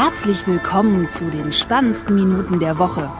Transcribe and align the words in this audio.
Herzlich 0.00 0.46
willkommen 0.46 1.08
zu 1.10 1.28
den 1.28 1.52
spannendsten 1.52 2.14
Minuten 2.14 2.60
der 2.60 2.78
Woche. 2.78 3.10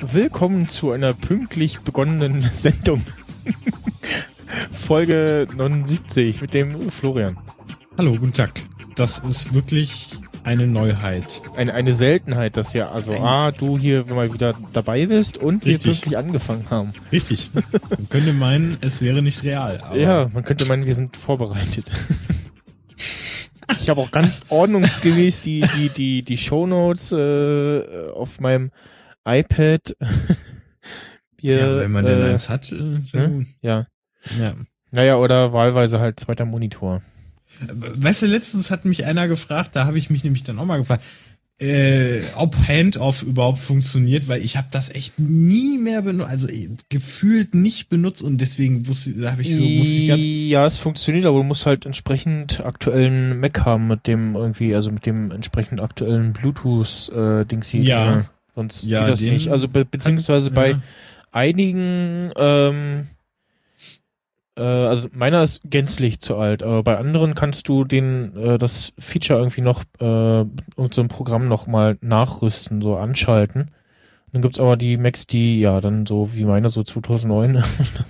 Willkommen 0.00 0.70
zu 0.70 0.92
einer 0.92 1.12
pünktlich 1.12 1.80
begonnenen 1.80 2.40
Sendung. 2.54 3.02
Folge 4.72 5.48
79 5.54 6.40
mit 6.40 6.54
dem 6.54 6.90
Florian. 6.90 7.36
Hallo, 7.98 8.12
guten 8.12 8.32
Tag. 8.32 8.52
Das 8.94 9.18
ist 9.18 9.52
wirklich 9.54 10.19
eine 10.44 10.66
Neuheit. 10.66 11.42
Eine, 11.56 11.74
eine 11.74 11.92
Seltenheit, 11.92 12.56
dass 12.56 12.72
ja, 12.72 12.90
also 12.90 13.12
A, 13.12 13.50
du 13.50 13.78
hier 13.78 14.04
mal 14.06 14.32
wieder 14.32 14.54
dabei 14.72 15.06
bist 15.06 15.38
und 15.38 15.64
wir 15.64 15.72
Richtig. 15.72 15.92
pünktlich 15.92 16.18
angefangen 16.18 16.70
haben. 16.70 16.92
Richtig. 17.12 17.50
Man 17.54 18.08
könnte 18.08 18.32
meinen, 18.32 18.78
es 18.80 19.02
wäre 19.02 19.22
nicht 19.22 19.42
real. 19.42 19.82
Ja, 19.94 20.30
man 20.32 20.44
könnte 20.44 20.66
meinen, 20.66 20.86
wir 20.86 20.94
sind 20.94 21.16
vorbereitet. 21.16 21.90
Ich 23.78 23.88
habe 23.88 24.00
auch 24.00 24.10
ganz 24.10 24.42
ordnungsgemäß 24.48 25.42
die, 25.42 25.64
die, 25.76 25.88
die, 25.90 26.22
die 26.22 26.36
Shownotes 26.36 27.12
äh, 27.12 28.08
auf 28.12 28.40
meinem 28.40 28.72
iPad. 29.24 29.96
Hier, 31.40 31.56
ja, 31.56 31.76
wenn 31.78 31.92
man 31.92 32.04
denn 32.04 32.20
äh, 32.20 32.30
eins 32.30 32.48
hat. 32.48 32.70
Äh, 32.72 32.98
ne? 33.14 33.46
Ja. 33.62 33.86
ja. 34.38 34.54
Naja, 34.90 35.16
oder 35.16 35.52
wahlweise 35.52 36.00
halt 36.00 36.20
zweiter 36.20 36.44
Monitor. 36.44 37.00
Weißt 37.60 38.22
du, 38.22 38.26
letztens 38.26 38.70
hat 38.70 38.84
mich 38.84 39.04
einer 39.04 39.28
gefragt, 39.28 39.76
da 39.76 39.86
habe 39.86 39.98
ich 39.98 40.10
mich 40.10 40.24
nämlich 40.24 40.44
dann 40.44 40.58
auch 40.58 40.64
mal 40.64 40.78
gefragt, 40.78 41.04
äh, 41.60 42.22
ob 42.36 42.56
Handoff 42.66 43.22
überhaupt 43.22 43.58
funktioniert, 43.58 44.28
weil 44.28 44.42
ich 44.42 44.56
habe 44.56 44.68
das 44.70 44.88
echt 44.88 45.18
nie 45.18 45.76
mehr 45.76 46.00
benutzt, 46.00 46.30
also 46.30 46.48
äh, 46.48 46.70
gefühlt 46.88 47.54
nicht 47.54 47.90
benutzt 47.90 48.22
und 48.22 48.38
deswegen 48.38 48.86
wusste, 48.86 49.30
habe 49.30 49.42
ich 49.42 49.54
so, 49.54 49.62
musste 49.62 49.98
ich 49.98 50.08
ganz 50.08 50.22
ja, 50.24 50.64
es 50.64 50.78
funktioniert, 50.78 51.26
aber 51.26 51.36
du 51.36 51.44
musst 51.44 51.66
halt 51.66 51.84
entsprechend 51.84 52.64
aktuellen 52.64 53.38
Mac 53.40 53.60
haben 53.66 53.88
mit 53.88 54.06
dem 54.06 54.36
irgendwie, 54.36 54.74
also 54.74 54.90
mit 54.90 55.04
dem 55.04 55.30
entsprechend 55.30 55.82
aktuellen 55.82 56.32
Bluetooth-Dings 56.32 57.68
hier. 57.68 57.82
Ja. 57.82 58.18
Äh, 58.20 58.22
Sonst 58.54 58.84
Ja, 58.84 59.00
geht 59.00 59.12
das 59.12 59.20
nicht. 59.20 59.48
Also 59.48 59.68
be 59.68 59.84
beziehungsweise 59.84 60.50
bei 60.50 60.70
ja. 60.70 60.80
einigen, 61.30 62.32
ähm, 62.36 63.06
äh, 64.60 64.62
also 64.62 65.08
meiner 65.12 65.42
ist 65.42 65.62
gänzlich 65.64 66.20
zu 66.20 66.36
alt, 66.36 66.62
aber 66.62 66.82
bei 66.82 66.98
anderen 66.98 67.34
kannst 67.34 67.68
du 67.68 67.84
den, 67.84 68.36
äh, 68.36 68.58
das 68.58 68.92
Feature 68.98 69.38
irgendwie 69.38 69.62
noch, 69.62 69.82
äh, 70.00 70.40
irgend 70.40 70.92
so 70.94 71.00
ein 71.00 71.08
Programm 71.08 71.48
noch 71.48 71.66
mal 71.66 71.96
nachrüsten, 72.02 72.82
so 72.82 72.96
anschalten. 72.96 73.70
Dann 74.32 74.42
gibt's 74.42 74.60
aber 74.60 74.76
die 74.76 74.96
Macs, 74.96 75.26
die, 75.26 75.60
ja, 75.60 75.80
dann 75.80 76.06
so 76.06 76.34
wie 76.34 76.44
meine, 76.44 76.68
so 76.68 76.82
2009, 76.82 77.64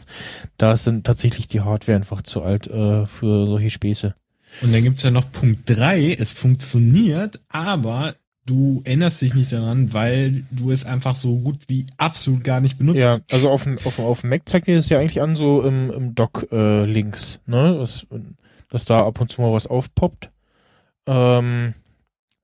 da 0.59 0.73
ist 0.73 0.87
dann 0.87 1.03
tatsächlich 1.03 1.49
die 1.49 1.61
Hardware 1.61 1.97
einfach 1.97 2.23
zu 2.23 2.43
alt 2.43 2.67
äh, 2.67 3.07
für 3.07 3.47
solche 3.47 3.71
Späße. 3.71 4.15
Und 4.63 4.75
dann 4.75 4.83
gibt's 4.83 5.03
ja 5.03 5.11
noch 5.11 5.31
Punkt 5.31 5.63
drei. 5.65 6.13
es 6.19 6.35
funktioniert, 6.35 7.41
aber 7.49 8.17
du 8.51 8.83
erinnerst 8.85 9.23
dich 9.23 9.35
nicht 9.35 9.53
daran, 9.53 9.93
weil 9.93 10.45
du 10.51 10.73
es 10.73 10.85
einfach 10.85 11.15
so 11.15 11.39
gut 11.39 11.61
wie 11.69 11.87
absolut 11.99 12.43
gar 12.43 12.61
nicht 12.61 12.79
benutzt. 12.79 13.01
Ja, 13.01 13.19
also 13.31 13.49
auf 13.49 13.63
dem, 13.63 13.79
auf 13.85 13.97
dem, 13.97 14.05
auf 14.05 14.21
dem 14.23 14.31
Mac 14.31 14.43
zeigt 14.49 14.67
dir 14.67 14.77
das 14.77 14.89
ja 14.89 14.99
eigentlich 14.99 15.23
an, 15.23 15.37
so 15.37 15.63
im, 15.63 15.91
im 15.91 16.15
Dock 16.17 16.49
äh, 16.51 16.85
links, 16.85 17.41
ne? 17.47 17.77
Dass, 17.79 18.07
dass 18.69 18.85
da 18.85 18.99
ab 18.99 19.21
und 19.21 19.31
zu 19.31 19.41
mal 19.41 19.53
was 19.53 19.69
aufpoppt. 19.69 20.31
Ähm, 21.07 21.75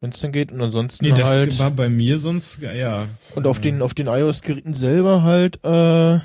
wenn 0.00 0.10
es 0.10 0.20
dann 0.20 0.30
geht. 0.30 0.52
Und 0.52 0.60
ansonsten 0.60 1.04
Nee, 1.04 1.12
das 1.12 1.28
halt. 1.28 1.58
war 1.58 1.72
bei 1.72 1.88
mir 1.88 2.20
sonst, 2.20 2.62
ja. 2.62 3.06
Und 3.34 3.46
auf 3.46 3.60
den, 3.60 3.82
auf 3.82 3.94
den 3.94 4.06
iOS-Geräten 4.06 4.74
selber 4.74 5.24
halt, 5.24 5.58
äh, 5.64 6.20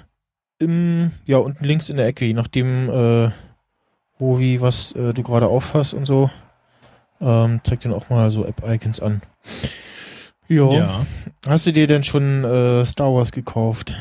im, 0.59 1.11
ja, 1.25 1.37
unten 1.37 1.65
links 1.65 1.89
in 1.89 1.97
der 1.97 2.05
Ecke, 2.05 2.25
je 2.25 2.33
nachdem, 2.33 2.87
äh, 2.89 3.31
wo, 4.19 4.39
wie, 4.39 4.61
was 4.61 4.91
äh, 4.91 5.13
du 5.13 5.23
gerade 5.23 5.47
aufhast 5.47 5.95
und 5.95 6.05
so, 6.05 6.29
ähm, 7.21 7.61
zeigt 7.63 7.85
dann 7.85 7.93
auch 7.93 8.09
mal 8.09 8.31
so 8.31 8.45
App-Icons 8.45 8.99
an. 8.99 9.21
Jo. 10.47 10.73
Ja. 10.73 11.05
Hast 11.47 11.65
du 11.65 11.71
dir 11.71 11.87
denn 11.87 12.03
schon 12.03 12.43
äh, 12.43 12.85
Star 12.85 13.13
Wars 13.13 13.31
gekauft? 13.31 13.93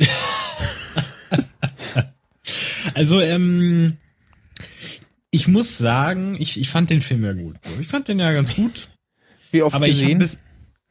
Also, 2.94 3.20
ähm, 3.20 3.98
ich 5.30 5.48
muss 5.48 5.76
sagen, 5.76 6.34
ich, 6.38 6.58
ich 6.58 6.70
fand 6.70 6.88
den 6.88 7.02
Film 7.02 7.24
ja 7.24 7.34
gut. 7.34 7.56
Ich 7.78 7.86
fand 7.86 8.08
den 8.08 8.18
ja 8.18 8.32
ganz 8.32 8.54
gut. 8.54 8.88
Wie 9.50 9.62
oft 9.62 9.74
aber 9.74 9.86
ich 9.86 10.00
gesehen? 10.00 10.18
bis 10.18 10.38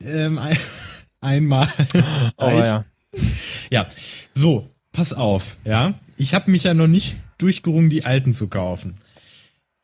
ähm, 0.03 0.37
ein, 0.37 0.55
einmal. 1.21 1.67
oh, 2.37 2.49
ja. 2.49 2.85
Ja, 3.71 3.87
so, 4.35 4.69
pass 4.91 5.13
auf, 5.13 5.57
ja. 5.65 5.95
Ich 6.17 6.35
habe 6.35 6.51
mich 6.51 6.63
ja 6.63 6.75
noch 6.75 6.85
nicht 6.85 7.17
durchgerungen, 7.39 7.89
die 7.89 8.05
alten 8.05 8.33
zu 8.33 8.49
kaufen. 8.49 8.97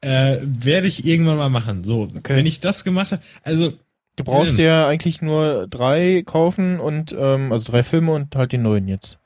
Äh, 0.02 0.38
werde 0.42 0.88
ich 0.88 1.06
irgendwann 1.06 1.38
mal 1.38 1.50
machen. 1.50 1.84
So, 1.84 2.08
Okay. 2.16 2.36
wenn 2.36 2.46
ich 2.46 2.60
das 2.60 2.84
gemacht 2.84 3.12
habe, 3.12 3.22
also 3.44 3.74
Du 4.18 4.26
brauchst 4.26 4.60
Ähm. 4.60 4.66
ja 4.66 4.88
eigentlich 4.88 5.22
nur 5.22 5.68
drei 5.70 6.22
kaufen 6.26 6.80
und 6.82 7.16
ähm, 7.18 7.52
also 7.52 7.72
drei 7.72 7.82
Filme 7.82 8.12
und 8.12 8.36
halt 8.36 8.52
den 8.52 8.62
neuen 8.62 8.88
jetzt. 8.90 9.20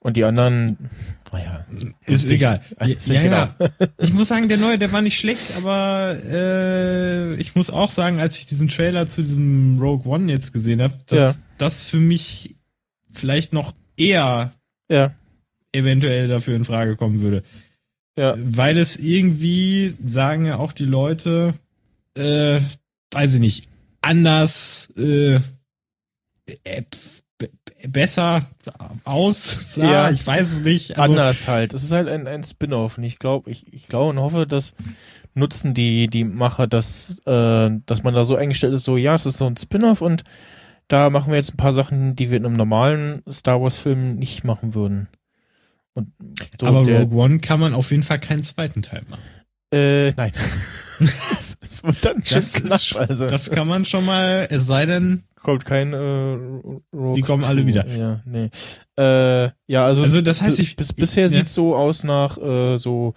Und 0.00 0.16
die 0.16 0.24
anderen, 0.24 0.90
naja, 1.30 1.66
ist 2.06 2.30
egal. 2.30 2.62
Ja, 2.80 2.86
Ist 2.86 3.08
ja, 3.08 3.20
egal. 3.22 3.54
ja. 3.58 3.68
Ich 3.98 4.12
muss 4.14 4.28
sagen, 4.28 4.48
der 4.48 4.56
neue, 4.56 4.78
der 4.78 4.92
war 4.92 5.02
nicht 5.02 5.18
schlecht, 5.18 5.48
aber 5.58 6.16
äh, 6.24 7.34
ich 7.34 7.54
muss 7.54 7.70
auch 7.70 7.90
sagen, 7.90 8.18
als 8.18 8.38
ich 8.38 8.46
diesen 8.46 8.68
Trailer 8.68 9.06
zu 9.06 9.22
diesem 9.22 9.78
Rogue 9.78 10.10
One 10.10 10.32
jetzt 10.32 10.52
gesehen 10.52 10.80
habe, 10.80 10.94
dass 11.06 11.36
Ja. 11.36 11.42
das 11.58 11.86
für 11.86 11.98
mich 12.00 12.56
vielleicht 13.12 13.52
noch 13.52 13.72
eher 13.96 14.52
Ja, 14.90 15.12
eventuell 15.72 16.28
dafür 16.28 16.56
in 16.56 16.64
Frage 16.64 16.96
kommen 16.96 17.20
würde. 17.20 17.42
Ja, 18.16 18.34
Weil 18.36 18.78
es 18.78 18.96
irgendwie, 18.96 19.94
sagen 20.04 20.46
ja 20.46 20.56
auch 20.58 20.72
die 20.72 20.84
Leute, 20.84 21.54
äh, 22.16 22.60
weiß 23.10 23.34
ich 23.34 23.40
nicht, 23.40 23.68
anders, 24.00 24.92
äh, 24.96 25.40
äh, 26.64 26.82
besser 27.88 28.46
aus, 29.04 29.76
Ja. 29.76 29.84
ja, 29.84 30.10
ich 30.10 30.26
weiß 30.26 30.52
es 30.52 30.60
nicht. 30.62 30.98
Also, 30.98 31.14
anders 31.14 31.48
halt. 31.48 31.74
Es 31.74 31.82
ist 31.82 31.92
halt 31.92 32.08
ein, 32.08 32.26
ein 32.26 32.44
Spin-off 32.44 32.98
und 32.98 33.04
ich 33.04 33.18
glaube, 33.18 33.50
ich, 33.50 33.72
ich 33.72 33.88
glaube 33.88 34.10
und 34.10 34.20
hoffe, 34.20 34.46
dass 34.46 34.74
nutzen 35.34 35.74
die, 35.74 36.08
die 36.08 36.24
Macher, 36.24 36.66
dass, 36.66 37.18
äh, 37.26 37.70
dass 37.86 38.02
man 38.04 38.14
da 38.14 38.24
so 38.24 38.36
eingestellt 38.36 38.74
ist, 38.74 38.84
so, 38.84 38.96
ja, 38.96 39.14
es 39.14 39.26
ist 39.26 39.38
so 39.38 39.46
ein 39.46 39.56
Spin-off 39.56 40.00
und 40.00 40.22
da 40.86 41.10
machen 41.10 41.32
wir 41.32 41.36
jetzt 41.36 41.54
ein 41.54 41.56
paar 41.56 41.72
Sachen, 41.72 42.14
die 42.14 42.30
wir 42.30 42.36
in 42.36 42.46
einem 42.46 42.56
normalen 42.56 43.22
Star 43.28 43.60
Wars-Film 43.60 44.16
nicht 44.16 44.44
machen 44.44 44.74
würden. 44.74 45.08
Und 45.94 46.12
so 46.60 46.66
aber 46.66 46.84
der, 46.84 47.00
Rogue 47.02 47.16
One 47.24 47.38
kann 47.38 47.60
man 47.60 47.72
auf 47.74 47.90
jeden 47.90 48.02
Fall 48.02 48.18
keinen 48.18 48.42
zweiten 48.42 48.82
Teil 48.82 49.02
machen. 49.08 49.22
äh, 49.72 50.10
nein. 50.12 50.32
schon 51.68 51.96
Das, 52.02 52.52
knapp, 52.52 52.74
ist, 52.74 52.96
also. 52.96 53.26
das 53.28 53.50
kann 53.50 53.66
man 53.68 53.84
schon 53.84 54.04
mal, 54.04 54.46
es 54.50 54.66
sei 54.66 54.86
denn, 54.86 55.24
kommt 55.36 55.64
kein 55.64 55.92
äh, 55.92 55.96
Rogue 55.96 57.14
Die 57.14 57.22
kommen 57.22 57.44
alle 57.44 57.66
wieder. 57.66 57.86
Ja, 57.88 58.22
nee. 58.24 58.50
Äh, 58.96 59.50
ja, 59.66 59.84
also, 59.86 60.02
Also 60.02 60.20
das 60.20 60.42
heißt, 60.42 60.58
ich- 60.60 60.76
bis, 60.76 60.90
ich- 60.90 60.96
bisher 60.96 61.24
ja. 61.24 61.28
sieht's 61.28 61.54
so 61.54 61.74
aus 61.76 62.04
nach 62.04 62.38
äh, 62.38 62.76
so 62.76 63.14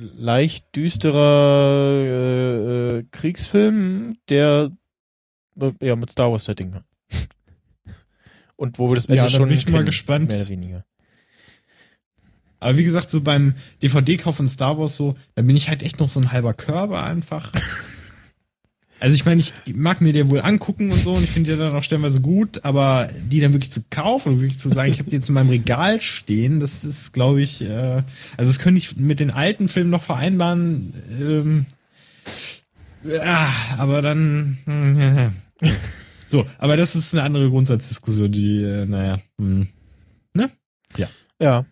leicht 0.00 0.66
düsterer 0.76 1.90
äh, 2.04 2.98
äh, 2.98 3.04
Kriegsfilm, 3.10 4.18
der 4.28 4.70
äh, 5.60 5.72
ja 5.82 5.96
mit 5.96 6.10
Star 6.10 6.30
Wars 6.30 6.44
Setting. 6.44 6.76
Und 8.56 8.78
wo 8.78 8.88
wir 8.88 8.94
das 8.96 9.06
Ende 9.06 9.16
Ja, 9.22 9.28
schon 9.28 9.48
bin 9.48 9.56
ich 9.56 9.68
mal 9.68 9.84
gespannt. 9.84 10.28
mehr 10.30 10.40
oder 10.40 10.48
weniger. 10.48 10.84
Aber 12.60 12.76
wie 12.76 12.84
gesagt, 12.84 13.10
so 13.10 13.20
beim 13.20 13.54
DVD-Kauf 13.82 14.36
von 14.36 14.48
Star 14.48 14.78
Wars 14.78 14.96
so, 14.96 15.16
da 15.34 15.42
bin 15.42 15.56
ich 15.56 15.68
halt 15.68 15.82
echt 15.82 16.00
noch 16.00 16.08
so 16.08 16.20
ein 16.20 16.32
halber 16.32 16.54
Körper 16.54 17.02
einfach. 17.04 17.52
Also 19.00 19.14
ich 19.14 19.24
meine, 19.24 19.40
ich 19.40 19.54
mag 19.74 20.00
mir 20.00 20.12
die 20.12 20.28
wohl 20.28 20.40
angucken 20.40 20.90
und 20.90 21.02
so 21.02 21.14
und 21.14 21.22
ich 21.22 21.30
finde 21.30 21.52
die 21.52 21.56
dann 21.56 21.72
auch 21.72 21.82
stellenweise 21.84 22.20
gut, 22.20 22.64
aber 22.64 23.08
die 23.30 23.38
dann 23.38 23.52
wirklich 23.52 23.70
zu 23.70 23.82
kaufen 23.90 24.32
und 24.32 24.40
wirklich 24.40 24.58
zu 24.58 24.70
sagen, 24.70 24.90
ich 24.90 24.98
habe 24.98 25.08
die 25.08 25.16
jetzt 25.16 25.28
in 25.28 25.36
meinem 25.36 25.50
Regal 25.50 26.00
stehen, 26.00 26.58
das 26.58 26.84
ist, 26.84 27.12
glaube 27.12 27.40
ich, 27.40 27.62
äh, 27.62 28.02
also 28.36 28.50
das 28.50 28.58
könnte 28.58 28.78
ich 28.78 28.96
mit 28.96 29.20
den 29.20 29.30
alten 29.30 29.68
Filmen 29.68 29.90
noch 29.90 30.02
vereinbaren, 30.02 30.92
ähm, 31.20 31.66
ja, 33.04 33.52
aber 33.78 34.02
dann, 34.02 34.58
hm, 34.64 35.32
so, 36.26 36.44
aber 36.58 36.76
das 36.76 36.96
ist 36.96 37.14
eine 37.14 37.22
andere 37.22 37.50
Grundsatzdiskussion, 37.50 38.32
die, 38.32 38.64
äh, 38.64 38.84
naja, 38.84 39.18
hm. 39.40 39.68
Ja, 40.96 41.08
Ja, 41.40 41.64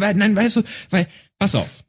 weil, 0.00 0.14
nein, 0.14 0.36
weißt 0.36 0.56
du, 0.56 0.62
weil, 0.90 1.06
pass 1.38 1.54
auf. 1.54 1.84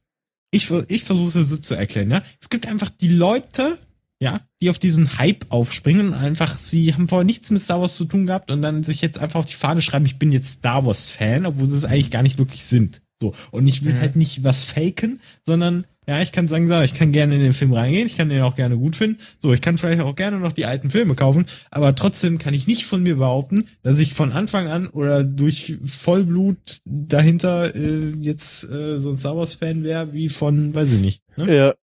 Ich, 0.52 0.70
ich 0.88 1.04
versuche 1.04 1.40
es 1.40 1.50
so 1.50 1.58
zu 1.58 1.76
erklären, 1.76 2.10
ja. 2.12 2.24
Es 2.42 2.50
gibt 2.50 2.66
einfach 2.68 2.90
die 2.90 3.10
Leute, 3.10 3.78
ja, 4.20 4.42
die 4.62 4.70
auf 4.70 4.80
diesen 4.80 5.18
Hype 5.18 5.46
aufspringen 5.50 6.08
und 6.08 6.14
einfach, 6.14 6.58
sie 6.58 6.94
haben 6.94 7.08
vorher 7.10 7.26
nichts 7.26 7.52
mit 7.52 7.62
Star 7.62 7.82
Wars 7.82 7.98
zu 7.98 8.06
tun 8.06 8.26
gehabt 8.26 8.50
und 8.50 8.62
dann 8.62 8.84
sich 8.84 9.02
jetzt 9.02 9.20
einfach 9.20 9.40
auf 9.42 9.46
die 9.46 9.54
Fahne 9.56 9.82
schreiben, 9.82 10.06
ich 10.06 10.18
bin 10.18 10.32
jetzt 10.32 10.54
Star 10.54 10.86
Wars 10.86 11.10
Fan, 11.10 11.46
obwohl 11.46 11.68
sie 11.68 11.78
es 11.78 11.86
eigentlich 11.86 12.12
gar 12.12 12.24
nicht 12.24 12.38
wirklich 12.40 12.64
sind. 12.64 13.02
So. 13.22 13.36
Und 13.52 13.68
ich 13.68 13.84
will 13.86 13.94
Mhm. 13.96 14.00
halt 14.00 14.16
nicht 14.16 14.44
was 14.44 14.64
faken, 14.64 15.20
sondern 15.46 15.86
Ja, 16.10 16.22
ich 16.22 16.32
kann 16.32 16.48
sagen, 16.48 16.72
ich 16.84 16.94
kann 16.94 17.12
gerne 17.12 17.36
in 17.36 17.42
den 17.42 17.52
Film 17.52 17.74
reingehen, 17.74 18.08
ich 18.08 18.16
kann 18.16 18.30
den 18.30 18.42
auch 18.42 18.56
gerne 18.56 18.78
gut 18.78 18.96
finden. 18.96 19.20
So, 19.40 19.52
ich 19.52 19.60
kann 19.60 19.78
vielleicht 19.78 20.00
auch 20.00 20.16
gerne 20.16 20.40
noch 20.40 20.54
die 20.54 20.66
alten 20.66 20.90
Filme 20.90 21.16
kaufen, 21.16 21.48
aber 21.70 21.96
trotzdem 21.96 22.38
kann 22.38 22.54
ich 22.54 22.66
nicht 22.66 22.86
von 22.86 23.04
mir 23.04 23.18
behaupten, 23.18 23.68
dass 23.84 24.00
ich 24.00 24.14
von 24.14 24.32
Anfang 24.32 24.68
an 24.68 24.88
oder 24.88 25.26
durch 25.26 25.76
Vollblut 25.86 26.80
dahinter 26.86 27.76
äh, 27.76 28.14
jetzt 28.22 28.64
äh, 28.72 28.98
so 28.98 29.10
ein 29.10 29.18
Star 29.18 29.36
Wars 29.36 29.56
Fan 29.56 29.84
wäre 29.84 30.14
wie 30.14 30.30
von, 30.30 30.74
weiß 30.74 30.94
ich 30.94 31.02
nicht. 31.02 31.24
Ne? 31.36 31.54
Ja. 31.54 31.76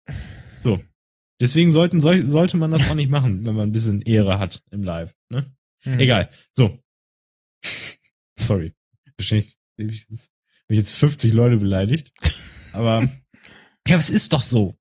So. 0.62 0.80
Deswegen 1.42 1.74
sollten 1.74 2.00
soll, 2.00 2.22
sollte 2.22 2.56
man 2.56 2.72
das 2.72 2.90
auch 2.90 2.96
nicht 2.96 3.10
machen, 3.10 3.46
wenn 3.46 3.56
man 3.56 3.68
ein 3.68 3.74
bisschen 3.74 4.02
Ehre 4.04 4.40
hat 4.40 4.64
im 4.72 4.84
Live. 4.84 5.14
Ne? 5.28 5.52
Hm. 5.82 6.00
Egal. 6.00 6.30
So. 6.54 6.80
Sorry. 8.40 8.72
Wahrscheinlich 9.18 9.58
habe 9.78 9.92
ich 9.92 10.78
jetzt 10.78 10.94
50 10.94 11.34
Leute 11.34 11.58
beleidigt. 11.58 12.14
Aber 12.72 13.06
ja, 13.88 13.98
es 13.98 14.10
ist 14.10 14.34
doch 14.34 14.42
so. 14.42 14.76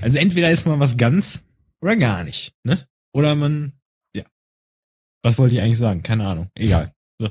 Also 0.00 0.18
entweder 0.18 0.50
ist 0.50 0.66
man 0.66 0.80
was 0.80 0.96
ganz 0.96 1.44
oder 1.80 1.96
gar 1.96 2.24
nicht, 2.24 2.54
ne? 2.64 2.86
Oder 3.12 3.34
man, 3.34 3.72
ja. 4.14 4.24
Was 5.22 5.38
wollte 5.38 5.54
ich 5.54 5.60
eigentlich 5.60 5.78
sagen? 5.78 6.02
Keine 6.02 6.26
Ahnung. 6.26 6.50
Egal. 6.54 6.92
So. 7.18 7.30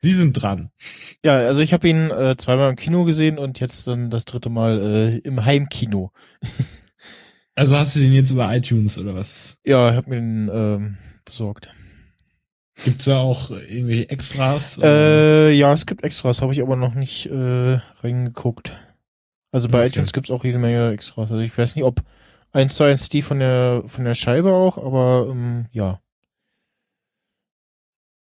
Sie 0.00 0.12
sind 0.12 0.32
dran. 0.32 0.70
Ja, 1.24 1.36
also 1.36 1.60
ich 1.60 1.72
habe 1.72 1.88
ihn 1.88 2.10
äh, 2.10 2.36
zweimal 2.36 2.70
im 2.70 2.76
Kino 2.76 3.04
gesehen 3.04 3.38
und 3.38 3.60
jetzt 3.60 3.86
dann 3.86 4.10
das 4.10 4.24
dritte 4.24 4.50
Mal 4.50 4.80
äh, 4.80 5.18
im 5.18 5.44
Heimkino. 5.44 6.12
Also 7.56 7.78
hast 7.78 7.94
du 7.94 8.00
den 8.00 8.12
jetzt 8.12 8.32
über 8.32 8.52
iTunes 8.52 8.98
oder 8.98 9.14
was? 9.14 9.60
Ja, 9.64 9.90
ich 9.90 9.96
habe 9.96 10.10
mir 10.10 10.16
den 10.16 10.50
ähm, 10.52 10.98
besorgt. 11.24 11.72
Gibt's 12.82 13.04
da 13.04 13.18
auch 13.18 13.50
irgendwie 13.50 14.08
Extras? 14.08 14.80
Äh, 14.82 15.52
ja, 15.52 15.72
es 15.72 15.86
gibt 15.86 16.02
Extras, 16.02 16.42
habe 16.42 16.52
ich 16.52 16.60
aber 16.60 16.74
noch 16.74 16.94
nicht 16.94 17.26
äh, 17.26 17.78
reingeguckt. 18.00 18.72
Also 19.54 19.68
bei 19.68 19.78
Okay. 19.78 19.86
iTunes 19.86 20.12
gibt's 20.12 20.32
auch 20.32 20.42
jede 20.42 20.58
Menge 20.58 20.90
Extras. 20.90 21.30
Also 21.30 21.38
ich 21.38 21.56
weiß 21.56 21.76
nicht, 21.76 21.84
ob 21.84 22.02
eins 22.50 22.74
zu 22.74 22.82
eins 22.82 23.08
die 23.08 23.22
von 23.22 23.38
der 23.38 23.84
von 23.86 24.04
der 24.04 24.16
Scheibe 24.16 24.52
auch, 24.52 24.78
aber 24.78 25.28
ähm, 25.30 25.66
ja. 25.70 26.00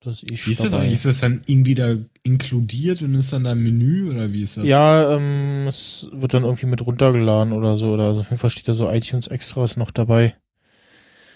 Das 0.01 0.21
ist 0.21 0.31
eh 0.31 0.47
wie 0.47 0.51
ist 0.51 0.63
das 0.63 0.75
eigentlich? 0.75 0.93
Ist 0.93 1.05
das 1.05 1.21
dann 1.21 1.41
irgendwie 1.47 1.73
da 1.73 1.95
inkludiert 2.21 3.01
und 3.01 3.15
ist 3.15 3.33
dann 3.33 3.45
da 3.45 3.53
ein 3.53 3.63
Menü 3.63 4.11
oder 4.11 4.31
wie 4.31 4.43
ist 4.43 4.57
das? 4.57 4.69
Ja, 4.69 5.15
ähm, 5.15 5.65
es 5.67 6.07
wird 6.11 6.35
dann 6.35 6.43
irgendwie 6.43 6.67
mit 6.67 6.85
runtergeladen 6.85 7.51
oder 7.51 7.77
so. 7.77 7.93
Oder 7.93 8.09
also 8.09 8.21
auf 8.21 8.29
jeden 8.29 8.39
Fall 8.39 8.51
steht 8.51 8.67
da 8.67 8.75
so 8.75 8.87
iTunes 8.87 9.25
Extras 9.25 9.75
noch 9.75 9.89
dabei. 9.89 10.35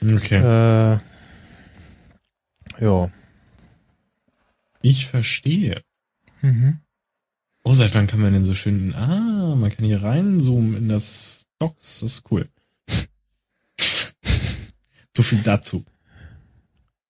Okay. 0.04 0.44
Äh, 0.44 0.98
ja. 2.80 3.10
Ich 4.84 5.08
verstehe. 5.08 5.82
Mhm. 6.44 6.82
Oh, 7.70 7.74
seit 7.74 7.94
wann 7.96 8.08
kann 8.08 8.22
man 8.22 8.32
denn 8.32 8.46
so 8.46 8.56
schön, 8.56 8.96
ah, 8.96 9.54
man 9.54 9.70
kann 9.70 9.86
hier 9.86 10.02
reinzoomen 10.02 10.78
in 10.78 10.88
das 10.88 11.48
Docs, 11.60 12.00
das 12.00 12.14
ist 12.14 12.24
cool. 12.32 12.48
so 15.18 15.22
viel 15.22 15.40
dazu. 15.44 15.84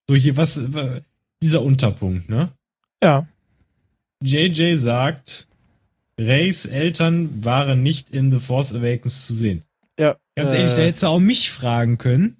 So, 0.09 0.15
hier, 0.15 0.36
was, 0.36 0.74
wa- 0.74 1.00
dieser 1.44 1.62
Unterpunkt, 1.62 2.27
ne? 2.30 2.50
Ja. 3.04 3.27
JJ 4.24 4.77
sagt, 4.77 5.48
Rays 6.19 6.65
Eltern 6.65 7.45
waren 7.45 7.83
nicht 7.83 8.10
in 8.10 8.31
The 8.31 8.39
Force 8.39 8.74
Awakens 8.74 9.27
zu 9.27 9.36
sehen. 9.36 9.62
Ja. 10.00 10.18
Ganz 10.36 10.53
äh, 10.53 10.57
ehrlich, 10.57 10.74
da 10.74 10.81
hättest 10.81 11.03
du 11.03 11.07
auch 11.07 11.19
mich 11.19 11.51
fragen 11.51 12.00
können. 12.00 12.38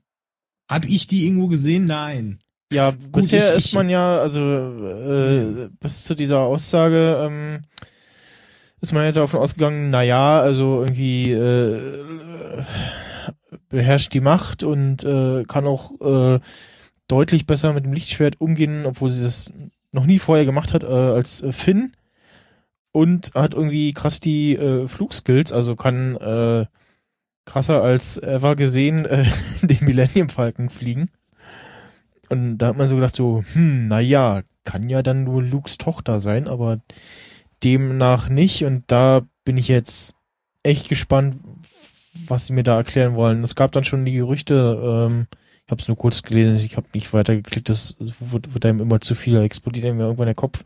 Hab 0.68 0.86
ich 0.86 1.06
die 1.06 1.28
irgendwo 1.28 1.50
gesehen? 1.50 1.86
Nein. 1.86 2.40
Ja, 2.74 2.96
bisher 3.12 3.54
ist 3.54 3.74
man 3.74 3.92
ja, 3.92 4.18
also 4.18 4.40
äh, 4.42 5.70
bis 5.80 6.06
zu 6.06 6.16
dieser 6.16 6.40
Aussage 6.40 7.20
ähm, 7.22 7.62
ist 8.82 8.94
man 8.94 9.06
jetzt 9.06 9.18
davon 9.18 9.40
ausgegangen, 9.40 9.90
na 9.90 10.04
ja, 10.04 10.40
also 10.40 10.82
irgendwie 10.82 11.32
äh, 11.32 12.64
beherrscht 13.70 14.14
die 14.14 14.22
Macht 14.22 14.64
und 14.64 15.04
äh, 15.04 15.44
kann 15.46 15.66
auch 15.66 16.00
äh, 16.02 16.40
deutlich 17.08 17.46
besser 17.46 17.74
mit 17.74 17.86
dem 17.86 17.94
Lichtschwert 17.94 18.40
umgehen, 18.40 18.86
obwohl 18.86 19.10
sie 19.10 19.24
das 19.24 19.54
noch 19.92 20.06
nie 20.06 20.20
vorher 20.20 20.46
gemacht 20.46 20.74
hat 20.74 20.84
äh, 20.84 20.88
als 20.88 21.42
äh, 21.42 21.52
Finn 21.52 21.94
und 22.92 23.34
hat 23.34 23.54
irgendwie 23.54 23.94
krass 23.94 24.20
die 24.20 24.56
äh, 24.56 24.88
Flugskills, 24.88 25.52
also 25.52 25.76
kann 25.76 26.16
äh, 26.18 26.66
krasser 27.46 27.82
als 27.82 28.18
ever 28.22 28.56
gesehen 28.56 29.06
äh, 29.06 29.26
den 29.62 29.86
Millennium 29.86 30.30
Falcon 30.30 30.70
fliegen. 30.70 31.10
Und 32.30 32.58
da 32.58 32.68
hat 32.68 32.78
man 32.78 32.90
so 32.90 32.96
gedacht, 32.96 33.16
so, 33.16 33.44
hm, 33.54 33.88
naja, 33.88 34.42
kann 34.66 34.90
ja 34.90 35.02
dann 35.02 35.24
nur 35.24 35.42
Lukes 35.42 35.78
Tochter 35.78 36.20
sein, 36.20 36.50
aber 36.50 36.80
demnach 37.64 38.30
nicht. 38.30 38.64
Und 38.64 38.84
da 38.88 39.22
bin 39.44 39.58
ich 39.58 39.68
jetzt 39.68 40.16
echt 40.64 40.90
gespannt, 40.90 41.38
was 42.28 42.48
sie 42.48 42.54
mir 42.54 42.64
da 42.64 42.78
erklären 42.78 43.16
wollen. 43.16 43.44
Es 43.44 43.56
gab 43.56 43.72
dann 43.72 43.84
schon 43.84 44.06
die 44.06 44.14
Gerüchte, 44.14 45.08
ähm, 45.10 45.28
ich 45.66 45.72
habe 45.72 45.82
es 45.82 45.88
nur 45.88 45.98
kurz 45.98 46.24
gelesen, 46.24 46.66
ich 46.66 46.78
habe 46.78 46.88
nicht 46.94 47.14
weiter 47.14 47.36
geklickt, 47.36 47.70
das 47.70 47.96
wird, 48.00 48.54
wird 48.54 48.66
einem 48.66 48.80
immer 48.80 49.02
zu 49.02 49.16
viel, 49.16 49.36
da 49.36 49.44
explodiert 49.44 49.86
einem 49.86 50.00
irgendwann 50.00 50.28
der 50.28 50.36
Kopf, 50.36 50.64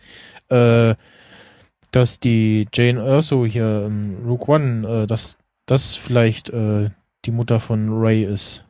äh, 0.50 0.96
dass 1.92 2.20
die 2.20 2.68
Jane 2.74 3.02
Erso 3.02 3.46
hier 3.46 3.86
im 3.86 4.26
Rogue 4.26 4.56
One, 4.56 4.88
äh, 4.88 5.08
dass 5.08 5.38
das 5.66 5.96
vielleicht 5.96 6.50
äh, 6.50 6.90
die 7.26 7.32
Mutter 7.32 7.60
von 7.60 7.90
Ray 7.90 8.24
ist. 8.24 8.66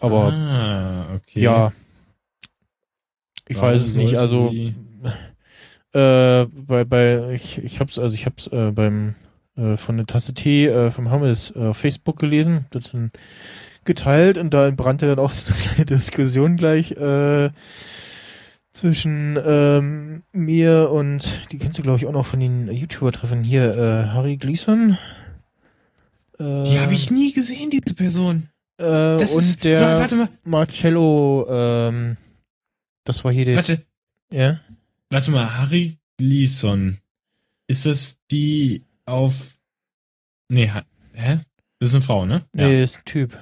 Aber 0.00 0.32
ah, 0.32 1.14
okay. 1.14 1.40
ja. 1.40 1.72
Ich 3.48 3.56
Warum 3.56 3.70
weiß 3.70 3.80
es 3.80 3.94
nicht. 3.94 4.16
Also 4.16 4.52
äh, 5.92 6.44
bei 6.46 6.84
bei 6.84 7.32
ich 7.32 7.58
ich 7.64 7.80
hab's 7.80 7.98
also 7.98 8.14
ich 8.14 8.26
hab's 8.26 8.46
äh, 8.48 8.70
beim 8.72 9.14
äh, 9.56 9.76
von 9.76 9.96
der 9.96 10.06
Tasse 10.06 10.34
Tee 10.34 10.66
äh, 10.66 10.90
vom 10.90 11.10
Hammes 11.10 11.52
äh, 11.56 11.68
auf 11.68 11.76
Facebook 11.78 12.18
gelesen, 12.18 12.66
das 12.70 12.92
dann 12.92 13.10
geteilt 13.84 14.36
und 14.38 14.52
da 14.52 14.66
entbrannte 14.68 15.06
dann 15.06 15.18
auch 15.18 15.32
so 15.32 15.46
eine 15.46 15.56
kleine 15.56 15.84
Diskussion 15.86 16.56
gleich 16.56 16.92
äh, 16.92 17.50
zwischen 18.72 19.38
ähm, 19.44 20.22
mir 20.32 20.90
und 20.92 21.50
die 21.50 21.58
kennst 21.58 21.78
du 21.78 21.82
glaube 21.82 21.98
ich 21.98 22.06
auch 22.06 22.12
noch 22.12 22.26
von 22.26 22.38
den 22.40 22.68
YouTuber-Treffen 22.70 23.42
hier 23.42 23.74
äh, 23.76 24.08
Harry 24.10 24.36
Gleason. 24.36 24.98
Äh, 26.38 26.62
Die 26.64 26.78
habe 26.78 26.94
ich 26.94 27.10
nie 27.10 27.32
gesehen, 27.32 27.70
diese 27.70 27.94
Person. 27.94 28.48
äh, 28.78 29.14
und 29.14 29.22
ist, 29.22 29.64
der 29.64 30.08
so, 30.08 30.28
Marcello, 30.44 31.46
ähm, 31.50 32.16
das 33.04 33.24
war 33.24 33.32
hier 33.32 33.46
der, 33.46 33.56
warte, 33.56 33.82
ja, 34.30 34.60
warte 35.10 35.30
mal, 35.30 35.56
Harry 35.58 35.98
Gleason. 36.18 36.98
Ist 37.66 37.86
das 37.86 38.18
die 38.30 38.84
auf, 39.06 39.54
nee, 40.48 40.70
hä? 41.14 41.40
Das 41.80 41.90
ist 41.90 41.94
eine 41.94 42.02
Frau, 42.04 42.26
ne? 42.26 42.44
nee, 42.52 42.82
ist 42.82 42.98
ein 42.98 43.04
Typ. 43.04 43.38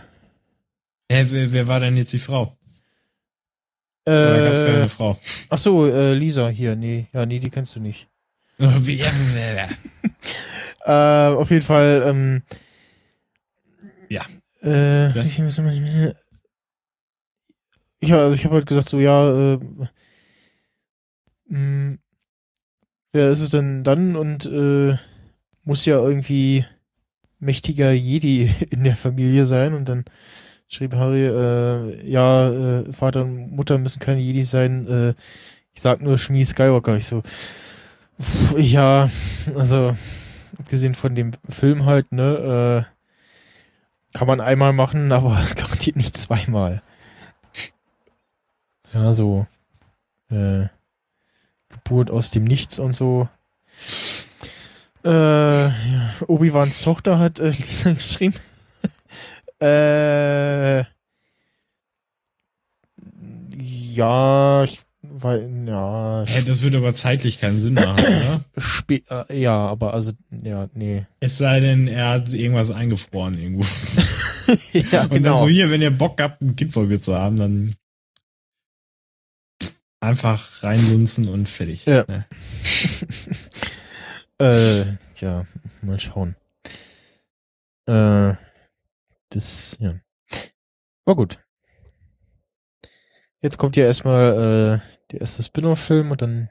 Hä, 1.11 1.25
wer, 1.31 1.53
wer 1.53 1.67
war 1.69 1.81
denn 1.81 1.97
jetzt 1.97 2.13
die 2.13 2.19
Frau? 2.19 2.57
Oder 4.05 4.41
gab's 4.43 4.61
gar 4.65 4.73
Äh, 4.73 4.77
keine 4.77 4.89
Frau? 4.89 5.19
ach 5.49 5.59
so, 5.59 5.87
äh, 5.87 6.15
Lisa 6.15 6.49
hier, 6.49 6.77
nee, 6.77 7.07
ja, 7.13 7.25
nee, 7.27 7.39
die 7.39 7.51
kennst 7.51 7.75
du 7.77 7.81
nicht. 7.81 8.09
Ja, 8.59 9.69
Äh, 10.85 11.35
auf 11.35 11.51
jeden 11.51 11.65
Fall, 11.65 12.03
ähm, 12.07 12.43
Ja. 14.09 14.25
Äh, 14.61 15.15
Was? 15.15 15.27
ich, 15.29 15.39
mal- 15.39 16.15
ich, 18.01 18.13
also 18.13 18.35
ich 18.35 18.45
habe 18.45 18.55
halt 18.57 18.67
gesagt, 18.67 18.89
so, 18.89 18.99
ja, 19.01 19.55
äh, 19.55 19.59
mh, 21.49 21.99
wer 23.13 23.31
ist 23.31 23.41
es 23.41 23.51
denn 23.51 23.85
dann? 23.85 24.17
Und 24.17 24.47
äh, 24.47 24.97
muss 25.65 25.85
ja 25.87 25.97
irgendwie 25.97 26.65
mächtiger 27.39 27.93
Jedi 27.93 28.51
in 28.71 28.85
der 28.85 28.97
Familie 28.97 29.45
sein. 29.47 29.75
Und 29.75 29.89
dann 29.89 30.05
schrieb 30.69 30.95
Harry, 30.95 31.27
äh, 31.27 32.09
ja, 32.09 32.51
äh, 32.51 32.93
Vater 32.93 33.23
und 33.23 33.53
Mutter 33.53 33.79
müssen 33.79 34.01
keine 34.01 34.21
Jedi 34.21 34.45
sein. 34.45 34.87
Äh, 34.87 35.15
ich 35.75 35.83
sag 35.83 36.01
nur 36.01 36.19
Shmi 36.19 36.45
Skywalker. 36.45 36.97
Ich 36.97 37.07
so, 37.07 37.23
pff, 38.21 38.59
ja, 38.59 39.11
also 39.55 39.97
abgesehen 40.59 40.95
von 40.95 41.15
dem 41.15 41.33
Film 41.49 41.85
halt, 41.85 42.13
ne, 42.13 42.87
äh, 42.87 44.17
kann 44.17 44.27
man 44.27 44.41
einmal 44.41 44.73
machen, 44.73 45.13
aber 45.13 45.45
garantiert 45.57 45.97
nicht 45.97 46.17
zweimal. 46.17 46.83
Ja, 48.93 49.15
so 49.15 49.47
äh, 50.31 50.69
Geburt 51.87 52.11
aus 52.11 52.31
dem 52.31 52.45
Nichts 52.45 52.79
und 52.79 52.95
so. 52.95 53.29
Äh, 55.05 55.09
ja, 55.09 55.73
Obi-Wans 56.27 56.83
Tochter 56.83 57.19
hat 57.19 57.39
äh, 57.39 57.51
Lisa 57.59 57.93
geschrieben. 57.93 58.35
äh, 59.63 60.85
ja, 63.95 64.65
ich 64.65 64.81
weil 65.09 65.49
ja, 65.67 66.25
Hä, 66.27 66.43
das 66.45 66.63
würde 66.63 66.79
aber 66.79 66.93
zeitlich 66.93 67.39
keinen 67.39 67.61
Sinn 67.61 67.75
machen, 67.75 67.97
oder? 68.01 68.43
äh, 69.31 69.41
ja, 69.41 69.57
aber 69.57 69.95
also 69.95 70.13
ja, 70.43 70.69
nee. 70.75 71.07
Es 71.21 71.39
sei 71.39 71.61
denn, 71.61 71.87
er 71.87 72.09
hat 72.09 72.33
irgendwas 72.33 72.71
eingefroren 72.73 73.39
irgendwo. 73.39 73.65
ja, 74.91 75.05
Und 75.05 75.23
dann 75.23 75.39
so 75.39 75.49
hier, 75.49 75.71
wenn 75.71 75.81
ihr 75.81 75.91
Bock 75.93 76.21
habt, 76.21 76.43
ein 76.43 76.57
Kind 76.57 76.73
vor 76.73 76.85
mir 76.85 77.01
zu 77.01 77.15
haben, 77.15 77.37
dann 77.37 77.75
einfach 80.07 80.63
reinlunzen 80.63 81.29
und 81.29 81.49
fertig. 81.49 81.87
Ja. 81.87 82.05
Ne? 82.09 82.25
Äh, 84.39 84.99
Tja, 85.15 85.47
mal 85.81 85.99
schauen. 85.99 86.37
Äh, 87.87 88.35
das, 89.31 89.79
ja. 89.81 89.99
War 91.07 91.17
gut. 91.17 91.43
Jetzt 93.41 93.57
kommt 93.57 93.79
ja 93.79 93.87
erstmal 93.87 94.83
äh, 94.83 95.11
der 95.11 95.21
erste 95.23 95.43
Spin-off-Film 95.43 96.11
und 96.11 96.21
dann 96.21 96.51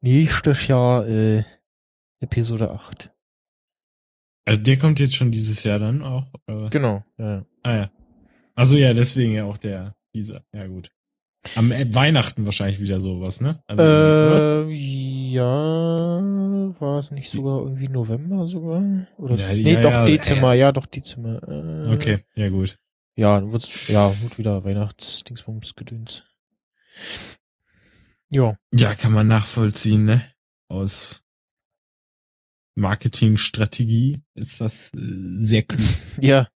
nächstes 0.00 0.66
Jahr 0.66 1.06
äh, 1.06 1.44
Episode 2.18 2.72
8. 2.72 3.12
Also 4.44 4.60
der 4.60 4.78
kommt 4.78 4.98
jetzt 4.98 5.14
schon 5.14 5.30
dieses 5.30 5.62
Jahr 5.62 5.78
dann 5.78 6.02
auch? 6.02 6.26
Oder? 6.48 6.68
Genau, 6.70 7.04
ja. 7.16 7.36
ja. 7.36 7.46
Ah 7.62 7.74
ja. 7.76 7.90
Also 8.56 8.76
ja, 8.76 8.92
deswegen 8.92 9.34
ja 9.34 9.44
auch 9.44 9.58
der, 9.58 9.94
dieser. 10.14 10.44
Ja 10.52 10.66
gut. 10.66 10.90
Am 11.54 11.72
äh, 11.72 11.94
Weihnachten 11.94 12.44
wahrscheinlich 12.44 12.80
wieder 12.80 13.00
sowas, 13.00 13.40
ne? 13.40 13.62
Also? 13.66 13.82
Äh, 13.82 14.72
ja, 14.72 15.46
war 16.80 16.98
es 16.98 17.10
nicht 17.10 17.30
sogar 17.30 17.60
irgendwie 17.60 17.88
November 17.88 18.46
sogar? 18.46 19.06
Oder? 19.16 19.36
Ja, 19.36 19.52
nee, 19.52 19.72
ja, 19.74 19.80
doch 19.80 19.90
ja, 19.90 20.04
Dezember, 20.04 20.54
ja, 20.54 20.72
doch 20.72 20.86
Dezember. 20.86 21.40
Äh, 21.46 21.94
Okay, 21.94 22.18
ja 22.34 22.48
gut. 22.48 22.78
Ja, 23.16 23.40
dann 23.40 23.52
wird's, 23.52 23.88
ja, 23.88 24.12
wird 24.22 24.38
wieder 24.38 24.64
Weihnachtsdingsbums 24.64 25.74
gedöns. 25.74 26.24
Ja, 28.30 28.56
Ja, 28.72 28.94
kann 28.94 29.12
man 29.12 29.26
nachvollziehen, 29.28 30.04
ne? 30.04 30.22
Aus 30.68 31.22
Marketingstrategie 32.74 34.22
ist 34.34 34.60
das 34.60 34.92
äh, 34.94 34.98
sehr 35.40 35.62
klug. 35.62 35.86
ja, 36.20 36.48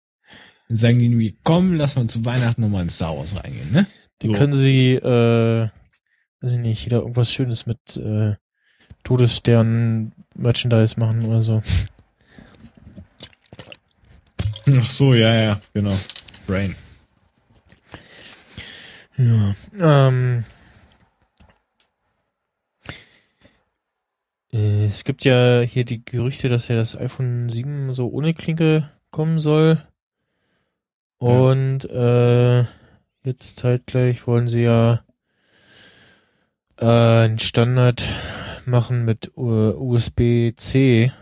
Dann 0.69 0.77
sagen 0.77 0.99
die 0.99 1.07
irgendwie, 1.07 1.39
komm, 1.45 1.75
lass 1.77 1.97
mal 1.97 2.07
zu 2.09 2.25
Weihnachten 2.25 2.61
nochmal 2.63 2.83
in 2.83 2.91
Star 2.91 3.17
Wars 3.17 3.37
reingehen, 3.37 3.73
ne? 3.73 3.87
Dann 4.21 4.33
So. 4.33 4.39
können 4.39 4.53
sie, 4.53 4.95
äh, 4.95 5.69
weiß 6.41 6.53
ich 6.53 6.59
nicht, 6.59 6.87
wieder 6.87 6.99
irgendwas 6.99 7.33
Schönes 7.33 7.67
mit 7.67 7.97
äh, 7.97 8.37
Todessternen 9.03 10.13
Merchandise 10.35 10.99
machen 10.99 11.25
oder 11.25 11.43
so. 11.43 11.63
Ach 14.69 14.91
so, 14.91 15.15
ja, 15.15 15.35
ja, 15.35 15.61
genau. 15.75 15.97
Brain. 16.47 16.77
Ja. 19.17 19.55
Ähm, 19.79 20.45
äh, 24.53 24.87
es 24.87 25.05
gibt 25.05 25.25
ja 25.25 25.61
hier 25.61 25.85
die 25.85 26.05
Gerüchte, 26.05 26.49
dass 26.49 26.69
ja 26.69 26.77
das 26.77 26.97
iPhone 26.97 27.49
7 27.49 27.93
so 27.93 28.09
ohne 28.09 28.33
Klinke 28.35 28.91
kommen 29.11 29.39
soll. 29.39 29.83
Und 31.19 31.85
äh, 31.85 32.65
jetzt 33.25 33.59
zeitgleich 33.59 34.27
wollen 34.27 34.49
sie 34.49 34.63
ja 34.63 35.05
äh, 36.79 36.87
einen 36.87 37.39
Standard 37.39 38.07
machen 38.67 39.05
mit 39.05 39.33
uh, 39.37 39.71
USB-C, 39.71 41.13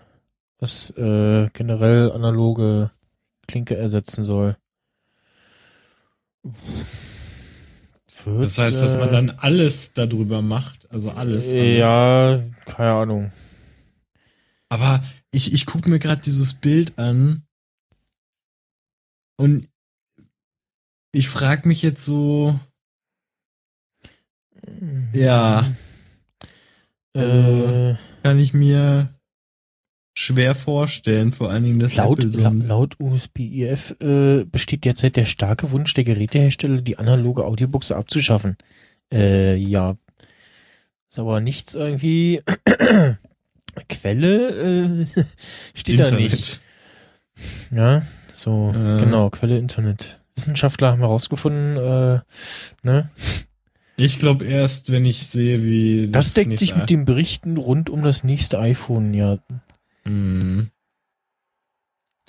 was 0.59 0.91
äh, 0.91 1.49
generell 1.53 2.13
analoge 2.13 2.91
Klinke 3.47 3.77
ersetzen 3.77 4.25
soll. 4.25 4.57
Wird, 8.25 8.45
Das 8.45 8.59
heißt, 8.59 8.83
dass 8.83 8.97
man 8.97 9.09
äh, 9.09 9.13
dann 9.13 9.31
alles 9.31 9.93
darüber 9.93 10.43
macht, 10.43 10.91
also 10.91 11.11
alles. 11.11 11.53
alles. 11.53 11.79
Ja, 11.79 12.43
keine 12.67 12.93
Ahnung. 12.93 13.33
Aber 14.69 15.03
ich, 15.31 15.53
ich 15.53 15.67
gucke 15.67 15.89
mir 15.89 15.99
gerade 15.99 16.21
dieses 16.21 16.55
Bild 16.55 16.99
an 16.99 17.45
und 19.37 19.69
ich 21.19 21.29
frage 21.29 21.67
mich 21.67 21.83
jetzt 21.83 22.05
so, 22.05 22.59
Ja. 25.13 25.73
Äh, 27.15 27.95
kann 28.23 28.39
ich 28.39 28.55
mir 28.55 29.15
schwer 30.17 30.55
vorstellen, 30.55 31.33
vor 31.33 31.51
allen 31.51 31.65
Dingen 31.65 31.81
das 31.81 31.97
laut, 31.97 32.23
so 32.23 32.41
laut 32.41 32.95
USB-IF 33.01 33.97
äh, 34.01 34.45
besteht 34.45 34.85
derzeit 34.85 35.17
der 35.17 35.25
starke 35.25 35.73
Wunsch 35.73 35.95
der 35.95 36.05
Gerätehersteller, 36.05 36.83
die 36.83 36.99
analoge 36.99 37.45
Audiobuchse 37.45 37.97
abzuschaffen. 37.97 38.57
Äh, 39.13 39.57
ja. 39.57 39.97
Ist 41.09 41.19
aber 41.19 41.41
nichts 41.41 41.75
irgendwie. 41.75 42.43
Quelle 43.89 45.05
äh, 45.05 45.07
steht 45.75 46.01
da 46.01 46.11
nicht. 46.11 46.61
Ja, 47.75 48.03
so, 48.29 48.71
Äh. 48.71 48.99
genau, 49.01 49.31
Quelle 49.31 49.59
Internet. 49.59 50.18
Wissenschaftler 50.39 50.93
haben 50.93 51.01
herausgefunden, 51.01 51.77
äh, 51.77 52.21
ne? 52.83 53.11
Ich 53.97 54.21
glaube 54.21 54.45
erst, 54.45 54.93
wenn 54.93 55.05
ich 55.05 55.27
sehe, 55.27 55.65
wie 55.65 56.09
Das 56.13 56.33
deckt 56.33 56.57
sich 56.61 56.77
mit 56.77 56.89
den 56.89 57.05
Berichten 57.05 57.57
rund 57.57 57.91
um 57.91 58.05
das 58.05 58.23
nächste 58.23 58.61
iPhone, 58.61 59.13
ja. 59.13 59.39
Mhm. 60.05 60.69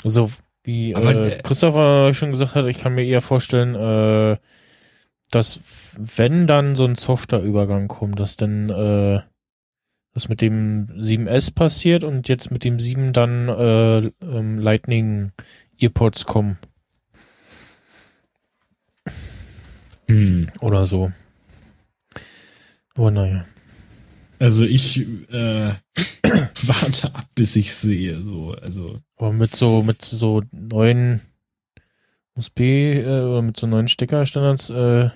Also, 0.04 0.32
wie 0.64 0.96
Aber, 0.96 1.14
äh, 1.14 1.34
äh, 1.34 1.42
Christopher 1.44 2.16
schon 2.16 2.32
gesagt 2.32 2.56
hat, 2.56 2.66
ich 2.66 2.80
kann 2.80 2.96
mir 2.96 3.06
eher 3.06 3.22
vorstellen, 3.22 3.76
äh, 3.76 4.38
dass 5.30 5.60
wenn 5.96 6.48
dann 6.48 6.76
so 6.76 6.86
ein 6.86 6.96
Softwareübergang 6.96 7.88
kommt, 7.88 8.20
dass 8.20 8.36
dann 8.36 8.70
äh, 8.72 9.22
das 10.16 10.28
mit 10.28 10.42
dem 10.42 10.88
7S 11.00 11.54
passiert 11.54 12.04
und 12.04 12.28
jetzt 12.30 12.50
mit 12.50 12.64
dem 12.64 12.80
7 12.80 13.14
dann 13.14 13.48
äh, 13.48 13.98
ähm, 14.26 14.58
Lightning 14.58 15.34
Earpods 15.80 16.26
kommen 16.26 16.58
Hm. 20.10 20.48
oder 20.60 20.88
so. 20.88 21.12
Aber 22.96 23.12
naja. 23.12 23.46
Also 24.40 24.64
ich 24.64 25.06
äh, 25.32 25.74
warte 26.66 27.14
ab, 27.14 27.28
bis 27.36 27.56
ich 27.56 27.74
sehe. 27.76 28.20
So, 28.20 28.56
also 28.62 29.00
Aber 29.18 29.34
mit 29.34 29.56
so, 29.56 29.84
mit 29.84 30.02
so 30.02 30.42
neuen 30.52 31.22
USB 32.36 32.60
äh, 32.60 33.22
oder 33.22 33.44
mit 33.44 33.58
so 33.58 33.68
neuen 33.68 33.88
Steckerstandards 33.88 34.72
äh, 34.72 35.10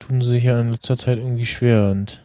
tun 0.00 0.20
sie 0.20 0.30
sich 0.30 0.44
ja 0.44 0.60
in 0.60 0.72
letzter 0.72 0.96
Zeit 0.96 1.18
irgendwie 1.18 1.46
schwer 1.46 1.90
und 1.90 2.22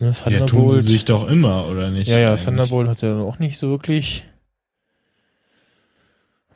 ne, 0.00 0.08
ja, 0.08 0.12
tun 0.12 0.46
Thunderbolt. 0.46 0.82
sie 0.82 0.92
sich 0.92 1.04
doch 1.06 1.28
immer, 1.28 1.66
oder 1.66 1.90
nicht? 1.90 2.08
ja, 2.08 2.18
ja, 2.18 2.30
eigentlich? 2.30 2.44
Thunderbolt 2.44 2.88
hat 2.88 3.00
ja 3.00 3.16
auch 3.16 3.38
nicht 3.38 3.58
so 3.58 3.70
wirklich. 3.70 4.26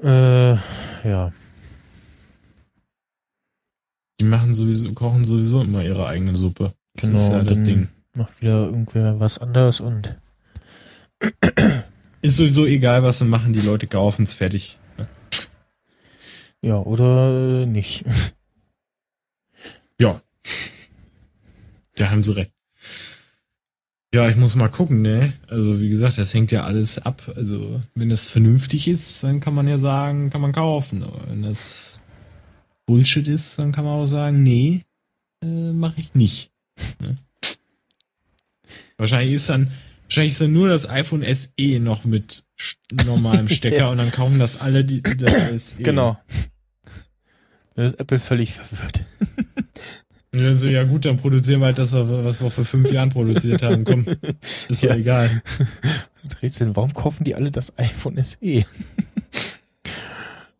Äh, 0.02 0.54
ja. 1.08 1.32
Die 4.20 4.24
machen 4.24 4.54
sowieso, 4.54 4.92
kochen 4.94 5.24
sowieso 5.24 5.62
immer 5.62 5.82
ihre 5.84 6.06
eigene 6.06 6.36
Suppe. 6.36 6.72
Das 6.94 7.06
Genau, 7.08 7.20
ist 7.20 7.28
ja 7.28 7.42
das 7.42 7.54
Ding. 7.64 7.88
macht 8.14 8.40
wieder 8.40 8.64
irgendwer 8.66 9.20
was 9.20 9.38
anderes 9.38 9.80
und 9.80 10.16
Ist 12.20 12.36
sowieso 12.36 12.66
egal, 12.66 13.02
was 13.04 13.18
sie 13.18 13.24
machen, 13.24 13.52
die 13.52 13.60
Leute 13.60 13.86
kaufen 13.86 14.24
es 14.24 14.34
fertig. 14.34 14.78
ja, 16.62 16.78
oder 16.80 17.62
äh, 17.62 17.66
nicht. 17.66 18.04
Ja. 20.00 20.20
Da 21.96 22.10
haben 22.10 22.22
sie 22.24 22.34
recht. 22.36 22.52
Ja, 24.14 24.28
ich 24.28 24.36
muss 24.36 24.54
mal 24.56 24.68
gucken, 24.68 25.02
ne? 25.02 25.32
Also, 25.48 25.80
wie 25.80 25.90
gesagt, 25.90 26.18
das 26.18 26.32
hängt 26.34 26.50
ja 26.50 26.64
alles 26.64 26.98
ab. 26.98 27.22
Also, 27.36 27.80
wenn 27.94 28.10
es 28.10 28.30
vernünftig 28.30 28.88
ist, 28.88 29.22
dann 29.22 29.40
kann 29.40 29.54
man 29.54 29.68
ja 29.68 29.76
sagen, 29.78 30.30
kann 30.30 30.40
man 30.40 30.52
kaufen. 30.52 31.02
Aber 31.02 31.20
wenn 31.28 31.42
das 31.42 32.00
Bullshit 32.88 33.28
ist, 33.28 33.58
dann 33.58 33.70
kann 33.70 33.84
man 33.84 33.92
auch 34.00 34.06
sagen, 34.06 34.42
nee, 34.42 34.86
äh, 35.44 35.46
mache 35.72 36.00
ich 36.00 36.14
nicht. 36.14 36.50
Ne? 37.00 37.18
Wahrscheinlich 38.96 39.34
ist 39.34 39.48
dann, 39.50 39.70
wahrscheinlich 40.04 40.32
ist 40.32 40.40
dann 40.40 40.52
nur 40.54 40.68
das 40.68 40.88
iPhone 40.88 41.22
SE 41.34 41.78
noch 41.80 42.04
mit 42.04 42.44
normalem 43.04 43.48
Stecker 43.50 43.76
Ja. 43.76 43.88
und 43.90 43.98
dann 43.98 44.10
kaufen 44.10 44.38
das 44.38 44.60
alle 44.60 44.84
die, 44.84 45.02
das 45.02 45.70
SE. 45.70 45.82
Genau. 45.82 46.18
Dann 47.74 47.84
ist 47.84 47.94
Apple 48.00 48.18
völlig 48.18 48.54
verwirrt. 48.54 49.02
Und 50.34 50.42
dann 50.44 50.58
so, 50.58 50.66
ja 50.66 50.84
gut, 50.84 51.06
dann 51.06 51.16
produzieren 51.16 51.60
wir 51.60 51.66
halt 51.66 51.78
das, 51.78 51.92
was 51.94 52.42
wir 52.42 52.50
vor 52.50 52.64
fünf 52.64 52.92
Jahren 52.92 53.08
produziert 53.08 53.62
haben. 53.62 53.84
Komm, 53.84 54.04
ist 54.68 54.82
Ja. 54.82 54.94
egal. 54.94 55.42
Rätseln, 56.42 56.76
warum 56.76 56.92
kaufen 56.92 57.24
die 57.24 57.34
alle 57.34 57.50
das 57.50 57.76
iPhone 57.78 58.22
SE? 58.22 58.64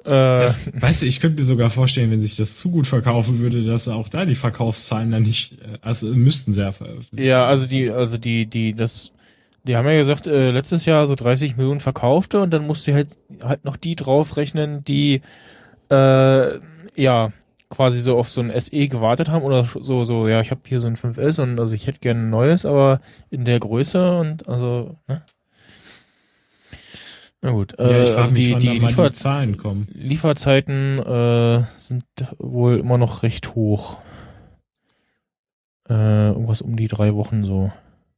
Äh, 0.09 0.41
Das, 0.41 0.59
weißt 0.73 1.03
du, 1.03 1.07
ich 1.07 1.21
könnte 1.21 1.41
mir 1.41 1.47
sogar 1.47 1.71
vorstellen, 1.71 2.11
wenn 2.11 2.23
sich 2.23 2.37
das 2.37 2.57
zu 2.57 2.71
gut 2.71 2.87
verkaufen 2.87 3.39
würde, 3.41 3.63
dass 3.63 3.89
auch 3.89 4.09
da 4.09 4.25
die 4.25 4.35
Verkaufszahlen 4.35 5.11
dann 5.11 5.23
nicht, 5.23 5.61
äh, 5.61 5.79
also 5.83 6.07
müssten 6.07 6.55
ja 6.55 6.73
veröffentlichen. 6.73 7.27
ja, 7.27 7.47
also 7.47 7.67
die, 7.67 7.91
also 7.91 8.17
die, 8.19 8.47
die, 8.47 8.75
das, 8.75 9.13
die 9.65 9.77
haben 9.77 9.87
ja 9.87 9.99
gesagt, 9.99 10.27
äh, 10.27 10.51
letztes 10.51 10.87
Jahr 10.87 11.07
so 11.07 11.15
30 11.15 11.57
Millionen 11.57 11.81
verkaufte 11.81 12.41
und 12.41 12.53
dann 12.53 12.67
musste 12.67 12.95
halt 12.95 13.19
halt 13.43 13.65
noch 13.65 13.77
die 13.77 13.97
draufrechnen, 13.97 14.83
die 14.85 15.21
äh, 15.91 16.59
ja 16.97 17.33
quasi 17.71 18.01
so 18.01 18.19
auf 18.19 18.29
so 18.29 18.41
ein 18.41 18.51
SE 18.61 18.89
gewartet 18.89 19.29
haben 19.29 19.43
oder 19.43 19.67
so, 19.83 20.05
so, 20.05 20.27
ja, 20.27 20.41
ich 20.41 20.51
habe 20.51 20.63
hier 20.67 20.81
so 20.81 20.87
ein 20.87 20.97
5S 20.97 21.41
und 21.43 21.61
also 21.61 21.75
ich 21.75 21.87
hätte 21.87 22.01
gerne 22.01 22.21
ein 22.21 22.31
neues, 22.31 22.65
aber 22.65 23.01
in 23.31 23.45
der 23.45 23.61
Größe 23.61 24.19
und 24.19 24.49
also, 24.49 24.97
ne? 25.07 25.23
Na 27.41 27.53
gut, 27.53 27.79
äh, 27.79 27.83
Ja, 27.91 28.03
ich 28.03 28.09
frage 28.11 28.23
also 28.23 28.35
mich, 28.35 28.41
die, 28.47 28.53
wann 28.53 28.61
die, 28.61 28.79
Liefer 28.79 29.11
die 29.11 29.15
Zahlen 29.17 29.57
kommen. 29.57 29.89
Lieferzeiten 29.93 30.99
äh, 30.99 31.65
sind 31.79 32.05
wohl 32.39 32.79
immer 32.79 32.99
noch 32.99 33.23
recht 33.23 33.55
hoch. 33.55 33.99
Äh, 35.89 36.29
irgendwas 36.29 36.63
um 36.63 36.77
die 36.77 36.89
drei 36.89 37.15
Wochen 37.15 37.45
so. 37.45 37.73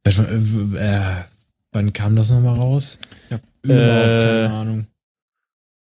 Äh, 0.04 1.22
Wann 1.72 1.92
kam 1.92 2.16
das 2.16 2.30
nochmal 2.30 2.56
raus? 2.56 2.98
Ich 3.26 3.32
habe 3.32 3.42
Äh, 3.62 3.84
überhaupt 3.84 4.24
keine 4.24 4.50
Ahnung. 4.54 4.86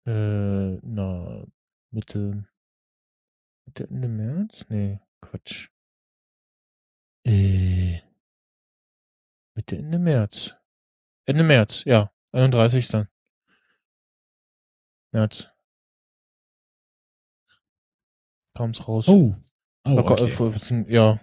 Äh, 0.06 0.78
na, 0.86 1.44
Mitte, 1.90 2.44
Mitte 3.66 3.88
Ende 3.88 4.06
März? 4.08 4.66
Nee, 4.68 5.00
Quatsch. 5.20 5.68
Äh, 7.26 7.98
Mitte 9.54 9.76
Ende 9.78 9.98
März. 9.98 10.54
Ende 11.26 11.42
März, 11.42 11.82
ja. 11.86 12.12
31. 12.32 13.06
März. 15.12 15.48
Kam's 18.54 18.86
raus. 18.86 19.08
Oh. 19.08 19.34
Oh, 19.84 19.94
Locker, 19.96 20.18
äh, 20.18 20.22
okay. 20.24 20.30
denn- 20.68 20.86
ja. 20.88 21.20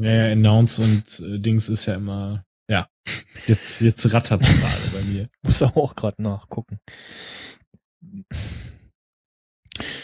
Ja, 0.00 0.10
ja, 0.10 0.32
Announce 0.32 0.82
und 0.82 1.20
äh, 1.20 1.38
Dings 1.38 1.68
ist 1.68 1.86
ja 1.86 1.94
immer, 1.94 2.44
ja. 2.68 2.88
Jetzt, 3.46 3.80
jetzt 3.80 4.12
rattert 4.12 4.42
gerade 4.42 4.90
bei 4.92 5.02
mir. 5.04 5.28
Muss 5.42 5.62
auch 5.62 5.94
gerade 5.94 6.22
nachgucken. 6.22 6.80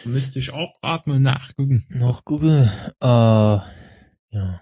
Müsste 0.05 0.39
ich 0.39 0.53
auch 0.53 0.79
gerade 0.81 1.09
mal 1.11 1.21
nachgucken. 1.21 1.87
Google. 2.25 2.73
Äh, 3.01 3.07
ja. 3.07 4.61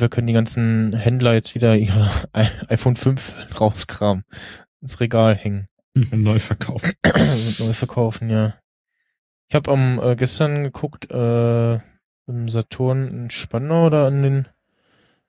Wir 0.00 0.08
können 0.08 0.26
die 0.26 0.32
ganzen 0.32 0.94
Händler 0.94 1.34
jetzt 1.34 1.54
wieder 1.54 1.76
ihre 1.76 2.10
iPhone 2.68 2.96
5 2.96 3.60
rauskramen. 3.60 4.24
Ins 4.80 5.00
Regal 5.00 5.34
hängen. 5.34 5.68
Neu 5.94 6.38
verkaufen. 6.38 6.92
neu 7.58 7.72
verkaufen, 7.72 8.28
ja. 8.28 8.54
Ich 9.48 9.54
habe 9.54 9.70
am 9.70 10.00
äh, 10.02 10.16
gestern 10.16 10.64
geguckt, 10.64 11.10
äh, 11.10 11.74
im 12.26 12.48
Saturn 12.48 13.08
in 13.08 13.30
Spandau 13.30 13.86
oder 13.86 14.06
an 14.06 14.22
den 14.22 14.48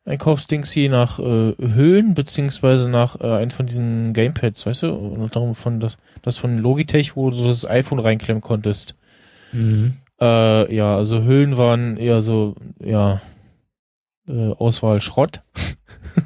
Einkaufsdings 0.06 0.72
hier 0.72 0.90
nach 0.90 1.20
äh, 1.20 1.54
Hüllen, 1.58 2.14
beziehungsweise 2.14 2.90
nach 2.90 3.20
äh, 3.20 3.28
einem 3.28 3.52
von 3.52 3.66
diesen 3.66 4.14
Gamepads, 4.14 4.66
weißt 4.66 4.84
du? 4.84 4.94
Und 4.94 5.36
darum 5.36 5.56
von 5.56 5.80
das, 5.80 5.98
das 6.22 6.38
von 6.38 6.58
Logitech, 6.58 7.16
wo 7.16 7.30
du 7.30 7.44
das 7.46 7.68
iPhone 7.68 8.00
reinklemmen 8.00 8.42
konntest. 8.42 8.96
Mhm. 9.52 9.98
Äh, 10.20 10.74
ja, 10.74 10.96
also 10.96 11.24
Hüllen 11.24 11.58
waren 11.58 11.98
eher 11.98 12.22
so, 12.22 12.56
ja, 12.80 13.22
äh, 14.28 14.52
Auswahl 14.54 15.02
Schrott. 15.02 15.42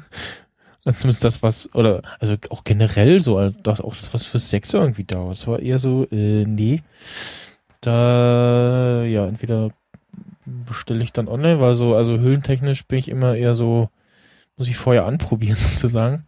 Also 0.82 1.02
Zumindest 1.02 1.24
das, 1.24 1.42
was, 1.42 1.74
oder, 1.74 2.00
also 2.20 2.36
auch 2.48 2.64
generell 2.64 3.20
so, 3.20 3.36
also 3.36 3.54
das, 3.62 3.82
auch 3.82 3.94
das, 3.94 4.14
was 4.14 4.24
für 4.24 4.38
Sex 4.38 4.72
irgendwie 4.72 5.04
da 5.04 5.18
war. 5.18 5.30
Es 5.30 5.46
war 5.46 5.60
eher 5.60 5.78
so, 5.78 6.06
äh, 6.10 6.44
nee. 6.46 6.82
Da, 7.82 9.04
ja, 9.04 9.26
entweder 9.26 9.72
bestelle 10.46 11.02
ich 11.02 11.12
dann 11.12 11.28
online, 11.28 11.60
weil 11.60 11.74
so, 11.74 11.94
also 11.94 12.18
höhlentechnisch 12.18 12.86
bin 12.86 12.98
ich 12.98 13.08
immer 13.08 13.36
eher 13.36 13.54
so, 13.54 13.90
muss 14.56 14.68
ich 14.68 14.76
vorher 14.76 15.04
anprobieren 15.04 15.56
sozusagen. 15.58 16.24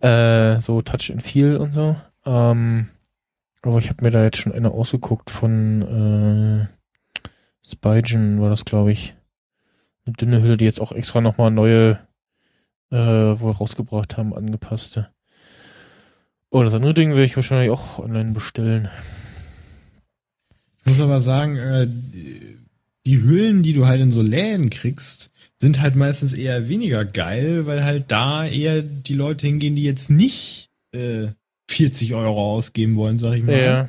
äh, 0.00 0.58
so 0.60 0.80
Touch 0.80 1.10
and 1.12 1.22
Feel 1.22 1.56
und 1.56 1.72
so. 1.72 1.96
Ähm, 2.24 2.88
aber 3.62 3.78
ich 3.78 3.90
habe 3.90 4.02
mir 4.02 4.10
da 4.10 4.22
jetzt 4.22 4.38
schon 4.38 4.52
eine 4.52 4.70
ausgeguckt 4.70 5.30
von 5.30 6.68
äh, 6.70 7.30
Spygen 7.66 8.40
war 8.40 8.50
das, 8.50 8.64
glaube 8.64 8.92
ich. 8.92 9.14
Eine 10.06 10.14
dünne 10.14 10.42
Hülle, 10.42 10.56
die 10.56 10.64
jetzt 10.64 10.80
auch 10.80 10.92
extra 10.92 11.20
nochmal 11.20 11.50
neue 11.50 11.98
äh, 12.90 12.96
wohl 12.96 13.52
rausgebracht 13.52 14.16
haben, 14.16 14.34
angepasste. 14.34 15.08
Oh, 16.50 16.62
das 16.62 16.74
andere 16.74 16.94
Ding 16.94 17.10
werde 17.10 17.24
ich 17.24 17.36
wahrscheinlich 17.36 17.70
auch 17.70 17.98
online 17.98 18.32
bestellen. 18.32 18.88
Ich 20.80 20.86
muss 20.86 21.00
aber 21.00 21.20
sagen, 21.20 21.56
äh, 21.56 21.88
die 23.06 23.22
Hüllen, 23.22 23.62
die 23.62 23.72
du 23.72 23.86
halt 23.86 24.00
in 24.00 24.10
so 24.10 24.22
Läden 24.22 24.70
kriegst, 24.70 25.30
sind 25.58 25.80
halt 25.80 25.96
meistens 25.96 26.34
eher 26.34 26.68
weniger 26.68 27.04
geil, 27.04 27.66
weil 27.66 27.84
halt 27.84 28.04
da 28.08 28.46
eher 28.46 28.82
die 28.82 29.14
Leute 29.14 29.46
hingehen, 29.46 29.76
die 29.76 29.82
jetzt 29.82 30.10
nicht 30.10 30.68
äh, 30.92 31.28
40 31.70 32.14
Euro 32.14 32.54
ausgeben 32.54 32.96
wollen, 32.96 33.18
sag 33.18 33.34
ich 33.34 33.44
mal. 33.44 33.58
Ja. 33.58 33.88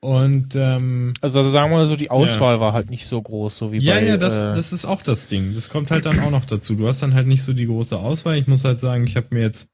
Und 0.00 0.56
ähm, 0.56 1.12
Also 1.20 1.48
sagen 1.50 1.70
wir 1.70 1.78
mal 1.78 1.86
so, 1.86 1.96
die 1.96 2.10
Auswahl 2.10 2.58
war 2.58 2.72
halt 2.72 2.90
nicht 2.90 3.06
so 3.06 3.20
groß, 3.20 3.56
so 3.56 3.72
wie 3.72 3.78
ja, 3.78 3.96
bei. 3.96 4.06
ja, 4.06 4.16
das, 4.16 4.42
äh, 4.42 4.52
das 4.52 4.72
ist 4.72 4.86
auch 4.86 5.02
das 5.02 5.26
Ding. 5.26 5.54
Das 5.54 5.68
kommt 5.68 5.90
halt 5.90 6.06
dann 6.06 6.20
auch 6.20 6.30
noch 6.30 6.46
dazu. 6.46 6.74
Du 6.74 6.88
hast 6.88 7.02
dann 7.02 7.14
halt 7.14 7.26
nicht 7.26 7.42
so 7.42 7.52
die 7.52 7.66
große 7.66 7.98
Auswahl. 7.98 8.38
Ich 8.38 8.46
muss 8.46 8.64
halt 8.64 8.80
sagen, 8.80 9.04
ich 9.04 9.16
habe 9.16 9.26
mir 9.30 9.42
jetzt 9.42 9.68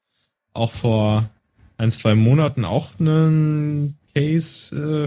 auch 0.52 0.72
vor 0.72 1.28
ein, 1.78 1.90
zwei 1.90 2.14
Monaten 2.14 2.64
auch 2.64 2.90
einen 2.98 3.96
Case, 4.16 4.74
äh, 4.74 5.06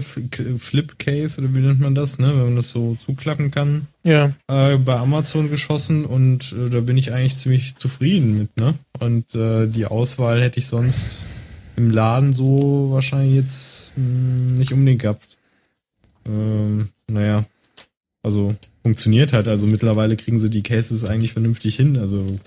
Flip 0.56 0.98
Case 1.00 1.40
oder 1.40 1.52
wie 1.52 1.58
nennt 1.58 1.80
man 1.80 1.96
das, 1.96 2.20
ne, 2.20 2.28
wenn 2.28 2.44
man 2.44 2.56
das 2.56 2.70
so 2.70 2.96
zuklappen 3.04 3.50
kann, 3.50 3.88
ja. 4.04 4.32
äh, 4.46 4.76
bei 4.76 4.94
Amazon 4.94 5.50
geschossen 5.50 6.04
und 6.04 6.52
äh, 6.52 6.70
da 6.70 6.80
bin 6.80 6.96
ich 6.96 7.12
eigentlich 7.12 7.34
ziemlich 7.34 7.74
zufrieden 7.74 8.38
mit, 8.38 8.56
ne? 8.56 8.74
Und 9.00 9.34
äh, 9.34 9.66
die 9.66 9.86
Auswahl 9.86 10.40
hätte 10.40 10.60
ich 10.60 10.68
sonst 10.68 11.24
im 11.80 11.90
Laden 11.90 12.32
so 12.32 12.90
wahrscheinlich 12.90 13.34
jetzt 13.34 13.92
mh, 13.96 14.58
nicht 14.58 14.72
unbedingt 14.72 15.02
gehabt. 15.02 15.38
Ähm, 16.26 16.90
naja, 17.08 17.44
also 18.22 18.54
funktioniert 18.82 19.32
halt. 19.32 19.48
Also 19.48 19.66
mittlerweile 19.66 20.16
kriegen 20.16 20.38
sie 20.40 20.50
die 20.50 20.62
Cases 20.62 21.04
eigentlich 21.04 21.32
vernünftig 21.32 21.76
hin. 21.76 21.96
Also 21.96 22.38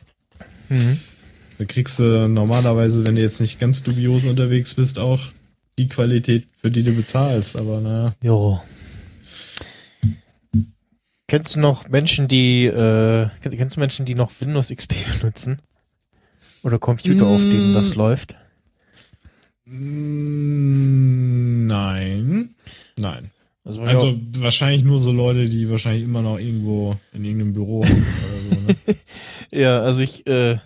Mhm. 0.69 0.99
da 1.57 1.65
kriegst 1.65 1.99
du 1.99 2.27
normalerweise, 2.27 3.03
wenn 3.05 3.15
du 3.15 3.21
jetzt 3.21 3.41
nicht 3.41 3.59
ganz 3.59 3.83
dubios 3.83 4.25
unterwegs 4.25 4.75
bist, 4.75 4.99
auch 4.99 5.19
die 5.79 5.89
Qualität, 5.89 6.47
für 6.61 6.69
die 6.71 6.83
du 6.83 6.93
bezahlst. 6.93 7.55
Aber 7.55 7.81
naja. 7.81 8.13
Jo. 8.21 8.61
Kennst 11.27 11.55
du 11.55 11.59
noch 11.59 11.89
Menschen, 11.89 12.27
die, 12.27 12.65
äh, 12.65 13.27
kennst, 13.41 13.75
du 13.75 13.79
Menschen, 13.79 14.05
die 14.05 14.13
noch 14.13 14.31
Windows 14.39 14.69
XP 14.69 14.93
benutzen? 15.19 15.59
Oder 16.61 16.79
Computer, 16.79 17.25
auf 17.27 17.41
denen 17.49 17.73
das 17.73 17.95
Mm. 17.95 17.97
läuft? 17.97 18.35
Mm, 20.33 21.67
Nein. 21.67 22.55
Nein. 22.97 23.31
Also, 23.65 23.81
Also 23.81 24.07
ja, 24.09 24.15
wahrscheinlich 24.39 24.83
nur 24.83 24.99
so 24.99 25.11
Leute, 25.13 25.47
die 25.47 25.69
wahrscheinlich 25.69 26.03
immer 26.03 26.21
noch 26.21 26.37
irgendwo 26.37 26.97
in 27.13 27.23
irgendeinem 27.23 27.53
Büro 27.53 27.85
sind 27.85 27.95
oder 27.97 28.39
so. 28.41 28.55
Ne? 28.67 28.75
ja, 29.51 29.79
also 29.79 30.01
ich, 30.03 30.27
äh, 30.27 30.57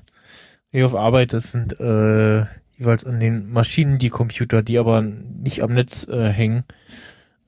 hier 0.71 0.86
auf 0.88 0.95
Arbeit, 0.95 1.31
das 1.33 1.51
sind 1.51 1.79
äh, 1.79 2.45
jeweils 2.77 3.05
an 3.05 3.19
den 3.19 3.51
Maschinen 3.51 3.99
die 3.99 4.10
Computer, 4.10 4.63
die 4.63 4.79
aber 4.79 5.01
nicht 5.01 5.62
am 5.62 5.73
Netz 5.73 6.07
äh, 6.07 6.29
hängen. 6.29 6.63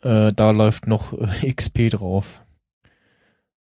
Äh, 0.01 0.33
da 0.33 0.51
läuft 0.51 0.85
noch 0.87 1.13
äh, 1.13 1.51
XP 1.53 1.89
drauf. 1.89 2.43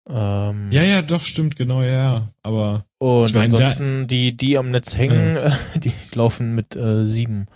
Ähm, 0.10 0.68
Ja, 0.72 0.84
ja, 0.84 1.02
doch, 1.02 1.22
stimmt, 1.22 1.56
genau, 1.56 1.82
ja, 1.84 1.90
ja. 1.92 2.28
Aber 2.44 2.86
Und 2.98 3.28
Ich 3.30 3.34
mein, 3.34 3.50
da- 3.50 3.58
ansonsten, 3.58 4.08
die, 4.08 4.36
die 4.36 4.58
am 4.58 4.72
Netz 4.72 4.98
hängen, 4.98 5.38
äh, 5.38 5.52
die 5.80 5.94
laufen 6.14 6.54
mit 6.54 6.76
äh, 6.76 7.06
7. 7.06 7.48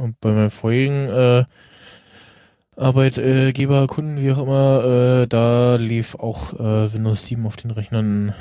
Und 0.00 0.18
bei 0.20 0.32
meinem 0.32 0.50
vorigen 0.50 1.08
äh, 1.10 1.44
Arbeitgeber, 2.74 3.86
Kunden, 3.86 4.18
wie 4.22 4.32
auch 4.32 4.42
immer, 4.42 4.84
äh, 5.22 5.26
da 5.26 5.76
lief 5.76 6.14
auch 6.14 6.54
äh, 6.54 6.92
Windows 6.94 7.26
7 7.26 7.46
auf 7.46 7.56
den 7.56 7.70
Rechnern. 7.70 8.34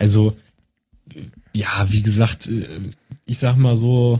also, 0.00 0.34
ja, 1.54 1.86
wie 1.90 2.00
gesagt, 2.00 2.48
äh, 2.48 2.66
ich 3.26 3.38
sag 3.38 3.56
mal 3.56 3.76
so, 3.76 4.18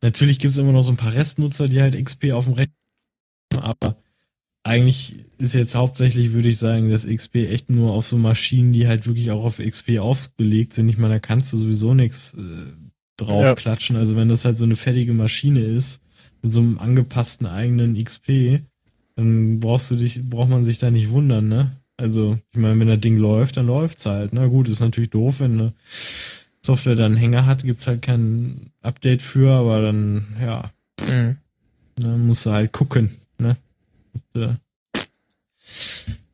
natürlich 0.00 0.40
gibt's 0.40 0.58
immer 0.58 0.72
noch 0.72 0.82
so 0.82 0.90
ein 0.90 0.96
paar 0.96 1.14
Restnutzer, 1.14 1.68
die 1.68 1.80
halt 1.80 1.94
XP 2.04 2.32
auf 2.32 2.46
dem 2.46 2.54
Rechner 2.54 2.74
haben, 3.54 3.62
aber 3.62 3.96
eigentlich 4.64 5.14
ist 5.38 5.54
jetzt 5.54 5.76
hauptsächlich, 5.76 6.32
würde 6.32 6.48
ich 6.48 6.58
sagen, 6.58 6.90
das 6.90 7.06
XP 7.06 7.36
echt 7.36 7.70
nur 7.70 7.92
auf 7.92 8.08
so 8.08 8.18
Maschinen, 8.18 8.72
die 8.72 8.88
halt 8.88 9.06
wirklich 9.06 9.30
auch 9.30 9.44
auf 9.44 9.58
XP 9.58 10.00
aufgelegt 10.00 10.72
sind. 10.72 10.88
Ich 10.88 10.98
meine, 10.98 11.14
da 11.14 11.20
kannst 11.20 11.52
du 11.52 11.56
sowieso 11.56 11.94
nichts 11.94 12.34
äh, 12.34 12.81
draufklatschen. 13.24 13.96
Also 13.96 14.16
wenn 14.16 14.28
das 14.28 14.44
halt 14.44 14.58
so 14.58 14.64
eine 14.64 14.76
fertige 14.76 15.12
Maschine 15.14 15.60
ist, 15.60 16.00
mit 16.42 16.52
so 16.52 16.60
einem 16.60 16.78
angepassten 16.78 17.46
eigenen 17.46 18.02
XP, 18.02 18.60
dann 19.16 19.60
brauchst 19.60 19.90
du 19.90 19.96
dich, 19.96 20.22
braucht 20.28 20.48
man 20.50 20.64
sich 20.64 20.78
da 20.78 20.90
nicht 20.90 21.10
wundern, 21.10 21.48
ne? 21.48 21.70
Also, 21.98 22.38
ich 22.52 22.58
meine, 22.58 22.80
wenn 22.80 22.88
das 22.88 23.00
Ding 23.00 23.16
läuft, 23.18 23.56
dann 23.58 23.66
läuft's 23.66 24.06
halt. 24.06 24.32
Na 24.32 24.46
gut, 24.46 24.68
ist 24.68 24.80
natürlich 24.80 25.10
doof, 25.10 25.38
wenn 25.40 25.52
eine 25.60 25.72
Software 26.64 26.96
dann 26.96 27.12
einen 27.12 27.16
Hänger 27.16 27.46
hat, 27.46 27.62
gibt's 27.62 27.86
halt 27.86 28.02
kein 28.02 28.72
Update 28.80 29.22
für, 29.22 29.52
aber 29.52 29.82
dann, 29.82 30.26
ja, 30.40 30.70
Mhm. 31.08 31.36
dann 31.96 32.26
musst 32.26 32.46
du 32.46 32.50
halt 32.50 32.72
gucken, 32.72 33.10
ne? 33.38 33.56
Und, 34.34 34.42
äh, 34.42 34.54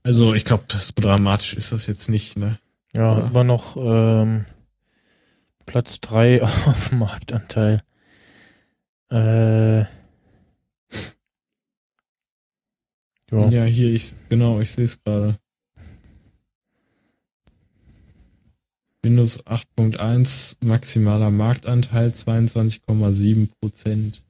Also, 0.05 0.33
ich 0.35 0.45
glaube, 0.45 0.65
so 0.81 0.93
dramatisch 0.97 1.55
ist 1.55 1.73
das 1.73 1.87
jetzt 1.87 2.09
nicht, 2.09 2.39
ne? 2.39 2.59
Ja, 2.95 3.19
Ja. 3.19 3.27
immer 3.27 3.45
noch 3.45 3.77
ähm, 3.77 4.47
Platz 5.69 6.01
3 6.01 6.43
auf 6.67 6.93
Marktanteil. 6.93 7.83
Äh, 9.11 9.81
ja. 9.81 9.89
Ja, 13.31 13.65
hier, 13.65 13.93
ich, 13.93 14.15
genau, 14.31 14.61
ich 14.61 14.73
sehe 14.73 14.87
es 14.87 15.03
gerade. 15.05 15.37
Windows 19.03 19.47
8.1 19.47 20.57
maximaler 20.65 21.31
Marktanteil 21.31 22.11
22,7 22.11 23.49
Prozent. 23.61 24.25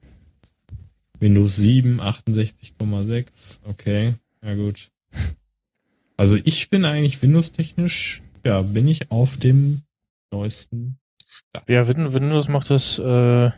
Windows 1.19 1.55
7 1.55 2.01
68,6. 2.01 3.59
Okay, 3.63 4.13
ja 4.43 4.55
gut. 4.55 4.91
Also 6.17 6.35
ich 6.35 6.69
bin 6.69 6.83
eigentlich 6.83 7.21
Windows-technisch, 7.21 8.21
ja, 8.45 8.61
bin 8.61 8.89
ich 8.89 9.09
auf 9.09 9.37
dem 9.37 9.83
neuesten. 10.31 10.97
Ja, 11.67 11.87
Win- 11.87 12.13
Windows 12.13 12.47
macht 12.47 12.69
das 12.69 12.99
äh, 12.99 13.51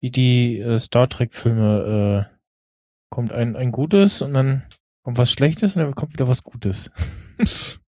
wie 0.00 0.10
die 0.10 0.58
äh, 0.60 0.78
Star 0.78 1.08
Trek-Filme. 1.08 2.28
Äh, 2.30 2.38
kommt 3.10 3.32
ein, 3.32 3.56
ein 3.56 3.72
Gutes 3.72 4.22
und 4.22 4.34
dann 4.34 4.66
kommt 5.02 5.18
was 5.18 5.32
Schlechtes 5.32 5.76
und 5.76 5.82
dann 5.82 5.94
kommt 5.94 6.12
wieder 6.12 6.28
was 6.28 6.44
Gutes. 6.44 6.90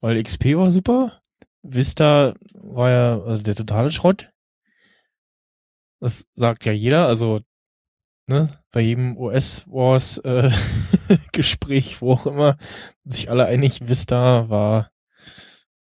Weil 0.00 0.22
XP 0.22 0.56
war 0.56 0.70
super. 0.70 1.20
Vista 1.62 2.34
war 2.54 2.90
ja 2.90 3.22
also 3.22 3.42
der 3.42 3.54
totale 3.54 3.90
Schrott. 3.90 4.32
Das 6.00 6.26
sagt 6.34 6.64
ja 6.64 6.72
jeder, 6.72 7.06
also 7.06 7.40
ne, 8.26 8.58
bei 8.72 8.80
jedem 8.80 9.16
OS 9.18 9.66
Wars 9.68 10.18
äh, 10.18 10.50
Gespräch, 11.32 12.00
wo 12.00 12.12
auch 12.14 12.26
immer, 12.26 12.56
sind 13.04 13.12
sich 13.12 13.30
alle 13.30 13.44
einig, 13.44 13.86
Vista 13.86 14.48
war 14.48 14.90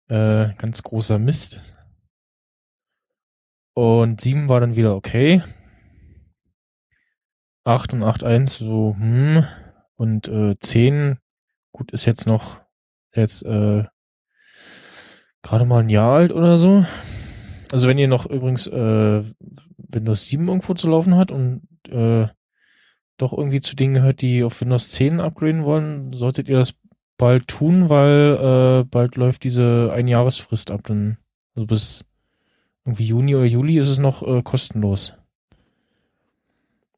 äh, 0.09 0.53
ganz 0.55 0.83
großer 0.83 1.17
Mist. 1.19 1.59
Und 3.79 4.19
7 4.19 4.49
war 4.49 4.59
dann 4.59 4.75
wieder 4.75 4.93
okay. 4.93 5.41
8 7.63 7.93
und 7.93 8.03
8.1 8.03 8.49
so, 8.49 8.93
hm. 8.99 9.45
Und 9.95 10.27
äh, 10.27 10.55
10, 10.59 11.17
gut, 11.71 11.91
ist 11.91 12.03
jetzt 12.03 12.27
noch, 12.27 12.59
jetzt 13.15 13.41
äh, 13.43 13.85
gerade 15.43 15.63
mal 15.63 15.79
ein 15.79 15.87
Jahr 15.87 16.11
alt 16.13 16.33
oder 16.33 16.57
so. 16.57 16.85
Also 17.71 17.87
wenn 17.87 17.97
ihr 17.97 18.09
noch 18.09 18.25
übrigens 18.25 18.67
äh, 18.67 19.23
Windows 19.77 20.27
7 20.27 20.45
irgendwo 20.45 20.73
zu 20.73 20.89
laufen 20.89 21.15
hat 21.15 21.31
und 21.31 21.61
äh, 21.87 22.27
doch 23.15 23.31
irgendwie 23.31 23.61
zu 23.61 23.77
denen 23.77 23.93
gehört, 23.93 24.21
die 24.21 24.43
auf 24.43 24.59
Windows 24.59 24.91
10 24.91 25.21
upgraden 25.21 25.63
wollen, 25.63 26.11
solltet 26.11 26.49
ihr 26.49 26.57
das 26.57 26.73
bald 27.17 27.47
tun, 27.47 27.87
weil 27.87 28.81
äh, 28.81 28.83
bald 28.83 29.15
läuft 29.15 29.45
diese 29.45 29.89
Einjahresfrist 29.93 30.69
ab. 30.69 30.81
Dann, 30.83 31.17
also 31.55 31.65
bis 31.65 32.08
irgendwie 32.89 33.05
Juni 33.05 33.35
oder 33.35 33.45
Juli 33.45 33.77
ist 33.77 33.87
es 33.87 33.99
noch 33.99 34.23
äh, 34.23 34.41
kostenlos. 34.41 35.13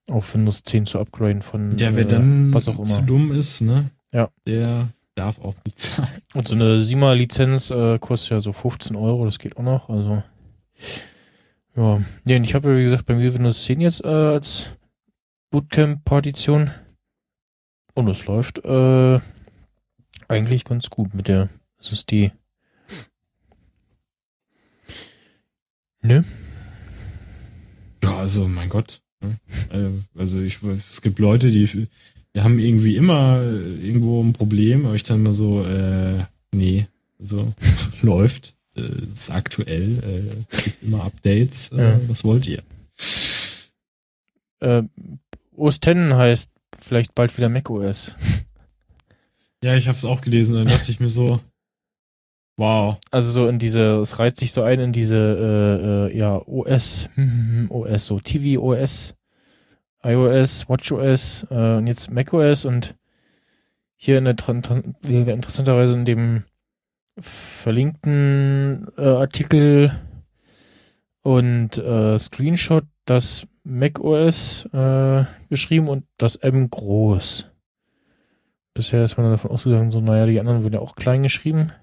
Auf 0.09 0.33
Windows 0.33 0.63
10 0.63 0.85
zu 0.85 0.99
upgraden 0.99 1.41
von 1.41 1.75
Der, 1.77 1.95
wer 1.95 2.05
äh, 2.05 2.07
dann 2.07 2.53
was 2.53 2.67
auch 2.67 2.77
immer. 2.77 2.85
zu 2.85 3.03
dumm 3.03 3.31
ist, 3.31 3.61
ne? 3.61 3.89
Ja. 4.13 4.29
Der 4.47 4.87
darf 5.15 5.39
auch 5.39 5.53
bezahlen. 5.55 6.21
Und 6.33 6.47
so 6.47 6.55
eine 6.55 6.81
SIMA-Lizenz 6.81 7.71
äh, 7.71 7.99
kostet 7.99 8.31
ja 8.31 8.41
so 8.41 8.53
15 8.53 8.95
Euro, 8.95 9.25
das 9.25 9.37
geht 9.39 9.57
auch 9.57 9.63
noch. 9.63 9.89
Also 9.89 10.23
ja, 11.75 12.01
nee, 12.25 12.35
und 12.37 12.43
ich 12.43 12.53
habe 12.55 12.71
ja 12.71 12.77
wie 12.77 12.83
gesagt 12.83 13.05
bei 13.05 13.15
mir 13.15 13.33
Windows 13.33 13.63
10 13.63 13.81
jetzt 13.81 14.03
äh, 14.03 14.07
als 14.07 14.67
Bootcamp-Partition 15.51 16.71
und 17.93 18.07
es 18.07 18.25
läuft 18.25 18.63
äh, 18.63 19.19
eigentlich 20.29 20.63
ganz 20.63 20.89
gut 20.89 21.13
mit 21.13 21.27
der 21.27 21.49
SSD. 21.79 22.31
Ne? 26.01 26.23
Ja, 28.03 28.17
also 28.17 28.47
mein 28.47 28.69
Gott. 28.69 29.01
ne? 29.21 29.35
Äh, 29.69 30.19
Also 30.19 30.41
ich, 30.41 30.59
es 30.89 31.01
gibt 31.01 31.19
Leute, 31.19 31.51
die, 31.51 31.65
die 32.35 32.41
haben 32.41 32.59
irgendwie 32.59 32.95
immer 32.95 33.41
äh, 33.41 33.85
irgendwo 33.87 34.21
ein 34.23 34.33
Problem, 34.33 34.85
aber 34.85 34.95
ich 34.95 35.03
dann 35.03 35.21
mal 35.23 35.33
so, 35.33 35.63
äh, 35.63 36.23
nee, 36.51 36.87
so 37.19 37.53
läuft, 38.01 38.55
äh, 38.75 38.81
ist 39.11 39.29
aktuell, 39.29 39.99
äh, 40.51 40.57
gibt 40.63 40.83
immer 40.83 41.03
Updates, 41.03 41.69
äh, 41.71 41.77
Ja. 41.81 41.99
was 42.07 42.23
wollt 42.23 42.47
ihr? 42.47 42.63
Äh, 44.59 44.83
OS 45.55 45.75
X 45.77 45.85
heißt 45.87 46.51
vielleicht 46.79 47.13
bald 47.13 47.35
wieder 47.37 47.49
macOS. 47.49 48.15
Ja, 49.63 49.75
ich 49.75 49.87
hab's 49.87 50.05
auch 50.05 50.21
gelesen, 50.21 50.55
dann 50.55 50.67
dachte 50.67 50.89
ich 50.91 50.99
mir 50.99 51.09
so, 51.09 51.39
wow. 52.61 52.97
Also 53.09 53.31
so 53.31 53.47
in 53.47 53.59
diese, 53.59 53.99
es 53.99 54.19
reiht 54.19 54.37
sich 54.37 54.51
so 54.53 54.61
ein 54.63 54.79
in 54.79 54.93
diese 54.93 55.17
äh, 55.17 56.13
äh, 56.13 56.17
ja 56.17 56.35
OS, 56.45 57.09
hm, 57.15 57.67
OS, 57.69 58.05
so 58.05 58.19
TV 58.19 58.61
OS, 58.61 59.15
iOS, 60.03 60.69
WatchOS 60.69 61.47
äh, 61.49 61.77
und 61.77 61.87
jetzt 61.87 62.11
macOS 62.11 62.65
und 62.65 62.95
hier 63.95 64.17
in 64.17 64.25
der 64.25 64.35
interessanterweise 65.33 65.93
in 65.93 66.05
dem 66.05 66.43
verlinkten 67.19 68.87
äh, 68.97 69.01
Artikel 69.01 69.99
und 71.23 71.77
äh, 71.77 72.17
Screenshot 72.17 72.85
das 73.05 73.47
macOS 73.63 74.65
äh, 74.73 75.25
geschrieben 75.49 75.87
und 75.87 76.05
das 76.17 76.35
M 76.37 76.69
groß. 76.69 77.47
Bisher 78.73 79.03
ist 79.03 79.17
man 79.17 79.29
davon 79.31 79.51
ausgegangen, 79.51 79.91
so, 79.91 79.99
naja, 79.99 80.25
die 80.25 80.39
anderen 80.39 80.63
wurden 80.63 80.75
ja 80.75 80.79
auch 80.79 80.95
klein 80.95 81.23
geschrieben. 81.23 81.73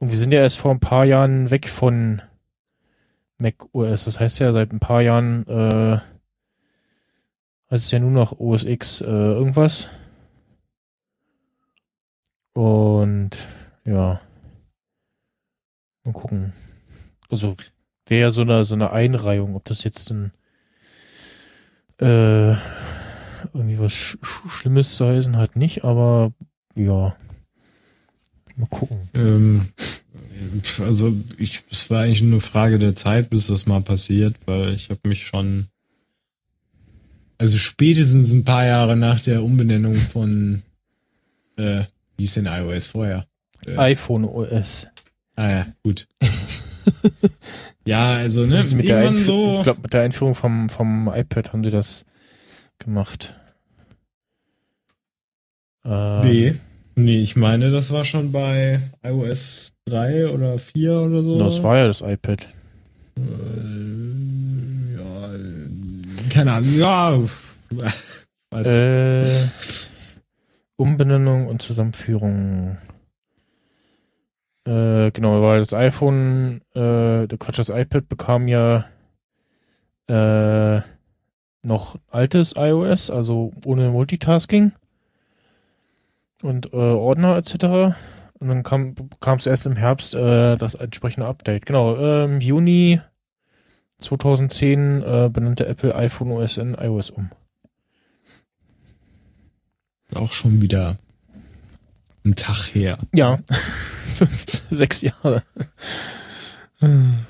Und 0.00 0.08
wir 0.08 0.16
sind 0.16 0.32
ja 0.32 0.40
erst 0.40 0.58
vor 0.58 0.70
ein 0.70 0.80
paar 0.80 1.04
Jahren 1.04 1.50
weg 1.50 1.68
von 1.68 2.22
Mac 3.36 3.66
OS. 3.72 4.06
Das 4.06 4.18
heißt 4.18 4.38
ja, 4.40 4.52
seit 4.52 4.72
ein 4.72 4.80
paar 4.80 5.02
Jahren 5.02 5.46
äh, 5.46 5.98
heißt 7.70 7.84
es 7.84 7.90
ja 7.90 7.98
nur 7.98 8.10
noch 8.10 8.40
OS 8.40 8.64
X 8.64 9.02
äh, 9.02 9.06
irgendwas. 9.06 9.90
Und 12.54 13.36
ja. 13.84 14.22
Mal 16.04 16.12
gucken. 16.14 16.54
Also 17.28 17.54
wäre 18.06 18.30
so 18.30 18.40
eine, 18.40 18.64
so 18.64 18.74
eine 18.74 18.92
Einreihung, 18.92 19.54
ob 19.54 19.66
das 19.66 19.84
jetzt 19.84 20.10
ein 20.10 20.32
äh, 22.00 22.52
irgendwie 23.52 23.78
was 23.78 23.92
Sch 23.92 24.16
Schlimmes 24.48 24.96
zu 24.96 25.06
heißen 25.06 25.36
hat, 25.36 25.56
nicht, 25.56 25.84
aber 25.84 26.32
ja. 26.74 27.14
Mal 28.56 28.66
gucken. 28.68 28.98
Ähm, 29.14 29.68
also 30.80 31.14
ich, 31.38 31.62
es 31.70 31.88
war 31.90 32.02
eigentlich 32.02 32.22
nur 32.22 32.32
eine 32.32 32.40
Frage 32.40 32.78
der 32.78 32.94
Zeit, 32.94 33.30
bis 33.30 33.46
das 33.48 33.66
mal 33.66 33.80
passiert, 33.82 34.36
weil 34.46 34.74
ich 34.74 34.90
habe 34.90 35.00
mich 35.08 35.26
schon, 35.26 35.66
also 37.38 37.56
spätestens 37.58 38.32
ein 38.32 38.44
paar 38.44 38.64
Jahre 38.66 38.96
nach 38.96 39.20
der 39.20 39.42
Umbenennung 39.44 39.96
von, 39.96 40.62
äh, 41.56 41.84
wie 42.16 42.24
ist 42.24 42.36
denn 42.36 42.46
iOS 42.46 42.86
vorher? 42.88 43.26
Äh, 43.66 43.76
iPhone 43.76 44.24
OS. 44.24 44.86
ah 45.36 45.50
ja, 45.50 45.66
gut. 45.82 46.06
ja, 47.86 48.14
also 48.14 48.44
ne, 48.46 48.62
mit 48.74 48.88
der 48.88 49.08
Einf- 49.10 49.24
so. 49.24 49.56
Ich 49.58 49.62
glaube, 49.64 49.80
mit 49.82 49.92
der 49.92 50.02
Einführung 50.02 50.34
vom, 50.34 50.68
vom 50.68 51.10
iPad 51.14 51.52
haben 51.52 51.62
sie 51.64 51.70
das 51.70 52.04
gemacht. 52.78 53.36
Äh, 55.84 56.24
Nee. 56.24 56.54
Nee, 57.00 57.22
ich 57.22 57.34
meine, 57.34 57.70
das 57.70 57.90
war 57.92 58.04
schon 58.04 58.30
bei 58.30 58.80
iOS 59.02 59.72
3 59.86 60.28
oder 60.28 60.58
4 60.58 60.92
oder 60.92 61.22
so. 61.22 61.38
Das 61.38 61.62
war 61.62 61.78
ja 61.78 61.86
das 61.86 62.02
iPad. 62.02 62.46
Äh, 63.16 63.22
ja, 64.96 65.34
äh, 65.34 66.28
keine 66.28 66.52
Ahnung, 66.52 66.74
ja. 66.74 67.18
Was? 68.50 68.66
Äh, 68.66 69.46
Umbenennung 70.74 71.46
und 71.46 71.62
Zusammenführung. 71.62 72.78
Äh, 74.66 75.12
genau, 75.12 75.40
weil 75.40 75.60
das 75.60 75.72
iPhone, 75.72 76.60
äh, 76.74 77.28
der 77.28 77.38
Quatsch, 77.38 77.60
das 77.60 77.68
iPad 77.68 78.08
bekam 78.08 78.48
ja 78.48 78.86
äh, 80.08 80.80
noch 81.62 81.96
altes 82.08 82.54
iOS, 82.56 83.08
also 83.08 83.52
ohne 83.64 83.90
Multitasking 83.90 84.72
und 86.42 86.72
äh, 86.72 86.76
Ordner 86.76 87.36
etc. 87.36 87.96
Und 88.38 88.48
dann 88.48 88.62
kam 88.62 88.94
kam 89.20 89.38
es 89.38 89.46
erst 89.46 89.66
im 89.66 89.76
Herbst 89.76 90.14
äh, 90.14 90.56
das 90.56 90.74
entsprechende 90.74 91.26
Update. 91.26 91.66
Genau, 91.66 91.96
äh, 91.96 92.24
im 92.24 92.40
Juni 92.40 93.00
2010 94.00 95.02
äh, 95.02 95.30
benannte 95.32 95.66
Apple 95.66 95.94
iPhone 95.94 96.30
OS 96.32 96.56
in 96.56 96.74
iOS 96.74 97.10
um. 97.10 97.30
auch 100.14 100.32
schon 100.32 100.60
wieder 100.60 100.96
ein 102.24 102.34
Tag 102.34 102.74
her. 102.74 102.98
Ja, 103.14 103.38
sechs 104.70 105.02
Jahre. 105.02 105.42
Hm. 106.78 107.26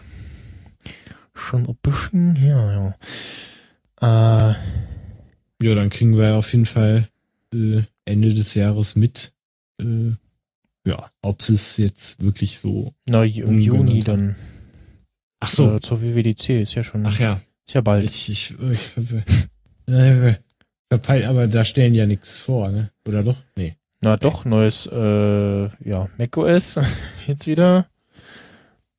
Schon 1.35 1.67
ein 1.67 1.77
bisschen 1.83 2.37
her, 2.37 2.95
ja. 4.01 4.51
Äh, 4.51 4.55
Ja, 5.63 5.75
dann 5.75 5.91
kriegen 5.91 6.17
wir 6.17 6.37
auf 6.37 6.53
jeden 6.53 6.67
Fall 6.67 7.09
äh, 7.53 7.83
Ende 8.11 8.35
des 8.35 8.55
Jahres 8.55 8.97
mit. 8.97 9.33
Äh, 9.81 10.13
ja, 10.87 11.11
ob 11.23 11.41
es 11.41 11.77
jetzt 11.77 12.23
wirklich 12.23 12.59
so. 12.59 12.93
na, 13.07 13.23
im 13.25 13.59
Juni 13.61 14.01
dann 14.01 14.37
Ach 15.41 15.51
so. 15.51 15.77
äh, 15.77 15.81
zur 15.81 16.03
WWDC, 16.03 16.63
ist 16.63 16.75
ja 16.75 16.83
schon, 16.85 17.07
Ach 17.07 17.19
ja, 17.19 17.41
ist 17.67 17.75
ja 17.75 17.81
bald. 17.83 18.05
ich, 18.05 18.29
ich, 18.31 18.55
ich 18.61 18.79
ver- 18.89 19.25
äh, 19.95 20.35
verpeilt, 20.89 21.25
aber 21.27 21.47
da 21.49 21.65
stellen 21.65 21.95
ja 21.95 22.07
nichts 22.07 22.41
vor, 22.41 22.71
ne? 22.71 22.91
Oder 23.07 23.23
doch? 23.23 23.37
Nee. 23.57 23.77
Na 24.03 24.17
doch, 24.17 24.45
neues, 24.47 24.87
äh, 24.87 25.65
ja, 25.89 26.09
macOS 26.19 26.79
jetzt 27.27 27.47
wieder 27.47 27.87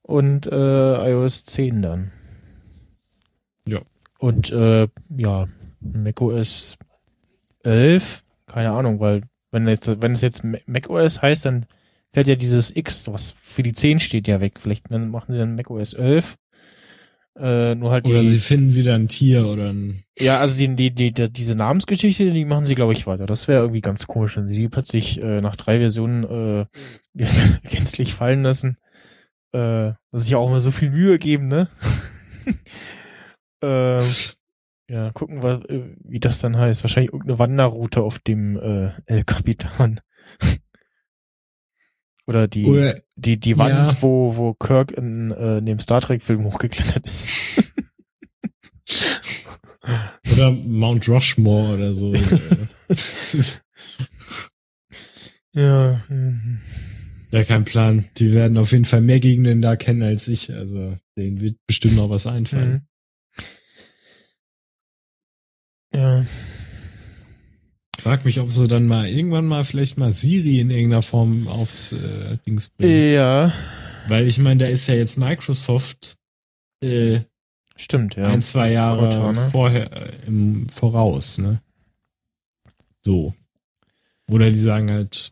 und 0.04 0.46
äh, 0.46 1.12
iOS 1.12 1.46
10 1.46 1.82
dann. 1.82 2.12
Ja. 3.68 3.82
Und 4.20 4.52
äh, 4.52 4.88
ja, 5.18 5.48
macOS 5.80 6.78
11, 7.64 8.24
keine 8.52 8.72
Ahnung, 8.72 9.00
weil 9.00 9.24
Wenn 9.52 9.68
jetzt, 9.68 9.88
wenn 10.02 10.14
es 10.14 10.22
jetzt 10.22 10.44
macOS 10.66 11.22
heißt, 11.22 11.46
dann 11.46 11.66
fällt 12.14 12.28
ja 12.28 12.36
dieses 12.36 12.76
X, 12.76 13.12
was 13.12 13.36
für 13.42 13.64
die 13.64 13.74
10 13.74 14.00
steht, 14.00 14.28
ja 14.28 14.40
weg. 14.40 14.60
Vielleicht 14.60 14.92
dann 14.92 15.10
machen 15.10 15.32
sie 15.32 15.40
dann 15.40 15.56
macOS 15.56 15.94
11. 15.94 16.38
Äh, 17.40 17.76
nur 17.76 17.92
halt 17.92 18.06
Oder 18.10 18.22
die, 18.22 18.28
sie 18.28 18.40
finden 18.40 18.76
wieder 18.76 18.94
ein 18.96 19.08
Tier 19.08 19.48
oder 19.48 19.70
ein. 19.72 20.04
ja, 20.20 20.40
also 20.40 20.58
die, 20.58 20.76
die, 20.76 20.94
die, 20.94 21.14
die, 21.14 21.32
diese 21.32 21.56
Namensgeschichte, 21.56 22.30
die 22.32 22.44
machen 22.44 22.66
sie, 22.66 22.76
glaube 22.76 22.92
ich, 22.92 23.08
weiter. 23.08 23.26
Das 23.26 23.48
wäre 23.48 23.62
irgendwie 23.62 23.80
ganz 23.82 24.06
komisch, 24.06 24.36
wenn 24.36 24.48
sie 24.48 24.68
plötzlich 24.68 25.22
äh, 25.22 25.40
nach 25.40 25.56
drei 25.56 25.80
Versionen 25.80 26.24
äh, 26.26 26.66
gänzlich 27.70 28.14
fallen 28.14 28.44
lassen. 28.44 28.78
Äh, 29.54 29.94
dass 30.12 30.24
sich 30.24 30.32
ja 30.32 30.38
auch 30.38 30.50
mal 30.50 30.60
so 30.60 30.72
viel 30.72 30.92
Mühe 30.92 31.18
geben, 31.20 31.48
ne? 31.48 31.70
ähm, 33.62 34.02
ja, 34.92 35.12
gucken 35.12 35.42
wir, 35.42 35.64
äh, 35.70 35.96
wie 36.04 36.20
das 36.20 36.40
dann 36.40 36.58
heißt. 36.58 36.84
Wahrscheinlich 36.84 37.14
irgendeine 37.14 37.40
Wanderroute 37.40 38.02
auf 38.02 38.20
dem 38.20 38.58
äh, 38.58 38.92
El 39.06 39.24
Capitan. 39.24 40.02
Oder 42.28 42.50
die, 42.50 42.66
Oder, 42.66 43.00
die, 43.16 43.40
die 43.40 43.58
Wand, 43.58 43.92
ja. 43.92 44.02
wo, 44.02 44.36
wo 44.36 44.54
Kirk 44.54 44.92
in, 44.92 45.32
äh, 45.32 45.60
in 45.60 45.66
dem 45.66 45.80
Star 45.80 46.02
Trek-Film 46.02 46.44
hochgeklettert 46.44 47.08
ist. 47.08 47.74
oder 50.34 50.52
Mount 50.52 51.08
Rushmore 51.10 51.74
oder 51.74 51.96
so. 51.96 52.14
ja. 55.54 56.04
mhm. 56.08 56.60
ja, 57.32 57.44
kein 57.44 57.66
Plan. 57.66 58.06
Die 58.18 58.32
werden 58.34 58.58
auf 58.58 58.72
jeden 58.72 58.86
Fall 58.86 59.02
mehr 59.02 59.20
Gegenden 59.20 59.62
da 59.62 59.76
kennen 59.76 60.04
als 60.04 60.28
ich. 60.28 60.54
Also, 60.54 60.98
denen 61.18 61.42
wird 61.42 61.58
bestimmt 61.66 61.96
noch 61.96 62.10
was 62.10 62.28
einfallen. 62.28 62.72
Mhm. 62.72 62.82
Ja. 65.94 66.26
Frag 68.00 68.26
mich, 68.26 68.40
ob 68.40 68.50
sie 68.50 68.68
dann 68.68 68.88
mal 68.88 69.08
irgendwann 69.08 69.46
mal 69.46 69.64
vielleicht 69.64 69.98
mal 69.98 70.12
Siri 70.12 70.60
in 70.60 70.72
irgendeiner 70.72 71.02
Form 71.04 71.48
aufs 71.48 71.92
äh, 71.92 72.38
Dings 72.46 72.70
bringen. 72.70 73.14
Ja. 73.14 73.54
Weil 74.08 74.28
ich 74.28 74.40
meine, 74.40 74.64
da 74.66 74.70
ist 74.72 74.88
ja 74.88 74.96
jetzt 74.96 75.18
Microsoft 75.18 76.18
äh, 76.84 77.20
Stimmt, 77.76 78.16
ja. 78.16 78.28
ein, 78.28 78.42
zwei 78.42 78.72
Jahre 78.72 79.10
Cortana. 79.10 79.50
vorher 79.50 79.92
äh, 79.92 80.12
im 80.28 80.68
Voraus, 80.70 81.38
ne? 81.38 81.62
So. 83.02 83.34
Oder 84.30 84.50
die 84.50 84.60
sagen 84.60 84.90
halt, 84.92 85.32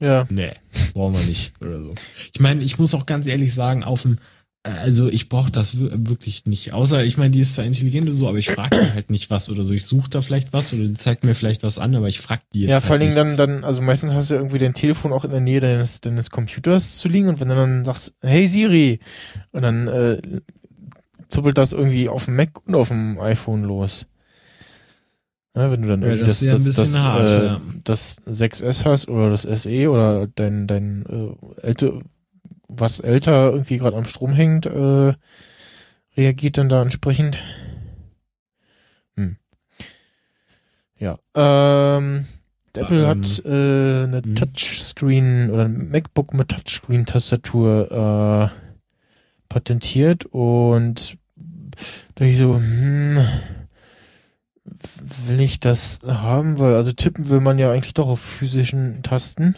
Ja. 0.00 0.26
nee, 0.30 0.52
brauchen 0.94 1.14
wir 1.14 1.24
nicht 1.24 1.52
oder 1.60 1.78
so. 1.82 1.94
Ich 2.32 2.40
meine, 2.40 2.62
ich 2.62 2.78
muss 2.78 2.94
auch 2.94 3.06
ganz 3.06 3.26
ehrlich 3.26 3.52
sagen, 3.54 3.82
auf 3.82 4.02
dem, 4.02 4.18
also 4.66 5.08
ich 5.08 5.28
brauche 5.28 5.50
das 5.50 5.78
wir- 5.78 5.90
wirklich 6.08 6.44
nicht. 6.46 6.72
Außer, 6.72 7.04
ich 7.04 7.16
meine, 7.16 7.30
die 7.30 7.40
ist 7.40 7.54
zwar 7.54 7.64
intelligent 7.64 8.08
und 8.08 8.14
so, 8.14 8.28
aber 8.28 8.38
ich 8.38 8.50
frage 8.50 8.92
halt 8.94 9.10
nicht 9.10 9.30
was 9.30 9.48
oder 9.48 9.64
so. 9.64 9.72
Ich 9.72 9.86
suche 9.86 10.10
da 10.10 10.20
vielleicht 10.22 10.52
was 10.52 10.72
oder 10.72 10.84
die 10.84 10.94
zeigt 10.94 11.24
mir 11.24 11.34
vielleicht 11.34 11.62
was 11.62 11.78
an, 11.78 11.94
aber 11.94 12.08
ich 12.08 12.20
frag 12.20 12.40
die 12.52 12.62
jetzt 12.62 12.70
Ja, 12.70 12.80
vor 12.80 12.92
allen 12.92 13.02
halt 13.02 13.16
Dingen 13.16 13.36
dann, 13.36 13.36
dann, 13.36 13.64
also 13.64 13.80
meistens 13.82 14.12
hast 14.12 14.30
du 14.30 14.34
irgendwie 14.34 14.58
dein 14.58 14.74
Telefon 14.74 15.12
auch 15.12 15.24
in 15.24 15.30
der 15.30 15.40
Nähe 15.40 15.60
deines, 15.60 16.00
deines 16.00 16.30
Computers 16.30 16.98
zu 16.98 17.08
liegen 17.08 17.28
und 17.28 17.40
wenn 17.40 17.48
du 17.48 17.54
dann 17.54 17.84
sagst, 17.84 18.14
hey 18.22 18.46
Siri, 18.46 19.00
und 19.52 19.62
dann 19.62 19.88
äh, 19.88 20.20
zuppelt 21.28 21.58
das 21.58 21.72
irgendwie 21.72 22.08
auf 22.08 22.26
dem 22.26 22.36
Mac 22.36 22.66
und 22.66 22.74
auf 22.74 22.88
dem 22.88 23.18
iPhone 23.20 23.62
los. 23.64 24.06
Ja, 25.54 25.70
wenn 25.70 25.82
du 25.82 25.88
dann 25.88 26.02
Ja, 26.02 26.08
irgendwie 26.08 26.26
das 26.28 26.38
das, 26.40 26.46
ja 26.46 26.52
ein 26.52 26.56
das, 26.58 26.64
bisschen 26.64 26.92
das, 26.92 27.04
hart, 27.04 27.28
äh, 27.30 27.46
ja. 27.46 27.60
das 27.84 28.16
6S 28.26 28.84
hast 28.84 29.08
oder 29.08 29.30
das 29.30 29.42
SE 29.42 29.90
oder 29.90 30.26
dein, 30.34 30.66
dein 30.66 31.06
äh, 31.08 31.60
älter, 31.66 31.98
was 32.68 33.00
älter 33.00 33.50
irgendwie 33.50 33.78
gerade 33.78 33.96
am 33.96 34.04
Strom 34.04 34.32
hängt, 34.32 34.66
äh, 34.66 35.14
reagiert 36.16 36.58
dann 36.58 36.68
da 36.68 36.82
entsprechend. 36.82 37.42
Hm. 39.16 39.36
Ja. 40.98 41.18
Ähm, 41.34 42.26
Apple 42.74 43.02
Ähm, 43.02 43.06
hat 43.06 43.44
äh, 43.44 44.04
eine 44.04 44.22
hm. 44.24 44.36
Touchscreen 44.36 45.50
oder 45.50 45.64
ein 45.64 45.90
MacBook 45.90 46.34
mit 46.34 46.50
Touchscreen-Tastatur 46.50 48.52
äh, 48.52 48.66
patentiert 49.48 50.26
und 50.26 51.18
da 52.14 52.24
ich 52.24 52.36
so, 52.36 52.56
hm, 52.56 53.18
will 55.26 55.40
ich 55.40 55.60
das 55.60 56.00
haben, 56.06 56.58
weil 56.58 56.74
also 56.74 56.92
tippen 56.92 57.28
will 57.28 57.40
man 57.40 57.58
ja 57.58 57.72
eigentlich 57.72 57.94
doch 57.94 58.08
auf 58.08 58.20
physischen 58.20 59.02
Tasten. 59.02 59.56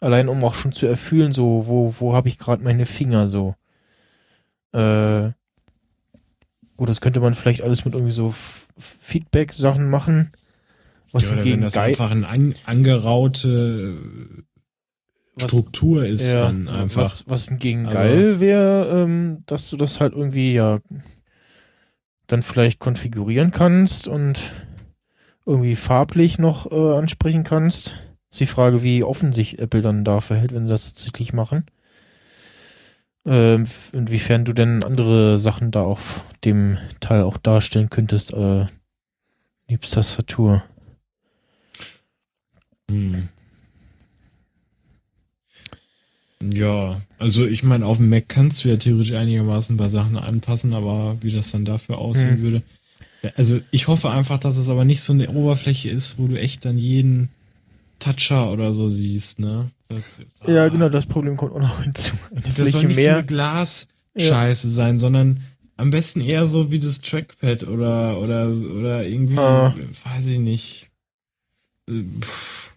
Allein 0.00 0.28
um 0.28 0.42
auch 0.44 0.54
schon 0.54 0.72
zu 0.72 0.86
erfühlen, 0.86 1.32
so, 1.32 1.64
wo, 1.66 1.94
wo 1.98 2.14
habe 2.14 2.28
ich 2.28 2.38
gerade 2.38 2.62
meine 2.62 2.86
Finger 2.86 3.28
so. 3.28 3.54
Äh, 4.72 5.30
gut, 6.76 6.88
das 6.88 7.00
könnte 7.00 7.20
man 7.20 7.34
vielleicht 7.34 7.62
alles 7.62 7.84
mit 7.84 7.94
irgendwie 7.94 8.12
so 8.12 8.32
Feedback-Sachen 8.78 9.90
machen. 9.90 10.32
Was 11.12 11.24
ja, 11.24 11.30
oder 11.30 11.38
wenn 11.38 11.44
hingegen 11.44 11.62
das 11.62 11.74
geil, 11.74 11.88
einfach 11.90 12.10
eine 12.10 12.28
an, 12.28 12.54
angeraute 12.66 13.96
was, 15.34 15.44
Struktur 15.48 16.04
ist, 16.04 16.34
ja, 16.34 16.42
dann 16.44 16.68
einfach. 16.68 17.02
Was, 17.02 17.24
was 17.26 17.48
hingegen 17.48 17.86
Aber- 17.86 17.94
geil 17.94 18.40
wäre, 18.40 19.02
ähm, 19.04 19.42
dass 19.46 19.70
du 19.70 19.76
das 19.76 20.00
halt 20.00 20.12
irgendwie 20.12 20.52
ja 20.52 20.80
dann 22.26 22.42
vielleicht 22.42 22.78
konfigurieren 22.78 23.50
kannst 23.50 24.06
und 24.06 24.52
irgendwie 25.46 25.76
farblich 25.76 26.38
noch 26.38 26.70
äh, 26.70 26.96
ansprechen 26.98 27.42
kannst. 27.42 27.96
Ist 28.30 28.40
die 28.40 28.46
Frage, 28.46 28.82
wie 28.82 29.04
offen 29.04 29.32
sich 29.32 29.58
Apple 29.58 29.80
dann 29.80 30.04
da 30.04 30.20
verhält, 30.20 30.52
wenn 30.52 30.64
sie 30.64 30.70
das 30.70 30.92
tatsächlich 30.92 31.32
machen. 31.32 31.64
Ähm, 33.24 33.64
inwiefern 33.92 34.44
du 34.44 34.52
denn 34.52 34.82
andere 34.82 35.38
Sachen 35.38 35.70
da 35.70 35.82
auf 35.82 36.24
dem 36.44 36.78
Teil 37.00 37.22
auch 37.22 37.36
darstellen 37.36 37.90
könntest, 37.90 38.32
äh, 38.32 38.66
nebst 39.68 39.94
Tastatur. 39.94 40.62
Hm. 42.90 43.28
Ja, 46.40 47.00
also 47.18 47.46
ich 47.46 47.62
meine, 47.64 47.84
auf 47.84 47.96
dem 47.96 48.08
Mac 48.08 48.28
kannst 48.28 48.64
du 48.64 48.68
ja 48.68 48.76
theoretisch 48.76 49.12
einigermaßen 49.12 49.74
ein 49.74 49.78
paar 49.78 49.90
Sachen 49.90 50.16
anpassen, 50.16 50.72
aber 50.72 51.16
wie 51.20 51.32
das 51.32 51.50
dann 51.50 51.64
dafür 51.64 51.98
aussehen 51.98 52.36
Hm. 52.36 52.42
würde. 52.42 52.62
Also 53.36 53.60
ich 53.72 53.88
hoffe 53.88 54.10
einfach, 54.10 54.38
dass 54.38 54.56
es 54.56 54.68
aber 54.68 54.84
nicht 54.84 55.02
so 55.02 55.12
eine 55.12 55.30
Oberfläche 55.30 55.90
ist, 55.90 56.18
wo 56.18 56.28
du 56.28 56.36
echt 56.38 56.64
dann 56.64 56.78
jeden 56.78 57.30
Toucher 57.98 58.50
oder 58.50 58.72
so 58.72 58.88
siehst, 58.88 59.38
ne? 59.40 59.70
Das, 59.88 60.02
Ja, 60.46 60.64
ah, 60.64 60.68
genau, 60.68 60.88
das 60.88 61.06
Problem 61.06 61.36
kommt 61.36 61.52
auch 61.54 61.60
noch 61.60 61.82
hinzu. 61.82 62.12
Eine 62.30 62.40
Das 62.42 62.56
soll 62.56 62.66
Fläche 62.70 62.86
nicht 62.86 62.96
so 62.96 63.02
mehr. 63.02 63.16
eine 63.18 63.26
Glas-Scheiße 63.26 64.70
sein, 64.70 64.98
sondern 64.98 65.40
am 65.76 65.90
besten 65.90 66.20
eher 66.20 66.46
so 66.46 66.70
wie 66.70 66.78
das 66.80 67.00
Trackpad 67.00 67.64
oder 67.64 68.18
oder 68.20 68.48
oder 68.50 69.04
irgendwie, 69.04 69.38
Ah. 69.38 69.74
weiß 70.04 70.26
ich 70.26 70.38
nicht. 70.38 70.88
Äh, 71.88 72.02
pff. 72.20 72.72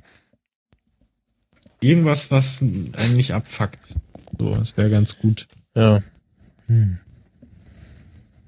Irgendwas, 1.82 2.30
was 2.30 2.62
einen 2.62 3.16
nicht 3.16 3.34
abfuckt. 3.34 3.80
So, 4.40 4.56
das 4.56 4.78
wäre 4.78 4.90
ganz 4.92 5.18
gut. 5.18 5.48
Ja. 5.76 6.04
Hm. 6.68 7.00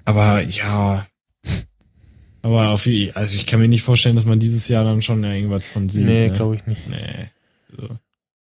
Aber 0.05 0.41
ja. 0.41 1.05
Aber 2.43 2.69
auf 2.69 2.85
wie, 2.85 3.11
also 3.13 3.35
ich 3.35 3.47
kann 3.47 3.61
mir 3.61 3.69
nicht 3.69 3.83
vorstellen, 3.83 4.17
dass 4.17 4.25
man 4.25 4.39
dieses 4.39 4.67
Jahr 4.67 4.83
dann 4.83 5.01
schon 5.01 5.23
irgendwas 5.23 5.63
von 5.63 5.87
sieht. 5.89 6.05
Nee, 6.05 6.27
ne? 6.27 6.35
glaube 6.35 6.55
ich 6.55 6.65
nicht. 6.65 6.87
Nee. 6.89 7.29
So. 7.75 7.87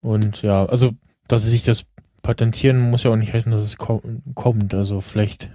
Und 0.02 0.41
ja, 0.41 0.65
also, 0.65 0.91
dass 1.28 1.43
sie 1.43 1.52
sich 1.52 1.63
das 1.63 1.86
patentieren, 2.22 2.80
muss 2.80 3.04
ja 3.04 3.12
auch 3.12 3.17
nicht 3.17 3.34
heißen, 3.34 3.52
dass 3.52 3.63
es 3.63 3.78
ko 3.78 4.02
kommt. 4.36 4.74
Also 4.74 5.02
vielleicht 5.02 5.52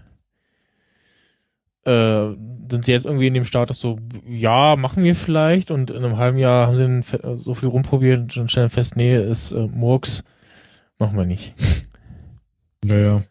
äh, 1.85 2.35
sind 2.71 2.85
sie 2.85 2.93
jetzt 2.93 3.07
irgendwie 3.07 3.29
in 3.29 3.35
dem 3.35 3.47
Status 3.47 3.81
so, 3.81 3.99
ja, 4.29 4.77
machen 4.77 5.03
wir 5.03 5.17
vielleicht 5.17 5.71
und 5.71 5.91
in 5.91 6.05
einem 6.05 6.19
halben 6.19 6.37
Jahr 6.37 6.67
haben 6.67 6.77
sie 6.77 7.37
so 7.37 7.55
viel 7.55 7.71
rumprobiert 7.71 8.37
und 8.37 8.51
stellen 8.51 8.69
fest, 8.69 8.95
nee, 8.95 9.17
ist 9.17 9.53
äh, 9.53 9.67
Murks, 9.67 10.23
machen 10.99 11.17
wir 11.17 11.25
nicht. 11.25 11.55
Naja. 12.85 13.23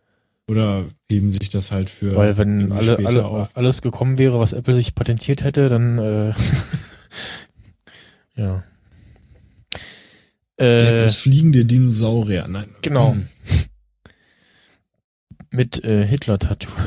Oder 0.49 0.85
heben 1.09 1.31
sich 1.31 1.49
das 1.49 1.71
halt 1.71 1.89
für. 1.89 2.15
Weil 2.15 2.37
wenn 2.37 2.71
alle, 2.71 3.05
alle, 3.05 3.25
auf. 3.25 3.49
alles 3.55 3.81
gekommen 3.81 4.17
wäre, 4.17 4.39
was 4.39 4.53
Apple 4.53 4.73
sich 4.73 4.95
patentiert 4.95 5.43
hätte, 5.43 5.67
dann 5.67 5.97
äh, 5.97 6.33
ja. 8.35 8.63
Äh, 10.55 11.03
das 11.03 11.17
fliegende 11.17 11.65
Dinosaurier. 11.65 12.47
Nein. 12.47 12.67
Genau. 12.81 13.17
mit 15.51 15.83
äh, 15.83 16.07
Hitler-Tattoo. 16.07 16.69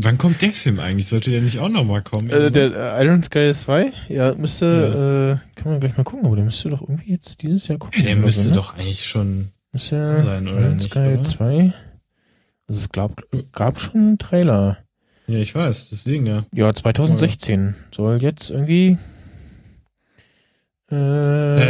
Wann 0.00 0.18
kommt 0.18 0.42
der 0.42 0.52
Film 0.52 0.78
eigentlich? 0.80 1.08
Sollte 1.08 1.30
der 1.30 1.40
nicht 1.40 1.58
auch 1.58 1.68
nochmal 1.68 2.02
kommen? 2.02 2.30
Äh, 2.30 2.50
der 2.52 2.96
äh, 2.98 3.04
Iron 3.04 3.22
Sky 3.22 3.52
2, 3.52 3.92
ja, 4.08 4.34
müsste, 4.34 5.40
äh, 5.56 5.60
kann 5.60 5.72
man 5.72 5.80
gleich 5.80 5.96
mal 5.96 6.04
gucken, 6.04 6.24
aber 6.26 6.36
der 6.36 6.44
müsste 6.44 6.70
doch 6.70 6.82
irgendwie 6.82 7.10
jetzt 7.10 7.42
dieses 7.42 7.66
Jahr 7.68 7.78
kommen. 7.78 7.94
Ja, 7.96 8.02
der 8.02 8.16
müsste 8.16 8.42
so, 8.42 8.48
ne? 8.50 8.54
doch 8.54 8.74
eigentlich 8.76 9.06
schon. 9.06 9.48
Müsste 9.72 10.22
sein, 10.22 10.48
oder 10.48 10.68
nicht, 10.70 10.90
Sky 10.90 11.14
oder? 11.14 11.22
2. 11.22 11.72
Also 12.68 12.80
es 12.80 12.88
gab, 12.90 13.22
gab 13.52 13.80
schon 13.80 13.94
einen 14.00 14.18
Trailer. 14.18 14.78
Ja, 15.26 15.38
ich 15.38 15.54
weiß, 15.54 15.90
deswegen 15.90 16.26
ja. 16.26 16.44
Ja, 16.52 16.72
2016. 16.72 17.74
Soll 17.94 18.22
jetzt 18.22 18.50
irgendwie. 18.50 18.96
Äh, 20.90 20.96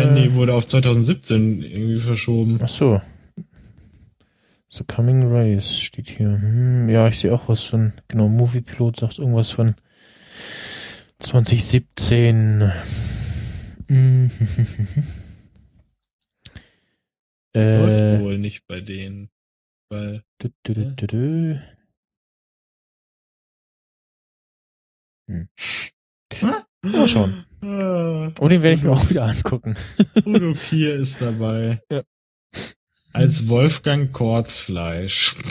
Äh, 0.05 0.13
nee, 0.13 0.33
wurde 0.35 0.55
auf 0.55 0.67
2017 0.67 1.63
irgendwie 1.63 1.99
verschoben. 1.99 2.59
Ach 2.63 2.69
so. 2.69 3.01
The 4.71 4.85
Coming 4.85 5.33
Race 5.33 5.79
steht 5.79 6.09
hier. 6.11 6.29
Hm, 6.29 6.89
ja, 6.89 7.09
ich 7.09 7.19
sehe 7.19 7.33
auch 7.35 7.49
was 7.49 7.65
von. 7.65 7.95
Genau, 8.07 8.29
Movie 8.29 8.61
Pilot 8.61 8.97
sagt 8.99 9.19
irgendwas 9.19 9.51
von 9.51 9.75
2017. 11.21 12.71
Läuft 17.55 18.01
äh, 18.01 18.21
wohl 18.21 18.39
nicht 18.39 18.67
bei 18.67 18.81
denen. 18.81 19.31
Weil, 19.91 20.23
dü, 20.43 20.51
dü, 20.67 20.95
dü. 20.97 21.59
Hm. 25.29 25.49
Mal 26.83 27.09
schauen. 27.09 27.45
Ah, 27.61 28.31
Oh, 28.39 28.49
den 28.49 28.63
werde 28.63 28.77
ich 28.77 28.83
mir 28.83 28.93
auch 28.93 29.09
wieder 29.11 29.25
angucken. 29.25 29.75
Udo 30.25 30.53
Kier 30.53 30.95
ist 30.95 31.21
dabei. 31.21 31.83
Ja. 31.91 32.03
Als 33.13 33.49
Wolfgang 33.49 34.13
Korzfleisch. 34.13 35.37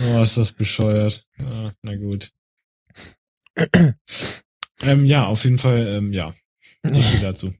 Oh, 0.00 0.22
ist 0.22 0.36
das 0.36 0.52
bescheuert. 0.52 1.26
Ah, 1.40 1.72
na 1.82 1.96
gut. 1.96 2.30
ähm, 4.80 5.04
ja, 5.06 5.26
auf 5.26 5.42
jeden 5.42 5.58
Fall, 5.58 5.88
ähm, 5.88 6.12
ja. 6.12 6.36
Viel 6.86 7.18
dazu. 7.20 7.52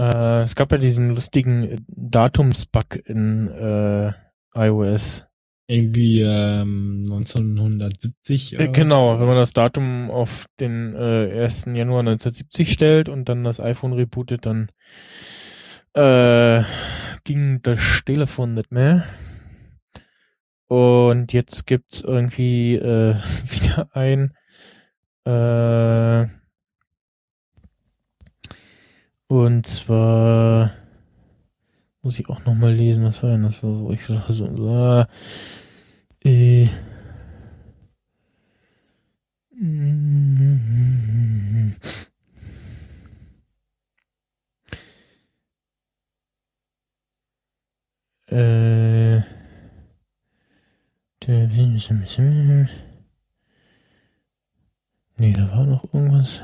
Äh, 0.00 0.44
es 0.44 0.54
gab 0.54 0.72
ja 0.72 0.78
diesen 0.78 1.10
lustigen 1.10 1.62
äh, 1.64 1.76
Datumsbug 1.88 2.96
in 3.04 3.48
äh, 3.48 4.12
iOS. 4.54 5.26
Irgendwie 5.66 6.22
ähm, 6.22 7.06
1970 7.10 8.58
Äh, 8.58 8.68
genau, 8.68 9.12
was? 9.12 9.20
wenn 9.20 9.26
man 9.26 9.36
das 9.36 9.52
Datum 9.52 10.10
auf 10.10 10.46
den 10.58 10.94
äh, 10.94 11.42
1. 11.42 11.66
Januar 11.74 12.00
1970 12.00 12.72
stellt 12.72 13.08
und 13.10 13.28
dann 13.28 13.44
das 13.44 13.60
iPhone 13.60 13.92
rebootet, 13.92 14.46
dann 14.46 14.70
äh, 15.92 16.62
ging 17.24 17.60
das 17.62 18.02
Telefon 18.06 18.54
nicht 18.54 18.72
mehr. 18.72 19.04
Und 20.66 21.34
jetzt 21.34 21.66
gibt's 21.66 22.00
irgendwie 22.00 22.76
äh, 22.76 23.16
wieder 23.50 23.94
ein 23.94 24.32
äh, 25.26 26.39
und 29.30 29.64
zwar 29.66 30.72
muss 32.02 32.18
ich 32.18 32.28
auch 32.28 32.44
noch 32.44 32.54
mal 32.54 32.72
lesen, 32.72 33.04
was 33.04 33.22
war 33.22 33.30
denn 33.30 33.42
das? 33.44 33.60
So, 33.60 33.90
ich 33.92 34.02
so, 34.04 34.20
so 34.28 34.46
äh, 36.24 36.62
äh, 48.26 49.22
der- 51.26 51.46
Nee, 55.18 55.32
da 55.32 55.48
war 55.52 55.64
noch 55.66 55.84
irgendwas. 55.94 56.42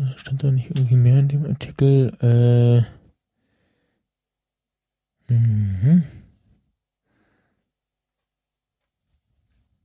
Äh, 0.00 0.18
Stand 0.18 0.42
da 0.42 0.50
nicht 0.50 0.70
irgendwie 0.70 0.96
mehr 0.96 1.18
in 1.18 1.28
dem 1.28 1.46
Artikel? 1.46 2.86
Äh. 5.28 5.32
Mhm. 5.32 6.04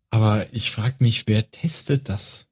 Aber 0.10 0.46
ich 0.54 0.72
frage 0.72 0.96
mich, 1.00 1.28
wer 1.28 1.50
testet 1.52 2.08
das? 2.08 2.48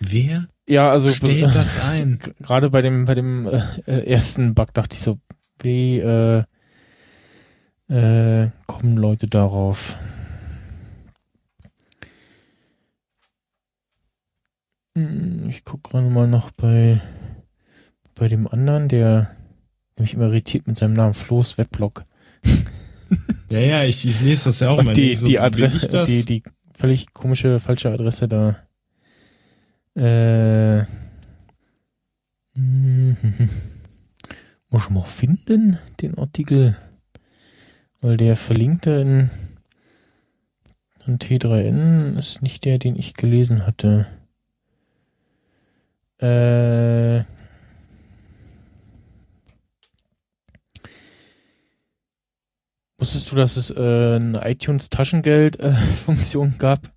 Wer 0.00 0.48
Ja, 0.68 0.90
also 0.90 1.12
stellt 1.12 1.54
das 1.54 1.78
ein? 1.78 2.18
gerade 2.40 2.70
bei 2.70 2.82
dem 2.82 3.04
bei 3.04 3.14
dem 3.14 3.46
äh, 3.46 3.60
äh, 3.86 4.06
ersten 4.06 4.54
Bug 4.54 4.74
dachte 4.74 4.94
ich 4.94 5.00
so, 5.00 5.18
wie 5.60 5.98
äh, 6.00 6.42
äh, 7.88 8.50
kommen 8.66 8.96
Leute 8.96 9.28
darauf? 9.28 9.96
Ich 15.48 15.64
guck 15.64 15.84
gerade 15.84 16.08
mal 16.08 16.28
noch 16.28 16.50
bei 16.50 17.00
bei 18.14 18.28
dem 18.28 18.48
anderen, 18.48 18.88
der 18.88 19.30
mich 19.98 20.14
immer 20.14 20.26
irritiert 20.26 20.66
mit 20.66 20.76
seinem 20.76 20.94
Namen 20.94 21.14
Floß 21.14 21.58
Weblog. 21.58 22.04
Ja, 23.50 23.60
ja, 23.60 23.84
ich, 23.84 24.06
ich 24.06 24.20
lese 24.20 24.50
das 24.50 24.60
ja 24.60 24.68
auch 24.68 24.78
immer. 24.78 24.92
die, 24.92 25.16
so, 25.16 25.26
die 25.26 25.38
Adresse, 25.38 26.04
die, 26.04 26.26
die 26.26 26.42
völlig 26.74 27.14
komische, 27.14 27.60
falsche 27.60 27.90
Adresse 27.90 28.28
da. 28.28 28.58
Äh, 29.96 30.82
mhm. 32.54 33.16
muss 34.68 34.84
ich 34.84 34.90
mal 34.90 35.00
finden, 35.00 35.78
den 36.02 36.18
Artikel. 36.18 36.76
Weil 38.02 38.18
der 38.18 38.36
verlinkte 38.36 38.90
in, 38.90 39.30
in 41.06 41.18
T3N 41.18 42.18
ist 42.18 42.42
nicht 42.42 42.66
der, 42.66 42.78
den 42.78 42.96
ich 42.96 43.14
gelesen 43.14 43.66
hatte. 43.66 44.06
Äh, 46.18 47.24
Wusstest 53.00 53.30
du, 53.30 53.36
dass 53.36 53.56
es 53.56 53.70
äh, 53.70 54.16
eine 54.16 54.40
iTunes-Taschengeld-Funktion 54.44 56.54
gab? 56.58 56.92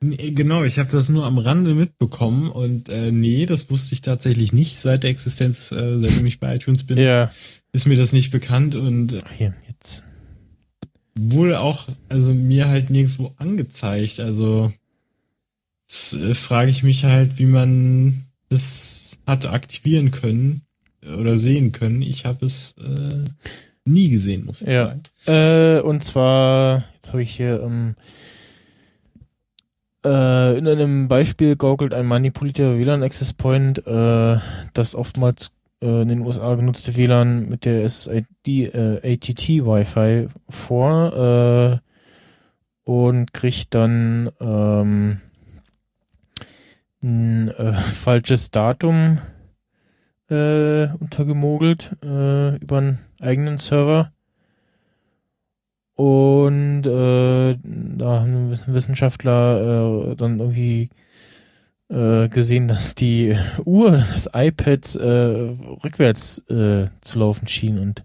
Nee, 0.00 0.30
genau, 0.30 0.64
ich 0.64 0.78
habe 0.78 0.90
das 0.90 1.08
nur 1.10 1.26
am 1.26 1.36
Rande 1.38 1.74
mitbekommen 1.74 2.50
und 2.50 2.88
äh, 2.88 3.10
nee, 3.10 3.44
das 3.46 3.68
wusste 3.70 3.92
ich 3.94 4.00
tatsächlich 4.00 4.52
nicht 4.54 4.78
seit 4.78 5.02
der 5.02 5.10
Existenz, 5.10 5.70
äh, 5.72 5.98
seitdem 5.98 6.24
ich 6.26 6.40
bei 6.40 6.56
iTunes 6.56 6.84
bin, 6.84 6.96
Ja. 6.98 7.30
ist 7.72 7.86
mir 7.86 7.96
das 7.96 8.12
nicht 8.14 8.30
bekannt 8.30 8.74
und 8.74 9.12
äh, 9.12 9.20
Ach, 9.24 9.32
hier, 9.32 9.54
jetzt. 9.66 10.02
wohl 11.18 11.54
auch, 11.54 11.88
also 12.08 12.32
mir 12.32 12.68
halt 12.68 12.88
nirgendwo 12.90 13.34
angezeigt. 13.36 14.18
Also 14.20 14.72
das, 15.86 16.12
äh, 16.14 16.34
frage 16.34 16.70
ich 16.70 16.82
mich 16.82 17.04
halt, 17.04 17.38
wie 17.38 17.46
man 17.46 18.24
das 18.48 19.18
hat 19.26 19.46
aktivieren 19.46 20.10
können 20.10 20.62
oder 21.18 21.38
sehen 21.38 21.72
können. 21.72 22.02
Ich 22.02 22.24
habe 22.26 22.46
es 22.46 22.74
äh, 22.78 23.24
nie 23.84 24.08
gesehen, 24.08 24.44
muss 24.46 24.62
ich 24.62 24.68
Ja. 24.68 24.86
sagen. 24.88 25.02
Äh, 25.26 25.80
und 25.82 26.02
zwar, 26.02 26.84
jetzt 26.94 27.08
habe 27.12 27.22
ich 27.22 27.30
hier, 27.36 27.62
ähm, 27.62 27.94
äh, 30.04 30.58
in 30.58 30.66
einem 30.68 31.08
Beispiel 31.08 31.56
gaukelt 31.56 31.92
ein 31.92 32.06
manipulierter 32.06 32.78
WLAN-Access 32.78 33.32
Point, 33.32 33.86
äh, 33.86 34.38
das 34.74 34.94
oftmals 34.94 35.52
äh, 35.82 36.02
in 36.02 36.08
den 36.08 36.20
USA 36.20 36.54
genutzte 36.54 36.96
WLAN 36.96 37.48
mit 37.48 37.64
der 37.64 37.88
SSID 37.88 38.26
äh, 38.46 39.12
ATT 39.12 39.48
Wi-Fi 39.48 40.28
vor 40.48 41.80
und 42.84 43.32
kriegt 43.32 43.74
dann 43.74 44.30
ähm, 44.40 45.20
ein 47.06 47.48
äh, 47.48 47.72
falsches 47.94 48.50
Datum 48.50 49.18
äh, 50.28 50.88
untergemogelt 50.98 51.96
äh, 52.02 52.56
über 52.56 52.78
einen 52.78 52.98
eigenen 53.20 53.58
Server. 53.58 54.12
Und 55.94 56.86
äh, 56.86 57.56
da 57.62 58.20
haben 58.20 58.50
Wiss- 58.50 58.66
Wissenschaftler 58.66 60.10
äh, 60.10 60.16
dann 60.16 60.40
irgendwie 60.40 60.90
äh, 61.88 62.28
gesehen, 62.28 62.68
dass 62.68 62.94
die 62.94 63.34
Uhr 63.64 63.92
des 63.92 64.28
iPads 64.34 64.96
äh, 64.96 65.06
rückwärts 65.06 66.38
äh, 66.50 66.88
zu 67.00 67.18
laufen 67.18 67.46
schien. 67.48 67.78
Und 67.78 68.02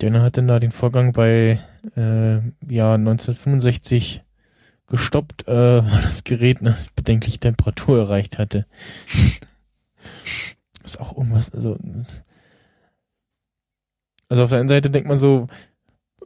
der 0.00 0.20
hat 0.20 0.36
dann 0.36 0.48
da 0.48 0.58
den 0.58 0.72
Vorgang 0.72 1.12
bei 1.12 1.60
äh, 1.96 2.38
Jahr 2.68 2.94
1965 2.94 4.23
gestoppt, 4.96 5.46
äh, 5.48 5.84
weil 5.84 6.02
das 6.02 6.24
Gerät 6.24 6.60
eine 6.60 6.76
bedenkliche 6.96 7.38
Temperatur 7.38 7.98
erreicht 7.98 8.38
hatte. 8.38 8.66
ist 10.84 11.00
auch 11.00 11.16
irgendwas, 11.16 11.50
also 11.50 11.78
also 14.28 14.42
auf 14.42 14.50
der 14.50 14.58
einen 14.58 14.68
Seite 14.68 14.90
denkt 14.90 15.08
man 15.08 15.18
so, 15.18 15.48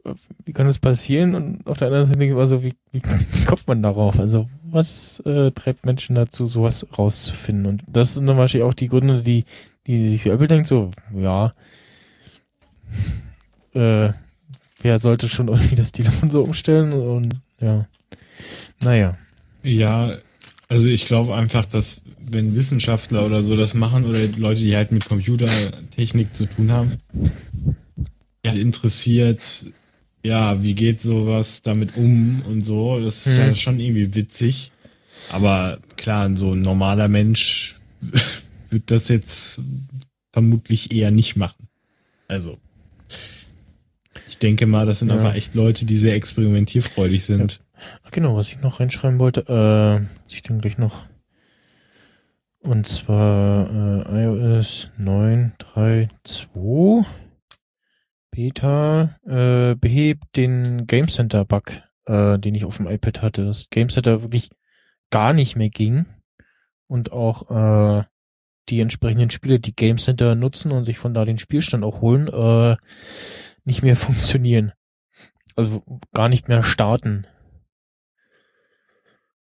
äh, 0.05 0.13
wie 0.45 0.53
kann 0.53 0.67
das 0.67 0.79
passieren? 0.79 1.35
Und 1.35 1.67
auf 1.67 1.77
der 1.77 1.87
anderen 1.87 2.07
Seite 2.07 2.19
denkt 2.19 2.35
man 2.35 2.47
so, 2.47 2.63
wie, 2.63 2.73
wie, 2.91 3.01
wie 3.03 3.45
kommt 3.45 3.67
man 3.67 3.83
darauf? 3.83 4.19
Also 4.19 4.49
was 4.63 5.19
äh, 5.25 5.51
treibt 5.51 5.85
Menschen 5.85 6.15
dazu, 6.15 6.45
sowas 6.45 6.87
rauszufinden? 6.97 7.65
Und 7.65 7.83
das 7.87 8.15
sind 8.15 8.27
dann 8.27 8.37
wahrscheinlich 8.37 8.67
auch 8.67 8.73
die 8.73 8.87
Gründe, 8.87 9.21
die, 9.21 9.45
die 9.87 10.09
sich 10.09 10.27
Apple 10.27 10.47
denkt, 10.47 10.67
so, 10.67 10.91
ja, 11.15 11.53
äh, 13.73 14.13
wer 14.81 14.99
sollte 14.99 15.29
schon 15.29 15.47
irgendwie 15.47 15.75
das 15.75 15.91
Telefon 15.91 16.29
so 16.29 16.43
umstellen? 16.43 16.93
Und 16.93 17.35
ja, 17.59 17.87
naja. 18.83 19.17
Ja, 19.63 20.15
also 20.67 20.87
ich 20.87 21.05
glaube 21.05 21.35
einfach, 21.35 21.65
dass 21.65 22.01
wenn 22.19 22.55
Wissenschaftler 22.55 23.25
oder 23.25 23.43
so 23.43 23.55
das 23.55 23.73
machen 23.73 24.05
oder 24.05 24.19
Leute, 24.37 24.61
die 24.61 24.75
halt 24.75 24.91
mit 24.91 25.07
Computertechnik 25.07 26.35
zu 26.35 26.45
tun 26.45 26.71
haben, 26.71 26.93
ja, 28.45 28.53
interessiert, 28.53 29.65
ja, 30.23 30.61
wie 30.61 30.75
geht 30.75 31.01
sowas 31.01 31.61
damit 31.63 31.95
um 31.97 32.41
und 32.47 32.63
so, 32.65 32.99
das 32.99 33.25
ist 33.25 33.37
Hm. 33.37 33.47
ja 33.47 33.55
schon 33.55 33.79
irgendwie 33.79 34.13
witzig. 34.15 34.71
Aber 35.31 35.79
klar, 35.97 36.33
so 36.35 36.53
ein 36.53 36.61
normaler 36.61 37.07
Mensch 37.07 37.75
wird 38.69 38.91
das 38.91 39.07
jetzt 39.09 39.61
vermutlich 40.31 40.91
eher 40.93 41.11
nicht 41.11 41.35
machen. 41.35 41.67
Also, 42.27 42.57
ich 44.27 44.37
denke 44.37 44.67
mal, 44.67 44.85
das 44.85 44.99
sind 44.99 45.09
Ja. 45.09 45.15
einfach 45.15 45.33
echt 45.35 45.55
Leute, 45.55 45.85
die 45.85 45.97
sehr 45.97 46.13
experimentierfreudig 46.15 47.23
sind. 47.23 47.59
Ach, 48.03 48.11
genau, 48.11 48.35
was 48.35 48.49
ich 48.49 48.61
noch 48.61 48.79
reinschreiben 48.79 49.19
wollte, 49.19 49.45
äh, 49.47 50.05
ich 50.27 50.43
dann 50.43 50.61
gleich 50.61 50.77
noch. 50.77 51.05
Und 52.59 52.87
zwar 52.87 53.69
äh, 53.69 54.23
iOS 54.23 54.89
9.3.2 54.99 57.05
Beta 58.31 59.17
äh, 59.25 59.75
behebt 59.75 60.35
den 60.35 60.85
Game 60.85 61.07
Center 61.07 61.45
Bug, 61.45 61.81
äh, 62.05 62.37
den 62.37 62.55
ich 62.55 62.65
auf 62.65 62.77
dem 62.77 62.87
iPad 62.87 63.21
hatte. 63.21 63.45
Das 63.45 63.69
Game 63.69 63.89
Center 63.89 64.21
wirklich 64.21 64.49
gar 65.09 65.33
nicht 65.33 65.55
mehr 65.55 65.69
ging 65.69 66.05
und 66.87 67.11
auch 67.11 67.49
äh, 67.49 68.03
die 68.69 68.81
entsprechenden 68.81 69.31
Spiele, 69.31 69.59
die 69.59 69.75
Game 69.75 69.97
Center 69.97 70.35
nutzen 70.35 70.71
und 70.71 70.85
sich 70.85 70.99
von 70.99 71.13
da 71.13 71.25
den 71.25 71.39
Spielstand 71.39 71.83
auch 71.83 72.01
holen, 72.01 72.27
äh, 72.27 72.77
nicht 73.63 73.81
mehr 73.81 73.95
funktionieren. 73.95 74.73
Also 75.55 75.83
gar 76.13 76.29
nicht 76.29 76.47
mehr 76.47 76.63
starten. 76.63 77.25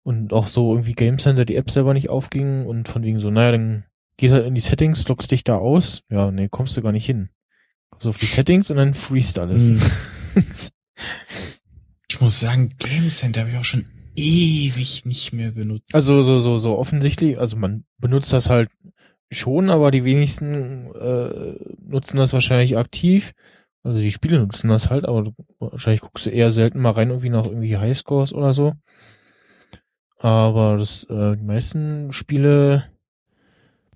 Und 0.05 0.33
auch 0.33 0.47
so 0.47 0.71
irgendwie 0.71 0.93
Game 0.93 1.17
Center 1.17 1.45
die 1.45 1.55
App 1.55 1.71
selber 1.71 1.93
nicht 1.95 2.09
aufging 2.09 2.65
und 2.65 2.87
von 2.87 3.03
wegen 3.03 3.17
so, 3.17 3.31
naja, 3.31 3.53
dann 3.53 3.85
gehst 4.17 4.33
halt 4.33 4.45
in 4.45 4.53
die 4.53 4.61
Settings, 4.61 5.07
loggst 5.07 5.31
dich 5.31 5.43
da 5.43 5.57
aus. 5.57 6.03
Ja, 6.09 6.31
nee, 6.31 6.47
kommst 6.47 6.77
du 6.77 6.83
gar 6.83 6.91
nicht 6.91 7.05
hin. 7.05 7.29
Kommst 7.89 8.05
auf 8.05 8.17
die 8.17 8.27
Settings 8.27 8.69
und 8.69 8.77
dann 8.77 8.93
freest 8.93 9.39
alles. 9.39 9.69
Hm. 9.69 9.81
Ich 12.07 12.21
muss 12.21 12.39
sagen, 12.39 12.75
Game 12.79 13.09
Center 13.09 13.41
habe 13.41 13.49
ich 13.49 13.57
auch 13.57 13.65
schon 13.65 13.87
ewig 14.15 15.05
nicht 15.05 15.33
mehr 15.33 15.51
benutzt. 15.51 15.93
Also 15.93 16.21
so, 16.21 16.39
so, 16.39 16.57
so 16.57 16.77
offensichtlich, 16.77 17.37
also 17.37 17.57
man 17.57 17.83
benutzt 17.97 18.31
das 18.31 18.49
halt 18.49 18.69
schon, 19.31 19.69
aber 19.69 19.91
die 19.91 20.05
wenigsten 20.05 20.93
äh, 20.95 21.55
nutzen 21.85 22.15
das 22.15 22.31
wahrscheinlich 22.31 22.77
aktiv. 22.77 23.33
Also 23.83 23.99
die 23.99 24.11
Spiele 24.11 24.39
nutzen 24.39 24.69
das 24.69 24.89
halt, 24.89 25.05
aber 25.05 25.23
du, 25.23 25.31
wahrscheinlich 25.59 26.01
guckst 26.01 26.25
du 26.25 26.29
eher 26.29 26.51
selten 26.51 26.79
mal 26.79 26.91
rein, 26.91 27.09
irgendwie 27.09 27.29
nach 27.29 27.45
irgendwie 27.45 27.77
Highscores 27.77 28.33
oder 28.33 28.53
so. 28.53 28.73
Aber 30.17 30.77
das, 30.77 31.03
äh, 31.09 31.35
die 31.35 31.43
meisten 31.43 32.11
Spiele 32.13 32.85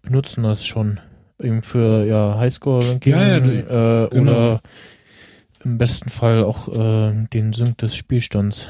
benutzen 0.01 0.43
das 0.43 0.65
schon. 0.65 0.99
Eben 1.41 1.63
für 1.63 2.05
ja 2.05 2.38
Highscore-Ranking 2.38 3.13
Ja, 3.13 3.28
ja, 3.28 3.39
du- 3.39 3.49
äh, 3.51 4.09
genau. 4.15 4.32
oder 4.32 4.61
im 5.63 5.78
besten 5.78 6.09
Fall 6.09 6.43
auch 6.43 6.67
äh, 6.67 7.13
den 7.34 7.53
Sync 7.53 7.78
des 7.78 7.95
Spielstands. 7.95 8.67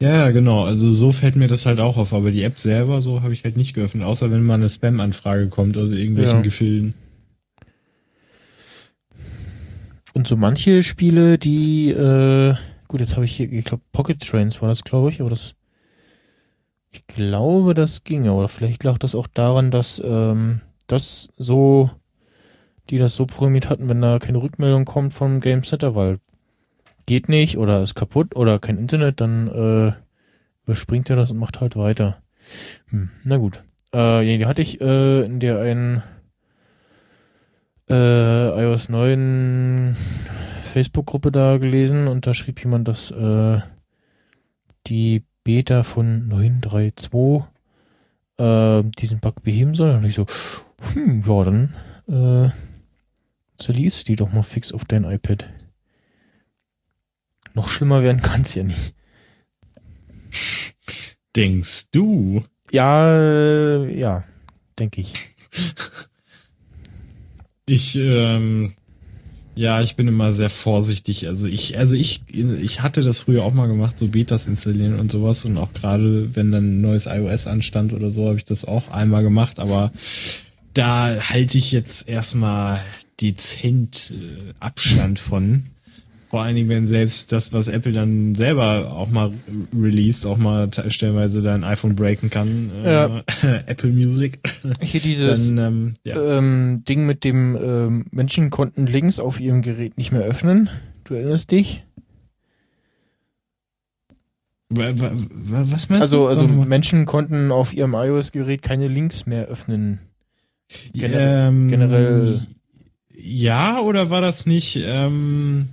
Ja, 0.00 0.08
ja, 0.26 0.30
genau. 0.30 0.64
Also 0.64 0.90
so 0.90 1.12
fällt 1.12 1.36
mir 1.36 1.48
das 1.48 1.66
halt 1.66 1.80
auch 1.80 1.96
auf. 1.96 2.12
Aber 2.14 2.30
die 2.30 2.42
App 2.42 2.58
selber, 2.58 3.00
so 3.02 3.22
habe 3.22 3.32
ich 3.32 3.44
halt 3.44 3.56
nicht 3.56 3.74
geöffnet. 3.74 4.04
Außer 4.04 4.30
wenn 4.30 4.42
mal 4.42 4.54
eine 4.54 4.68
Spam-Anfrage 4.68 5.48
kommt 5.48 5.76
aus 5.76 5.90
irgendwelchen 5.90 6.36
Ja. 6.36 6.42
Gefilden. 6.42 6.94
Und 10.14 10.26
so 10.26 10.36
manche 10.36 10.82
Spiele, 10.82 11.36
die, 11.38 11.90
äh, 11.90 12.54
gut, 12.88 13.00
jetzt 13.00 13.16
habe 13.16 13.24
ich 13.24 13.36
hier, 13.36 13.52
ich 13.52 13.64
glaube, 13.64 13.82
Pocket 13.92 14.20
Trains 14.20 14.60
war 14.62 14.68
das, 14.68 14.84
glaube 14.84 15.10
ich, 15.10 15.20
aber 15.20 15.30
das, 15.30 15.54
ich 16.90 17.06
glaube, 17.06 17.74
das 17.74 18.04
ging, 18.04 18.28
aber 18.28 18.48
vielleicht 18.48 18.84
lag 18.84 18.98
das 18.98 19.14
auch 19.14 19.26
daran, 19.26 19.70
dass 19.70 20.02
ähm, 20.04 20.60
das 20.86 21.28
so, 21.36 21.90
die 22.90 22.98
das 22.98 23.14
so 23.14 23.26
programmiert 23.26 23.68
hatten, 23.68 23.88
wenn 23.88 24.00
da 24.00 24.18
keine 24.18 24.42
Rückmeldung 24.42 24.84
kommt 24.84 25.12
vom 25.12 25.40
Game 25.40 25.62
Center, 25.62 25.94
weil 25.94 26.20
geht 27.06 27.28
nicht 27.28 27.56
oder 27.56 27.82
ist 27.82 27.94
kaputt 27.94 28.34
oder 28.36 28.58
kein 28.58 28.78
Internet, 28.78 29.20
dann 29.20 29.48
äh, 29.48 29.92
überspringt 30.64 31.08
er 31.08 31.16
das 31.16 31.30
und 31.30 31.38
macht 31.38 31.60
halt 31.60 31.76
weiter. 31.76 32.22
Hm, 32.88 33.10
na 33.24 33.36
gut. 33.36 33.62
Äh, 33.92 34.38
die 34.38 34.46
hatte 34.46 34.62
ich 34.62 34.80
äh, 34.80 35.24
in 35.24 35.40
der 35.40 35.60
einen 35.60 36.02
äh, 37.88 38.62
iOS 38.62 38.88
9 38.88 39.96
Facebook-Gruppe 40.76 41.32
da 41.32 41.56
gelesen 41.56 42.06
und 42.06 42.26
da 42.26 42.34
schrieb 42.34 42.62
jemand, 42.62 42.86
dass 42.86 43.10
äh, 43.10 43.60
die 44.86 45.24
Beta 45.42 45.82
von 45.84 46.28
9.3.2 46.30 47.46
äh, 48.36 48.90
diesen 48.98 49.20
Bug 49.20 49.42
beheben 49.42 49.74
soll. 49.74 49.92
Und 49.92 50.04
ich 50.04 50.16
so, 50.16 50.26
hm, 50.92 51.24
ja, 51.26 51.44
dann 51.44 51.74
äh, 52.08 52.50
zerlies 53.56 54.04
die 54.04 54.16
doch 54.16 54.30
mal 54.34 54.42
fix 54.42 54.70
auf 54.70 54.84
dein 54.84 55.04
iPad. 55.04 55.48
Noch 57.54 57.68
schlimmer 57.68 58.02
werden 58.02 58.20
kann's 58.20 58.54
ja 58.54 58.62
nicht. 58.62 58.94
Denkst 61.34 61.86
du? 61.90 62.44
Ja, 62.70 63.16
äh, 63.16 63.98
ja, 63.98 64.24
denke 64.78 65.00
ich. 65.00 65.14
Ich, 67.64 67.96
ähm, 67.96 68.74
ja, 69.56 69.80
ich 69.80 69.96
bin 69.96 70.06
immer 70.06 70.34
sehr 70.34 70.50
vorsichtig. 70.50 71.26
Also 71.26 71.46
ich, 71.46 71.78
also 71.78 71.94
ich, 71.94 72.20
ich 72.28 72.82
hatte 72.82 73.00
das 73.00 73.20
früher 73.20 73.42
auch 73.42 73.54
mal 73.54 73.66
gemacht, 73.66 73.98
so 73.98 74.08
Betas 74.08 74.46
installieren 74.46 75.00
und 75.00 75.10
sowas. 75.10 75.46
Und 75.46 75.56
auch 75.56 75.72
gerade, 75.72 76.36
wenn 76.36 76.52
dann 76.52 76.78
ein 76.78 76.80
neues 76.82 77.06
iOS 77.06 77.46
anstand 77.46 77.94
oder 77.94 78.10
so, 78.10 78.26
habe 78.26 78.36
ich 78.36 78.44
das 78.44 78.66
auch 78.66 78.90
einmal 78.90 79.22
gemacht. 79.22 79.58
Aber 79.58 79.92
da 80.74 81.16
halte 81.20 81.56
ich 81.56 81.72
jetzt 81.72 82.06
erstmal 82.06 82.82
dezent 83.18 84.12
äh, 84.14 84.52
Abstand 84.60 85.18
von. 85.18 85.64
Vor 86.36 86.42
allen 86.42 86.54
Dingen, 86.54 86.68
wenn 86.68 86.86
selbst 86.86 87.32
das, 87.32 87.54
was 87.54 87.66
Apple 87.66 87.92
dann 87.92 88.34
selber 88.34 88.92
auch 88.92 89.08
mal 89.08 89.32
released, 89.74 90.26
auch 90.26 90.36
mal 90.36 90.68
te- 90.68 90.90
stellenweise 90.90 91.40
dein 91.40 91.64
iPhone 91.64 91.96
breaken 91.96 92.28
kann. 92.28 92.70
Äh, 92.84 92.92
Ja. 92.92 93.22
Apple 93.66 93.88
Music. 93.90 94.40
Hier 94.82 95.00
dieses 95.00 95.54
dann, 95.54 95.66
ähm, 95.66 95.94
ja. 96.04 96.36
ähm, 96.38 96.82
Ding 96.86 97.06
mit 97.06 97.24
dem 97.24 97.56
ähm, 97.56 98.04
Menschen 98.10 98.50
konnten 98.50 98.86
Links 98.86 99.18
auf 99.18 99.40
ihrem 99.40 99.62
Gerät 99.62 99.96
nicht 99.96 100.12
mehr 100.12 100.20
öffnen. 100.20 100.68
Du 101.04 101.14
erinnerst 101.14 101.52
dich? 101.52 101.84
Wa- 104.68 104.92
wa- 104.94 105.12
wa- 105.14 105.64
Was 105.72 105.88
meinst 105.88 106.02
Also, 106.02 106.24
du? 106.24 106.26
also. 106.28 106.46
Menschen 106.46 107.06
konnten 107.06 107.50
auf 107.50 107.72
ihrem 107.72 107.94
iOS-Gerät 107.94 108.60
keine 108.62 108.88
Links 108.88 109.24
mehr 109.24 109.46
öffnen. 109.46 110.00
generell- 110.92 111.48
ähm, 111.48 111.68
generell- 111.68 112.46
Ja, 113.16 113.80
oder 113.80 114.10
war 114.10 114.20
das 114.20 114.46
nicht, 114.46 114.76
ähm, 114.84 115.70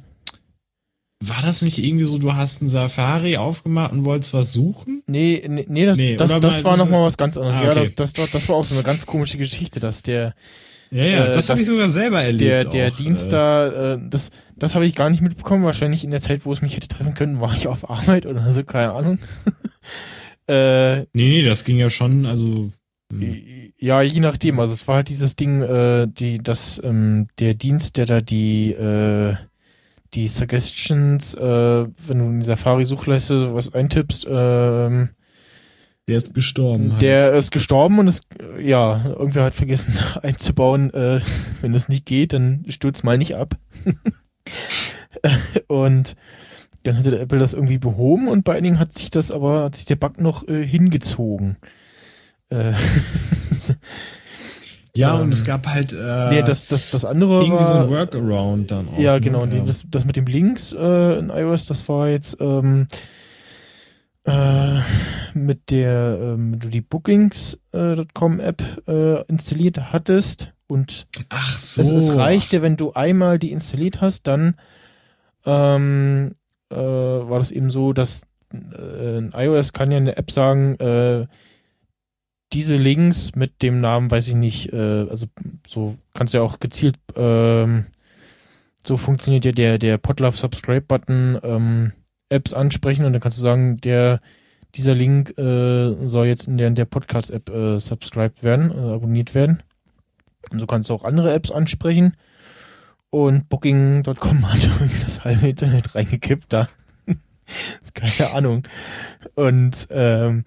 war 1.28 1.42
das 1.42 1.62
nicht 1.62 1.78
irgendwie 1.78 2.06
so, 2.06 2.18
du 2.18 2.34
hast 2.34 2.62
ein 2.62 2.70
Safari 2.70 3.38
aufgemacht 3.38 3.92
und 3.92 4.06
wolltest 4.06 4.34
was 4.34 4.52
suchen? 4.54 5.04
Nee, 5.08 5.44
nee, 5.48 5.66
nee 5.68 5.86
das, 5.86 5.98
Nee, 5.98 6.16
das, 6.16 6.32
das 6.40 6.64
mal- 6.64 6.72
war 6.72 6.78
nochmal 6.78 7.02
was 7.04 7.18
ganz 7.18 7.38
anderes. 7.38 7.58
Ah, 7.58 7.64
Ja, 7.64 7.72
okay. 7.72 7.80
das, 7.96 8.14
das, 8.14 8.18
war, 8.18 8.28
das 8.32 8.50
war 8.50 8.56
auch 8.58 8.64
so 8.64 8.76
eine 8.76 8.84
ganz 8.84 9.06
komische 9.06 9.38
Geschichte, 9.38 9.80
dass 9.80 10.02
der, 10.04 10.34
Ja, 10.92 11.04
ja, 11.04 11.26
Äh, 11.28 11.34
das 11.34 11.50
habe 11.50 11.60
ich 11.60 11.66
sogar 11.66 11.90
selber 11.90 12.22
erlebt. 12.22 12.42
der, 12.42 12.66
der 12.66 12.92
auch, 12.92 12.96
Dienst 12.96 13.28
äh, 13.28 13.30
da, 13.30 13.94
äh, 13.96 14.00
das, 14.10 14.32
das 14.56 14.76
habe 14.76 14.86
ich 14.86 14.96
gar 14.96 15.10
nicht 15.10 15.22
mitbekommen. 15.22 15.64
Wahrscheinlich 15.64 16.04
in 16.04 16.12
der 16.12 16.22
Zeit, 16.22 16.46
wo 16.46 16.52
es 16.54 16.62
mich 16.62 16.76
hätte 16.76 16.88
treffen 16.88 17.14
können, 17.14 17.40
war 17.42 17.56
ich 17.56 17.68
auf 17.68 17.90
Arbeit 17.90 18.26
oder 18.26 18.52
so, 18.52 18.64
keine 18.64 18.92
Ahnung. 18.94 19.20
äh, 20.48 21.00
Nee, 21.02 21.06
nee, 21.14 21.46
das 21.46 21.64
ging 21.64 21.78
ja 21.78 21.90
schon, 21.90 22.26
also, 22.26 22.70
Ja, 23.78 24.02
je 24.02 24.20
nachdem. 24.20 24.60
Also 24.60 24.74
es 24.74 24.88
war 24.88 24.96
halt 24.98 25.10
dieses 25.10 25.36
Ding, 25.36 25.62
äh, 25.62 26.08
die, 26.08 26.40
das, 26.40 26.82
ähm, 26.84 27.28
der 27.40 27.54
Dienst, 27.54 27.98
der 27.98 28.06
da 28.06 28.22
die, 28.22 28.72
äh, 28.74 29.36
die 30.14 30.28
Suggestions, 30.28 31.34
äh, 31.36 31.88
wenn 32.08 32.20
du 32.20 32.26
in 32.26 32.40
die 32.40 32.46
Safari-Suchleiste 32.46 33.54
was 33.54 33.74
eintippst, 33.74 34.28
ähm, 34.30 35.10
der 36.08 36.18
ist 36.18 36.34
gestorben. 36.34 36.92
halt. 36.92 37.02
der 37.02 37.34
ist 37.34 37.52
gestorben 37.52 37.98
und 38.00 38.08
ist, 38.08 38.24
ja, 38.60 39.06
irgendwer 39.06 39.46
hat 39.46 39.56
vergessen 39.56 39.94
einzubauen, 40.22 40.94
äh, 40.94 41.22
wenn 41.62 41.74
es 41.74 41.88
nicht 41.88 42.06
geht, 42.06 42.34
dann 42.34 42.66
stürzt 42.68 43.04
mal 43.04 43.18
nicht 43.18 43.36
ab. 43.36 43.58
und 45.68 46.16
dann 46.84 46.98
hatte 46.98 47.12
der 47.12 47.22
Apple 47.22 47.40
das 47.40 47.54
irgendwie 47.54 47.78
behoben 47.78 48.28
und 48.28 48.44
bei 48.44 48.56
einigen 48.56 48.80
hat 48.80 48.98
sich 48.98 49.10
das 49.10 49.32
aber, 49.32 49.64
hat 49.64 49.76
sich 49.76 49.86
der 49.86 49.96
Bug 49.96 50.20
noch 50.20 50.46
äh, 50.48 50.66
hingezogen. 50.66 51.56
Äh, 52.50 52.74
ja, 54.96 55.16
ähm, 55.16 55.24
und 55.24 55.32
es 55.32 55.44
gab 55.44 55.68
halt, 55.68 55.92
äh, 55.94 56.30
nee, 56.30 56.44
das, 56.44 56.68
das, 56.68 56.92
das 56.92 57.04
andere 57.04 57.42
irgendwie 57.42 57.64
so 57.64 57.74
war, 57.74 57.84
ein 57.84 57.90
Workaround 57.90 58.72
dann 58.72 58.88
auch. 58.90 59.00
ja, 59.00 59.16
ne? 59.16 59.22
genau, 59.22 59.46
die, 59.46 59.64
das, 59.66 59.86
das 59.90 60.06
mit 60.06 60.16
dem 60.16 60.26
Links 60.26 60.72
äh, 60.74 61.18
in 61.18 61.30
iOS, 61.30 61.66
das 61.66 61.88
war 61.90 62.10
jetzt 62.10 62.38
ähm, 62.40 62.88
äh, 64.26 64.80
mit 65.34 65.72
der, 65.72 66.20
ähm, 66.22 66.54
wenn 66.54 66.60
du 66.60 66.70
die 66.70 66.82
Bookings.com 66.82 68.40
App 68.40 68.64
äh, 68.88 69.24
installiert 69.26 69.92
hattest 69.92 70.54
und 70.68 71.08
Ach 71.30 71.58
so. 71.58 71.82
es, 71.82 71.90
es 71.90 72.16
reichte, 72.16 72.62
wenn 72.62 72.78
du 72.78 72.94
einmal 72.94 73.40
die 73.40 73.52
installiert 73.52 74.00
hast, 74.00 74.28
dann 74.28 74.56
ähm, 75.46 76.36
äh, 76.70 76.76
war 76.76 77.40
das 77.40 77.52
eben 77.52 77.70
so, 77.72 77.94
dass 77.94 78.22
äh, 78.54 79.18
in 79.18 79.32
iOS 79.36 79.74
kann 79.74 79.92
ja 79.92 79.98
eine 79.98 80.18
App 80.18 80.32
sagen, 80.32 80.76
äh, 80.80 81.26
diese 82.54 82.76
Links 82.76 83.36
mit 83.36 83.62
dem 83.62 83.82
Namen, 83.82 84.12
weiß 84.12 84.28
ich 84.28 84.36
nicht, 84.36 84.72
äh, 84.72 85.08
also 85.10 85.26
so 85.68 85.98
kannst 86.14 86.34
du 86.34 86.38
ja 86.38 86.44
auch 86.44 86.60
gezielt, 86.60 86.98
ähm, 87.16 87.86
so 88.86 88.98
funktioniert 88.98 89.46
ja 89.46 89.52
der, 89.52 89.78
der 89.80 89.98
Podlove 89.98 90.38
Subscribe 90.38 90.82
Button, 90.82 91.40
ähm, 91.44 91.94
Apps 92.30 92.54
ansprechen 92.54 93.06
und 93.06 93.14
dann 93.14 93.22
kannst 93.22 93.38
du 93.38 93.42
sagen, 93.42 93.78
der, 93.78 94.20
dieser 94.76 94.94
Link 94.94 95.38
äh, 95.38 96.08
soll 96.08 96.28
jetzt 96.28 96.48
in 96.48 96.58
der, 96.58 96.68
in 96.68 96.76
der 96.76 96.86
Podcast-App 96.86 97.50
äh, 97.50 97.80
subscribed 97.80 98.44
werden, 98.44 98.72
äh, 98.72 98.94
abonniert 98.94 99.36
werden. 99.36 99.62
Und 100.52 100.60
so 100.60 100.66
kannst 100.66 100.90
du 100.90 100.94
auch 100.94 101.04
andere 101.04 101.34
Apps 101.34 101.52
ansprechen. 101.52 102.18
Und 103.10 103.50
Booking.com 103.50 104.52
hat 104.52 104.64
irgendwie 104.80 105.04
das 105.04 105.24
halbe 105.24 105.48
Internet 105.48 105.94
reingekippt 105.94 106.52
da. 106.52 106.68
Keine 107.94 108.34
Ahnung. 108.34 108.64
Und 109.36 109.88
ähm, 109.92 110.44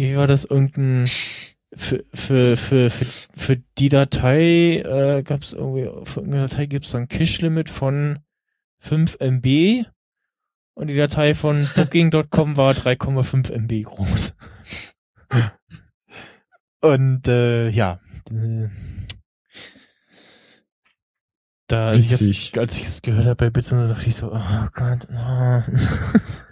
wie 0.00 0.16
war 0.16 0.26
das 0.26 0.44
irgendein 0.46 1.06
für, 1.06 2.04
für, 2.12 2.56
für, 2.56 2.90
für, 2.90 2.90
für 2.90 3.56
die 3.78 3.90
Datei 3.90 4.78
äh, 4.78 5.22
gab 5.22 5.42
es 5.42 5.52
irgendwie, 5.52 5.84
für 6.04 6.20
irgendeine 6.20 6.46
Datei 6.48 6.66
gibt 6.66 6.86
es 6.86 6.94
ein 6.94 7.06
Cache-Limit 7.06 7.68
von 7.68 8.20
5 8.78 9.18
MB 9.20 9.84
und 10.74 10.86
die 10.86 10.96
Datei 10.96 11.34
von 11.34 11.68
Booking.com 11.76 12.56
war 12.56 12.72
3,5 12.72 13.52
MB 13.52 13.82
groß. 13.84 14.34
und 16.80 17.28
äh, 17.28 17.68
ja, 17.68 18.00
äh, 18.30 18.68
da, 21.68 21.88
als 21.88 22.20
ich, 22.22 22.52
das, 22.52 22.58
als 22.58 22.78
ich 22.78 22.86
das 22.86 23.02
gehört 23.02 23.26
habe 23.26 23.36
bei 23.36 23.50
Bits, 23.50 23.68
dachte 23.68 24.06
ich 24.06 24.16
so, 24.16 24.32
oh 24.32 24.68
Gott. 24.72 25.06
Oh. 25.12 25.62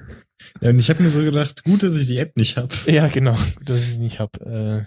Ja, 0.60 0.70
und 0.70 0.78
ich 0.78 0.90
habe 0.90 1.02
mir 1.02 1.10
so 1.10 1.20
gedacht, 1.20 1.64
gut, 1.64 1.82
dass 1.82 1.94
ich 1.96 2.06
die 2.06 2.18
App 2.18 2.36
nicht 2.36 2.56
hab. 2.56 2.74
ja, 2.86 3.06
genau, 3.08 3.36
gut, 3.56 3.68
dass 3.68 3.82
ich 3.82 3.92
die 3.92 3.98
nicht 3.98 4.18
hab. 4.18 4.40
Äh, 4.40 4.86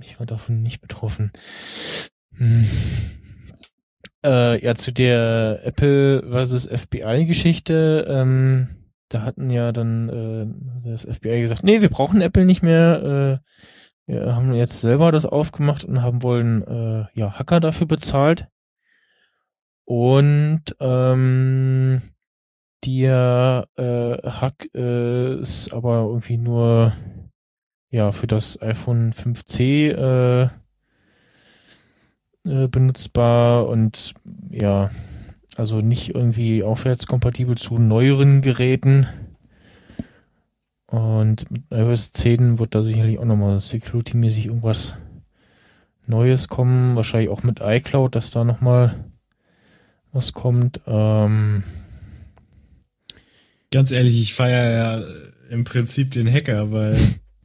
ich 0.00 0.18
war 0.18 0.26
davon 0.26 0.62
nicht 0.62 0.80
betroffen. 0.80 1.32
Hm. 2.36 2.68
Äh, 4.24 4.64
ja, 4.64 4.74
zu 4.74 4.92
der 4.92 5.60
Apple 5.64 6.24
versus 6.28 6.66
FBI-Geschichte, 6.66 8.06
ähm, 8.08 8.68
da 9.08 9.22
hatten 9.22 9.50
ja 9.50 9.70
dann 9.70 10.08
äh, 10.08 10.88
das 10.88 11.02
FBI 11.04 11.40
gesagt, 11.40 11.62
nee, 11.62 11.80
wir 11.80 11.90
brauchen 11.90 12.20
Apple 12.20 12.44
nicht 12.44 12.62
mehr. 12.62 13.40
Äh, 14.08 14.12
wir 14.12 14.34
haben 14.34 14.52
jetzt 14.52 14.80
selber 14.80 15.12
das 15.12 15.26
aufgemacht 15.26 15.84
und 15.84 16.02
haben 16.02 16.22
wollen 16.22 16.62
äh, 16.62 17.06
ja 17.14 17.38
Hacker 17.38 17.60
dafür 17.60 17.86
bezahlt. 17.86 18.48
Und 19.84 20.64
ähm, 20.80 22.02
der 22.84 23.68
äh, 23.76 24.28
Hack 24.28 24.68
äh, 24.74 25.40
ist 25.40 25.72
aber 25.72 26.04
irgendwie 26.06 26.38
nur 26.38 26.92
ja 27.90 28.12
für 28.12 28.26
das 28.26 28.60
iPhone 28.60 29.12
5C 29.12 29.90
äh, 29.90 30.48
äh, 32.44 32.68
benutzbar 32.68 33.68
und 33.68 34.14
ja, 34.50 34.90
also 35.56 35.80
nicht 35.80 36.14
irgendwie 36.14 36.62
aufwärtskompatibel 36.62 37.56
zu 37.56 37.78
neueren 37.78 38.42
Geräten. 38.42 39.06
Und 40.86 41.50
mit 41.50 41.62
iOS 41.70 42.12
10 42.12 42.58
wird 42.58 42.74
da 42.74 42.82
sicherlich 42.82 43.18
auch 43.18 43.24
nochmal 43.24 43.60
security-mäßig 43.60 44.46
irgendwas 44.46 44.94
Neues 46.06 46.48
kommen. 46.48 46.96
Wahrscheinlich 46.96 47.30
auch 47.30 47.42
mit 47.42 47.60
iCloud, 47.62 48.14
dass 48.14 48.30
da 48.30 48.44
nochmal 48.44 49.06
was 50.12 50.32
kommt. 50.32 50.80
Ähm, 50.86 51.64
Ganz 53.74 53.90
ehrlich, 53.90 54.22
ich 54.22 54.34
feiere 54.34 54.70
ja 54.70 55.04
im 55.50 55.64
Prinzip 55.64 56.12
den 56.12 56.32
Hacker, 56.32 56.70
weil 56.70 56.96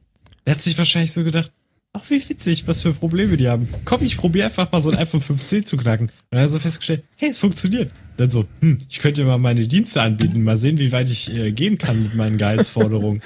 er 0.46 0.54
hat 0.54 0.62
sich 0.62 0.78
wahrscheinlich 0.78 1.12
so 1.12 1.24
gedacht, 1.24 1.52
ach 1.92 2.04
wie 2.08 2.30
witzig, 2.30 2.68
was 2.68 2.84
für 2.84 2.94
Probleme 2.94 3.36
die 3.36 3.48
haben. 3.48 3.68
Komm, 3.84 4.04
ich 4.04 4.18
probiere 4.18 4.46
einfach 4.46 4.72
mal 4.72 4.80
so 4.80 4.92
ein 4.92 4.98
iPhone 5.00 5.24
5C 5.24 5.64
zu 5.64 5.76
knacken. 5.76 6.10
Und 6.10 6.14
dann 6.30 6.42
hat 6.42 6.46
er 6.46 6.50
so 6.50 6.60
festgestellt, 6.60 7.04
hey, 7.16 7.32
es 7.32 7.40
funktioniert. 7.40 7.90
Dann 8.18 8.30
so, 8.30 8.46
hm, 8.62 8.78
ich 8.88 9.00
könnte 9.00 9.24
mal 9.24 9.40
meine 9.40 9.68
Dienste 9.68 10.04
anbieten, 10.04 10.44
mal 10.44 10.56
sehen, 10.56 10.78
wie 10.78 10.92
weit 10.92 11.10
ich 11.10 11.34
äh, 11.34 11.52
gehen 11.52 11.80
kann 11.80 12.04
mit 12.04 12.14
meinen 12.14 12.38
Gehaltsforderungen. 12.38 13.24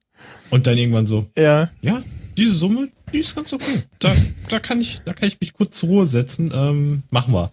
Und 0.48 0.66
dann 0.66 0.78
irgendwann 0.78 1.06
so, 1.06 1.28
ja, 1.36 1.70
ja, 1.82 2.02
diese 2.38 2.54
Summe, 2.54 2.88
die 3.12 3.18
ist 3.18 3.36
ganz 3.36 3.52
okay. 3.52 3.82
Da, 3.98 4.16
da 4.48 4.60
kann 4.60 4.80
ich, 4.80 5.02
da 5.04 5.12
kann 5.12 5.28
ich 5.28 5.38
mich 5.42 5.52
kurz 5.52 5.78
zur 5.78 5.90
Ruhe 5.90 6.06
setzen. 6.06 6.50
Ähm, 6.54 7.02
machen 7.10 7.34
wir. 7.34 7.52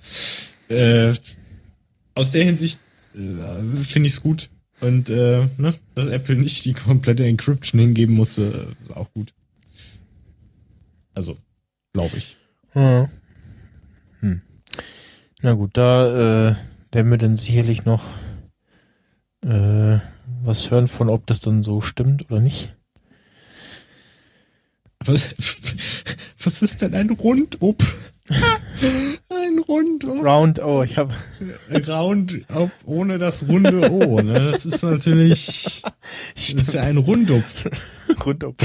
Äh, 0.70 1.14
aus 2.16 2.32
der 2.32 2.46
Hinsicht 2.46 2.80
äh, 3.16 3.84
finde 3.84 4.08
ich 4.08 4.14
es 4.14 4.22
gut. 4.22 4.50
Und 4.84 5.10
äh, 5.10 5.48
ne, 5.58 5.74
dass 5.96 6.08
Apple 6.08 6.36
nicht 6.36 6.66
die 6.66 6.74
komplette 6.74 7.26
Encryption 7.26 7.80
hingeben 7.80 8.16
musste, 8.16 8.76
äh, 8.78 8.82
ist 8.82 8.96
auch 8.98 9.12
gut. 9.14 9.34
Also, 11.16 11.38
glaube 11.94 12.18
ich. 12.18 12.36
Hm. 12.72 13.08
Hm. 14.20 14.42
Na 15.42 15.54
gut, 15.54 15.78
da 15.78 16.50
äh, 16.50 16.56
werden 16.92 17.12
wir 17.12 17.18
dann 17.18 17.38
sicherlich 17.38 17.86
noch 17.86 18.04
äh, 19.46 20.00
was 20.44 20.70
hören 20.70 20.90
von, 20.90 21.10
ob 21.10 21.28
das 21.28 21.40
dann 21.40 21.64
so 21.64 21.80
stimmt 21.80 22.30
oder 22.30 22.42
nicht. 22.42 22.76
Was, 25.06 25.34
was 26.44 26.62
ist 26.62 26.82
denn 26.82 26.94
ein 26.94 27.10
Rundup? 27.10 27.82
ein 29.30 29.60
Rundup. 29.60 30.24
Round, 30.24 30.60
oh, 30.60 30.84
ich 30.84 30.98
habe 30.98 31.14
Roundup 31.88 32.72
ohne 32.86 33.18
das 33.18 33.48
runde 33.48 33.92
O. 33.92 34.22
Ne? 34.22 34.52
Das 34.52 34.66
ist 34.66 34.84
natürlich, 34.84 35.82
das 36.36 36.50
ist 36.50 36.74
ja 36.74 36.84
ein 36.84 36.98
Rundup. 36.98 37.44
rund 38.26 38.44
um. 38.44 38.56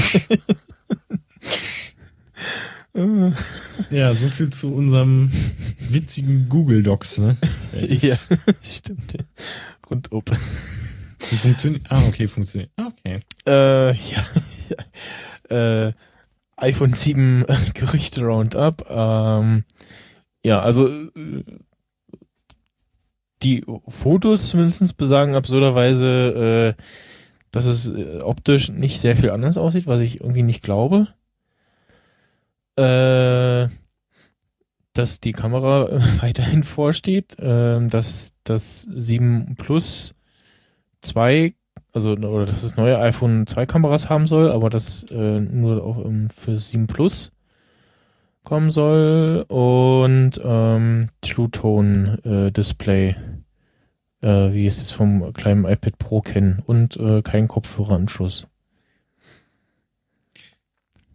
Ja, 3.91 4.13
so 4.13 4.27
viel 4.27 4.51
zu 4.51 4.73
unserem 4.73 5.31
witzigen 5.79 6.49
Google 6.49 6.83
Docs, 6.83 7.19
ne? 7.19 7.37
ja, 7.73 8.15
stimmt. 8.61 9.13
Rund 9.89 10.11
um. 10.11 10.23
Die 11.31 11.35
funktioniert. 11.35 11.83
Ah, 11.89 12.01
okay, 12.07 12.27
funktioniert. 12.27 12.71
Okay. 12.77 13.19
Äh, 13.45 13.93
ja, 13.93 14.25
ja. 14.69 15.87
Äh, 15.87 15.93
iPhone 16.61 16.93
7 16.93 17.45
äh, 17.47 17.57
Gerüchte 17.73 18.21
Roundup. 18.21 18.85
Ähm, 18.89 19.63
ja, 20.43 20.61
also 20.61 20.87
äh, 20.87 21.43
die 23.41 23.65
Fotos 23.87 24.49
zumindest 24.49 24.97
besagen 24.97 25.35
absurderweise, 25.35 26.75
äh, 26.77 26.83
dass 27.51 27.65
es 27.65 27.89
äh, 27.89 28.19
optisch 28.21 28.69
nicht 28.69 28.99
sehr 28.99 29.15
viel 29.15 29.29
anders 29.29 29.57
aussieht, 29.57 29.87
was 29.87 30.01
ich 30.01 30.21
irgendwie 30.21 30.43
nicht 30.43 30.63
glaube. 30.63 31.07
Äh, 32.75 33.69
dass 34.93 35.19
die 35.19 35.31
Kamera 35.31 35.89
weiterhin 36.21 36.63
vorsteht, 36.63 37.39
äh, 37.39 37.85
dass 37.87 38.33
das 38.43 38.83
7 38.83 39.55
Plus 39.57 40.15
2 41.01 41.53
also 41.93 42.11
oder 42.11 42.45
dass 42.45 42.61
das 42.61 42.75
neue 42.75 42.99
iPhone 42.99 43.47
zwei 43.47 43.65
Kameras 43.65 44.09
haben 44.09 44.27
soll, 44.27 44.51
aber 44.51 44.69
das 44.69 45.05
äh, 45.09 45.39
nur 45.39 45.83
auch 45.83 46.03
ähm, 46.05 46.29
für 46.29 46.57
7 46.57 46.87
Plus 46.87 47.31
kommen 48.43 48.71
soll 48.71 49.45
und 49.47 50.39
ähm, 50.43 51.09
True 51.21 51.51
Tone 51.51 52.19
äh, 52.23 52.51
Display, 52.51 53.15
äh, 54.21 54.53
wie 54.53 54.67
es 54.67 54.77
jetzt 54.77 54.93
vom 54.93 55.33
kleinen 55.33 55.65
iPad 55.65 55.97
Pro 55.97 56.21
kennen 56.21 56.61
und 56.65 56.97
äh, 56.97 57.21
kein 57.21 57.47
Kopfhöreranschluss. 57.47 58.47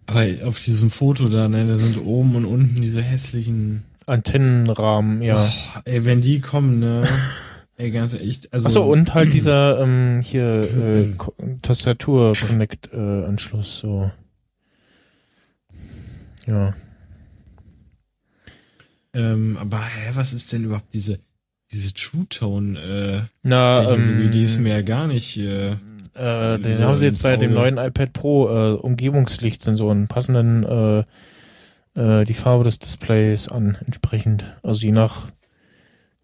Aber 0.06 0.26
auf 0.46 0.62
diesem 0.62 0.90
Foto 0.90 1.28
da, 1.28 1.48
ne, 1.48 1.66
da 1.66 1.76
sind 1.76 2.04
oben 2.04 2.36
und 2.36 2.44
unten 2.44 2.80
diese 2.80 3.02
hässlichen. 3.02 3.84
Antennenrahmen, 4.06 5.22
ja. 5.22 5.36
Boah, 5.36 5.82
ey, 5.86 6.04
wenn 6.04 6.20
die 6.20 6.40
kommen, 6.40 6.78
ne? 6.78 7.08
ey, 7.76 7.90
ganz 7.90 8.14
ehrlich. 8.14 8.48
Also, 8.52 8.68
Achso, 8.68 8.84
und 8.90 9.12
halt 9.14 9.34
dieser 9.34 9.80
ähm, 9.80 10.20
hier 10.22 10.62
äh, 10.62 11.12
Tastatur-Connect-Anschluss, 11.62 13.78
so. 13.78 14.10
Ja. 16.46 16.74
Ähm, 19.12 19.56
aber 19.60 19.80
hä, 19.80 20.10
was 20.14 20.32
ist 20.34 20.52
denn 20.52 20.64
überhaupt 20.64 20.92
diese, 20.92 21.20
diese 21.72 21.94
True 21.94 22.26
Tone 22.28 22.78
äh, 22.78 23.22
Na, 23.42 23.92
ähm, 23.92 24.30
die 24.32 24.42
ist 24.42 24.58
mir 24.58 24.74
ja 24.74 24.82
gar 24.82 25.06
nicht. 25.06 25.38
Äh, 25.38 25.76
Äh, 26.14 26.58
den 26.60 26.78
haben 26.78 26.96
sie 26.96 27.06
jetzt 27.06 27.24
bei 27.24 27.36
dem 27.36 27.52
neuen 27.52 27.76
iPad 27.76 28.12
Pro 28.12 28.48
äh, 28.48 28.74
Umgebungslichtsensoren 28.74 30.06
passenden 30.06 30.62
äh, 30.62 31.02
äh, 31.94 32.24
die 32.24 32.34
Farbe 32.34 32.62
des 32.62 32.78
Displays 32.78 33.48
an 33.48 33.78
entsprechend. 33.84 34.56
Also 34.62 34.82
je 34.82 34.92
nach 34.92 35.26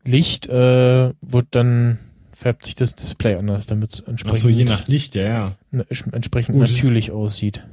Licht 0.04 0.46
äh, 0.48 1.12
wird 1.20 1.46
dann 1.50 1.98
färbt 2.32 2.64
sich 2.64 2.74
das 2.74 2.94
Display 2.94 3.34
anders, 3.36 3.66
damit 3.66 3.92
es 3.94 4.00
entsprechend, 4.00 4.38
Ach 4.38 4.42
so, 4.42 4.48
je 4.48 4.64
nach 4.64 4.86
Licht, 4.88 5.14
ja, 5.14 5.22
ja. 5.22 5.56
ne, 5.70 5.86
entsprechend 6.12 6.54
Gut. 6.56 6.70
natürlich 6.70 7.10
aussieht. 7.10 7.64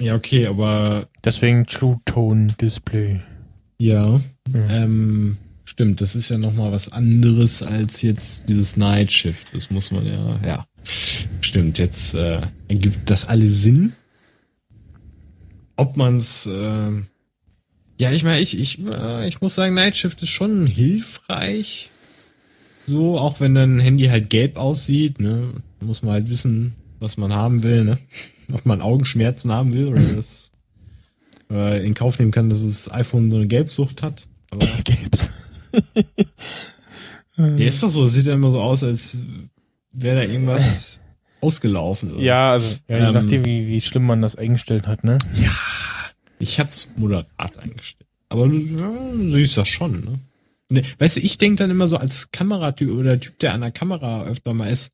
Ja, 0.00 0.14
okay, 0.14 0.46
aber 0.46 1.08
Deswegen 1.24 1.66
True 1.66 2.00
Tone 2.04 2.54
Display. 2.60 3.20
ja, 3.78 4.20
Mhm. 4.48 4.66
ähm, 4.70 5.36
stimmt, 5.64 6.00
das 6.00 6.14
ist 6.14 6.28
ja 6.30 6.38
nochmal 6.38 6.72
was 6.72 6.90
anderes 6.92 7.62
als 7.62 8.00
jetzt 8.00 8.48
dieses 8.48 8.76
Night 8.76 9.10
Shift. 9.12 9.46
Das 9.52 9.70
muss 9.70 9.90
man 9.90 10.06
ja, 10.06 10.38
ja. 10.46 10.66
Stimmt, 11.40 11.78
jetzt 11.78 12.14
äh, 12.14 12.40
ergibt 12.68 13.10
das 13.10 13.26
alles 13.28 13.62
Sinn. 13.62 13.92
Ob 15.76 15.96
man's, 15.96 16.46
äh, 16.46 16.90
ja, 17.98 18.12
ich 18.12 18.24
meine, 18.24 18.40
ich, 18.40 18.58
ich, 18.58 18.78
äh, 18.86 19.26
ich 19.28 19.40
muss 19.40 19.54
sagen, 19.54 19.74
Night 19.74 19.96
Shift 19.96 20.22
ist 20.22 20.28
schon 20.28 20.66
hilfreich. 20.66 21.90
So, 22.86 23.18
auch 23.18 23.40
wenn 23.40 23.54
dein 23.54 23.80
Handy 23.80 24.06
halt 24.06 24.30
gelb 24.30 24.56
aussieht, 24.56 25.18
ne, 25.18 25.48
muss 25.80 26.02
man 26.02 26.12
halt 26.12 26.30
wissen, 26.30 26.74
was 27.00 27.16
man 27.16 27.32
haben 27.32 27.62
will, 27.62 27.84
ne? 27.84 27.98
Ob 28.52 28.64
man 28.64 28.80
Augenschmerzen 28.80 29.50
haben 29.50 29.72
will 29.72 29.88
oder 29.88 30.00
das 30.00 30.52
äh, 31.50 31.84
in 31.84 31.94
Kauf 31.94 32.18
nehmen 32.18 32.30
kann, 32.30 32.48
dass 32.48 32.64
das 32.64 32.90
iPhone 32.92 33.30
so 33.30 33.36
eine 33.38 33.46
Gelbsucht 33.46 34.02
hat. 34.02 34.26
Aber 34.50 34.66
Gelbs. 34.84 35.30
der 37.36 37.66
ist 37.66 37.82
doch 37.82 37.90
so, 37.90 38.04
das 38.04 38.12
sieht 38.12 38.26
ja 38.26 38.34
immer 38.34 38.50
so 38.50 38.60
aus, 38.60 38.84
als 38.84 39.18
wäre 39.92 40.24
da 40.24 40.30
irgendwas 40.30 41.00
ausgelaufen. 41.40 42.12
Oder? 42.12 42.22
Ja, 42.22 42.52
also 42.52 42.76
ja, 42.88 42.98
je 42.98 43.04
Ähm, 43.06 43.14
nachdem, 43.14 43.44
wie, 43.44 43.66
wie 43.68 43.80
schlimm 43.80 44.04
man 44.06 44.22
das 44.22 44.36
eingestellt 44.36 44.86
hat, 44.86 45.02
ne? 45.04 45.18
Ich 46.38 46.60
hab's 46.60 46.88
moderat 46.96 47.58
eingestellt. 47.58 48.08
Aber 48.28 48.48
du 48.48 48.56
ja, 48.56 48.92
siehst 49.32 49.56
das 49.56 49.68
schon, 49.68 50.00
ne? 50.04 50.18
Ne, 50.68 50.82
Weißt 50.98 51.16
du, 51.16 51.20
ich 51.20 51.38
denk 51.38 51.58
dann 51.58 51.70
immer 51.70 51.86
so 51.86 51.96
als 51.96 52.32
Kameratyp 52.32 52.90
oder 52.90 53.20
Typ, 53.20 53.38
der 53.38 53.54
an 53.54 53.60
der 53.60 53.70
Kamera 53.70 54.24
öfter 54.24 54.52
mal 54.52 54.68
ist, 54.68 54.90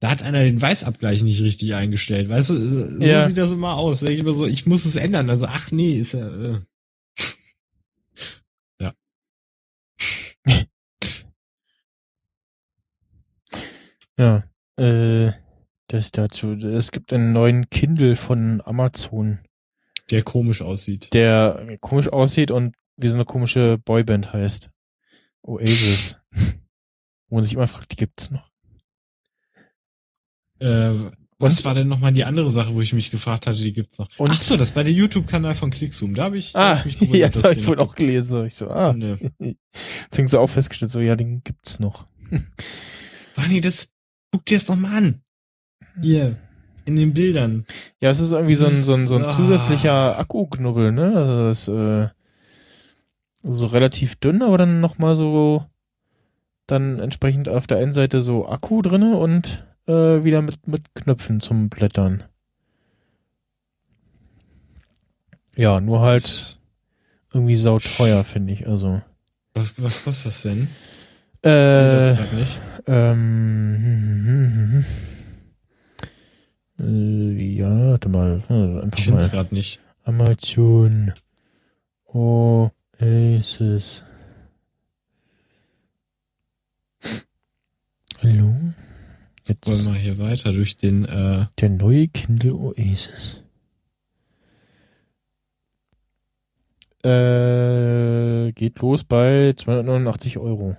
da 0.00 0.10
hat 0.10 0.22
einer 0.22 0.44
den 0.44 0.60
Weißabgleich 0.60 1.22
nicht 1.22 1.40
richtig 1.40 1.74
eingestellt. 1.74 2.28
Weißt 2.28 2.50
du, 2.50 2.58
so 2.58 3.02
Ja. 3.02 3.26
sieht 3.26 3.38
das 3.38 3.50
immer 3.50 3.74
aus. 3.74 4.00
Da 4.00 4.08
ich 4.08 4.20
immer 4.20 4.34
so, 4.34 4.44
ich 4.46 4.66
muss 4.66 4.84
es 4.84 4.96
ändern. 4.96 5.30
Also, 5.30 5.46
ach 5.46 5.70
nee, 5.70 5.98
ist 5.98 6.12
ja. 6.12 6.28
Äh. 6.28 6.58
Ja. 8.80 8.92
Ja. 14.18 14.44
Äh, 14.76 15.32
das 15.88 16.12
dazu. 16.12 16.52
Es 16.52 16.92
gibt 16.92 17.12
einen 17.12 17.32
neuen 17.32 17.68
Kindle 17.70 18.16
von 18.16 18.62
Amazon, 18.64 19.40
Der 20.10 20.22
komisch 20.22 20.60
aussieht. 20.62 21.12
der 21.14 21.78
komisch 21.80 22.08
aussieht 22.08 22.50
und 22.50 22.74
wie 22.96 23.08
so 23.08 23.14
eine 23.14 23.24
komische 23.24 23.78
Boyband 23.78 24.32
heißt. 24.32 24.70
Oasis. 25.42 26.18
Wo 27.28 27.36
man 27.36 27.42
sich 27.42 27.54
immer 27.54 27.66
fragt, 27.66 27.90
die 27.92 27.96
gibt's 27.96 28.30
noch. 28.30 28.50
Äh, 30.60 30.92
was 31.38 31.58
Und- 31.58 31.64
war 31.64 31.74
denn 31.74 31.88
nochmal 31.88 32.12
die 32.12 32.24
andere 32.24 32.48
Sache, 32.48 32.72
wo 32.74 32.80
ich 32.80 32.92
mich 32.92 33.10
gefragt 33.10 33.46
hatte, 33.46 33.58
die 33.58 33.72
gibt's 33.72 33.98
noch? 33.98 34.08
Und- 34.18 34.30
Ach 34.30 34.40
so, 34.40 34.56
das 34.56 34.70
bei 34.72 34.82
der 34.84 34.92
YouTube-Kanal 34.92 35.54
von 35.54 35.70
Clickzoom. 35.70 36.14
Da 36.14 36.24
habe 36.24 36.38
ich, 36.38 36.54
Ah, 36.54 36.78
hab 36.78 36.86
ich 36.86 37.00
mich 37.00 37.10
gewundert, 37.10 37.20
ja, 37.20 37.28
das 37.28 37.42
habe 37.44 37.54
ich 37.54 37.66
wohl 37.66 37.78
auch 37.80 37.94
gelesen. 37.94 38.46
Ich 38.46 38.54
so, 38.54 38.70
ah, 38.70 38.92
Ne. 38.92 39.18
deswegen 40.10 40.28
so 40.28 40.38
auch 40.38 40.46
festgestellt, 40.48 40.90
so, 40.92 41.00
ja, 41.00 41.16
den 41.16 41.42
gibt's 41.42 41.80
noch. 41.80 42.06
Barney, 43.34 43.60
das, 43.60 43.88
guck 44.30 44.44
dir 44.46 44.56
das 44.58 44.66
doch 44.66 44.76
mal 44.76 44.96
an. 44.96 45.22
Hier, 46.00 46.38
in 46.84 46.96
den 46.96 47.14
Bildern. 47.14 47.64
Ja, 48.00 48.10
es 48.10 48.20
ist 48.20 48.32
irgendwie 48.32 48.54
so 48.54 48.66
ein, 48.66 48.72
so 48.72 48.94
ein, 48.94 49.06
so 49.06 49.16
ein 49.16 49.24
Ah. 49.24 49.28
zusätzlicher 49.28 50.18
Akkuknubbel, 50.18 50.92
ne? 50.92 51.12
Also 51.16 51.46
das 51.48 51.68
äh, 51.68 52.08
so 53.42 53.66
relativ 53.66 54.16
dünn, 54.16 54.42
aber 54.42 54.58
dann 54.58 54.80
nochmal 54.80 55.16
so 55.16 55.64
dann 56.66 56.98
entsprechend 56.98 57.48
auf 57.48 57.66
der 57.66 57.78
einen 57.78 57.92
Seite 57.92 58.22
so 58.22 58.48
Akku 58.48 58.80
drinne 58.82 59.16
und 59.16 59.64
äh, 59.86 60.24
wieder 60.24 60.40
mit, 60.42 60.66
mit 60.66 60.94
Knöpfen 60.94 61.40
zum 61.40 61.68
Blättern. 61.68 62.22
Ja, 65.56 65.80
nur 65.80 66.00
halt 66.00 66.58
irgendwie 67.32 67.56
sauteuer, 67.56 68.24
finde 68.24 68.52
ich. 68.54 68.66
Also. 68.66 69.02
Was, 69.54 69.80
was 69.82 70.02
kostet 70.04 70.26
das 70.26 70.42
denn? 70.42 70.68
Sehe 71.42 71.94
das 71.94 72.10
Äh, 72.10 72.14
grad 72.16 72.32
nicht. 72.32 72.58
ähm, 72.86 74.84
äh, 76.78 77.56
ja, 77.56 77.90
warte 77.90 78.08
mal. 78.08 78.42
Einfach 78.48 78.98
Ich 78.98 79.04
finde 79.04 79.20
es 79.20 79.30
gerade 79.30 79.54
nicht. 79.54 79.80
Amazon 80.04 81.12
Oasis. 82.06 84.04
Hallo? 88.22 88.54
Jetzt 89.46 89.66
wollen 89.66 89.94
wir 89.94 90.00
hier 90.00 90.18
weiter 90.18 90.52
durch 90.52 90.76
den, 90.76 91.04
äh, 91.04 91.46
der 91.60 91.68
neue 91.68 92.08
Kindle 92.08 92.54
Oasis. 92.54 93.40
Äh, 97.04 98.52
geht 98.52 98.78
los 98.80 99.04
bei 99.04 99.52
289 99.54 100.38
Euro. 100.38 100.76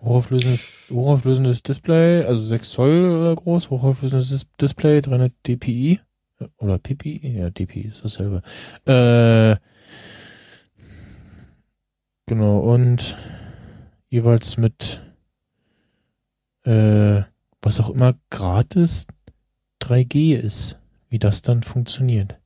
Hochauflösendes, 0.00 0.88
hochauflösendes 0.90 1.62
Display, 1.62 2.24
also 2.24 2.42
6 2.42 2.70
Zoll 2.70 3.32
äh, 3.32 3.34
groß, 3.34 3.70
hochauflösendes 3.70 4.30
Dis- 4.30 4.46
Display, 4.60 5.00
300 5.00 5.32
dpi. 5.46 6.00
Äh, 6.38 6.48
Oder 6.58 6.78
ppi? 6.78 7.20
Ja, 7.38 7.50
dpi 7.50 7.80
ist 7.80 8.04
dasselbe. 8.04 8.42
Äh, 8.84 9.56
genau, 12.26 12.58
und 12.60 13.16
jeweils 14.08 14.56
mit 14.56 15.02
äh, 16.64 17.22
was 17.62 17.80
auch 17.80 17.90
immer 17.90 18.14
gratis 18.30 19.06
3G 19.82 20.34
ist, 20.36 20.78
wie 21.08 21.18
das 21.18 21.42
dann 21.42 21.62
funktioniert. 21.62 22.38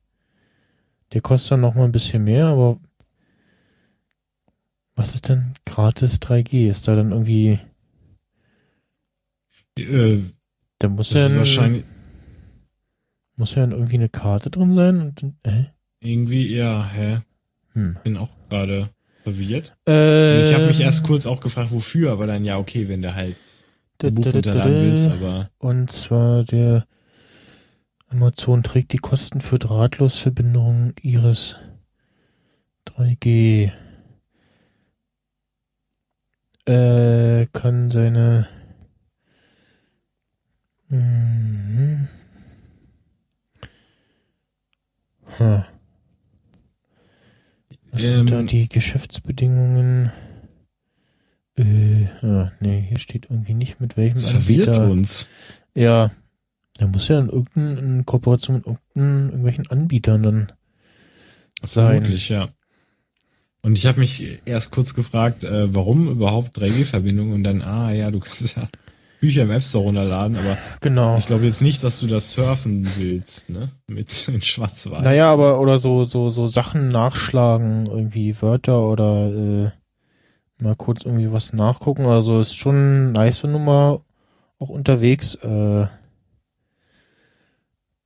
Der 1.13 1.21
kostet 1.21 1.51
dann 1.53 1.61
noch 1.61 1.75
mal 1.75 1.85
ein 1.85 1.91
bisschen 1.91 2.23
mehr, 2.23 2.47
aber 2.47 2.79
was 5.01 5.15
ist 5.15 5.29
denn 5.29 5.55
gratis 5.65 6.19
3G? 6.21 6.69
Ist 6.69 6.87
da 6.87 6.95
dann 6.95 7.11
irgendwie, 7.11 7.59
äh, 9.77 10.19
da 10.79 10.89
muss 10.89 11.09
das 11.09 11.17
ja, 11.17 11.25
ist 11.25 11.31
ein, 11.31 11.37
wahrscheinlich 11.39 11.83
muss 13.35 13.55
ja 13.55 13.61
dann 13.61 13.71
irgendwie 13.71 13.95
eine 13.95 14.09
Karte 14.09 14.51
drin 14.51 14.75
sein 14.75 15.01
und 15.01 15.23
äh? 15.43 15.65
irgendwie, 15.99 16.55
ja, 16.55 16.87
hä? 16.93 17.19
Hm. 17.73 17.97
Bin 18.03 18.17
auch 18.17 18.29
gerade 18.49 18.89
verwirrt. 19.23 19.75
Äh, 19.87 20.47
ich 20.47 20.53
habe 20.53 20.67
mich 20.67 20.79
erst 20.79 21.03
kurz 21.03 21.25
auch 21.25 21.39
gefragt, 21.39 21.71
wofür, 21.71 22.11
aber 22.11 22.27
dann 22.27 22.45
ja, 22.45 22.57
okay, 22.57 22.87
wenn 22.87 23.01
du 23.01 23.15
halt 23.15 23.35
ein 24.03 24.13
Buch 24.13 24.25
runterladen 24.25 24.91
willst, 24.91 25.09
aber 25.09 25.49
Und 25.57 25.91
zwar 25.91 26.43
der 26.43 26.85
Amazon 28.09 28.61
trägt 28.61 28.93
die 28.93 28.97
Kosten 28.97 29.41
für 29.41 29.57
Drahtlosverbindungen 29.57 30.93
ihres 31.01 31.55
3G. 32.87 33.71
Äh, 36.65 37.47
kann 37.47 37.89
seine 37.91 38.47
Mhm. 40.91 42.09
Hm. 45.37 45.63
Was 47.91 48.01
sind 48.01 48.29
da 48.29 48.39
Ähm, 48.39 48.47
die 48.47 48.67
Geschäftsbedingungen? 48.67 50.11
Äh, 51.57 52.03
ja, 52.21 52.51
nee, 52.59 52.85
hier 52.87 52.99
steht 52.99 53.27
irgendwie 53.29 53.53
nicht 53.53 53.79
mit 53.79 53.95
welchem 53.95 54.15
das 54.15 54.31
verwirrt 54.31 54.67
Anbieter. 54.69 54.91
uns. 54.91 55.27
Ja, 55.73 56.11
da 56.75 56.87
muss 56.87 57.07
ja 57.07 57.19
in 57.19 57.29
irgendein, 57.29 57.77
in 57.77 58.05
Kooperation 58.05 58.57
mit 58.57 58.65
irgendwelchen 58.65 59.67
Anbietern 59.67 60.23
dann 60.23 60.51
sein. 61.63 62.01
Vermutlich, 62.01 62.29
ja. 62.29 62.49
Und 63.63 63.77
ich 63.77 63.85
habe 63.85 63.99
mich 63.99 64.39
erst 64.45 64.71
kurz 64.71 64.93
gefragt, 64.93 65.43
äh, 65.43 65.73
warum 65.73 66.09
überhaupt 66.09 66.57
3G-Verbindung 66.57 67.31
und 67.31 67.43
dann, 67.43 67.61
ah 67.61 67.91
ja, 67.91 68.09
du 68.09 68.19
kannst 68.19 68.55
ja 68.55 68.67
Bücher 69.19 69.43
im 69.43 69.51
App 69.51 69.61
Store 69.63 69.83
runterladen, 69.83 70.35
aber 70.35 70.57
Genau. 70.81 71.15
ich 71.15 71.27
glaube 71.27 71.45
jetzt 71.45 71.61
nicht, 71.61 71.83
dass 71.83 71.99
du 71.99 72.07
das 72.07 72.31
surfen 72.31 72.89
willst, 72.97 73.49
ne? 73.51 73.69
Mit 73.87 74.27
in 74.33 74.41
Schwarz-Weiß. 74.41 75.03
Naja, 75.03 75.31
aber 75.31 75.59
oder 75.59 75.77
so, 75.77 76.05
so, 76.05 76.31
so 76.31 76.47
Sachen 76.47 76.89
nachschlagen, 76.89 77.85
irgendwie 77.85 78.35
Wörter 78.41 78.81
oder 78.81 79.27
äh, 79.31 79.71
mal 80.63 80.75
kurz 80.75 81.05
irgendwie 81.05 81.31
was 81.31 81.53
nachgucken. 81.53 82.07
Also 82.07 82.39
ist 82.39 82.55
schon 82.55 83.11
nice, 83.11 83.43
wenn 83.43 83.53
du 83.53 83.59
mal 83.59 83.99
auch 84.57 84.69
unterwegs 84.69 85.35
äh, 85.35 85.85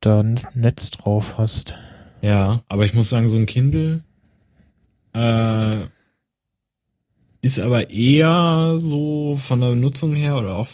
da 0.00 0.20
ein 0.20 0.38
Netz 0.54 0.90
drauf 0.90 1.38
hast. 1.38 1.74
Ja, 2.20 2.60
aber 2.68 2.84
ich 2.84 2.92
muss 2.94 3.08
sagen, 3.08 3.28
so 3.28 3.38
ein 3.38 3.46
Kindle 3.46 4.00
äh, 5.16 5.78
ist 7.40 7.58
aber 7.58 7.90
eher 7.90 8.74
so 8.78 9.36
von 9.36 9.60
der 9.60 9.74
Nutzung 9.74 10.14
her 10.14 10.36
oder 10.36 10.56
auch 10.56 10.68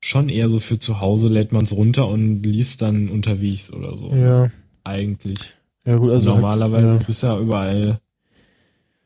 schon 0.00 0.28
eher 0.28 0.48
so 0.48 0.60
für 0.60 0.78
zu 0.78 1.00
Hause 1.00 1.28
lädt 1.28 1.52
man 1.52 1.64
es 1.64 1.72
runter 1.72 2.08
und 2.08 2.42
liest 2.42 2.82
dann 2.82 3.08
unterwegs 3.08 3.72
oder 3.72 3.96
so. 3.96 4.14
Ja. 4.14 4.50
Eigentlich. 4.84 5.54
Ja 5.84 5.96
gut, 5.96 6.12
also 6.12 6.34
Normalerweise 6.34 6.98
Halt, 6.98 7.08
ist 7.08 7.22
ja 7.22 7.38
überall 7.38 7.98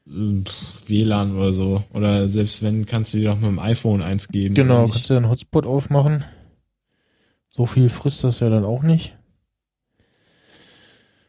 äh, 0.07 0.45
pff, 0.45 0.89
WLAN 0.89 1.37
oder 1.37 1.53
so. 1.55 1.83
Oder 1.95 2.29
selbst 2.29 2.63
wenn, 2.63 2.85
kannst 2.87 3.15
du 3.15 3.19
dir 3.19 3.31
doch 3.31 3.37
mit 3.37 3.45
dem 3.45 3.59
iPhone 3.59 4.03
eins 4.03 4.29
geben. 4.29 4.55
ja, 4.55 4.63
genau, 4.63 4.89
kannst 4.89 5.09
du 5.09 5.15
dann 5.15 5.29
Hotspot 5.29 5.67
aufmachen. 5.67 6.25
So 7.51 7.67
viel 7.67 7.89
frisst 7.89 8.25
das 8.25 8.41
ja 8.41 8.51
dann 8.51 8.65
auch 8.65 8.83
nicht. 8.83 9.15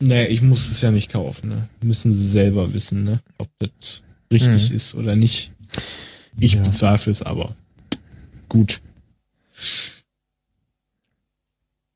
Nee, 0.05 0.25
ich 0.25 0.41
muss 0.41 0.69
es 0.69 0.81
ja 0.81 0.91
nicht 0.91 1.09
kaufen, 1.11 1.47
ne? 1.49 1.69
Müssen 1.81 2.13
sie 2.13 2.27
selber 2.27 2.73
wissen, 2.73 3.05
ne? 3.05 3.21
Ob 3.37 3.47
das 3.59 4.03
richtig 4.31 4.67
Hm. 4.69 4.75
ist 4.75 4.95
oder 4.95 5.15
nicht. 5.15 5.51
Ich 6.37 6.53
Ja. 6.55 6.61
bezweifle 6.63 7.09
es 7.11 7.21
aber. 7.21 7.55
Gut. 8.49 8.81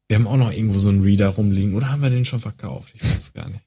Wir 0.08 0.16
haben 0.16 0.28
auch 0.28 0.38
noch 0.38 0.52
irgendwo 0.54 0.80
so 0.80 0.88
einen 0.88 1.04
Reader 1.04 1.28
rumliegen. 1.30 1.76
Oder 1.76 1.92
haben 1.92 2.02
wir 2.02 2.10
den 2.10 2.24
schon 2.24 2.40
verkauft? 2.40 2.94
Ich 2.96 3.04
weiß 3.04 3.34
gar 3.34 3.50
nicht. 3.50 3.60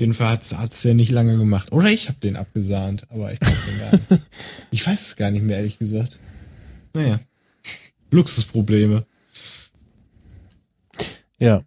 Jedenfalls 0.00 0.52
hat 0.56 0.72
es 0.72 0.82
ja 0.82 0.94
nicht 0.94 1.12
lange 1.12 1.36
gemacht. 1.38 1.70
Oder 1.70 1.90
ich 1.90 2.08
habe 2.08 2.18
den 2.18 2.34
abgesahnt, 2.36 3.08
aber 3.10 3.32
ich 3.32 3.38
glaube 3.38 3.56
den 3.68 3.78
gar 3.78 3.92
nicht. 3.92 4.24
Ich 4.72 4.84
weiß 4.86 5.00
es 5.02 5.16
gar 5.16 5.30
nicht 5.30 5.42
mehr, 5.42 5.58
ehrlich 5.58 5.78
gesagt. 5.78 6.18
Naja. 6.92 7.20
Luxusprobleme. 8.10 9.06
Ja. 11.38 11.62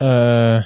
Äh. 0.00 0.60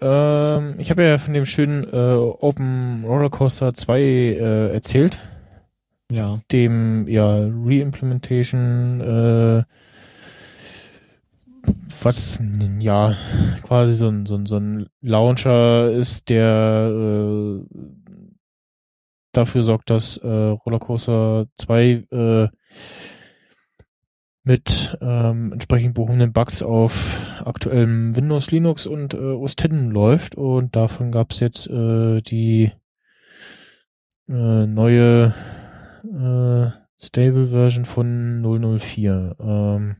ähm, 0.00 0.74
ich 0.78 0.90
habe 0.90 1.02
ja 1.04 1.18
von 1.18 1.34
dem 1.34 1.46
schönen 1.46 1.84
äh, 1.84 2.14
Open 2.14 3.04
Rollercoaster 3.04 3.74
2 3.74 4.00
äh, 4.00 4.72
erzählt, 4.72 5.18
Ja. 6.10 6.40
dem 6.50 7.06
ja 7.06 7.36
Reimplementation, 7.64 9.00
äh, 9.00 9.62
was 12.02 12.40
ja 12.80 13.14
quasi 13.62 13.92
so 13.92 14.08
ein, 14.08 14.26
so 14.26 14.36
ein, 14.36 14.46
so 14.46 14.56
ein 14.56 14.86
Launcher 15.02 15.90
ist, 15.90 16.30
der 16.30 16.90
äh, 16.90 17.60
dafür 19.32 19.62
sorgt, 19.62 19.90
dass 19.90 20.16
äh, 20.16 20.26
Rollercoaster 20.28 21.46
2 21.56 22.06
äh, 22.10 22.48
mit 24.50 24.98
ähm, 25.00 25.52
entsprechend 25.52 25.94
behobenen 25.94 26.32
Bugs 26.32 26.60
auf 26.60 27.40
aktuellem 27.44 28.16
Windows, 28.16 28.50
Linux 28.50 28.88
und 28.88 29.14
äh, 29.14 29.18
OS 29.18 29.52
X 29.52 29.68
läuft 29.70 30.34
und 30.34 30.74
davon 30.74 31.12
gab 31.12 31.30
es 31.30 31.38
jetzt 31.38 31.68
äh, 31.68 32.20
die 32.20 32.72
äh, 34.28 34.66
neue 34.66 35.32
äh, 36.02 36.70
Stable 37.00 37.46
Version 37.46 37.84
von 37.84 38.42
004. 38.42 39.36
Ähm, 39.38 39.96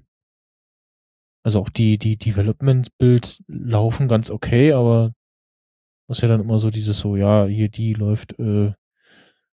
also 1.45 1.61
auch 1.61 1.69
die 1.69 1.97
die 1.97 2.17
Development 2.17 2.99
Builds 2.99 3.45
laufen 3.47 4.09
ganz 4.09 4.33
okay, 4.33 4.73
aber 4.73 5.13
das 6.09 6.19
ist 6.19 6.23
ja 6.23 6.29
dann 6.29 6.41
immer 6.41 6.59
so 6.59 6.71
dieses 6.71 6.99
so 6.99 7.15
ja 7.15 7.47
hier 7.47 7.69
die 7.69 7.95
läuft 7.95 8.37
äh, 8.41 8.73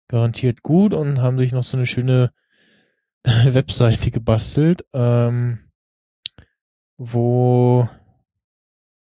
garantiert 0.07 0.63
gut 0.63 0.95
und 0.95 1.21
haben 1.21 1.37
sich 1.37 1.51
noch 1.51 1.63
so 1.63 1.77
eine 1.77 1.85
schöne 1.85 2.31
Webseite 3.53 4.09
gebastelt, 4.09 4.85
ähm, 4.93 5.59
wo 6.97 7.89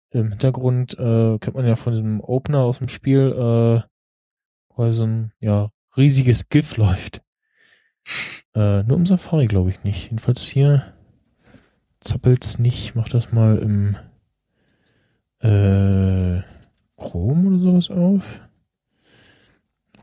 im 0.10 0.30
Hintergrund 0.30 1.00
äh, 1.00 1.38
kennt 1.40 1.56
man 1.56 1.66
ja 1.66 1.78
von 1.78 1.94
diesem 1.94 2.20
Opener 2.20 2.60
aus 2.60 2.80
dem 2.80 2.90
Spiel, 2.90 3.32
äh, 3.32 3.88
wo 4.76 4.92
so 4.92 5.04
ein 5.06 5.32
ja 5.40 5.72
riesiges 5.96 6.50
GIF 6.50 6.78
läuft. 6.78 7.22
Äh, 8.54 8.84
nur 8.84 8.98
im 8.98 9.06
Safari 9.06 9.46
glaube 9.46 9.70
ich 9.70 9.86
nicht. 9.86 10.04
Jedenfalls 10.04 10.42
hier 10.42 10.94
zappelt's 12.02 12.60
nicht. 12.60 12.96
Mach 12.96 13.08
das 13.08 13.32
mal 13.32 13.58
im 13.60 13.96
äh, 15.40 16.42
Chrome 16.98 17.48
oder 17.48 17.60
sowas 17.60 17.90
auf. 17.90 18.42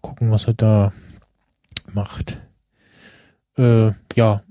Gucken, 0.01 0.31
was 0.31 0.47
er 0.47 0.55
da 0.55 0.95
macht. 1.93 2.41
Äh, 3.59 3.93
ja. 4.15 4.43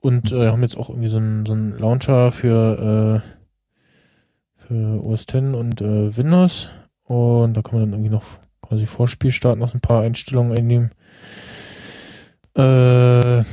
Und 0.00 0.32
äh, 0.32 0.50
haben 0.50 0.62
jetzt 0.62 0.76
auch 0.76 0.90
irgendwie 0.90 1.08
so 1.08 1.16
einen 1.16 1.46
so 1.46 1.52
einen 1.52 1.78
Launcher 1.78 2.30
für, 2.30 3.22
äh, 3.22 4.66
für 4.66 5.04
OS 5.04 5.22
X 5.22 5.34
und 5.34 5.80
äh, 5.80 6.16
Windows. 6.16 6.68
Und 7.04 7.54
da 7.54 7.62
kann 7.62 7.78
man 7.78 7.82
dann 7.82 7.92
irgendwie 7.92 8.10
noch 8.10 8.24
quasi 8.60 8.86
Vorspiel 8.86 9.32
starten, 9.32 9.60
noch 9.60 9.74
ein 9.74 9.80
paar 9.80 10.02
Einstellungen 10.02 10.56
einnehmen. 10.56 10.90
Äh, 12.54 13.44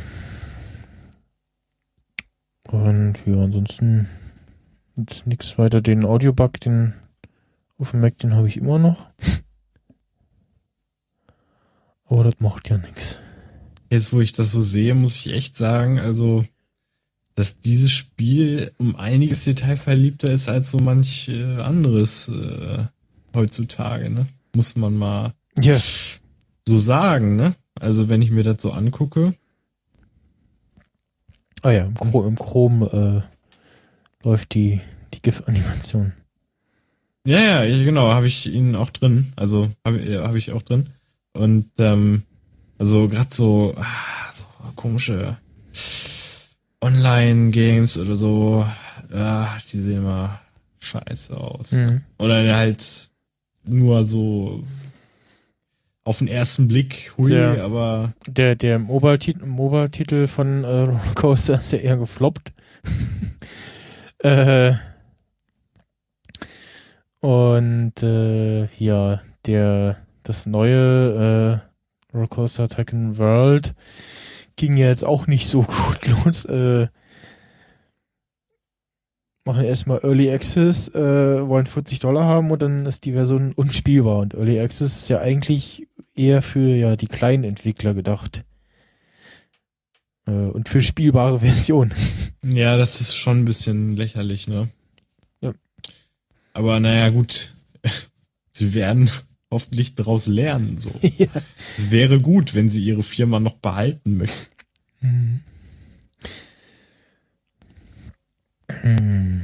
und 2.68 3.16
ja, 3.26 3.44
ansonsten 3.44 4.10
nichts 5.26 5.58
weiter. 5.58 5.82
Den 5.82 6.06
Audio-Bug, 6.06 6.60
den 6.60 6.94
auf 7.78 7.92
dem 7.92 8.02
Mac, 8.02 8.18
den 8.18 8.36
habe 8.36 8.48
ich 8.48 8.58
immer 8.58 8.80
noch. 8.80 9.08
Aber 12.06 12.24
das 12.24 12.40
macht 12.40 12.70
ja 12.70 12.78
nichts. 12.78 13.20
Jetzt, 13.90 14.14
wo 14.14 14.22
ich 14.22 14.34
das 14.34 14.52
so 14.52 14.62
sehe, 14.62 14.94
muss 14.96 15.16
ich 15.16 15.34
echt 15.34 15.58
sagen, 15.58 16.00
also, 16.00 16.46
dass 17.36 17.60
dieses 17.60 17.92
Spiel 17.92 18.72
um 18.78 18.96
einiges 18.96 19.44
detailverliebter 19.46 20.32
ist 20.32 20.48
als 20.50 20.72
so 20.72 20.80
manch 20.80 21.30
äh, 21.30 21.56
anderes 21.62 22.30
äh, 22.30 22.84
heutzutage, 23.34 24.10
ne? 24.10 24.28
Muss 24.56 24.76
man 24.76 24.96
mal 24.98 25.34
Ja. 25.62 25.80
so 26.68 26.78
sagen, 26.78 27.36
ne? 27.36 27.56
Also, 27.80 28.10
wenn 28.10 28.22
ich 28.22 28.32
mir 28.32 28.44
das 28.44 28.62
so 28.62 28.72
angucke, 28.72 29.34
Ah 31.62 31.72
ja, 31.72 31.86
im, 31.86 31.94
Chro 31.96 32.26
im 32.26 32.38
Chrome 32.38 33.26
äh, 34.24 34.26
läuft 34.26 34.54
die, 34.54 34.80
die 35.14 35.22
GIF-Animation. 35.22 36.14
Ja, 37.28 37.40
ja, 37.42 37.64
ich, 37.66 37.84
genau, 37.84 38.14
habe 38.14 38.28
ich 38.28 38.48
ihn 38.48 38.76
auch 38.76 38.90
drin. 38.90 39.34
Also 39.36 39.70
habe 39.86 40.24
hab 40.24 40.36
ich 40.36 40.54
auch 40.54 40.62
drin. 40.62 40.88
Und 41.34 41.70
ähm, 41.78 42.24
also 42.80 43.08
gerade 43.08 43.30
so, 43.32 43.76
ah, 43.78 44.32
so 44.32 44.46
komische 44.76 45.38
Online-Games 46.82 47.98
oder 47.98 48.16
so, 48.16 48.66
ah, 49.14 49.48
die 49.72 49.80
sehen 49.80 49.98
immer 49.98 50.40
scheiße 50.80 51.36
aus. 51.38 51.74
Mhm. 51.74 52.02
Oder 52.18 52.56
halt 52.56 53.10
nur 53.66 54.06
so 54.06 54.64
auf 56.04 56.20
den 56.20 56.28
ersten 56.28 56.68
Blick, 56.68 57.14
hui, 57.18 57.28
Sehr- 57.28 57.64
aber 57.64 58.14
Der, 58.28 58.56
der 58.56 58.80
Mobile-Titel 58.80 59.46
Mobile 59.46 60.28
von 60.28 60.64
äh, 60.64 60.68
Rollercoaster 60.68 61.60
ist 61.60 61.72
ja 61.74 61.80
eher 61.80 61.98
gefloppt. 61.98 62.54
äh, 64.20 64.74
und 67.20 68.02
äh, 68.02 68.66
ja, 68.78 69.22
der 69.46 69.98
das 70.24 70.46
neue 70.46 71.62
äh, 71.66 71.69
Rollercoaster 72.14 72.68
Tycoon 72.70 73.18
World 73.18 73.74
ging 74.56 74.78
ja 74.78 74.88
jetzt 74.88 75.06
auch 75.06 75.28
nicht 75.28 75.48
so 75.48 75.62
gut 75.64 76.08
los. 76.08 76.46
Äh, 76.46 76.88
machen 79.46 79.64
erstmal 79.64 80.00
Early 80.04 80.32
Access, 80.32 80.90
äh, 80.90 81.48
wollen 81.48 81.66
40 81.66 82.00
Dollar 82.00 82.26
haben 82.26 82.52
und 82.52 82.62
dann 82.62 82.86
ist 82.86 83.06
die 83.06 83.14
Version 83.14 83.54
unspielbar. 83.54 84.20
Und 84.20 84.34
Early 84.36 84.60
Access 84.60 84.96
ist 84.96 85.10
ja 85.10 85.20
eigentlich 85.20 85.88
eher 86.14 86.42
für 86.42 86.76
ja 86.76 86.96
die 86.96 87.08
kleinen 87.08 87.44
Entwickler 87.44 87.94
gedacht. 87.94 88.44
Äh, 90.28 90.32
und 90.32 90.70
für 90.70 90.82
spielbare 90.82 91.40
Versionen. 91.46 91.94
ja, 92.44 92.78
das 92.78 93.02
ist 93.02 93.16
schon 93.16 93.40
ein 93.42 93.46
bisschen 93.46 93.96
lächerlich, 93.96 94.48
ne? 94.48 94.70
Ja. 95.42 95.54
Aber 96.54 96.80
naja, 96.80 97.10
gut. 97.10 97.56
Sie 98.52 98.74
werden 98.74 99.10
hoffentlich 99.52 99.96
daraus 99.96 100.28
lernen, 100.28 100.78
so. 100.78 100.92
ja. 101.18 101.28
Es 101.78 101.92
wäre 101.92 102.20
gut, 102.20 102.54
wenn 102.56 102.70
sie 102.70 102.84
ihre 102.84 103.04
Firma 103.04 103.40
noch 103.40 103.56
behalten 103.56 104.18
möchten. 104.18 104.48
Hm. 105.02 105.40
Hm. 108.68 109.42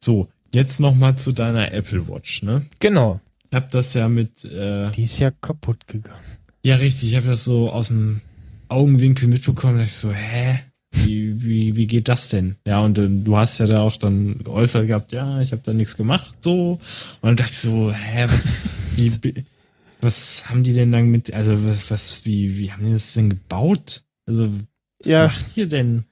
So, 0.00 0.28
jetzt 0.54 0.80
noch 0.80 0.94
mal 0.94 1.16
zu 1.16 1.32
deiner 1.32 1.72
Apple 1.72 2.08
Watch, 2.08 2.42
ne? 2.42 2.64
Genau. 2.80 3.20
Ich 3.50 3.56
habe 3.56 3.68
das 3.70 3.94
ja 3.94 4.08
mit, 4.08 4.44
äh, 4.44 4.90
Die 4.92 5.02
ist 5.02 5.18
ja 5.18 5.30
kaputt 5.30 5.86
gegangen. 5.86 6.18
ja 6.64 6.76
richtig, 6.76 7.10
ich 7.10 7.16
habe 7.16 7.28
das 7.28 7.44
so 7.44 7.70
aus 7.70 7.88
dem 7.88 8.20
Augenwinkel 8.68 9.28
mitbekommen, 9.28 9.78
da 9.78 9.84
ich 9.84 9.94
so, 9.94 10.12
hä? 10.12 10.60
Wie, 10.90 11.42
wie, 11.42 11.76
wie 11.76 11.86
geht 11.86 12.08
das 12.08 12.28
denn? 12.30 12.56
Ja, 12.66 12.80
und 12.80 12.98
äh, 12.98 13.08
du 13.08 13.36
hast 13.36 13.58
ja 13.58 13.66
da 13.66 13.80
auch 13.80 13.96
dann 13.96 14.38
geäußert 14.42 14.86
gehabt, 14.86 15.12
ja, 15.12 15.40
ich 15.40 15.52
habe 15.52 15.62
da 15.64 15.72
nichts 15.72 15.96
gemacht, 15.96 16.32
so. 16.40 16.72
Und 17.20 17.28
dann 17.28 17.36
dachte 17.36 17.52
ich 17.52 17.58
so, 17.58 17.92
hä, 17.92 18.24
was, 18.26 18.86
wie, 18.96 19.12
was 20.00 20.48
haben 20.48 20.62
die 20.64 20.72
denn 20.72 20.90
dann 20.92 21.10
mit, 21.10 21.32
also 21.32 21.62
was, 21.66 21.90
was 21.90 22.24
wie, 22.24 22.56
wie 22.56 22.72
haben 22.72 22.86
die 22.86 22.92
das 22.92 23.12
denn 23.12 23.30
gebaut? 23.30 24.02
Also, 24.26 24.50
was 24.98 25.10
Ja. 25.10 25.24
macht 25.24 25.56
ihr 25.56 25.66
denn? 25.66 26.04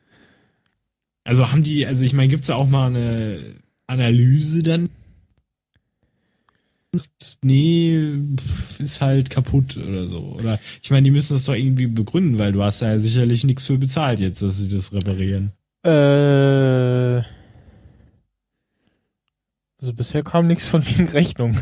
Also 1.24 1.50
haben 1.50 1.62
die, 1.62 1.86
also 1.86 2.04
ich 2.04 2.12
meine, 2.12 2.28
gibt's 2.28 2.46
da 2.46 2.54
auch 2.54 2.68
mal 2.68 2.86
eine 2.86 3.40
Analyse 3.88 4.62
dann? 4.62 4.90
Nee, 7.43 8.18
ist 8.78 9.01
halt 9.01 9.30
kaputt 9.30 9.76
oder 9.76 10.07
so. 10.07 10.18
Oder 10.39 10.59
ich 10.82 10.91
meine, 10.91 11.03
die 11.03 11.11
müssen 11.11 11.34
das 11.34 11.45
doch 11.45 11.55
irgendwie 11.55 11.87
begründen, 11.87 12.39
weil 12.39 12.53
du 12.53 12.62
hast 12.62 12.80
ja 12.80 12.99
sicherlich 12.99 13.45
nichts 13.45 13.66
für 13.66 13.78
bezahlt 13.78 14.20
jetzt, 14.20 14.43
dass 14.43 14.59
sie 14.59 14.68
das 14.68 14.93
reparieren. 14.93 15.53
Äh, 15.84 17.22
also 19.78 19.93
bisher 19.95 20.22
kam 20.22 20.47
nichts 20.47 20.68
von 20.68 20.87
wegen 20.87 21.09
Rechnung. 21.09 21.59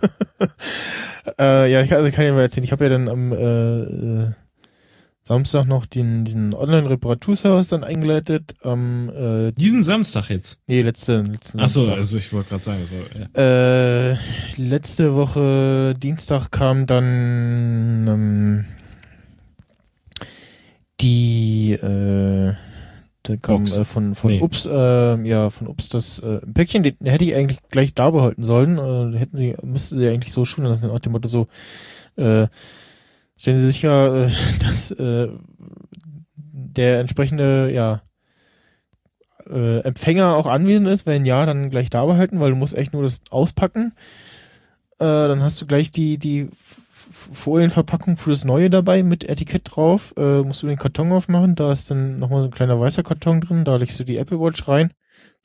äh, 1.38 1.70
ja, 1.72 1.82
ich 1.82 1.94
also 1.94 2.10
kann 2.10 2.24
ja 2.24 2.32
mal 2.32 2.42
erzählen, 2.42 2.64
ich 2.64 2.72
habe 2.72 2.84
ja 2.84 2.90
dann 2.90 3.08
am 3.08 3.32
äh, 3.32 3.82
äh, 3.82 4.32
Samstag 5.26 5.64
noch 5.66 5.86
den, 5.86 6.24
diesen 6.26 6.52
Online-Reparaturservice 6.54 7.68
dann 7.68 7.82
eingeleitet. 7.82 8.54
Am 8.62 9.08
äh, 9.08 9.52
Diesen 9.52 9.82
Samstag 9.82 10.28
jetzt. 10.28 10.58
nee, 10.66 10.82
letzte, 10.82 11.22
letzten 11.22 11.60
Ach 11.60 11.68
so, 11.70 11.80
Samstag. 11.80 11.98
also 11.98 12.18
ich 12.18 12.32
wollte 12.34 12.50
gerade 12.50 12.64
sagen, 12.64 12.82
war, 12.90 13.42
ja. 13.42 14.12
Äh, 14.12 14.18
letzte 14.56 15.14
Woche 15.14 15.94
Dienstag 15.98 16.50
kam 16.50 16.84
dann 16.86 18.06
ähm, 18.06 18.64
die 21.00 21.72
äh, 21.72 22.52
da 23.22 23.36
kam 23.40 23.64
äh, 23.64 23.84
von 23.84 24.14
von 24.14 24.30
Nee. 24.30 24.40
Ups 24.42 24.66
äh, 24.66 25.26
ja 25.26 25.48
von 25.50 25.66
Ups 25.68 25.88
das 25.88 26.18
äh, 26.18 26.40
Päckchen 26.52 26.82
den 26.82 26.96
hätte 27.02 27.24
ich 27.24 27.34
eigentlich 27.34 27.58
gleich 27.70 27.94
da 27.94 28.10
behalten 28.10 28.44
sollen 28.44 28.78
äh, 29.14 29.18
hätten 29.18 29.36
sie 29.38 29.54
müsste 29.62 29.96
sie 29.96 30.08
eigentlich 30.08 30.32
so 30.32 30.44
schulen 30.44 30.68
lassen 30.68 30.88
nach 30.88 31.00
dem 31.00 31.12
Motto 31.12 31.28
so 31.28 31.46
äh, 32.16 32.46
stellen 33.36 33.60
Sie 33.60 33.66
sicher 33.66 34.26
äh, 34.26 34.30
dass 34.60 34.90
äh, 34.90 35.28
der 36.36 37.00
entsprechende 37.00 37.70
ja 37.72 38.02
äh, 39.48 39.80
Empfänger 39.80 40.34
auch 40.36 40.46
anwesend 40.46 40.88
ist. 40.88 41.06
Wenn 41.06 41.24
ja, 41.24 41.46
dann 41.46 41.70
gleich 41.70 41.90
da 41.90 42.04
behalten, 42.04 42.40
weil 42.40 42.50
du 42.50 42.56
musst 42.56 42.74
echt 42.74 42.92
nur 42.92 43.02
das 43.02 43.20
auspacken. 43.30 43.92
Äh, 44.98 45.04
dann 45.04 45.42
hast 45.42 45.60
du 45.60 45.66
gleich 45.66 45.90
die, 45.90 46.18
die 46.18 46.48
Folienverpackung 47.32 48.16
für 48.16 48.30
das 48.30 48.44
Neue 48.44 48.70
dabei 48.70 49.02
mit 49.02 49.28
Etikett 49.28 49.62
drauf. 49.64 50.14
Äh, 50.16 50.42
musst 50.42 50.62
du 50.62 50.66
den 50.66 50.78
Karton 50.78 51.12
aufmachen. 51.12 51.54
Da 51.54 51.72
ist 51.72 51.90
dann 51.90 52.18
nochmal 52.18 52.42
so 52.42 52.48
ein 52.48 52.54
kleiner 52.54 52.80
weißer 52.80 53.02
Karton 53.02 53.40
drin. 53.40 53.64
Da 53.64 53.76
legst 53.76 53.98
du 53.98 54.04
die 54.04 54.16
Apple 54.16 54.40
Watch 54.40 54.66
rein. 54.68 54.92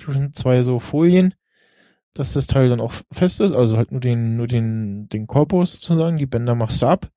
Zwischen 0.02 0.34
zwei 0.34 0.64
so 0.64 0.80
Folien, 0.80 1.34
dass 2.14 2.34
das 2.34 2.48
Teil 2.48 2.70
dann 2.70 2.80
auch 2.80 2.94
fest 3.12 3.42
ist. 3.42 3.54
Also 3.54 3.78
halt 3.78 3.92
nur 3.92 4.02
den, 4.02 4.38
nur 4.38 4.48
den, 4.48 5.10
den 5.10 5.28
Korpus 5.28 5.74
sozusagen. 5.74 6.18
Die 6.18 6.26
Bänder 6.26 6.56
machst 6.56 6.82
du 6.82 6.88
ab. 6.88 7.10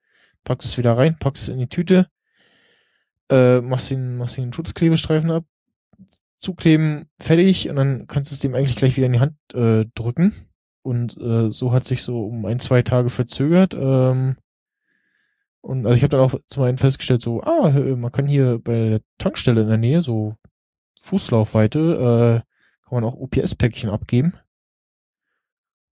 Packst 0.44 0.68
es 0.68 0.78
wieder 0.78 0.96
rein, 0.96 1.18
packst 1.18 1.44
es 1.44 1.48
in 1.48 1.58
die 1.58 1.68
Tüte. 1.68 2.08
Äh, 3.30 3.60
machst 3.60 3.90
den, 3.90 4.16
machst 4.16 4.36
den 4.36 4.52
Schutzklebestreifen 4.52 5.30
ab. 5.30 5.44
Zukleben, 6.38 7.08
fertig. 7.20 7.70
Und 7.70 7.76
dann 7.76 8.06
kannst 8.06 8.30
du 8.30 8.34
es 8.34 8.40
dem 8.40 8.54
eigentlich 8.54 8.76
gleich 8.76 8.96
wieder 8.96 9.06
in 9.06 9.12
die 9.12 9.20
Hand 9.20 9.36
äh, 9.54 9.86
drücken. 9.94 10.34
Und 10.82 11.16
äh, 11.18 11.50
so 11.50 11.72
hat 11.72 11.84
sich 11.84 12.02
so 12.02 12.26
um 12.26 12.44
ein, 12.44 12.58
zwei 12.58 12.82
Tage 12.82 13.10
verzögert. 13.10 13.74
Ähm, 13.74 14.36
und 15.60 15.86
also 15.86 15.96
ich 15.96 16.02
habe 16.02 16.10
dann 16.10 16.20
auch 16.20 16.34
zum 16.48 16.64
einen 16.64 16.78
festgestellt, 16.78 17.22
so, 17.22 17.40
ah, 17.42 17.70
man 17.70 18.10
kann 18.10 18.26
hier 18.26 18.58
bei 18.58 18.88
der 18.90 19.00
Tankstelle 19.18 19.60
in 19.60 19.68
der 19.68 19.78
Nähe, 19.78 20.02
so 20.02 20.34
Fußlaufweite, 21.00 22.42
äh, 22.44 22.88
kann 22.88 23.00
man 23.00 23.04
auch 23.04 23.14
OPS-Päckchen 23.14 23.88
abgeben. 23.88 24.34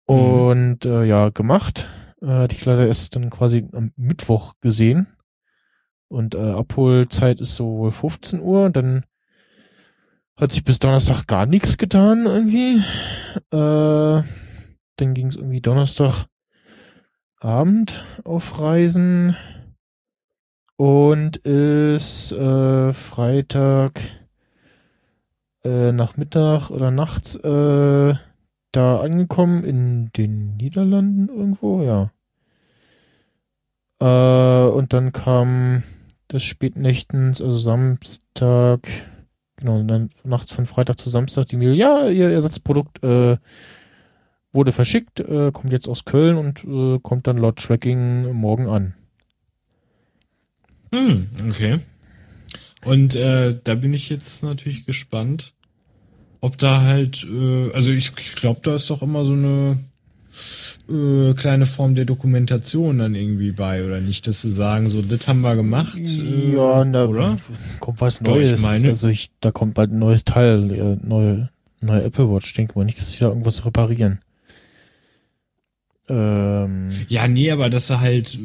Mhm. 0.08 0.16
Und 0.16 0.86
äh, 0.86 1.04
ja, 1.04 1.30
gemacht. 1.30 1.90
Äh, 2.26 2.30
hatte 2.30 2.56
ich 2.56 2.66
leider 2.66 2.88
erst 2.88 3.16
dann 3.16 3.30
quasi 3.30 3.68
am 3.74 3.92
Mittwoch 3.96 4.54
gesehen. 4.60 5.08
Und 6.08 6.34
äh, 6.34 6.52
Abholzeit 6.52 7.40
ist 7.40 7.56
so 7.56 7.78
wohl 7.78 7.92
15 7.92 8.42
Uhr. 8.42 8.70
Dann 8.72 9.06
hat 10.36 10.52
sich 10.52 10.64
bis 10.64 10.80
Donnerstag 10.80 11.28
gar 11.28 11.46
nichts 11.46 11.78
getan 11.78 12.26
irgendwie. 12.26 12.84
Äh, 13.52 14.24
dann 14.98 15.14
ging 15.14 15.28
es 15.28 15.36
irgendwie 15.36 15.62
Donnerstag 15.62 16.26
Abend 17.40 18.04
auf 18.24 18.60
Reisen 18.60 19.36
und 20.78 21.38
ist 21.38 22.32
äh, 22.32 22.92
Freitag 22.94 24.02
äh, 25.64 25.92
Nachmittag 25.92 26.72
oder 26.72 26.92
nachts 26.92 27.36
äh, 27.36 28.16
da 28.72 29.00
angekommen 29.00 29.64
in 29.64 30.12
den 30.14 30.56
Niederlanden 30.58 31.30
irgendwo, 31.30 31.82
ja. 31.82 32.12
Äh, 34.00 34.06
und 34.06 34.94
dann 34.94 35.12
kam 35.12 35.84
des 36.32 36.44
Spätnächtens, 36.44 37.42
also 37.42 37.58
Samstag, 37.58 38.88
genau, 39.58 39.80
und 39.80 39.88
dann 39.88 40.10
nachts 40.24 40.54
von 40.54 40.66
Freitag 40.66 41.00
zu 41.00 41.10
Samstag 41.10 41.48
die 41.48 41.58
Mail, 41.58 41.74
ja, 41.74 42.10
ihr 42.10 42.30
Ersatzprodukt 42.30 43.04
äh, 43.04 43.38
wurde 44.52 44.72
verschickt, 44.72 45.20
äh, 45.20 45.52
kommt 45.52 45.72
jetzt 45.72 45.88
aus 45.88 46.06
Köln 46.06 46.38
und 46.38 46.64
äh, 46.64 47.00
kommt 47.00 47.28
dann 47.28 47.38
laut 47.38 47.58
Tracking 47.58 48.32
morgen 48.32 48.68
an. 48.68 48.94
Hm, 50.94 51.30
okay. 51.50 51.80
Und 52.86 53.16
äh, 53.16 53.60
da 53.64 53.76
bin 53.76 53.94
ich 53.94 54.10
jetzt 54.10 54.44
natürlich 54.44 54.86
gespannt, 54.86 55.54
ob 56.40 56.58
da 56.58 56.82
halt, 56.82 57.26
äh, 57.30 57.72
also 57.74 57.92
ich, 57.92 58.14
ich 58.18 58.36
glaube, 58.36 58.62
da 58.64 58.76
ist 58.76 58.90
doch 58.90 59.02
immer 59.02 59.26
so 59.26 59.34
eine 59.34 59.78
äh, 60.90 61.34
kleine 61.34 61.66
Form 61.66 61.96
der 61.96 62.06
Dokumentation 62.06 63.00
dann 63.00 63.16
irgendwie 63.16 63.52
bei, 63.52 63.84
oder 63.86 64.02
nicht, 64.02 64.28
dass 64.28 64.42
sie 64.42 64.52
sagen, 64.52 64.90
so, 64.90 65.02
das 65.02 65.28
haben 65.28 65.42
wir 65.42 65.56
gemacht. 65.56 66.00
Äh, 66.00 66.54
ja, 66.56 66.84
na, 66.86 67.06
oder? 67.06 67.38
kommt 67.80 68.02
was 68.02 68.20
Doch, 68.20 68.36
ich 68.38 68.50
Neues. 68.52 68.62
meine- 68.62 68.90
also 68.90 69.08
ich, 69.08 69.32
da 69.42 69.52
kommt 69.52 69.74
bald 69.74 69.92
ein 69.92 70.00
neues 70.00 70.24
Teil, 70.26 70.72
äh, 70.72 70.98
neue, 71.06 71.50
neue 71.82 72.04
Apple 72.04 72.30
Watch. 72.30 72.48
Ich 72.48 72.54
denke 72.54 72.78
mal 72.78 72.86
nicht, 72.86 73.00
dass 73.00 73.12
sie 73.12 73.20
da 73.20 73.28
irgendwas 73.30 73.66
reparieren. 73.66 74.20
Ähm, 76.08 76.90
Ja, 77.08 77.28
nee, 77.28 77.50
aber 77.52 77.70
dass 77.70 77.88
sie 77.88 78.00
halt 78.00 78.38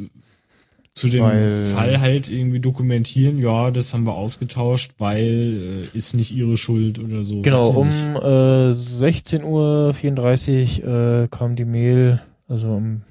zu 1.01 1.09
dem 1.09 1.25
Weil- 1.25 1.65
Fall 1.75 2.01
halt 2.01 2.29
irgendwie 2.29 2.61
dokumentieren, 2.61 3.39
ja, 3.39 3.71
das 3.71 3.95
haben 3.95 4.07
wir 4.07 4.15
ausgetauscht, 4.15 4.93
weil 4.99 5.89
äh, 5.93 5.97
ist 5.97 6.15
nicht 6.15 6.33
ihre 6.33 6.57
Schuld 6.57 6.99
oder 6.99 7.25
so. 7.25 7.43
genau, 7.43 7.69
um 7.71 7.89
äh, 7.89 8.73
16.34 8.73 10.85
Uhr 10.85 11.23
äh, 11.25 11.29
kam 11.29 11.57
die 11.57 11.65
Mail, 11.65 12.21
also 12.49 12.69
am, 12.69 13.03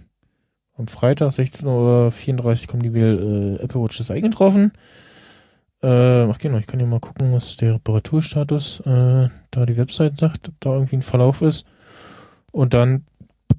am 0.77 0.87
Freitag 0.87 1.31
16.34 1.31 1.65
Uhr 1.65 2.67
kam 2.67 2.81
die 2.81 2.89
Mail, 2.91 3.57
äh, 3.59 3.63
Apple 3.63 3.81
Watch 3.81 3.99
ist 3.99 4.11
eingetroffen. 4.11 4.71
Äh, 5.81 5.87
ach 5.87 6.37
genau, 6.37 6.57
ich 6.57 6.67
kann 6.67 6.79
ja 6.79 6.85
mal 6.85 6.99
gucken, 6.99 7.33
was 7.33 7.57
der 7.57 7.75
Reparaturstatus 7.75 8.81
äh, 8.81 9.29
da 9.51 9.65
die 9.65 9.77
Website 9.77 10.17
sagt, 10.17 10.49
ob 10.49 10.53
da 10.59 10.73
irgendwie 10.73 10.97
ein 10.97 11.01
Verlauf 11.01 11.41
ist. 11.41 11.65
Und 12.51 12.73
dann 12.73 13.03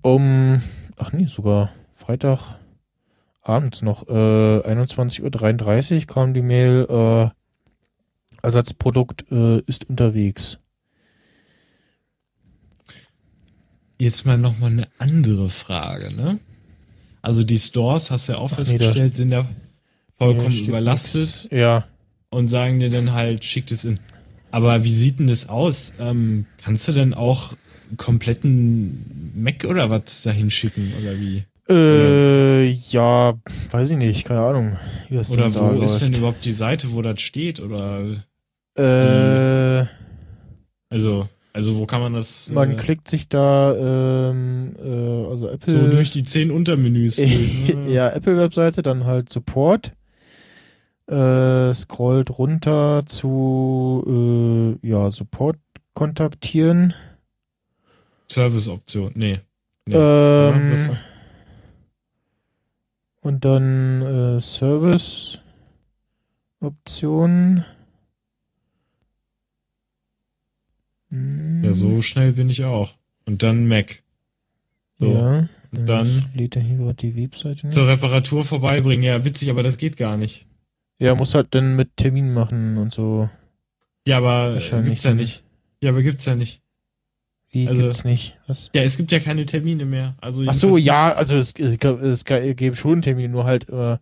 um, 0.03 0.61
ach 0.97 1.12
nee, 1.12 1.26
sogar 1.26 1.70
Freitag 1.95 2.57
abends 3.43 3.82
noch, 3.82 4.07
äh, 4.09 4.12
21.33 4.12 6.01
Uhr 6.01 6.07
kam 6.07 6.34
die 6.34 6.43
Mail, 6.43 6.86
äh, 6.88 7.30
Ersatzprodukt 8.43 9.24
äh, 9.30 9.61
ist 9.66 9.88
unterwegs. 9.88 10.59
Jetzt 13.99 14.24
mal 14.24 14.38
nochmal 14.38 14.70
eine 14.70 14.88
andere 14.99 15.51
Frage, 15.51 16.14
ne? 16.14 16.38
Also 17.22 17.45
die 17.45 17.59
Stores, 17.59 18.11
hast 18.11 18.28
du 18.28 18.32
ja 18.32 18.38
auch 18.38 18.53
Ach 18.53 18.59
nee, 18.59 18.64
festgestellt, 18.64 19.14
sind 19.14 19.30
ja 19.30 19.47
vollkommen 20.16 20.55
Nee, 20.55 20.68
überlastet 20.68 21.45
nix. 21.45 21.49
Ja. 21.51 21.86
und 22.30 22.49
sagen 22.49 22.80
dir 22.80 22.88
dann 22.88 23.12
halt, 23.12 23.45
schickt 23.45 23.70
es 23.72 23.84
in. 23.84 24.01
Aber 24.53 24.84
wie 24.84 24.93
sieht 24.93 25.18
denn 25.18 25.26
das 25.26 25.49
aus? 25.51 25.93
Ähm, 26.01 26.47
kannst 26.62 26.88
du 26.88 26.93
denn 26.93 27.12
auch 27.12 27.53
einen 27.88 27.99
kompletten 27.99 29.32
Mac 29.34 29.64
oder 29.64 29.91
was 29.91 30.22
dahin 30.22 30.49
schicken 30.51 30.93
oder 31.03 31.20
wie? 31.20 31.45
Äh, 31.71 32.64
ja, 32.71 33.35
weiß 33.71 33.93
ich 33.93 33.97
nicht, 33.97 34.25
keine 34.27 34.41
Ahnung. 34.41 34.77
Wie 35.09 35.16
das 35.16 35.31
Oder 35.31 35.55
wo 35.55 35.83
ist 35.83 36.01
denn 36.01 36.09
läuft. 36.09 36.18
überhaupt 36.18 36.45
die 36.45 36.53
Seite, 36.53 36.93
wo 36.93 37.01
das 37.03 37.21
steht? 37.21 37.61
Oder 37.61 38.05
Äh, 38.77 39.87
also, 40.89 41.29
also 41.53 41.79
wo 41.79 41.87
kann 41.87 42.01
man 42.01 42.14
das 42.14 42.51
man 42.51 42.73
äh, 42.73 42.77
klickt 42.77 43.09
sich 43.09 43.29
da, 43.29 44.31
ähm, 44.31 44.75
äh, 44.83 45.31
also 45.31 45.49
Apple. 45.49 45.73
so 45.73 45.91
durch 45.91 46.11
die 46.12 46.25
zehn 46.25 46.51
Untermenüs 46.51 47.16
durch, 47.18 47.75
ne? 47.75 47.91
ja, 47.91 48.09
Apple-Webseite, 48.11 48.83
dann 48.83 49.05
halt 49.05 49.29
Support. 49.31 49.93
Äh, 51.07 51.75
scrollt 51.75 52.39
runter 52.39 53.03
zu, 53.07 54.79
äh, 54.83 54.89
ja, 54.89 55.11
Support 55.11 55.59
kontaktieren. 55.93 56.95
Service-Option, 58.31 59.12
nee. 59.16 59.39
nee. 59.87 59.97
oder? 59.97 60.55
ähm, 60.55 60.77
und 63.21 63.45
dann 63.45 64.03
äh, 64.03 64.41
Service 64.41 65.39
Optionen. 66.61 67.64
Hm, 71.11 71.64
Ja, 71.64 71.75
so 71.75 72.03
schnell 72.03 72.33
bin 72.33 72.51
ich 72.51 72.64
auch. 72.64 72.95
Und 73.27 73.43
dann 73.43 73.66
Mac. 73.68 74.03
So. 74.99 75.12
Ja. 75.12 75.49
Und 75.73 75.87
dann 75.87 76.25
lädt 76.35 76.57
er 76.57 76.62
hier 76.62 76.79
gerade 76.79 76.95
die 76.95 77.16
Webseite 77.16 77.66
nicht. 77.66 77.75
zur 77.75 77.87
Reparatur 77.87 78.45
vorbeibringen. 78.45 79.05
Ja, 79.05 79.25
witzig, 79.25 79.51
aber 79.51 79.62
das 79.62 79.79
geht 79.79 79.97
gar 79.97 80.16
nicht. 80.16 80.47
Ja, 80.99 81.14
muss 81.14 81.35
halt 81.35 81.55
dann 81.55 81.77
mit 81.77 81.97
Termin 81.97 82.35
machen 82.35 82.77
und 82.77 82.93
so. 82.93 83.31
Ja, 84.07 84.18
aber 84.18 84.57
äh, 84.57 84.83
gibt's 84.83 85.05
ja 85.05 85.14
nicht. 85.14 85.45
Ja, 85.83 85.91
aber 85.91 86.03
gibt's 86.03 86.25
ja 86.25 86.35
nicht. 86.35 86.62
Wie 87.53 87.67
Also- 87.67 87.83
gibt's 87.83 88.05
nicht? 88.05 88.37
Was? 88.47 88.71
Ja, 88.75 88.83
es 88.83 88.97
gibt 88.97 89.11
ja 89.13 89.19
keine 89.19 89.45
Termine 89.47 89.85
mehr. 89.85 90.15
Also 90.21 90.45
Ach 90.47 90.55
so, 90.55 90.77
ja, 90.77 91.13
also 91.13 91.37
es, 91.37 91.53
es, 91.59 91.77
es 91.83 92.25
gäbe 92.25 92.77
schon 92.77 93.03
Termine, 93.03 93.29
nur 93.29 93.45
halt 93.45 93.69
äh, 93.69 93.97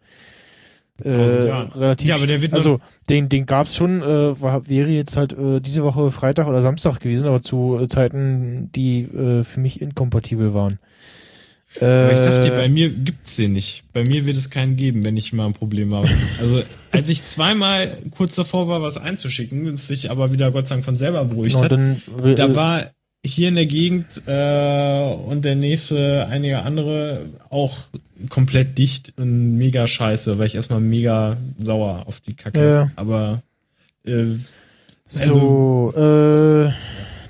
äh, 1.03 1.11
relativ. 1.11 2.09
Ja, 2.09 2.17
aber 2.17 2.27
der 2.27 2.43
wird 2.43 2.53
also 2.53 2.81
den 3.09 3.29
den 3.29 3.47
gab's 3.47 3.77
schon, 3.77 4.03
äh, 4.03 4.41
war, 4.41 4.69
wäre 4.69 4.89
jetzt 4.89 5.17
halt 5.17 5.33
äh, 5.33 5.61
diese 5.61 5.83
Woche 5.85 6.11
Freitag 6.11 6.47
oder 6.49 6.61
Samstag 6.61 6.99
gewesen, 7.01 7.27
aber 7.29 7.41
zu 7.41 7.79
äh, 7.81 7.89
Zeiten, 7.89 8.71
die 8.75 9.03
äh, 9.03 9.45
für 9.45 9.61
mich 9.61 9.81
inkompatibel 9.81 10.55
waren. 10.55 10.79
Äh, 11.81 11.85
Aber 11.85 12.13
ich 12.13 12.19
sag 12.19 12.41
dir, 12.43 12.51
bei 12.51 12.69
mir 12.69 12.89
gibt's 12.89 13.37
den 13.37 13.53
nicht. 13.53 13.85
Bei 13.93 14.03
mir 14.03 14.27
wird 14.27 14.37
es 14.37 14.51
keinen 14.51 14.77
geben, 14.77 15.05
wenn 15.05 15.17
ich 15.17 15.33
mal 15.33 15.47
ein 15.47 15.53
Problem 15.53 15.95
habe. 15.95 16.09
Also, 16.41 16.63
als 16.93 17.09
ich 17.09 17.25
zweimal 17.27 17.97
kurz 18.11 18.35
davor 18.35 18.69
war, 18.69 18.83
was 18.83 18.97
einzuschicken, 18.97 19.67
es 19.69 19.87
sich 19.87 20.11
aber 20.11 20.33
wieder 20.33 20.51
Gott 20.51 20.67
sei 20.67 20.77
Dank 20.77 20.85
von 20.87 20.97
selber 20.97 21.25
beruhigt 21.27 21.55
genau, 21.55 21.65
hat, 21.65 21.73
dann, 21.73 22.03
äh, 22.25 22.35
da 22.35 22.55
war 22.55 22.91
hier 23.33 23.49
in 23.49 23.55
der 23.55 23.67
Gegend 23.67 24.23
äh, 24.27 25.13
und 25.15 25.45
der 25.45 25.55
nächste, 25.55 26.27
einige 26.31 26.63
andere 26.63 27.27
auch 27.51 27.79
komplett 28.31 28.79
dicht 28.79 29.13
und 29.17 29.57
mega 29.57 29.87
scheiße, 29.87 30.39
weil 30.39 30.47
ich 30.47 30.55
erstmal 30.55 30.81
mega 30.81 31.37
sauer 31.61 32.05
auf 32.07 32.21
die 32.21 32.35
Kacke. 32.35 32.61
Ja. 32.61 32.91
Aber 32.97 33.43
äh, 34.05 34.35
so 35.09 35.93
äh, 35.95 36.71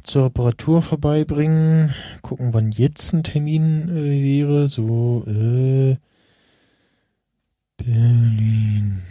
zur 0.02 0.24
Reparatur 0.24 0.82
vorbeibringen, 0.82 1.94
gucken, 2.22 2.52
wann 2.54 2.72
jetzt 2.72 3.12
ein 3.12 3.22
Termin 3.22 3.88
äh, 3.90 4.22
wäre. 4.22 4.68
So, 4.68 5.24
äh, 5.26 5.96
Berlin. 7.76 9.02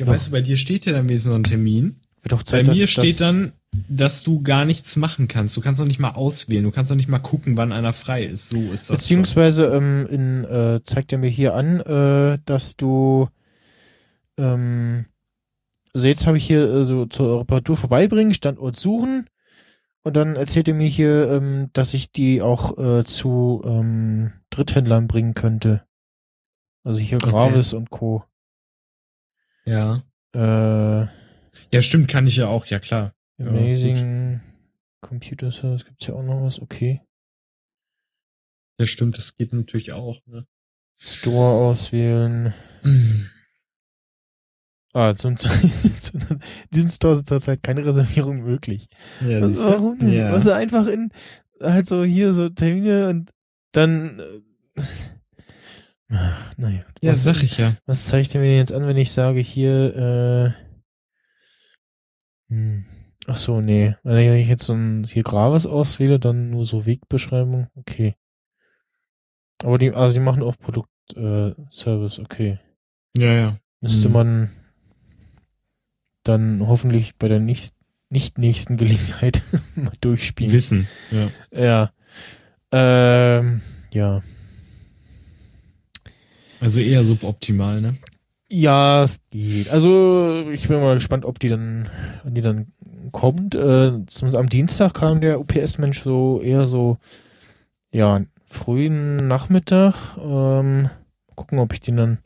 ja, 0.00 0.06
weißt 0.06 0.28
du, 0.28 0.30
bei 0.32 0.40
dir 0.42 0.56
steht 0.56 0.86
ja 0.86 0.92
dann 0.92 1.08
wenigstens 1.08 1.30
noch 1.32 1.38
ein 1.40 1.44
Termin. 1.44 1.96
Wird 2.22 2.34
auch 2.34 2.42
Bei 2.42 2.44
Zeit, 2.44 2.68
dass- 2.68 2.78
mir 2.78 2.86
steht 2.86 3.20
dass- 3.20 3.28
dann 3.30 3.52
dass 3.88 4.22
du 4.22 4.42
gar 4.42 4.64
nichts 4.64 4.96
machen 4.96 5.28
kannst. 5.28 5.56
Du 5.56 5.60
kannst 5.60 5.80
noch 5.80 5.86
nicht 5.86 5.98
mal 5.98 6.10
auswählen. 6.10 6.64
Du 6.64 6.70
kannst 6.70 6.90
noch 6.90 6.96
nicht 6.96 7.08
mal 7.08 7.18
gucken, 7.18 7.56
wann 7.56 7.72
einer 7.72 7.92
frei 7.92 8.24
ist. 8.24 8.48
So 8.50 8.58
ist 8.58 8.90
das. 8.90 8.98
Beziehungsweise 8.98 9.66
ähm, 9.66 10.06
in, 10.10 10.44
äh, 10.44 10.80
zeigt 10.84 11.12
er 11.12 11.18
mir 11.18 11.30
hier 11.30 11.54
an, 11.54 11.80
äh, 11.80 12.38
dass 12.44 12.76
du 12.76 13.28
ähm, 14.38 15.06
also 15.94 16.06
jetzt 16.06 16.26
habe 16.26 16.38
ich 16.38 16.46
hier 16.46 16.62
äh, 16.62 16.84
so 16.84 17.06
zur 17.06 17.40
Reparatur 17.40 17.76
vorbeibringen, 17.76 18.34
Standort 18.34 18.76
suchen 18.76 19.28
und 20.02 20.16
dann 20.16 20.36
erzählt 20.36 20.68
er 20.68 20.74
mir 20.74 20.88
hier, 20.88 21.30
ähm, 21.30 21.70
dass 21.72 21.94
ich 21.94 22.12
die 22.12 22.40
auch 22.42 22.78
äh, 22.78 23.04
zu 23.04 23.62
ähm, 23.64 24.32
Dritthändlern 24.50 25.06
bringen 25.06 25.34
könnte. 25.34 25.82
Also 26.84 26.98
hier 26.98 27.18
Okay. 27.18 27.30
Gravis 27.30 27.72
und 27.72 27.90
Co. 27.90 28.24
Ja. 29.64 30.02
Äh, 30.34 31.06
Ja, 31.70 31.82
stimmt, 31.82 32.08
kann 32.08 32.26
ich 32.26 32.36
ja 32.36 32.48
auch, 32.48 32.66
ja 32.66 32.78
klar. 32.78 33.12
Ja, 33.38 33.46
Amazing 33.46 34.40
Computer 35.00 35.50
Service 35.50 35.84
gibt's 35.84 36.06
ja 36.06 36.14
auch 36.14 36.22
noch 36.22 36.42
was, 36.42 36.60
okay. 36.60 37.02
Ja, 38.78 38.86
stimmt, 38.86 39.18
das 39.18 39.36
geht 39.36 39.52
natürlich 39.52 39.92
auch. 39.92 40.20
Ne? 40.26 40.46
Store 40.98 41.68
auswählen. 41.68 42.54
Ah, 44.94 45.14
zum, 45.14 45.36
in 45.36 45.40
diesem 46.72 46.90
Store 46.90 47.14
ist 47.14 47.26
zurzeit 47.26 47.62
keine 47.62 47.84
Reservierung 47.84 48.42
möglich. 48.42 48.88
Ja, 49.26 49.44
siehst 49.46 49.64
du? 49.64 49.70
warum 49.70 49.98
denn? 49.98 50.12
Ja. 50.12 50.32
Was 50.32 50.46
einfach 50.46 50.86
in, 50.86 51.10
halt 51.60 51.86
so 51.86 52.04
hier 52.04 52.34
so 52.34 52.48
Termine 52.48 53.08
und 53.08 53.30
dann, 53.72 54.20
äh, 54.20 54.82
ach, 56.10 56.56
naja. 56.58 56.84
ja, 57.00 57.12
was, 57.12 57.22
sag 57.22 57.42
ich 57.42 57.56
ja. 57.56 57.74
Was 57.86 58.06
zeigt 58.06 58.34
er 58.34 58.40
mir 58.40 58.48
denn 58.48 58.58
jetzt 58.58 58.72
an, 58.72 58.86
wenn 58.86 58.98
ich 58.98 59.12
sage 59.12 59.40
hier, 59.40 59.96
äh, 59.96 60.52
hm, 62.52 62.84
ach 63.26 63.36
so, 63.36 63.60
nee. 63.60 63.94
Wenn 64.02 64.34
ich 64.34 64.48
jetzt 64.48 64.64
so 64.64 64.74
ein, 64.74 65.04
hier 65.04 65.22
Graves 65.22 65.66
auswähle, 65.66 66.18
dann 66.18 66.50
nur 66.50 66.64
so 66.64 66.86
Wegbeschreibung, 66.86 67.68
okay. 67.74 68.14
Aber 69.62 69.78
die, 69.78 69.92
also 69.92 70.14
die 70.14 70.20
machen 70.22 70.42
auch 70.42 70.58
Produkt, 70.58 70.90
äh, 71.14 71.52
okay. 71.52 72.58
Ja, 73.16 73.32
ja. 73.32 73.56
Müsste 73.80 74.06
Hm. 74.06 74.12
man 74.12 74.50
dann 76.24 76.66
hoffentlich 76.66 77.16
bei 77.16 77.28
der 77.28 77.40
nicht, 77.40 77.74
nicht 78.10 78.38
nächsten 78.38 78.76
Gelegenheit 78.76 79.42
mal 79.74 79.92
durchspielen. 80.00 80.52
Wissen. 80.52 80.88
Ja. 81.10 81.92
Ja. 82.72 83.38
Ähm, 83.38 83.60
ja. 83.92 84.22
Also 86.60 86.80
eher 86.80 87.04
suboptimal, 87.04 87.80
ne? 87.80 87.96
Ja, 88.48 89.02
es 89.02 89.20
geht. 89.30 89.70
Also, 89.70 90.50
ich 90.52 90.68
bin 90.68 90.80
mal 90.80 90.94
gespannt, 90.94 91.24
ob 91.24 91.38
die 91.38 91.48
dann, 91.48 91.88
wann 92.22 92.34
die 92.34 92.42
dann 92.42 92.72
kommt. 93.12 93.54
Äh, 93.54 94.04
zumindest 94.06 94.36
am 94.36 94.48
Dienstag 94.48 94.94
kam 94.94 95.20
der 95.20 95.40
UPS-Mensch 95.40 96.02
so 96.02 96.40
eher 96.42 96.66
so, 96.66 96.98
ja, 97.92 98.22
frühen 98.46 99.16
Nachmittag. 99.16 100.16
Ähm, 100.18 100.90
gucken, 101.34 101.58
ob 101.58 101.72
ich 101.72 101.80
den 101.80 101.96
dann, 101.96 102.18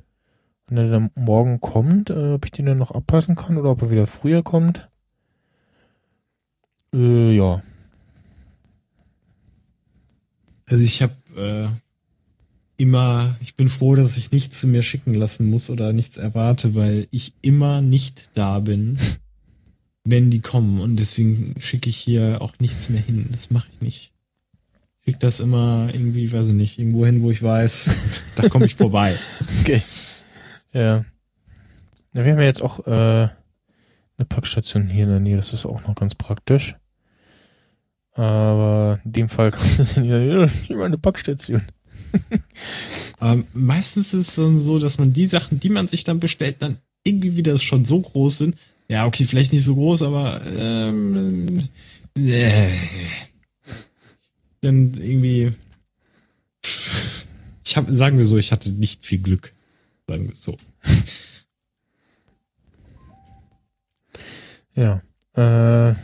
wenn 0.69 0.79
er 0.79 0.91
dann 0.91 1.11
morgen 1.15 1.61
kommt, 1.61 2.11
äh, 2.11 2.35
ob 2.35 2.45
ich 2.45 2.53
den 2.53 2.67
dann 2.67 2.79
noch 2.79 2.91
abpassen 2.91 3.37
kann 3.37 3.59
oder 3.59 3.71
ob 3.71 3.83
er 3.83 3.91
wieder 3.91 4.07
früher 4.07 4.43
kommt. 4.43 4.89
Äh, 6.95 7.33
ja. 7.37 7.63
Also 10.67 10.83
ich 10.83 11.03
habe 11.03 11.15
äh, 11.37 11.69
immer, 12.77 13.37
ich 13.41 13.55
bin 13.55 13.69
froh, 13.69 13.95
dass 13.95 14.17
ich 14.17 14.33
nichts 14.33 14.59
zu 14.59 14.67
mir 14.67 14.83
schicken 14.83 15.15
lassen 15.15 15.49
muss 15.49 15.71
oder 15.71 15.93
nichts 15.93 16.17
erwarte, 16.17 16.75
weil 16.75 17.07
ich 17.11 17.35
immer 17.43 17.81
nicht 17.81 18.31
da 18.35 18.59
bin, 18.59 18.99
wenn 20.07 20.31
die 20.31 20.41
kommen 20.41 20.81
und 20.81 20.97
deswegen 20.97 21.55
schicke 21.61 21.91
ich 21.91 21.97
hier 21.97 22.41
auch 22.41 22.53
nichts 22.61 22.89
mehr 22.89 23.03
hin. 23.03 23.29
Das 23.33 23.51
mache 23.51 23.69
ich 23.73 23.81
nicht. 23.81 24.13
Ich 25.01 25.13
schick 25.13 25.21
das 25.21 25.41
immer 25.41 25.89
irgendwie, 25.93 26.33
weiß 26.33 26.49
ich 26.49 26.55
nicht, 26.55 26.79
irgendwo 26.79 27.05
hin, 27.05 27.23
wo 27.23 27.31
ich 27.31 27.43
weiß, 27.43 27.91
da 28.37 28.49
komme 28.49 28.67
ich 28.67 28.77
vorbei. 28.77 29.17
Okay. 29.61 29.83
Ja. 30.73 31.05
ja. 32.15 32.25
Wir 32.25 32.33
haben 32.33 32.41
ja 32.41 32.47
jetzt 32.47 32.63
auch 32.63 32.87
äh, 32.87 32.91
eine 32.91 34.27
Packstation 34.29 34.89
hier 34.89 35.05
in 35.05 35.11
der 35.11 35.21
Nähe, 35.21 35.37
das 35.37 35.53
ist 35.53 35.67
auch 35.67 35.83
noch 35.87 35.95
ganz 35.97 36.15
praktisch. 36.15 36.77
Aber 38.13 39.01
in 39.05 39.13
dem 39.13 39.29
Fall 39.29 39.51
kommt 39.53 39.79
es 39.79 39.97
in 39.97 40.09
der 40.09 40.47
nicht 40.47 40.71
mal 40.71 40.85
eine 40.85 40.99
Packstation. 40.99 41.63
Ähm, 43.21 43.47
meistens 43.53 44.15
ist 44.15 44.29
es 44.29 44.35
dann 44.37 44.57
so, 44.57 44.79
dass 44.79 44.99
man 44.99 45.13
die 45.13 45.27
Sachen, 45.27 45.59
die 45.59 45.69
man 45.69 45.89
sich 45.89 46.05
dann 46.05 46.21
bestellt, 46.21 46.57
dann 46.61 46.79
irgendwie 47.03 47.37
wieder 47.37 47.59
schon 47.59 47.85
so 47.85 48.01
groß 48.01 48.39
sind. 48.39 48.57
Ja, 48.89 49.07
okay, 49.07 49.25
vielleicht 49.25 49.53
nicht 49.53 49.65
so 49.65 49.75
groß, 49.75 50.03
aber 50.03 50.43
ähm, 50.47 51.69
äh, 52.17 52.71
dann 54.61 54.95
irgendwie. 54.95 55.53
Ich 57.65 57.77
habe, 57.77 57.95
sagen 57.95 58.19
wir 58.19 58.27
so, 58.27 58.39
ich 58.39 58.53
hatte 58.53 58.71
nicht 58.71 59.05
viel 59.05 59.19
Glück. 59.19 59.53
Sagen 60.09 60.29
wir 60.29 60.35
so. 60.35 60.57
Ja. 64.75 65.03
Äh, 65.35 65.95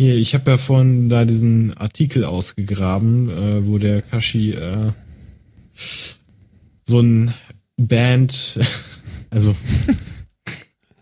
Hier, 0.00 0.16
ich 0.16 0.32
habe 0.32 0.52
ja 0.52 0.56
vorhin 0.56 1.10
da 1.10 1.26
diesen 1.26 1.76
Artikel 1.76 2.24
ausgegraben, 2.24 3.28
äh, 3.28 3.66
wo 3.66 3.76
der 3.76 4.00
Kashi 4.00 4.52
äh, 4.52 4.92
so 6.84 7.00
ein 7.00 7.34
Band, 7.76 8.58
also 9.30 9.54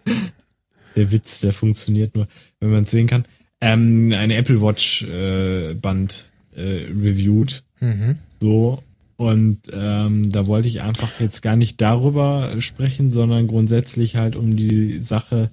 der 0.96 1.10
Witz, 1.12 1.40
der 1.40 1.52
funktioniert 1.52 2.14
nur, 2.14 2.28
wenn 2.60 2.70
man 2.70 2.82
es 2.84 2.90
sehen 2.90 3.06
kann, 3.06 3.24
ähm, 3.60 4.12
eine 4.12 4.36
Apple 4.36 4.60
Watch 4.60 5.02
äh, 5.02 5.74
Band 5.74 6.30
äh, 6.54 6.86
reviewed, 6.90 7.64
mhm. 7.80 8.18
so 8.40 8.82
und 9.18 9.62
ähm, 9.72 10.30
da 10.30 10.46
wollte 10.46 10.68
ich 10.68 10.80
einfach 10.80 11.18
jetzt 11.18 11.42
gar 11.42 11.56
nicht 11.56 11.80
darüber 11.80 12.60
sprechen, 12.60 13.10
sondern 13.10 13.48
grundsätzlich 13.48 14.14
halt 14.14 14.36
um 14.36 14.56
die 14.56 15.00
Sache, 15.00 15.50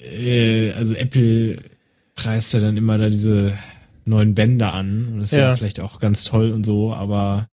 äh, 0.00 0.72
also 0.72 0.96
Apple 0.96 1.58
preist 2.16 2.52
ja 2.52 2.58
dann 2.58 2.76
immer 2.76 2.98
da 2.98 3.08
diese 3.08 3.56
neuen 4.06 4.34
Bänder 4.34 4.74
an. 4.74 5.12
Und 5.12 5.20
das 5.20 5.30
ist 5.30 5.38
ja. 5.38 5.50
Ja. 5.50 5.56
vielleicht 5.56 5.78
auch 5.78 6.00
ganz 6.00 6.24
toll 6.24 6.50
und 6.50 6.66
so, 6.66 6.92
aber 6.92 7.48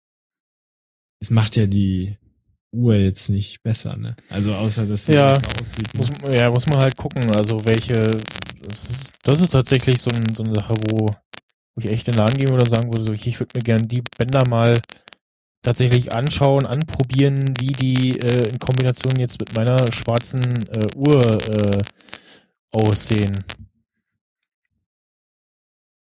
es 1.20 1.28
macht 1.28 1.54
ja 1.56 1.66
die 1.66 2.16
Uhr 2.72 2.94
jetzt 2.94 3.28
nicht 3.28 3.62
besser, 3.62 3.96
ne? 3.96 4.16
Also 4.30 4.54
außer 4.54 4.86
dass 4.86 5.06
sie 5.06 5.12
Ja. 5.12 5.38
aussieht. 5.60 5.92
Muss, 5.94 6.10
Ne? 6.10 6.36
ja, 6.36 6.50
muss 6.50 6.66
man 6.66 6.78
halt 6.78 6.96
gucken, 6.96 7.30
also 7.30 7.64
welche, 7.64 7.94
das 8.66 8.84
ist, 8.90 9.12
das 9.22 9.40
ist 9.40 9.50
tatsächlich 9.50 10.00
so, 10.00 10.10
ein, 10.10 10.34
so 10.34 10.42
eine 10.42 10.54
Sache, 10.54 10.74
wo, 10.88 11.08
wo 11.08 11.78
ich 11.78 11.86
echt 11.86 12.08
in 12.08 12.14
den 12.14 12.18
Laden 12.18 12.40
würde 12.40 12.64
und 12.64 12.70
sagen 12.70 12.92
würde, 12.92 13.04
so, 13.04 13.12
ich 13.12 13.38
würde 13.38 13.58
mir 13.58 13.62
gerne 13.62 13.86
die 13.86 14.02
Bänder 14.16 14.46
mal 14.48 14.80
tatsächlich 15.62 16.12
anschauen, 16.12 16.66
anprobieren, 16.66 17.54
wie 17.60 17.72
die 17.72 18.18
äh, 18.18 18.48
in 18.48 18.58
Kombination 18.58 19.16
jetzt 19.18 19.38
mit 19.38 19.54
meiner 19.54 19.92
schwarzen 19.92 20.42
äh, 20.70 20.88
Uhr 20.96 21.40
äh, 21.48 21.82
aussehen. 22.72 23.38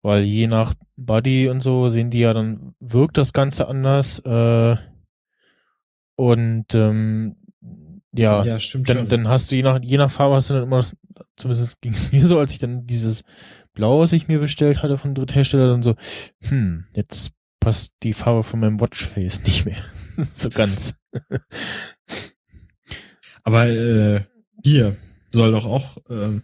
Weil 0.03 0.23
je 0.23 0.47
nach 0.47 0.73
Body 0.95 1.49
und 1.49 1.61
so 1.61 1.89
sehen 1.89 2.09
die 2.11 2.19
ja 2.19 2.33
dann, 2.33 2.75
wirkt 2.79 3.17
das 3.17 3.33
Ganze 3.33 3.67
anders. 3.67 4.19
Äh, 4.19 4.75
und 6.17 6.73
ähm, 6.73 7.35
ja, 8.11 8.43
ja, 8.43 8.59
stimmt 8.59 8.89
dann, 8.89 9.07
dann 9.07 9.27
hast 9.27 9.51
du 9.51 9.55
je 9.55 9.61
nach, 9.61 9.79
je 9.81 9.97
nach 9.97 10.09
Farbe 10.09 10.35
hast 10.35 10.49
du 10.49 10.55
dann 10.55 10.63
immer, 10.63 10.77
das, 10.77 10.97
zumindest 11.35 11.79
ging 11.81 11.93
es 11.93 12.11
mir 12.11 12.27
so, 12.27 12.39
als 12.39 12.51
ich 12.51 12.59
dann 12.59 12.85
dieses 12.87 13.23
Blau, 13.73 13.99
was 13.99 14.13
ich 14.13 14.27
mir 14.27 14.39
bestellt 14.39 14.81
hatte 14.81 14.97
von 14.97 15.13
Dritthersteller, 15.13 15.69
dann 15.69 15.83
so, 15.83 15.95
hm, 16.41 16.85
jetzt 16.95 17.33
passt 17.59 17.93
die 18.01 18.13
Farbe 18.13 18.43
von 18.43 18.59
meinem 18.59 18.79
Watchface 18.79 19.43
nicht 19.43 19.65
mehr. 19.65 19.77
so 20.33 20.49
ganz. 20.49 20.95
Aber 23.43 23.67
äh, 23.67 24.21
hier 24.63 24.97
soll 25.31 25.51
doch 25.51 25.65
auch 25.65 25.97
ähm, 26.09 26.43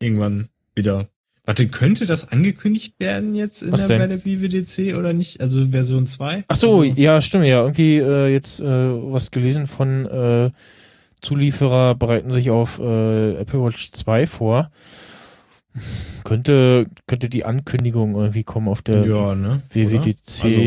irgendwann 0.00 0.48
wieder. 0.74 1.08
Warte, 1.46 1.68
könnte 1.68 2.06
das 2.06 2.32
angekündigt 2.32 2.98
werden 2.98 3.36
jetzt 3.36 3.62
in 3.62 3.70
Was 3.70 3.86
der, 3.86 3.98
denn? 3.98 4.08
bei 4.08 4.16
der 4.16 4.24
WWDC 4.26 4.96
oder 4.98 5.12
nicht? 5.12 5.40
Also 5.40 5.66
Version 5.70 6.06
2? 6.06 6.44
Ach 6.48 6.56
so, 6.56 6.80
also, 6.80 6.82
ja, 6.82 7.22
stimmt, 7.22 7.46
ja. 7.46 7.60
Irgendwie 7.62 7.98
äh, 7.98 8.26
jetzt 8.32 8.60
äh, 8.60 8.64
was 8.64 9.30
gelesen 9.30 9.68
von 9.68 10.06
äh, 10.06 10.50
Zulieferer 11.22 11.94
bereiten 11.94 12.30
sich 12.30 12.50
auf 12.50 12.80
äh, 12.80 13.36
Apple 13.36 13.62
Watch 13.62 13.92
2 13.92 14.26
vor. 14.26 14.72
Könnte, 16.24 16.86
könnte 17.06 17.28
die 17.28 17.44
Ankündigung 17.44 18.16
irgendwie 18.16 18.42
kommen 18.42 18.66
auf 18.66 18.82
der 18.82 19.06
ja, 19.06 19.34
ne? 19.36 19.62
WWDC. 19.70 20.44
Also, 20.44 20.60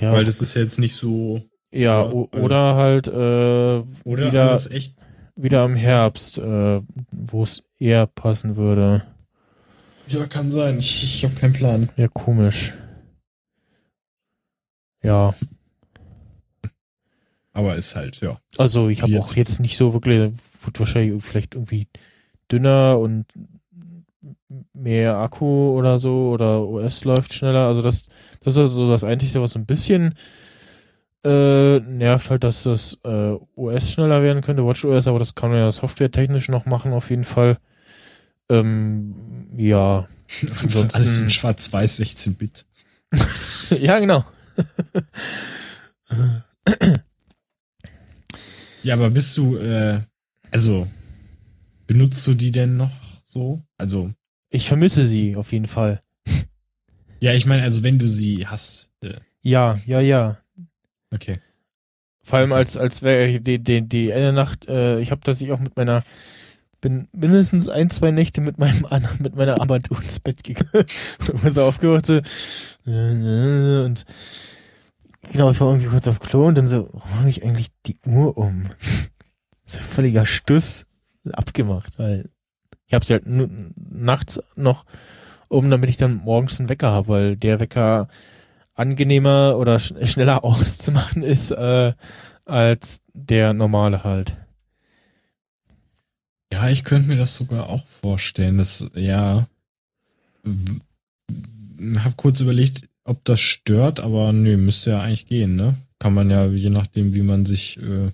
ja, 0.00 0.12
Weil 0.12 0.24
das 0.24 0.40
ist 0.42 0.54
ja 0.54 0.62
jetzt 0.62 0.80
nicht 0.80 0.94
so. 0.94 1.40
ja, 1.70 1.80
ja, 1.80 2.04
also- 2.04 2.28
oder 2.32 2.74
halt 2.74 3.06
äh, 3.06 3.10
Oder 3.10 3.86
wieder, 4.04 4.58
wieder 5.36 5.64
im 5.64 5.76
Herbst, 5.76 6.38
äh, 6.38 6.80
wo 7.12 7.44
es 7.44 7.62
eher 7.78 8.06
passen 8.06 8.56
würde. 8.56 9.04
Ja, 10.10 10.26
kann 10.26 10.50
sein. 10.50 10.78
Ich, 10.78 11.04
ich 11.04 11.24
habe 11.24 11.34
keinen 11.34 11.52
Plan. 11.52 11.88
Ja, 11.96 12.08
komisch. 12.08 12.74
Ja. 15.02 15.34
Aber 17.52 17.76
ist 17.76 17.94
halt, 17.94 18.20
ja. 18.20 18.38
Also 18.58 18.88
ich 18.88 19.02
habe 19.02 19.18
auch 19.20 19.36
jetzt 19.36 19.60
nicht 19.60 19.76
so 19.76 19.92
wirklich, 19.92 20.32
wird 20.62 20.78
wahrscheinlich 20.80 21.22
vielleicht 21.22 21.54
irgendwie 21.54 21.86
dünner 22.50 22.98
und 22.98 23.26
mehr 24.72 25.16
Akku 25.18 25.76
oder 25.78 25.98
so 25.98 26.30
oder 26.30 26.60
OS 26.66 27.04
läuft 27.04 27.32
schneller. 27.32 27.66
Also 27.66 27.80
das, 27.80 28.08
das 28.40 28.56
ist 28.56 28.72
so 28.72 28.90
das 28.90 29.04
Einzige, 29.04 29.40
was 29.40 29.52
so 29.52 29.60
ein 29.60 29.66
bisschen 29.66 30.14
äh, 31.24 31.78
nervt 31.80 32.30
halt, 32.30 32.42
dass 32.42 32.64
das 32.64 32.98
äh, 33.04 33.36
OS 33.54 33.92
schneller 33.92 34.22
werden 34.22 34.42
könnte, 34.42 34.64
WatchOS, 34.64 35.06
aber 35.06 35.18
das 35.18 35.34
kann 35.34 35.50
man 35.50 35.58
ja 35.60 35.70
softwaretechnisch 35.70 36.48
noch 36.48 36.66
machen 36.66 36.92
auf 36.92 37.10
jeden 37.10 37.24
Fall. 37.24 37.58
Ähm, 38.48 39.14
ja, 39.56 40.08
Ansonsten- 40.62 40.96
Alles 40.96 41.18
in 41.18 41.30
schwarz-weiß 41.30 42.00
16-Bit. 42.00 42.64
ja 43.80 43.98
genau. 43.98 44.24
Ja, 48.82 48.94
aber 48.94 49.10
bist 49.10 49.36
du, 49.36 49.56
äh, 49.58 50.00
also, 50.50 50.88
benutzt 51.86 52.26
du 52.26 52.34
die 52.34 52.50
denn 52.50 52.76
noch 52.76 52.92
so? 53.26 53.62
Also, 53.76 54.10
Ich 54.48 54.68
vermisse 54.68 55.06
sie 55.06 55.36
auf 55.36 55.52
jeden 55.52 55.66
Fall. 55.66 56.02
ja, 57.20 57.32
ich 57.34 57.46
meine, 57.46 57.62
also 57.62 57.82
wenn 57.82 57.98
du 57.98 58.08
sie 58.08 58.46
hast. 58.46 58.90
Äh, 59.02 59.14
Ja, 59.42 59.78
ja, 59.86 60.00
ja. 60.00 60.38
okay. 61.12 61.40
Vor 62.22 62.38
allem 62.38 62.52
als 62.52 62.76
als 62.76 63.02
wäre 63.02 63.40
die 63.40 63.58
die 63.58 63.86
die 63.86 64.12
eine 64.12 64.32
Nacht. 64.32 64.68
Äh, 64.68 65.00
ich 65.00 65.10
habe 65.10 65.20
das 65.24 65.40
ich 65.40 65.50
auch 65.52 65.58
mit 65.60 65.76
meiner 65.76 66.02
bin 66.80 67.08
mindestens 67.12 67.68
ein 67.68 67.90
zwei 67.90 68.10
Nächte 68.10 68.40
mit 68.40 68.58
meinem 68.58 68.86
mit 69.18 69.36
meiner 69.36 69.60
Armbanduhr 69.60 70.02
ins 70.02 70.20
Bett 70.20 70.42
gegangen 70.44 70.86
und 71.42 71.54
so 71.54 71.62
aufgewacht 71.62 72.06
so, 72.06 72.20
äh, 72.86 73.84
und 73.84 74.04
genau 75.32 75.50
ich 75.50 75.60
war 75.60 75.68
irgendwie 75.68 75.88
kurz 75.88 76.08
auf 76.08 76.20
Klo 76.20 76.46
und 76.46 76.56
dann 76.56 76.66
so 76.66 76.88
warum 76.92 77.18
habe 77.18 77.28
ich 77.28 77.44
eigentlich 77.44 77.68
die 77.86 77.98
Uhr 78.06 78.36
um? 78.36 78.66
Das 79.64 79.78
ist 79.78 79.86
völliger 79.86 80.26
Stuss 80.26 80.84
abgemacht, 81.30 81.96
weil 81.96 82.28
ich 82.86 82.94
habe 82.94 83.04
sie 83.04 83.12
halt 83.12 83.24
nachts 83.26 84.42
noch 84.56 84.84
um, 85.48 85.70
damit 85.70 85.90
ich 85.90 85.96
dann 85.96 86.16
morgens 86.16 86.58
einen 86.58 86.68
Wecker 86.68 86.90
habe, 86.90 87.08
weil 87.08 87.36
der 87.36 87.60
Wecker 87.60 88.08
angenehmer 88.74 89.56
oder 89.58 89.78
sch 89.78 89.94
schneller 90.04 90.44
auszumachen 90.44 91.22
ist 91.22 91.50
äh, 91.52 91.92
als 92.46 93.00
der 93.12 93.52
normale 93.52 94.02
halt. 94.02 94.36
Ja, 96.52 96.68
ich 96.68 96.84
könnte 96.84 97.08
mir 97.08 97.16
das 97.16 97.34
sogar 97.34 97.68
auch 97.68 97.86
vorstellen. 98.00 98.58
Das, 98.58 98.90
ja. 98.94 99.46
Hab 100.44 102.16
kurz 102.16 102.40
überlegt, 102.40 102.88
ob 103.04 103.24
das 103.24 103.40
stört, 103.40 104.00
aber 104.00 104.32
nö, 104.32 104.56
müsste 104.56 104.90
ja 104.90 105.00
eigentlich 105.00 105.26
gehen, 105.26 105.56
ne? 105.56 105.74
Kann 105.98 106.14
man 106.14 106.30
ja, 106.30 106.46
je 106.46 106.70
nachdem, 106.70 107.14
wie 107.14 107.22
man 107.22 107.46
sich 107.46 107.78
äh, 107.78 108.10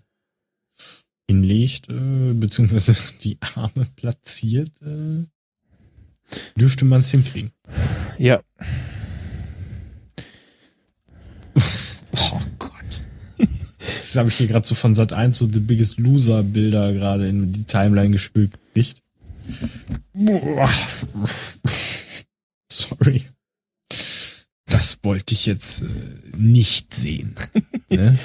hinlegt, 1.28 1.88
äh, 1.88 2.32
beziehungsweise 2.34 2.94
die 3.22 3.38
Arme 3.54 3.86
platziert, 3.96 4.70
äh, 4.82 5.24
dürfte 6.56 6.84
man 6.84 7.00
es 7.00 7.10
hinkriegen. 7.10 7.52
Ja, 8.18 8.42
Oh 12.16 12.40
Das 13.96 14.16
habe 14.16 14.28
ich 14.28 14.36
hier 14.36 14.46
gerade 14.46 14.66
so 14.66 14.74
von 14.74 14.94
Sat 14.94 15.14
1 15.14 15.38
so 15.38 15.48
The 15.50 15.60
Biggest 15.60 15.98
Loser 15.98 16.42
Bilder 16.42 16.92
gerade 16.92 17.28
in 17.28 17.52
die 17.52 17.64
Timeline 17.64 18.10
gespült 18.10 18.52
gekriegt. 18.74 19.02
Boah. 20.12 20.70
Sorry. 22.70 23.24
Das 24.66 24.98
wollte 25.02 25.34
ich 25.34 25.46
jetzt 25.46 25.82
äh, 25.82 25.86
nicht 26.36 26.94
sehen. 26.94 27.34
ne? 27.88 28.18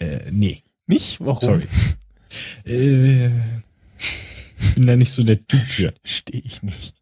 äh, 0.00 0.30
nee, 0.30 0.62
nicht? 0.86 1.20
Warum? 1.20 1.40
sorry. 1.40 1.66
Äh, 2.64 3.30
bin 4.74 4.86
da 4.86 4.96
nicht 4.96 5.12
so 5.12 5.22
der 5.22 5.46
Typ 5.46 5.64
für. 5.66 5.94
Stehe 6.04 6.42
ich 6.44 6.62
nicht. 6.62 6.94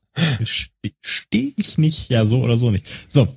Stehe 0.45 0.95
steh 1.01 1.53
ich 1.57 1.79
nicht. 1.79 2.11
Ja, 2.11 2.27
so 2.27 2.43
oder 2.43 2.59
so 2.59 2.71
nicht. 2.71 2.87
So. 3.09 3.37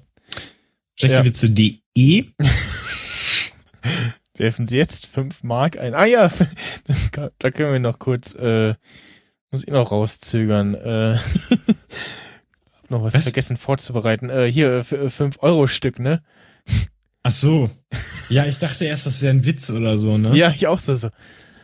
Ja. 0.98 1.24
Werfen 4.36 4.68
Sie 4.68 4.78
jetzt 4.78 5.06
fünf 5.06 5.44
Mark 5.44 5.78
ein. 5.78 5.94
Ah 5.94 6.06
ja, 6.06 6.30
das, 6.86 7.12
da 7.38 7.52
können 7.52 7.72
wir 7.72 7.80
noch 7.80 8.00
kurz, 8.00 8.34
äh, 8.36 8.74
muss 9.52 9.64
ich 9.64 9.70
noch 9.70 9.92
rauszögern. 9.92 10.74
Äh, 10.74 11.18
hab 12.82 12.90
noch 12.90 13.04
was, 13.04 13.14
Was? 13.14 13.24
vergessen 13.24 13.58
vorzubereiten. 13.58 14.30
Äh, 14.30 14.52
hier, 14.52 14.80
äh, 14.92 15.10
5 15.10 15.38
Euro 15.42 15.68
Stück, 15.68 16.00
ne? 16.00 16.24
Ach 17.22 17.32
so. 17.32 17.70
Ja, 18.30 18.46
ich 18.46 18.58
dachte 18.60 18.86
erst, 18.86 19.06
das 19.06 19.22
wäre 19.22 19.34
ein 19.34 19.46
Witz 19.46 19.70
oder 19.70 19.98
so, 19.98 20.18
ne? 20.18 20.36
Ja, 20.36 20.50
ich 20.52 20.66
auch 20.68 20.80
so, 20.80 20.96
so. 20.96 21.10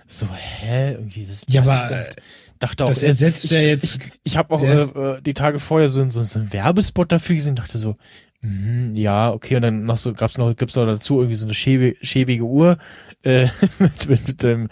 So, 0.07 0.27
hä? 0.31 0.91
Irgendwie, 0.93 1.25
das, 1.25 1.41
Ja, 1.47 1.61
aber 1.61 1.91
äh, 1.91 2.09
dachte 2.59 2.83
auch, 2.83 2.87
das 2.89 3.03
äh, 3.03 3.07
ersetzt 3.07 3.45
ich, 3.45 3.51
ja 3.51 3.61
jetzt. 3.61 3.95
Ich, 3.95 4.11
ich 4.23 4.37
habe 4.37 4.53
auch 4.53 4.61
Ja. 4.61 4.83
äh, 4.83 5.17
äh, 5.17 5.21
die 5.21 5.33
Tage 5.33 5.59
vorher 5.59 5.89
so, 5.89 6.07
so, 6.11 6.21
so 6.23 6.39
einen 6.39 6.53
Werbespot 6.53 7.11
dafür 7.11 7.35
gesehen, 7.35 7.55
dachte 7.55 7.77
so, 7.79 7.95
mhm, 8.41 8.95
ja, 8.95 9.31
okay, 9.31 9.55
und 9.57 9.61
dann 9.63 9.85
noch 9.85 9.97
so 9.97 10.13
gab's 10.13 10.37
noch 10.37 10.55
gibt's 10.55 10.75
noch 10.75 10.85
dazu 10.85 11.17
irgendwie 11.19 11.35
so 11.35 11.45
eine 11.45 11.53
schäbige, 11.53 11.97
schäbige 12.05 12.43
Uhr 12.43 12.77
äh, 13.23 13.47
mit, 13.79 14.09
mit, 14.09 14.27
mit 14.27 14.43
dem 14.43 14.69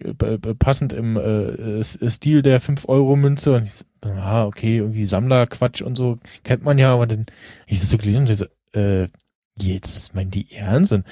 äh, 0.00 0.36
passend 0.58 0.92
im 0.92 1.16
äh, 1.16 1.78
S- 1.80 1.98
Stil 2.06 2.42
der 2.42 2.60
5 2.60 2.88
Euro 2.88 3.16
Münze 3.16 3.54
und 3.54 3.64
ich 3.64 3.72
so, 3.72 3.84
ah, 4.04 4.46
okay, 4.46 4.78
irgendwie 4.78 5.06
Sammlerquatsch 5.06 5.82
und 5.82 5.96
so 5.96 6.18
kennt 6.44 6.62
man 6.64 6.78
ja, 6.78 6.92
aber 6.92 7.06
dann 7.06 7.26
ich 7.66 7.80
so 7.80 7.96
gelesen 7.98 8.20
und 8.20 8.30
ich 8.30 8.38
so, 8.38 8.46
äh, 8.72 9.08
jetzt 9.58 9.96
ist 9.96 10.14
mein 10.14 10.30
die 10.30 10.52
ernst? 10.54 10.92
Und 10.92 11.04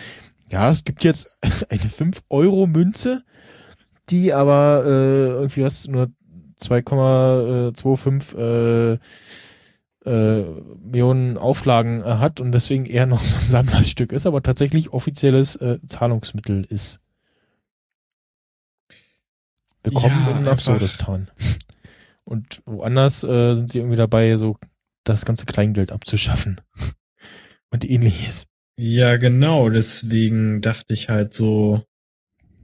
ja, 0.51 0.70
es 0.70 0.85
gibt 0.85 1.05
jetzt 1.05 1.31
eine 1.68 1.81
5 1.81 2.22
Euro 2.29 2.66
Münze, 2.66 3.25
die 4.11 4.33
aber 4.33 4.85
äh, 4.87 5.27
irgendwie 5.41 5.62
was 5.62 5.89
nur 5.89 6.09
2,25 6.61 8.95
äh, 8.95 8.99
äh, 10.05 10.42
Millionen 10.42 11.38
Auflagen 11.38 12.00
äh, 12.00 12.05
hat 12.05 12.40
und 12.40 12.52
deswegen 12.52 12.86
eher 12.86 13.07
noch 13.07 13.22
so 13.22 13.36
ein 13.36 13.48
Sammlerstück 13.48 14.12
ist, 14.12 14.26
aber 14.26 14.42
tatsächlich 14.42 14.92
offizielles 14.92 15.57
äh, 15.57 15.78
Zahlungsmittel 15.86 16.64
ist. 16.68 17.00
Willkommen 19.82 20.26
Ja, 20.26 20.38
in 20.38 20.48
Absurdistan. 20.48 21.30
Und 22.24 22.62
woanders 22.64 23.22
äh, 23.22 23.55
sind 23.55 23.70
sie 23.70 23.78
irgendwie 23.78 23.98
dabei, 23.98 24.36
so 24.36 24.57
das 25.05 25.26
ganze 25.26 25.44
Kleingeld 25.44 25.92
abzuschaffen. 25.92 26.61
Und 27.70 27.84
ähnliches. 27.84 28.46
Ja, 28.76 29.16
genau. 29.16 29.68
Deswegen 29.68 30.62
dachte 30.62 30.94
ich 30.94 31.09
halt 31.09 31.34
so, 31.34 31.84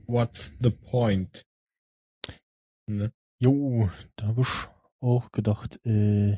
what's 0.07 0.53
the 0.59 0.71
point? 0.71 1.45
Ne? 2.87 3.13
Jo, 3.39 3.89
da 4.15 4.27
habe 4.27 4.41
ich 4.41 4.47
auch 4.99 5.31
gedacht, 5.31 5.79
äh, 5.85 6.37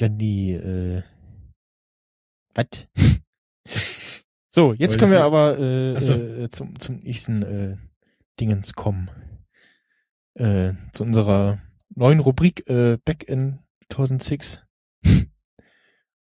ja, 0.00 0.08
nee, 0.08 0.54
äh, 0.54 1.02
was? 2.54 2.88
so, 4.50 4.72
jetzt 4.74 4.98
können 4.98 5.12
wir 5.12 5.22
aber 5.24 5.58
äh, 5.58 6.00
so. 6.00 6.14
äh, 6.14 6.48
zum, 6.50 6.78
zum 6.78 6.96
nächsten 7.00 7.42
äh, 7.42 7.76
Dingens 8.40 8.74
kommen. 8.74 9.10
Äh, 10.34 10.72
zu 10.92 11.04
unserer 11.04 11.60
neuen 11.94 12.18
Rubrik 12.20 12.68
äh, 12.68 12.98
Back 13.04 13.24
in 13.28 13.60
2006. 13.92 14.60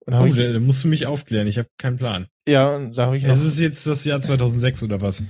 Und 0.03 0.15
Oh, 0.15 0.25
ich, 0.25 0.35
da, 0.35 0.51
da 0.51 0.59
musst 0.59 0.83
du 0.83 0.87
mich 0.87 1.05
aufklären. 1.05 1.47
Ich 1.47 1.57
habe 1.59 1.69
keinen 1.77 1.97
Plan. 1.97 2.27
ja, 2.47 2.75
und 2.75 2.97
da 2.97 3.05
habe 3.05 3.17
ich 3.17 3.23
noch, 3.23 3.33
Es 3.33 3.45
ist 3.45 3.59
jetzt 3.59 3.85
das 3.87 4.03
Jahr 4.03 4.19
2006 4.19 4.83
oder 4.83 4.99
was? 4.99 5.23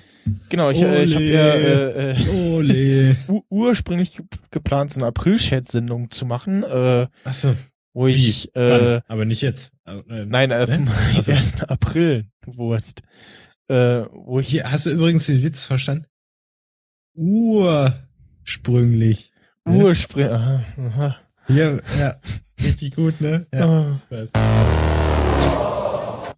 genau, 0.50 0.70
ich, 0.72 0.82
äh, 0.82 1.04
ich 1.04 1.14
habe 1.14 1.24
Ole. 1.26 1.34
ja 1.34 1.54
äh, 1.54 2.12
äh, 2.14 2.30
Ole. 2.54 3.18
ur- 3.28 3.44
ursprünglich 3.50 4.14
ge 4.16 4.26
geplant, 4.50 4.94
so 4.94 5.02
eine 5.02 5.08
April-Chat-Sendung 5.08 6.10
zu 6.10 6.26
machen, 6.26 6.64
äh, 6.64 7.08
Achso. 7.26 7.54
Wo 7.94 8.08
Wie? 8.08 8.12
ich, 8.12 8.56
äh, 8.56 8.70
Dann, 8.70 9.02
aber 9.08 9.26
nicht 9.26 9.42
jetzt. 9.42 9.74
Also, 9.84 10.08
äh, 10.10 10.26
Nein, 10.26 10.52
äh, 10.52 10.66
Hä? 10.68 10.72
zum 10.72 10.88
Ach 10.90 11.22
so. 11.22 11.32
1. 11.32 11.64
April, 11.64 12.26
Wurst. 12.46 13.02
Äh, 13.68 14.06
wo 14.12 14.40
ich, 14.40 14.48
Hier, 14.50 14.72
hast 14.72 14.86
du 14.86 14.92
übrigens 14.92 15.26
den 15.26 15.42
Witz 15.44 15.66
verstanden? 15.66 16.06
Ursprünglich. 17.14 19.32
ne? 19.66 19.74
ursprünglich, 19.76 20.32
aha, 20.34 20.64
aha, 20.78 21.18
Ja, 21.50 21.78
ja. 22.00 22.16
Richtig 22.64 22.96
gut, 22.96 23.20
ne? 23.22 23.46
Ja. 23.54 24.00
ah, 24.34 26.34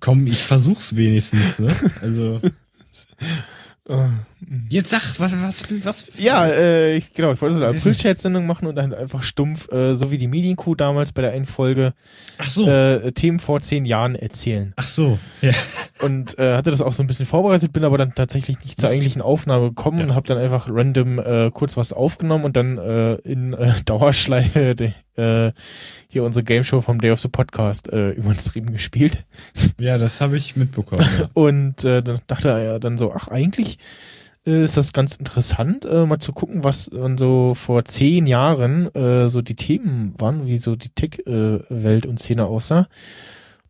Komm, 0.00 0.26
ich 0.26 0.42
versuch's 0.42 0.96
wenigstens, 0.96 1.58
ne? 1.58 1.74
Also. 2.00 2.40
Jetzt 4.70 4.90
sag, 4.90 5.02
was, 5.20 5.32
was, 5.42 5.84
was? 5.84 6.18
ja, 6.18 6.46
äh, 6.46 6.96
ich, 6.96 7.12
genau, 7.12 7.32
ich 7.32 7.42
wollte 7.42 7.56
so 7.56 7.64
eine 7.64 7.76
April-Chat-Sendung 7.76 8.46
machen 8.46 8.66
und 8.66 8.76
dann 8.76 8.94
einfach 8.94 9.22
stumpf, 9.22 9.70
äh, 9.70 9.94
so 9.94 10.10
wie 10.10 10.16
die 10.16 10.26
Medienkuh 10.26 10.74
damals 10.74 11.12
bei 11.12 11.20
der 11.20 11.32
einen 11.32 11.44
Folge, 11.44 11.92
Ach 12.38 12.48
so. 12.48 12.66
äh, 12.66 13.12
Themen 13.12 13.38
vor 13.40 13.60
zehn 13.60 13.84
Jahren 13.84 14.14
erzählen. 14.14 14.72
Ach 14.76 14.86
so. 14.88 15.18
Ja. 15.42 15.52
Und 16.00 16.38
äh, 16.38 16.56
hatte 16.56 16.70
das 16.70 16.80
auch 16.80 16.94
so 16.94 17.02
ein 17.02 17.06
bisschen 17.06 17.26
vorbereitet, 17.26 17.74
bin 17.74 17.84
aber 17.84 17.98
dann 17.98 18.14
tatsächlich 18.14 18.58
nicht 18.64 18.80
zur 18.80 18.88
eigentlichen 18.88 19.20
Aufnahme 19.20 19.68
gekommen 19.68 19.98
Ja. 19.98 20.04
und 20.06 20.14
habe 20.14 20.26
dann 20.28 20.38
einfach 20.38 20.66
random 20.70 21.18
äh, 21.18 21.50
kurz 21.52 21.76
was 21.76 21.92
aufgenommen 21.92 22.44
und 22.44 22.56
dann 22.56 22.78
äh, 22.78 23.14
in 23.16 23.52
äh, 23.52 23.74
Dauerschleife 23.84 24.74
de, 24.74 24.92
äh, 25.16 25.52
hier 26.08 26.24
unsere 26.24 26.44
Game 26.44 26.64
Show 26.64 26.80
vom 26.80 27.00
Day 27.00 27.10
of 27.10 27.20
the 27.20 27.28
Podcast 27.28 27.92
äh, 27.92 28.10
über 28.12 28.32
den 28.32 28.38
Stream 28.38 28.66
gespielt. 28.66 29.24
Ja, 29.78 29.98
das 29.98 30.20
habe 30.20 30.36
ich 30.36 30.56
mitbekommen. 30.56 31.06
Ja. 31.18 31.28
Und 31.34 31.84
äh, 31.84 32.02
dann 32.02 32.18
dachte 32.26 32.48
er 32.50 32.78
dann 32.80 32.98
so, 32.98 33.12
ach, 33.12 33.28
eigentlich 33.28 33.78
äh, 34.46 34.64
ist 34.64 34.76
das 34.76 34.92
ganz 34.92 35.16
interessant, 35.16 35.86
äh, 35.86 36.04
mal 36.06 36.18
zu 36.18 36.32
gucken, 36.32 36.64
was 36.64 36.90
dann 36.92 37.16
so 37.18 37.54
vor 37.54 37.84
zehn 37.84 38.26
Jahren 38.26 38.94
äh, 38.94 39.28
so 39.28 39.40
die 39.42 39.56
Themen 39.56 40.14
waren, 40.18 40.46
wie 40.46 40.58
so 40.58 40.76
die 40.76 40.90
Tech-Welt 40.90 42.06
und 42.06 42.18
Szene 42.20 42.46
aussah. 42.46 42.88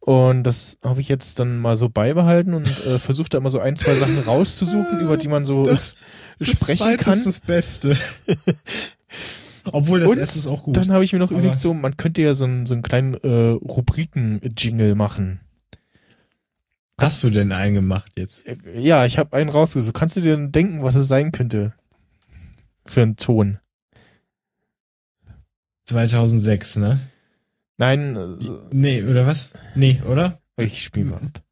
Und 0.00 0.42
das 0.42 0.76
habe 0.82 1.00
ich 1.00 1.08
jetzt 1.08 1.38
dann 1.38 1.58
mal 1.58 1.78
so 1.78 1.88
beibehalten 1.88 2.52
und 2.52 2.66
äh, 2.86 2.98
versucht 2.98 3.32
da 3.32 3.38
immer 3.38 3.48
so 3.50 3.58
ein, 3.58 3.76
zwei 3.76 3.94
Sachen 3.94 4.18
rauszusuchen, 4.18 5.00
über 5.00 5.16
die 5.16 5.28
man 5.28 5.44
so 5.46 5.62
Das- 5.62 5.96
sprechen 6.40 6.76
zweite 6.78 7.04
kann. 7.04 7.14
ist 7.14 7.26
das 7.26 7.40
Beste. 7.40 7.96
Obwohl 9.72 10.00
das 10.00 10.08
Und 10.08 10.18
erste 10.18 10.38
ist 10.38 10.46
auch 10.46 10.62
gut. 10.64 10.76
Dann 10.76 10.92
habe 10.92 11.04
ich 11.04 11.12
mir 11.12 11.18
noch 11.18 11.30
überlegt, 11.30 11.58
so, 11.58 11.72
man 11.74 11.96
könnte 11.96 12.22
ja 12.22 12.34
so 12.34 12.44
einen, 12.44 12.66
so 12.66 12.74
einen 12.74 12.82
kleinen 12.82 13.14
äh, 13.14 13.28
Rubriken-Jingle 13.28 14.94
machen. 14.94 15.40
Hast 17.00 17.24
du 17.24 17.30
denn 17.30 17.50
einen 17.52 17.74
gemacht 17.74 18.12
jetzt? 18.16 18.46
Äh, 18.46 18.56
Ja, 18.78 19.06
ich 19.06 19.18
habe 19.18 19.36
einen 19.36 19.48
rausgesucht. 19.50 19.94
Kannst 19.94 20.16
du 20.16 20.20
dir 20.20 20.36
denn 20.36 20.52
denken, 20.52 20.82
was 20.82 20.94
es 20.94 21.08
sein 21.08 21.32
könnte? 21.32 21.72
Für 22.86 23.02
einen 23.02 23.16
Ton. 23.16 23.58
2006, 25.86 26.76
ne? 26.76 27.00
Nein, 27.76 28.16
äh, 28.16 28.48
Nee, 28.70 29.02
oder 29.02 29.26
was? 29.26 29.52
Nee, 29.74 30.00
oder? 30.08 30.40
ich 30.56 30.84
spiele 30.84 31.06
mal 31.06 31.16
ab. 31.16 31.42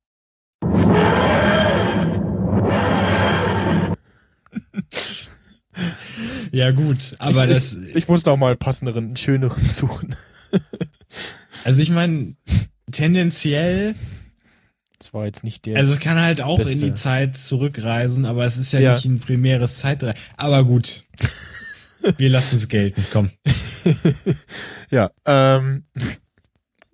Ja, 6.53 6.70
gut, 6.70 7.15
aber 7.19 7.47
das, 7.47 7.74
Ich 7.94 8.09
muss 8.09 8.24
noch 8.24 8.36
mal 8.36 8.57
passenderen, 8.57 9.07
einen 9.07 9.16
schöneren 9.16 9.66
suchen. 9.66 10.15
also 11.65 11.81
ich 11.82 11.90
meine, 11.90 12.35
tendenziell, 12.90 13.94
Das 14.99 15.15
war 15.15 15.24
jetzt 15.27 15.44
nicht 15.44 15.65
der. 15.66 15.78
also 15.78 15.93
es 15.93 16.01
kann 16.01 16.20
halt 16.20 16.40
auch 16.43 16.59
Beste. 16.59 16.73
in 16.73 16.81
die 16.81 16.94
Zeit 16.94 17.36
zurückreisen, 17.39 18.24
aber 18.27 18.44
es 18.44 18.57
ist 18.57 18.73
ja, 18.73 18.81
Ja. 18.81 18.94
nicht 18.94 19.05
ein 19.07 19.19
primäres 19.20 19.77
Zeitreisen. 19.78 20.19
Aber 20.36 20.65
gut. 20.65 21.05
Wir 22.19 22.31
lassen 22.31 22.57
es 22.57 22.69
gelten, 22.69 23.05
komm. 23.12 23.31
ja, 24.90 25.11
ähm, 25.24 25.85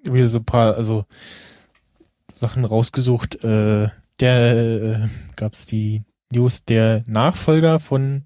wieder 0.05 0.27
so 0.29 0.39
ein 0.39 0.45
paar, 0.45 0.77
also 0.77 1.07
Sachen 2.33 2.65
rausgesucht. 2.65 3.43
Äh, 3.43 3.89
der 4.21 5.07
äh, 5.07 5.09
gab's 5.37 5.67
die 5.67 6.03
News, 6.31 6.65
der 6.65 7.05
Nachfolger 7.07 7.79
von 7.81 8.25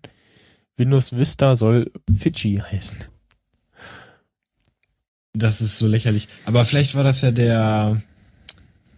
Windows 0.77 1.16
Vista 1.16 1.55
soll 1.57 1.90
Fidschi 2.19 2.57
heißen. 2.70 2.99
Das 5.35 5.61
ist 5.61 5.78
so 5.78 5.86
lächerlich. 5.86 6.28
Aber 6.44 6.65
vielleicht 6.65 6.94
war 6.94 7.05
das 7.05 7.23
ja 7.23 7.31
der 7.31 8.03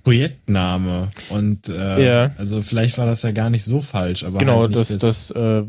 Projektname 0.02 1.10
und 1.30 1.68
äh, 1.68 2.04
Ja. 2.06 2.30
also 2.36 2.60
vielleicht 2.60 2.98
war 2.98 3.06
das 3.06 3.22
ja 3.22 3.30
gar 3.30 3.48
nicht 3.50 3.64
so 3.64 3.80
falsch, 3.80 4.24
aber 4.24 4.38
genau, 4.38 4.60
halt 4.62 4.70
nicht 4.76 4.90
das, 4.90 4.98
das 4.98 5.30
äh, 5.30 5.62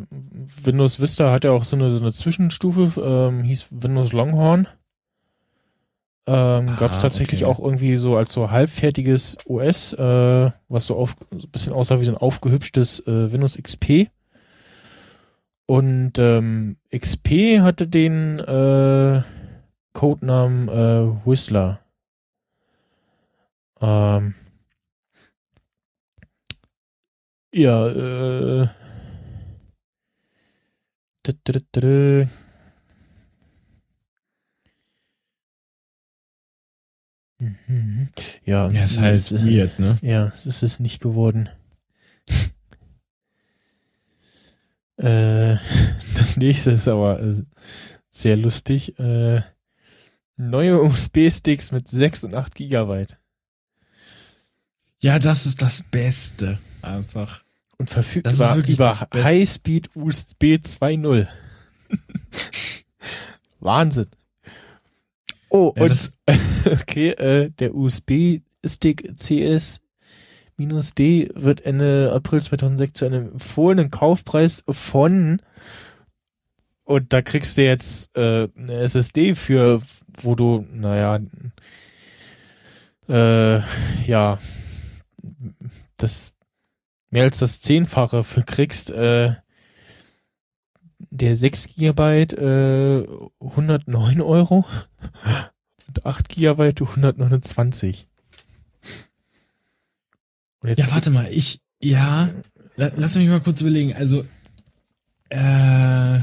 Windows 0.64 0.99
Vista 0.99 1.32
hat 1.32 1.44
ja 1.45 1.52
auch 1.52 1.64
so 1.64 1.76
eine, 1.77 1.90
so 1.90 2.02
eine 2.02 2.11
Zwischenstufe, 2.11 2.91
ähm, 3.02 3.44
hieß 3.44 3.68
Windows 3.72 4.11
Longhorn. 4.11 4.68
Ähm, 6.27 6.69
Ah, 6.69 6.76
Gab 6.80 6.91
es 6.94 6.99
tatsächlich 6.99 7.45
okay. 7.45 7.52
auch 7.52 7.60
irgendwie 7.64 7.95
so 7.98 8.18
als 8.18 8.34
so 8.34 8.49
halbfertiges 8.49 9.38
OS, 9.45 9.94
äh, 9.94 10.52
was 10.68 10.88
so, 10.88 10.95
auf, 10.98 11.15
so 11.32 11.48
ein 11.48 11.52
bisschen 11.52 11.72
aussah 11.72 11.99
wie 11.99 12.06
so 12.06 12.11
ein 12.11 12.18
aufgehübschtes 12.18 13.02
äh, 13.07 13.32
Windows 13.32 13.57
XP. 13.61 14.10
Und 15.68 16.14
ähm, 16.20 16.78
XP 16.96 17.60
hatte 17.62 17.88
den 17.88 18.40
äh, 18.40 19.24
Codenamen 19.94 20.70
äh, 20.70 21.26
Whistler. 21.26 21.80
Ähm, 23.82 24.36
ja, 27.54 27.88
äh. 27.88 28.68
dä. 31.76 32.28
Mhm. 37.40 38.10
Ja, 38.46 38.70
ja, 38.70 38.84
ist 38.84 39.00
halt 39.00 39.16
es 39.16 39.32
ist- 39.32 39.46
weird, 39.46 39.80
ne? 39.80 39.98
ja, 40.02 40.28
es 40.28 40.46
ist 40.46 40.64
es 40.64 40.80
nicht 40.80 41.02
geworden. 41.02 41.50
Äh, 44.98 45.58
das 46.16 46.38
nächste 46.38 46.72
ist 46.72 46.88
aber 46.88 47.22
äh, 47.22 47.44
sehr 48.10 48.38
lustig. 48.38 48.98
Äh, 49.00 49.42
neue 50.38 50.82
USB-Sticks 50.82 51.72
mit 51.72 51.88
6 51.88 52.26
und 52.26 52.36
8 52.36 52.56
Gigabyte 52.56 53.18
Ja, 55.02 55.20
das 55.20 55.46
ist 55.46 55.62
das 55.62 55.84
Beste. 55.84 56.60
Einfach. 56.82 57.44
und 57.78 57.90
verfügt 57.90 58.26
Das 58.26 58.40
ist 58.40 58.70
über. 58.70 58.94
High-Speed 59.14 59.96
USB 59.96 60.44
2.0. 60.56 61.28
Wahnsinn. 63.60 64.08
Oh, 65.50 65.74
Ja, 65.76 65.84
und 65.84 66.12
okay, 66.66 67.10
äh, 67.12 67.50
der 67.52 67.74
USB-Stick 67.76 69.16
CS 69.18 69.82
D 70.57 71.30
wird 71.36 71.61
Ende 71.65 72.11
April 72.14 72.41
2006 72.41 72.94
zu 72.94 73.06
einem 73.06 73.32
empfohlenen 73.34 73.91
Kaufpreis 73.91 74.64
von 74.69 75.41
und 76.86 77.14
da 77.14 77.22
kriegst 77.23 77.57
du 77.57 77.64
jetzt 77.64 78.15
äh, 78.15 78.48
eine 78.56 78.73
SSD 78.82 79.34
für, 79.34 79.82
wo 80.22 80.36
du, 80.36 80.65
naja, 80.72 81.19
äh, 83.10 83.61
ja, 84.07 84.40
das 85.98 86.36
mehr 87.10 87.23
als 87.23 87.40
das 87.40 87.60
Zehnfache 87.60 88.23
für 88.23 88.44
kriegst. 88.44 88.91
Äh, 88.91 89.36
der 91.10 91.36
6 91.36 91.76
Gigabyte 91.76 92.34
äh, 92.34 93.07
109 93.40 94.22
Euro 94.22 94.65
und 95.88 96.06
8 96.06 96.30
Gigabyte 96.30 96.82
129. 96.82 98.07
Jetzt 100.68 100.80
Ja, 100.80 100.92
warte 100.92 101.10
mal, 101.10 101.28
ich, 101.32 101.60
ja, 101.82 102.30
la, 102.76 102.92
lass 102.96 103.16
mich 103.16 103.28
mal 103.28 103.42
kurz 103.42 103.62
überlegen. 103.62 103.94
Also, 103.94 104.26
äh, 105.30 106.20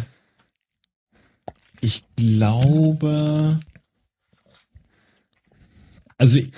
ich 1.81 2.05
glaube, 2.17 3.61
also 6.19 6.39
ich, 6.39 6.53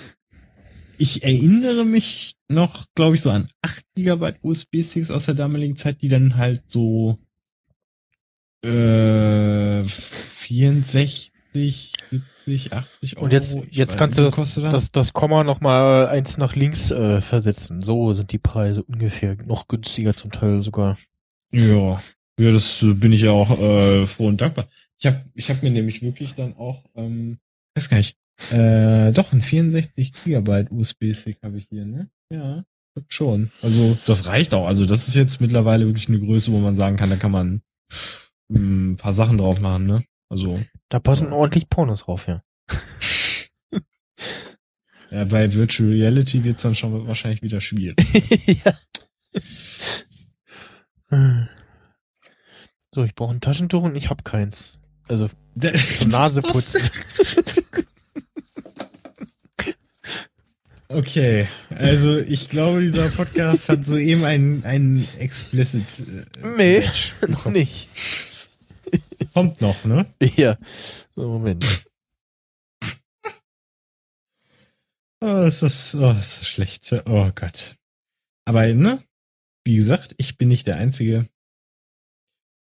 ich 0.97 1.23
erinnere 1.23 1.85
mich 1.85 2.35
noch, 2.47 2.85
glaube 2.95 3.15
ich, 3.15 3.21
so 3.21 3.31
an 3.31 3.49
8 3.61 3.83
GB 3.95 4.33
USB-Sticks 4.41 5.11
aus 5.11 5.25
der 5.25 5.35
damaligen 5.35 5.75
Zeit, 5.75 6.01
die 6.01 6.07
dann 6.07 6.37
halt 6.37 6.63
so 6.67 7.17
äh, 8.63 9.83
64, 9.83 11.31
70, 12.45 12.73
80 12.73 13.17
Euro. 13.17 13.25
Und 13.25 13.33
jetzt, 13.33 13.55
ich 13.55 13.77
jetzt 13.77 13.97
kannst 13.97 14.17
du 14.17 14.23
das, 14.23 14.35
das, 14.35 14.91
das 14.91 15.13
Komma 15.13 15.43
noch 15.43 15.61
mal 15.61 16.07
eins 16.07 16.37
nach 16.37 16.55
links 16.55 16.91
äh, 16.91 17.21
versetzen. 17.21 17.81
So 17.81 18.13
sind 18.13 18.31
die 18.31 18.37
Preise 18.37 18.83
ungefähr. 18.83 19.35
Noch 19.45 19.67
günstiger 19.67 20.13
zum 20.13 20.31
Teil 20.31 20.61
sogar. 20.61 20.97
Ja, 21.51 22.01
ja, 22.39 22.51
das 22.51 22.81
äh, 22.81 22.93
bin 22.93 23.13
ich 23.13 23.21
ja 23.21 23.31
auch 23.31 23.59
äh, 23.59 24.05
froh 24.05 24.27
und 24.27 24.41
dankbar. 24.41 24.67
Ich 24.99 25.05
habe 25.05 25.23
ich 25.33 25.49
hab 25.49 25.63
mir 25.63 25.71
nämlich 25.71 26.01
wirklich 26.01 26.33
dann 26.35 26.55
auch, 26.55 26.83
ähm, 26.95 27.37
weiß 27.75 27.89
gar 27.89 27.97
nicht, 27.97 28.17
äh, 28.51 29.11
doch 29.11 29.31
ein 29.33 29.41
64 29.41 30.13
Gigabyte 30.13 30.71
USB-Stick 30.71 31.37
habe 31.43 31.57
ich 31.57 31.67
hier, 31.69 31.85
ne? 31.85 32.09
Ja, 32.29 32.63
schon. 33.07 33.51
Also 33.61 33.97
das 34.05 34.25
reicht 34.27 34.53
auch. 34.53 34.67
Also 34.67 34.85
das 34.85 35.07
ist 35.07 35.15
jetzt 35.15 35.41
mittlerweile 35.41 35.85
wirklich 35.85 36.09
eine 36.09 36.19
Größe, 36.19 36.51
wo 36.51 36.59
man 36.59 36.75
sagen 36.75 36.97
kann, 36.97 37.09
da 37.09 37.15
kann 37.15 37.31
man 37.31 37.61
mm, 38.49 38.91
ein 38.91 38.95
paar 38.97 39.13
Sachen 39.13 39.37
drauf 39.37 39.59
machen, 39.59 39.85
ne? 39.85 40.03
Also 40.29 40.59
Da 40.89 40.99
passen 40.99 41.31
ordentlich 41.33 41.69
Pornos 41.69 42.03
drauf, 42.03 42.27
ja. 42.27 42.43
ja, 45.11 45.25
bei 45.25 45.53
Virtual 45.53 45.89
Reality 45.89 46.43
wird's 46.43 46.63
dann 46.63 46.75
schon 46.75 47.07
wahrscheinlich 47.07 47.41
wieder 47.41 47.61
schwierig. 47.61 47.97
ja. 48.65 48.73
So, 52.91 53.03
ich 53.03 53.13
brauche 53.13 53.33
ein 53.33 53.41
Taschentuch 53.41 53.83
und 53.83 53.95
ich 53.95 54.09
habe 54.09 54.23
keins. 54.23 54.73
Also 55.07 55.29
zum 55.97 56.09
Naseputzen. 56.09 56.81
Okay, 60.87 61.47
also 61.69 62.17
ich 62.17 62.47
glaube, 62.47 62.81
dieser 62.81 63.09
Podcast 63.09 63.69
hat 63.69 63.85
soeben 63.85 64.23
einen, 64.23 64.63
einen 64.63 65.07
explicit 65.17 65.83
äh, 66.41 66.47
Nee, 66.55 66.83
noch 67.27 67.47
nicht. 67.47 67.89
Kommt 69.35 69.59
noch, 69.59 69.83
ne? 69.83 70.05
Ja. 70.37 70.57
So, 71.13 71.27
Moment. 71.27 71.85
Oh, 75.19 75.41
ist 75.41 75.61
das, 75.61 75.93
oh, 75.95 76.11
ist 76.11 76.39
das 76.39 76.47
schlecht. 76.47 76.93
Oh 77.05 77.29
Gott. 77.35 77.75
Aber, 78.45 78.65
ne? 78.73 79.03
Wie 79.65 79.75
gesagt, 79.75 80.15
ich 80.19 80.37
bin 80.37 80.47
nicht 80.47 80.67
der 80.67 80.77
Einzige, 80.77 81.27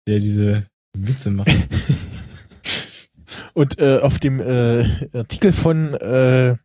der 0.08 0.18
diese 0.18 0.66
Witze 0.98 1.30
macht. 1.30 1.50
Und 3.54 3.78
äh, 3.78 4.00
auf 4.00 4.18
dem 4.18 4.40
äh, 4.40 5.08
Artikel 5.16 5.52
von 5.52 5.94
äh, 5.94 6.58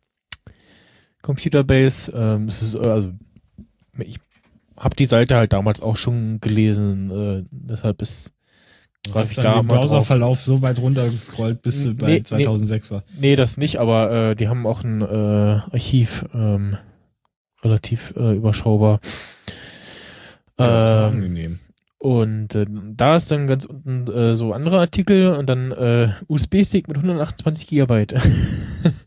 Computerbase, 1.21 2.11
ähm, 2.15 2.47
es 2.47 2.63
ist, 2.63 2.73
äh, 2.73 2.87
also 2.87 3.13
ich 3.99 4.17
habe 4.77 4.95
die 4.95 5.05
Seite 5.05 5.35
halt 5.35 5.53
damals 5.53 5.81
auch 5.81 5.97
schon 5.97 6.41
gelesen, 6.41 7.11
äh, 7.11 7.43
deshalb 7.51 8.01
ist 8.01 8.33
Du 9.03 9.13
hast 9.15 9.31
ich 9.31 9.35
dann 9.37 9.45
da 9.45 9.55
den. 9.61 9.67
Browserverlauf 9.67 10.39
so 10.41 10.61
weit 10.61 10.79
runtergescrollt, 10.79 11.61
bis 11.61 11.83
du 11.83 11.95
bei 11.95 12.07
Nee, 12.07 12.13
nee. 12.17 12.23
2006 12.23 12.91
war. 12.91 13.03
Nee, 13.19 13.35
das 13.35 13.57
nicht, 13.57 13.77
aber 13.79 14.29
äh, 14.31 14.35
die 14.35 14.47
haben 14.47 14.67
auch 14.67 14.83
ein 14.83 15.01
äh, 15.01 15.05
Archiv, 15.71 16.25
ähm, 16.33 16.77
relativ 17.63 18.13
äh, 18.15 18.35
überschaubar. 18.35 18.99
Ja, 20.59 20.77
ist 20.79 20.89
so 20.89 20.95
Ähm, 20.95 21.03
angenehm. 21.15 21.59
und 21.97 22.53
äh, 22.53 22.65
da 22.69 23.15
ist 23.15 23.31
dann 23.31 23.47
ganz 23.47 23.65
unten 23.65 24.07
äh, 24.11 24.35
so 24.35 24.53
andere 24.53 24.79
Artikel 24.79 25.29
und 25.35 25.47
dann 25.49 25.71
äh, 25.71 26.09
USB-Stick 26.27 26.87
mit 26.87 26.97
128 26.97 27.67
Gigabyte. 27.67 28.15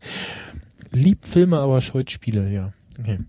Liebt 0.91 1.25
Filme, 1.25 1.59
aber 1.59 1.79
scheut 1.81 2.11
Spiele, 2.11 2.49
ja. 2.51 2.73
Okay. 2.99 3.19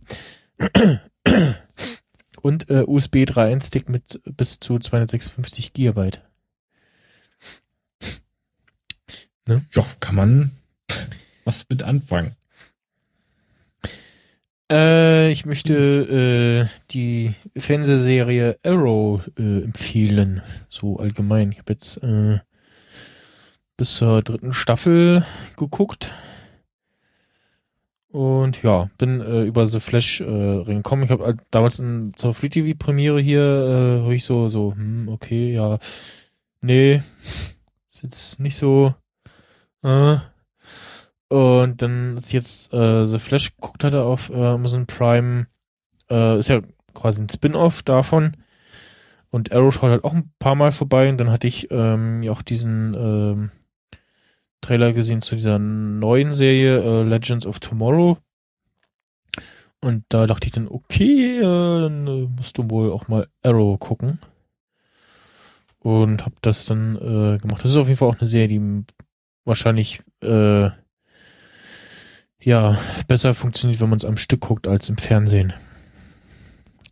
und 2.42 2.68
äh, 2.70 2.82
USB 2.86 3.16
3.1-Stick 3.18 3.88
mit 3.88 4.20
bis 4.36 4.58
zu 4.60 4.78
256 4.78 5.72
Gigabyte. 5.72 6.22
Ja, 9.48 9.86
kann 10.00 10.14
man 10.14 10.50
was 11.44 11.66
mit 11.68 11.82
anfangen. 11.82 12.34
Äh, 14.70 15.30
ich 15.30 15.46
möchte 15.46 16.68
äh, 16.68 16.82
die 16.90 17.34
Fernsehserie 17.56 18.58
Arrow 18.64 19.20
äh, 19.38 19.62
empfehlen, 19.62 20.42
so 20.68 20.98
allgemein. 20.98 21.52
Ich 21.52 21.58
habe 21.58 21.72
jetzt 21.72 22.02
äh, 22.02 22.40
bis 23.76 23.94
zur 23.96 24.22
dritten 24.22 24.52
Staffel 24.52 25.24
geguckt 25.56 26.12
und 28.08 28.62
ja, 28.62 28.90
bin 28.98 29.20
äh, 29.20 29.42
über 29.44 29.66
The 29.68 29.78
Flash 29.78 30.20
äh, 30.20 30.24
reingekommen. 30.24 31.04
Ich 31.04 31.10
habe 31.10 31.24
halt 31.24 31.40
damals 31.50 31.78
in, 31.78 32.12
zur 32.16 32.34
Free 32.34 32.48
TV 32.48 32.76
Premiere 32.76 33.20
hier 33.20 34.02
äh, 34.08 34.14
ich 34.14 34.24
so 34.24 34.48
so 34.48 34.72
hm, 34.74 35.08
okay, 35.08 35.52
ja, 35.52 35.78
nee, 36.60 37.02
ist 37.88 38.02
jetzt 38.02 38.40
nicht 38.40 38.56
so. 38.56 38.94
Äh, 39.86 40.18
und 41.28 41.82
dann, 41.82 42.16
als 42.16 42.26
ich 42.28 42.32
jetzt 42.32 42.72
äh, 42.72 43.06
The 43.06 43.18
Flash 43.18 43.54
geguckt 43.54 43.84
hatte 43.84 44.02
auf 44.02 44.30
äh, 44.30 44.34
Amazon 44.34 44.86
Prime, 44.86 45.46
äh, 46.10 46.38
ist 46.38 46.48
ja 46.48 46.60
quasi 46.94 47.20
ein 47.20 47.28
Spin-off 47.28 47.82
davon. 47.82 48.36
Und 49.30 49.52
Arrow 49.52 49.72
schaut 49.72 49.90
halt 49.90 50.04
auch 50.04 50.14
ein 50.14 50.32
paar 50.38 50.54
Mal 50.54 50.72
vorbei. 50.72 51.08
Und 51.08 51.18
dann 51.18 51.30
hatte 51.30 51.46
ich 51.46 51.70
ähm, 51.70 52.22
ja 52.22 52.32
auch 52.32 52.42
diesen 52.42 52.94
ähm, 52.94 53.50
Trailer 54.60 54.92
gesehen 54.92 55.20
zu 55.20 55.36
dieser 55.36 55.58
neuen 55.58 56.32
Serie 56.32 56.80
äh, 56.80 57.02
Legends 57.02 57.46
of 57.46 57.60
Tomorrow. 57.60 58.18
Und 59.80 60.04
da 60.08 60.26
dachte 60.26 60.46
ich 60.46 60.52
dann, 60.52 60.68
okay, 60.68 61.38
äh, 61.38 61.42
dann 61.42 62.06
äh, 62.06 62.28
musst 62.36 62.58
du 62.58 62.70
wohl 62.70 62.90
auch 62.92 63.08
mal 63.08 63.28
Arrow 63.42 63.78
gucken. 63.78 64.18
Und 65.80 66.24
hab 66.24 66.32
das 66.42 66.64
dann 66.64 66.96
äh, 66.96 67.38
gemacht. 67.38 67.62
Das 67.62 67.70
ist 67.70 67.76
auf 67.76 67.86
jeden 67.86 67.98
Fall 67.98 68.08
auch 68.08 68.18
eine 68.18 68.28
Serie, 68.28 68.48
die 68.48 68.84
wahrscheinlich 69.46 70.02
äh, 70.22 70.68
ja, 72.40 72.78
besser 73.08 73.34
funktioniert, 73.34 73.80
wenn 73.80 73.88
man 73.88 73.96
es 73.98 74.04
am 74.04 74.16
Stück 74.16 74.40
guckt, 74.40 74.66
als 74.68 74.88
im 74.88 74.98
Fernsehen. 74.98 75.52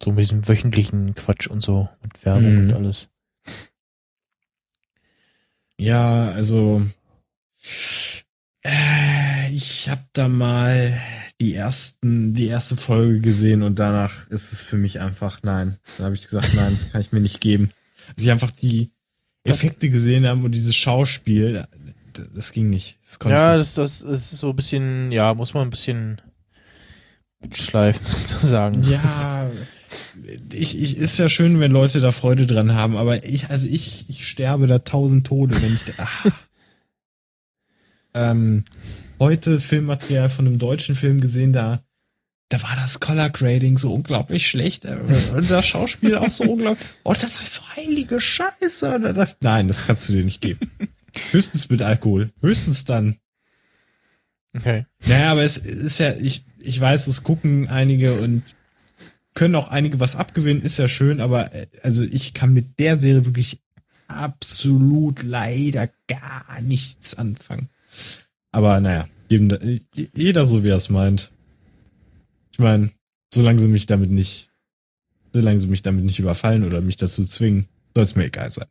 So 0.03 0.11
mit 0.11 0.21
diesem 0.25 0.47
wöchentlichen 0.49 1.15
Quatsch 1.15 1.47
und 1.47 1.63
so, 1.63 1.89
mit 2.03 2.25
Werbung 2.25 2.53
Mhm. 2.55 2.59
und 2.71 2.75
alles. 2.75 3.09
Ja, 5.79 6.31
also 6.31 6.83
äh, 8.63 9.51
ich 9.53 9.89
habe 9.89 10.03
da 10.13 10.29
mal 10.29 10.99
die 11.41 11.55
ersten, 11.55 12.33
die 12.33 12.47
erste 12.47 12.77
Folge 12.77 13.21
gesehen 13.21 13.63
und 13.63 13.79
danach 13.79 14.29
ist 14.31 14.53
es 14.53 14.65
für 14.65 14.77
mich 14.77 15.01
einfach 15.01 15.41
nein. 15.43 15.79
Da 15.99 16.05
habe 16.05 16.15
ich 16.15 16.23
gesagt, 16.23 16.55
nein, 16.55 16.73
das 16.73 16.91
kann 16.93 17.01
ich 17.01 17.13
mir 17.13 17.21
nicht 17.21 17.41
geben. 17.41 17.71
Als 18.09 18.23
ich 18.23 18.31
einfach 18.31 18.51
die 18.53 18.93
Effekte 19.43 19.91
gesehen 19.91 20.27
habe 20.27 20.43
und 20.45 20.53
dieses 20.53 20.77
Schauspiel, 20.77 21.67
das, 22.19 22.33
das 22.35 22.53
ging 22.53 22.71
nicht. 22.71 22.99
Das 23.05 23.19
Ja, 23.25 23.55
ich 23.55 23.59
nicht. 23.61 23.79
das, 23.79 24.01
das 24.01 24.03
ist 24.03 24.31
so 24.39 24.51
ein 24.51 24.57
bisschen, 24.57 25.13
ja, 25.13 25.35
muss 25.35 25.55
man 25.55 25.67
ein 25.67 25.71
bisschen 25.71 26.21
mitschleifen 27.41 28.05
sozusagen. 28.07 28.83
Ja, 28.85 29.51
ich, 30.53 30.81
ich, 30.81 30.97
ist 30.97 31.19
ja 31.19 31.29
schön, 31.29 31.61
wenn 31.61 31.71
Leute 31.73 32.01
da 32.01 32.11
Freude 32.13 32.47
dran 32.47 32.75
haben, 32.75 32.97
aber 32.97 33.25
ich, 33.25 33.51
also 33.51 33.69
ich, 33.69 34.09
ich 34.09 34.27
sterbe 34.27 34.67
da 34.67 34.79
tausend 34.81 35.27
Tode, 35.27 35.61
wenn 35.63 35.75
ich, 35.75 35.85
da- 35.85 35.93
ach. 35.99 36.27
ähm, 38.15 38.65
heute 39.19 39.61
Filmmaterial 39.61 40.29
von 40.29 40.47
einem 40.47 40.59
deutschen 40.59 40.95
Film 40.95 41.21
gesehen, 41.21 41.53
da, 41.53 41.83
da 42.49 42.63
war 42.63 42.77
das 42.77 43.01
Color 43.01 43.31
Grading 43.31 43.79
so 43.79 43.93
unglaublich 43.93 44.47
schlecht 44.49 44.85
äh, 44.85 44.97
und 45.35 45.51
das 45.51 45.67
Schauspiel 45.67 46.17
auch 46.17 46.31
so 46.31 46.45
unglaublich, 46.45 46.87
oh, 47.05 47.15
das 47.15 47.41
ist 47.43 47.55
so 47.55 47.63
heilige 47.77 48.21
Scheiße. 48.21 48.97
Und 48.97 49.03
da 49.03 49.13
dachte 49.13 49.37
ich, 49.39 49.43
nein, 49.45 49.69
das 49.69 49.87
kannst 49.87 50.09
du 50.09 50.13
dir 50.13 50.25
nicht 50.25 50.41
geben. 50.41 50.71
Höchstens 51.31 51.69
mit 51.71 51.83
Alkohol. 51.83 52.31
Höchstens 52.41 52.85
dann. 52.85 53.17
Okay. 54.57 54.87
Naja, 55.07 55.33
aber 55.33 55.43
es 55.43 55.59
ist 55.59 55.99
ja, 55.99 56.15
ich, 56.15 56.45
ich 56.61 56.81
weiß, 56.81 57.07
es 57.07 57.23
gucken 57.23 57.69
einige 57.69 58.15
und 58.21 58.43
können 59.35 59.57
auch 59.57 59.69
einige 59.69 59.99
was 60.01 60.17
abgewinnen, 60.17 60.63
ist 60.63 60.79
ja 60.79 60.89
schön, 60.89 61.21
aber 61.21 61.53
äh, 61.53 61.67
also 61.83 62.05
ich 62.05 62.35
kann 62.35 62.55
mit 62.55 62.79
der 62.79 62.97
Serie 62.97 63.27
wirklich 63.27 63.61
absolut 64.07 65.23
leider 65.23 65.91
gar 66.07 66.61
nichts 66.61 67.17
anfangen. 67.17 67.69
Aber 68.53 68.81
naja, 68.81 69.07
jedem, 69.29 69.81
jeder 69.93 70.47
so 70.47 70.63
wie 70.63 70.69
er 70.69 70.77
es 70.77 70.89
meint. 70.89 71.33
Ich 72.53 72.61
meine, 72.61 72.91
solange 73.33 73.61
sie 73.61 73.69
mich 73.69 73.87
damit 73.87 74.11
nicht, 74.11 74.53
solange 75.33 75.59
sie 75.59 75.67
mich 75.67 75.83
damit 75.83 76.05
nicht 76.05 76.21
überfallen 76.21 76.63
oder 76.63 76.81
mich 76.81 76.97
dazu 76.97 77.25
zwingen, 77.25 77.67
soll 77.95 78.05
es 78.05 78.15
mir 78.15 78.27
egal 78.27 78.51
sein. 78.53 78.69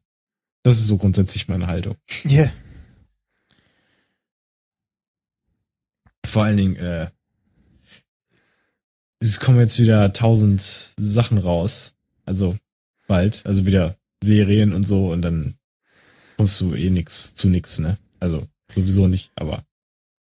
Das 0.63 0.77
ist 0.77 0.87
so 0.87 0.97
grundsätzlich 0.97 1.47
meine 1.47 1.67
Haltung. 1.67 1.97
Yeah. 2.25 2.51
Vor 6.25 6.45
allen 6.45 6.57
Dingen, 6.57 6.75
äh, 6.77 7.09
es 9.19 9.39
kommen 9.39 9.59
jetzt 9.59 9.79
wieder 9.79 10.13
tausend 10.13 10.93
Sachen 10.97 11.37
raus. 11.37 11.95
Also 12.25 12.57
bald, 13.07 13.45
also 13.45 13.65
wieder 13.65 13.97
Serien 14.23 14.73
und 14.73 14.87
so 14.87 15.11
und 15.11 15.21
dann 15.21 15.55
kommst 16.37 16.59
du 16.61 16.73
eh 16.73 16.89
nix 16.89 17.35
zu 17.35 17.49
nix, 17.49 17.79
ne? 17.79 17.97
Also 18.19 18.47
sowieso 18.73 19.07
nicht, 19.07 19.31
aber 19.35 19.65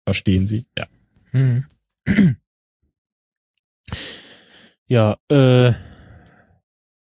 verstehen 0.05 0.47
Sie? 0.47 0.65
Ja. 0.77 0.87
Hm. 1.31 1.65
Ja, 4.91 5.19
äh, 5.29 5.73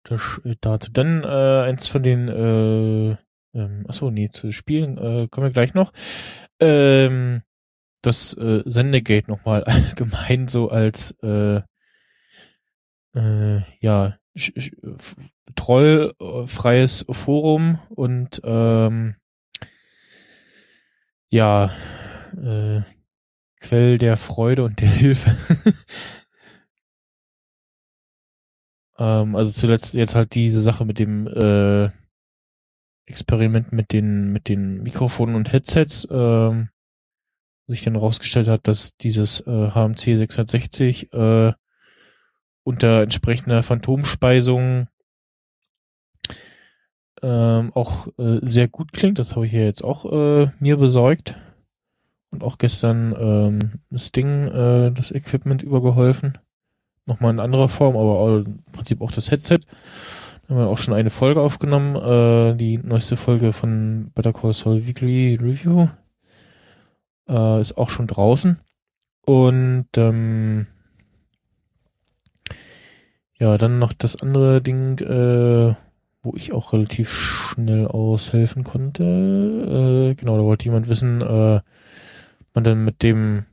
das 0.10 0.42
äh, 0.44 0.56
dazu. 0.62 0.92
Dann 0.92 1.24
äh, 1.24 1.62
eins 1.68 1.88
von 1.88 2.04
den, 2.04 2.28
äh, 2.28 3.18
ähm, 3.58 3.86
achso, 3.88 4.12
nee, 4.12 4.30
zu 4.30 4.52
Spielen 4.52 4.98
äh, 4.98 5.28
kommen 5.30 5.48
wir 5.48 5.54
gleich 5.54 5.74
noch. 5.74 5.92
Ähm, 6.60 7.42
das 8.02 8.34
äh, 8.34 8.64
Sendegate 8.66 9.30
nochmal 9.30 9.64
allgemein 9.66 10.48
so 10.48 10.70
als 10.70 11.12
äh, 11.22 11.62
äh, 13.16 13.62
ja 13.80 14.18
trollfreies 15.56 17.06
Forum 17.10 17.80
und 17.90 18.42
ähm, 18.44 19.16
ja 21.30 21.72
äh, 22.36 22.82
Quell 23.60 23.98
der 23.98 24.18
Freude 24.18 24.64
und 24.64 24.82
der 24.82 24.90
Hilfe. 24.90 25.36
ähm, 28.98 29.36
also 29.36 29.52
zuletzt 29.52 29.94
jetzt 29.94 30.16
halt 30.16 30.36
diese 30.36 30.62
Sache 30.62 30.86
mit 30.86 31.00
dem 31.00 31.28
äh, 31.28 31.90
Experiment 33.06 33.72
mit 33.72 33.94
den 33.94 34.34
mit 34.34 34.50
den 34.50 34.84
Mikrofonen 34.84 35.36
und 35.36 35.52
Headsets, 35.52 36.08
ähm, 36.12 36.70
sich 37.68 37.84
dann 37.84 37.94
herausgestellt 37.94 38.48
hat, 38.48 38.68
dass 38.68 38.98
dieses 38.98 39.42
äh, 39.48 39.72
HMC 39.72 40.16
660 40.16 41.14
äh, 41.14 41.54
unter 42.64 43.02
entsprechender 43.02 43.64
Phantomspeisung 43.64 44.88
ähm, 47.22 47.72
auch 47.74 48.08
äh, 48.18 48.40
sehr 48.42 48.68
gut 48.68 48.92
klingt. 48.92 49.20
Das 49.20 49.36
habe 49.36 49.46
ich 49.46 49.52
ja 49.52 49.62
jetzt 49.62 49.84
auch 49.84 50.06
äh, 50.12 50.52
mir 50.60 50.78
besorgt 50.78 51.36
und 52.30 52.44
auch 52.44 52.58
gestern 52.58 53.16
ähm, 53.18 53.80
das 53.90 54.12
Ding, 54.12 54.48
äh, 54.48 54.92
das 54.92 55.12
Equipment 55.12 55.64
übergeholfen. 55.64 56.38
Nochmal 57.08 57.32
in 57.32 57.40
anderer 57.40 57.70
Form, 57.70 57.96
aber 57.96 58.46
im 58.46 58.60
Prinzip 58.74 59.02
auch 59.02 59.12
das 59.12 59.32
Headset. 59.32 59.60
Da 60.44 60.54
haben 60.54 60.62
wir 60.62 60.68
auch 60.68 60.78
schon 60.78 60.94
eine 60.94 61.10
Folge 61.10 61.42
aufgenommen, 61.42 61.96
äh, 61.96 62.56
die 62.56 62.78
neueste 62.78 63.16
Folge 63.16 63.54
von 63.54 64.12
Better 64.14 64.34
Call 64.34 64.54
Saul 64.54 64.86
Weekly 64.86 65.36
Review. 65.42 65.88
Äh, 67.30 67.62
ist 67.62 67.78
auch 67.78 67.90
schon 67.90 68.08
draußen. 68.08 68.60
Und 69.26 69.88
ähm, 69.96 70.68
ja, 73.40 73.58
dann 73.58 73.80
noch 73.80 73.94
das 73.94 74.22
andere 74.22 74.62
Ding, 74.62 75.00
äh, 75.00 75.76
wo 76.24 76.34
ich 76.36 76.52
auch 76.52 76.74
relativ 76.74 77.14
schnell 77.14 77.88
aushelfen 77.88 78.66
konnte. 78.66 79.04
Äh, 79.04 80.16
genau, 80.16 80.38
da 80.38 80.44
wollte 80.44 80.66
jemand 80.66 80.90
wissen, 80.90 81.22
äh, 81.22 81.62
man 82.54 82.64
dann 82.64 82.84
mit 82.84 83.02
dem 83.02 83.46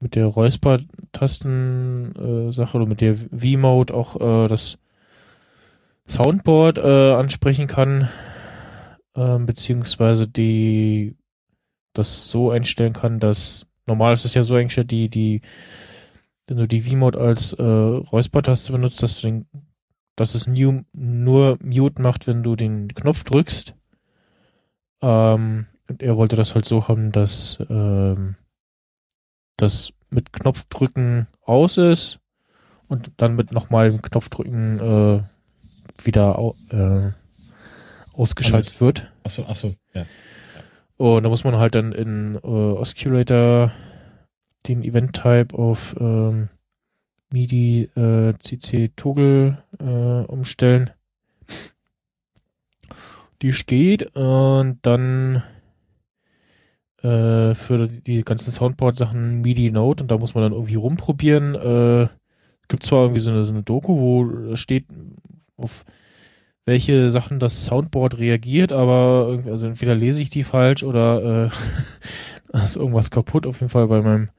mit 0.00 0.14
der 0.14 0.26
Räusper-Tasten-Sache 0.26 2.76
oder 2.76 2.86
mit 2.86 3.00
der 3.00 3.16
V-Mode 3.16 3.94
auch 3.94 4.20
äh, 4.20 4.48
das 4.48 4.78
Soundboard 6.06 6.78
äh, 6.78 7.14
ansprechen 7.14 7.66
kann, 7.66 8.08
äh, 9.14 9.38
beziehungsweise 9.38 10.28
die 10.28 11.16
das 11.94 12.28
so 12.28 12.50
einstellen 12.50 12.92
kann, 12.92 13.20
dass 13.20 13.66
normal 13.86 14.14
ist 14.14 14.24
es 14.24 14.34
ja 14.34 14.42
so 14.44 14.54
eingestellt, 14.54 14.90
die 14.90 15.08
die 15.08 15.40
wenn 16.46 16.58
du 16.58 16.68
die 16.68 16.82
V-Mode 16.82 17.18
als 17.18 17.54
äh, 17.54 17.62
Räusper-Taste 17.62 18.72
benutzt, 18.72 19.02
dass 19.02 19.20
du 19.20 19.28
den, 19.28 19.46
dass 20.16 20.34
es 20.34 20.46
new, 20.46 20.82
nur 20.92 21.58
Mute 21.62 22.02
macht, 22.02 22.26
wenn 22.26 22.42
du 22.42 22.56
den 22.56 22.88
Knopf 22.88 23.24
drückst. 23.24 23.74
Ähm, 25.02 25.66
und 25.88 26.02
er 26.02 26.16
wollte 26.16 26.36
das 26.36 26.54
halt 26.54 26.64
so 26.64 26.88
haben, 26.88 27.12
dass 27.12 27.58
ähm, 27.68 28.36
das 29.56 29.92
mit 30.10 30.32
Knopfdrücken 30.32 31.26
aus 31.44 31.76
ist 31.76 32.20
und 32.88 33.12
dann 33.16 33.36
mit 33.36 33.52
nochmal 33.52 33.98
Knopfdrücken 33.98 34.80
äh, 34.80 35.22
wieder 36.04 36.38
au 36.38 36.54
äh, 36.70 37.12
ausgeschaltet 38.12 38.72
Alles. 38.72 38.80
wird. 38.80 39.12
Achso, 39.24 39.44
achso, 39.46 39.74
ja. 39.94 40.06
Und 40.96 41.24
da 41.24 41.28
muss 41.28 41.44
man 41.44 41.56
halt 41.56 41.74
dann 41.74 41.92
in 41.92 42.36
äh, 42.36 42.38
Osculator 42.38 43.72
den 44.68 44.84
Event-Type 44.84 45.56
auf 45.56 45.96
ähm, 45.98 46.48
MIDI 47.32 47.90
äh, 47.96 48.34
CC 48.38 48.92
Toggle 48.94 49.62
äh, 49.80 49.84
umstellen. 49.84 50.90
Die 53.42 53.50
geht 53.50 54.14
und 54.16 54.78
dann 54.82 55.42
äh, 57.04 57.54
für 57.54 57.86
die 57.86 58.24
ganzen 58.24 58.50
Soundboard-Sachen 58.50 59.42
MIDI 59.42 59.70
Note 59.70 60.02
und 60.02 60.10
da 60.10 60.16
muss 60.16 60.34
man 60.34 60.42
dann 60.42 60.52
irgendwie 60.52 60.76
rumprobieren. 60.76 61.54
Äh, 61.54 62.08
gibt 62.68 62.82
zwar 62.82 63.02
irgendwie 63.02 63.20
so 63.20 63.30
eine, 63.30 63.44
so 63.44 63.52
eine 63.52 63.62
Doku, 63.62 63.98
wo 63.98 64.56
steht, 64.56 64.86
auf 65.58 65.84
welche 66.64 67.10
Sachen 67.10 67.38
das 67.38 67.66
Soundboard 67.66 68.18
reagiert, 68.18 68.72
aber 68.72 69.42
also 69.44 69.66
entweder 69.66 69.94
lese 69.94 70.22
ich 70.22 70.30
die 70.30 70.44
falsch 70.44 70.82
oder 70.82 71.50
äh, 72.54 72.58
ist 72.64 72.76
irgendwas 72.76 73.10
kaputt. 73.10 73.46
Auf 73.46 73.60
jeden 73.60 73.68
Fall 73.68 73.86
bei 73.86 74.00
meinem 74.00 74.30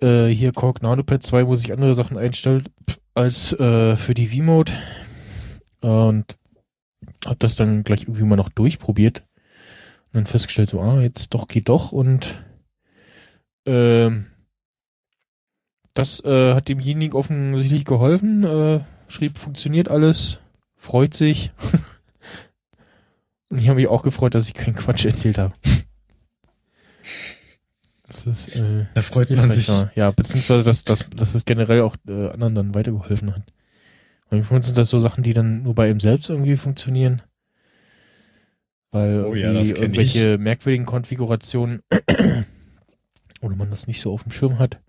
äh, 0.00 0.28
hier 0.28 0.52
Korg 0.52 0.82
NanoPad 0.82 1.24
2 1.24 1.44
muss 1.44 1.64
ich 1.64 1.72
andere 1.72 1.96
Sachen 1.96 2.16
einstellen 2.16 2.62
als 3.14 3.52
äh, 3.54 3.96
für 3.96 4.14
die 4.14 4.28
V-Mode 4.28 4.72
und 5.80 6.36
hab 7.26 7.40
das 7.40 7.56
dann 7.56 7.82
gleich 7.82 8.02
irgendwie 8.02 8.22
mal 8.22 8.36
noch 8.36 8.50
durchprobiert 8.50 9.24
dann 10.12 10.26
festgestellt, 10.26 10.68
so, 10.68 10.80
ah, 10.80 11.00
jetzt 11.00 11.34
doch 11.34 11.48
geht 11.48 11.68
doch 11.68 11.92
und 11.92 12.42
ähm, 13.66 14.26
das 15.94 16.24
äh, 16.24 16.54
hat 16.54 16.68
demjenigen 16.68 17.16
offensichtlich 17.16 17.84
geholfen, 17.84 18.44
äh, 18.44 18.80
schrieb, 19.08 19.38
funktioniert 19.38 19.90
alles, 19.90 20.40
freut 20.76 21.14
sich. 21.14 21.50
und 23.50 23.58
ich 23.58 23.68
habe 23.68 23.80
mich 23.80 23.88
auch 23.88 24.02
gefreut, 24.02 24.34
dass 24.34 24.48
ich 24.48 24.54
keinen 24.54 24.76
Quatsch 24.76 25.04
erzählt 25.04 25.38
habe. 25.38 25.54
Das 28.06 28.26
ist, 28.26 28.56
äh, 28.56 28.86
Da 28.94 29.02
freut 29.02 29.30
man 29.30 29.50
sich. 29.50 29.68
Ja, 29.94 30.10
beziehungsweise, 30.12 30.64
dass, 30.64 30.84
dass, 30.84 31.04
dass 31.14 31.34
es 31.34 31.44
generell 31.44 31.82
auch 31.82 31.96
äh, 32.06 32.30
anderen 32.30 32.54
dann 32.54 32.74
weitergeholfen 32.74 33.34
hat. 33.34 33.42
Manchmal 34.30 34.62
sind 34.62 34.78
das 34.78 34.90
so 34.90 34.98
Sachen, 34.98 35.22
die 35.22 35.32
dann 35.32 35.62
nur 35.62 35.74
bei 35.74 35.90
ihm 35.90 36.00
selbst 36.00 36.30
irgendwie 36.30 36.56
funktionieren. 36.56 37.22
Weil 38.90 39.24
Oh 39.24 39.34
ja, 39.34 39.52
irgendwelche 39.52 40.38
merkwürdigen 40.38 40.86
Konfigurationen 40.86 41.82
oder 43.40 43.56
man 43.56 43.70
das 43.70 43.86
nicht 43.86 44.00
so 44.00 44.12
auf 44.12 44.22
dem 44.22 44.32
Schirm 44.32 44.58
hat. 44.58 44.80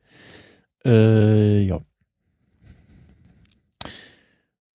Äh, 0.86 1.62
ja. 1.64 1.82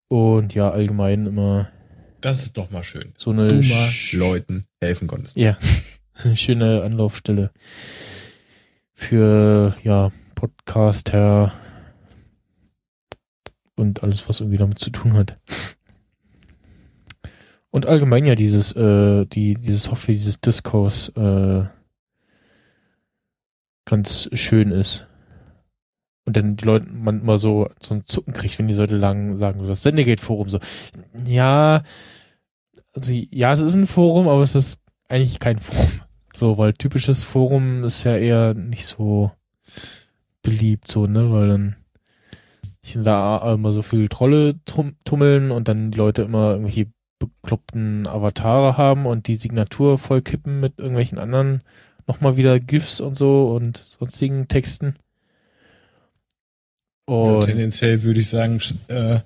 Und 0.07 0.53
ja, 0.53 0.69
allgemein 0.69 1.25
immer 1.25 1.71
Das 2.21 2.43
ist 2.43 2.57
doch 2.57 2.69
mal 2.69 2.83
schön. 2.83 3.13
so 3.17 3.31
eine 3.31 3.47
Du 3.47 3.55
mal 3.55 3.89
Leuten 4.13 4.63
helfen 4.79 5.07
konntest. 5.07 5.35
ja, 5.35 5.57
eine 6.13 6.37
schöne 6.37 6.83
Anlaufstelle 6.83 7.51
für 8.93 9.75
ja 9.83 10.11
Podcaster 10.35 11.53
und 13.75 14.03
alles, 14.03 14.29
was 14.29 14.39
irgendwie 14.39 14.57
damit 14.59 14.79
zu 14.79 14.91
tun 14.91 15.13
hat. 15.13 15.39
Und 17.75 17.87
allgemein 17.87 18.23
ja 18.23 18.35
dieses, 18.35 18.71
äh, 18.71 19.25
die, 19.25 19.55
diese 19.55 19.79
Software, 19.79 20.15
dieses 20.15 20.39
Discourse 20.39 21.11
äh, 21.17 21.67
ganz 23.83 24.29
schön 24.31 24.71
ist. 24.71 25.07
Und 26.23 26.37
dann 26.37 26.55
die 26.55 26.63
Leute, 26.63 26.87
man 26.89 27.19
immer 27.19 27.37
so, 27.37 27.67
so 27.81 27.95
ein 27.95 28.05
Zucken 28.05 28.33
kriegt, 28.33 28.57
wenn 28.59 28.69
die 28.69 28.75
Leute 28.75 28.95
lang 28.95 29.35
sagen, 29.35 29.59
so 29.59 29.67
das 29.67 29.83
Sendegate-Forum 29.83 30.47
so. 30.47 30.59
Ja, 31.27 31.83
also 32.93 33.11
ja, 33.11 33.51
es 33.51 33.59
ist 33.59 33.75
ein 33.75 33.87
Forum, 33.87 34.29
aber 34.29 34.41
es 34.41 34.55
ist 34.55 34.81
eigentlich 35.09 35.39
kein 35.39 35.59
Forum. 35.59 35.99
So, 36.33 36.57
weil 36.57 36.71
typisches 36.71 37.25
Forum 37.25 37.83
ist 37.83 38.05
ja 38.05 38.15
eher 38.15 38.53
nicht 38.53 38.85
so 38.85 39.33
beliebt, 40.43 40.87
so, 40.87 41.07
ne, 41.07 41.29
weil 41.29 41.49
dann 41.49 41.75
sich 42.85 42.97
da 43.03 43.53
immer 43.53 43.73
so 43.73 43.81
viel 43.81 44.07
Trolle 44.07 44.63
tum 44.63 44.95
tummeln 45.03 45.51
und 45.51 45.67
dann 45.67 45.91
die 45.91 45.97
Leute 45.97 46.21
immer 46.21 46.51
irgendwelche 46.51 46.94
bekloppten 47.19 48.07
Avatare 48.07 48.77
haben 48.77 49.05
und 49.05 49.27
die 49.27 49.35
Signatur 49.35 49.97
voll 49.97 50.21
kippen 50.21 50.59
mit 50.59 50.77
irgendwelchen 50.77 51.17
anderen 51.17 51.61
nochmal 52.07 52.37
wieder 52.37 52.59
GIFs 52.59 53.01
und 53.01 53.17
so 53.17 53.47
und 53.55 53.77
sonstigen 53.77 54.47
Texten. 54.47 54.95
Ja, 57.09 57.15
Und 57.15 57.45
tendenziell 57.45 58.03
würde 58.03 58.19
ich 58.19 58.29
sagen, 58.29 58.59
äh, 58.87 59.19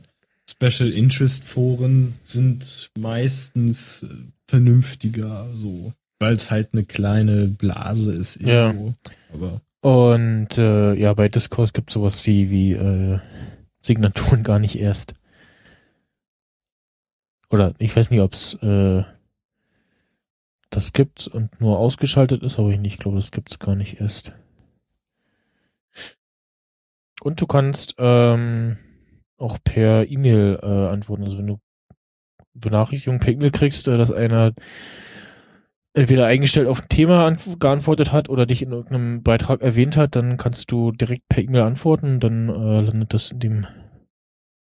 Special 0.49 0.89
Interest 0.91 1.43
Foren 1.45 2.15
sind 2.21 2.89
meistens 2.97 4.03
äh, 4.03 4.07
vernünftiger, 4.47 5.47
so, 5.55 5.93
weil 6.19 6.33
es 6.33 6.51
halt 6.51 6.69
eine 6.73 6.83
kleine 6.83 7.47
Blase 7.47 8.11
ist 8.11 8.41
Ja. 8.41 8.67
irgendwo. 8.67 8.93
Aber 9.33 9.61
Und 9.81 10.57
äh, 10.57 10.93
ja, 10.95 11.13
bei 11.13 11.29
Discourse 11.29 11.71
gibt 11.73 11.91
sowas 11.91 12.25
wie, 12.25 12.49
wie 12.49 12.73
äh, 12.73 13.19
Signaturen 13.81 14.43
gar 14.43 14.59
nicht 14.59 14.77
erst. 14.77 15.13
Oder 17.49 17.73
ich 17.79 17.95
weiß 17.95 18.11
nicht, 18.11 18.21
ob 18.21 18.33
es 18.33 18.53
äh, 18.55 19.03
das 20.69 20.93
gibt 20.93 21.27
und 21.27 21.59
nur 21.59 21.79
ausgeschaltet 21.79 22.43
ist, 22.43 22.59
aber 22.59 22.69
ich 22.69 22.79
nicht 22.79 22.99
glaube, 22.99 23.17
das 23.17 23.31
gibt's 23.31 23.59
gar 23.59 23.75
nicht 23.75 23.99
erst. 23.99 24.33
Und 27.21 27.41
du 27.41 27.47
kannst 27.47 27.95
ähm, 27.97 28.77
auch 29.37 29.57
per 29.63 30.09
E-Mail 30.09 30.59
äh, 30.61 30.65
antworten. 30.65 31.23
Also 31.23 31.37
wenn 31.37 31.47
du 31.47 31.59
Benachrichtigungen 32.53 33.19
per 33.19 33.33
E-Mail 33.33 33.51
kriegst, 33.51 33.87
äh, 33.87 33.97
dass 33.97 34.11
einer 34.11 34.53
entweder 35.93 36.27
eingestellt 36.27 36.67
auf 36.67 36.81
ein 36.83 36.89
Thema 36.89 37.27
antw- 37.27 37.57
geantwortet 37.57 38.11
hat 38.11 38.29
oder 38.29 38.45
dich 38.45 38.61
in 38.61 38.71
irgendeinem 38.71 39.23
Beitrag 39.23 39.61
erwähnt 39.61 39.97
hat, 39.97 40.15
dann 40.15 40.37
kannst 40.37 40.71
du 40.71 40.91
direkt 40.91 41.27
per 41.27 41.43
E-Mail 41.43 41.61
antworten, 41.61 42.19
dann 42.19 42.47
äh, 42.47 42.81
landet 42.81 43.13
das 43.13 43.31
in 43.31 43.39
dem 43.39 43.67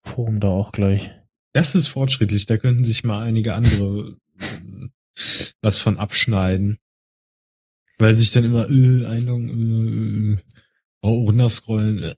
Forum 0.06 0.40
da 0.40 0.50
auch 0.50 0.72
gleich. 0.74 1.12
Das 1.54 1.76
ist 1.76 1.88
fortschrittlich, 1.88 2.46
da 2.46 2.58
könnten 2.58 2.84
sich 2.84 3.04
mal 3.04 3.24
einige 3.24 3.56
andere 3.56 4.18
äh, 4.40 4.88
was 5.62 5.80
von 5.80 5.98
abschneiden. 5.98 6.78
Weil 8.00 8.18
sich 8.18 8.32
dann 8.32 8.44
immer 8.44 8.70
äh, 8.70 9.06
einloggen, 9.06 9.50
äh, 9.50 10.34
äh, 10.34 10.38
oh, 11.02 11.24
runterscrollen. 11.26 12.04
Äh. 12.04 12.16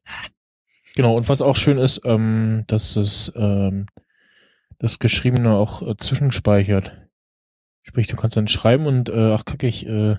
Genau, 0.96 1.18
und 1.18 1.28
was 1.28 1.42
auch 1.42 1.58
schön 1.58 1.78
ist, 1.78 2.02
ähm, 2.06 2.64
dass 2.68 2.96
es 2.96 3.32
ähm, 3.36 3.88
das 4.80 5.00
Geschriebene 5.00 5.52
auch 5.52 5.82
äh, 5.82 5.98
zwischenspeichert. 5.98 6.94
Sprich, 7.84 8.08
du 8.08 8.16
kannst 8.16 8.38
dann 8.38 8.48
schreiben 8.48 8.88
und 8.88 9.10
äh, 9.10 9.32
ach 9.34 9.46
kacke, 9.46 9.68
ich 9.68 9.86
äh, 9.86 10.16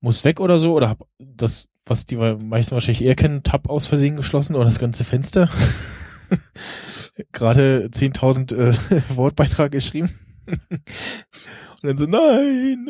muss 0.00 0.24
weg 0.24 0.40
oder 0.40 0.58
so, 0.58 0.74
oder 0.74 0.88
hab 0.88 1.06
das, 1.18 1.68
was 1.84 2.06
die 2.06 2.16
meisten 2.16 2.72
wahrscheinlich 2.72 3.02
eher 3.02 3.16
kennen, 3.16 3.42
Tab 3.42 3.68
aus 3.68 3.88
Versehen 3.88 4.16
geschlossen 4.16 4.54
oder 4.54 4.64
das 4.64 4.78
ganze 4.78 5.04
Fenster. 5.04 5.50
Gerade 7.32 7.88
10.000 7.92 8.54
äh, 8.54 9.02
Wortbeitrag 9.16 9.72
geschrieben. 9.72 10.10
und 10.46 11.82
dann 11.82 11.98
so, 11.98 12.06
nein! 12.06 12.88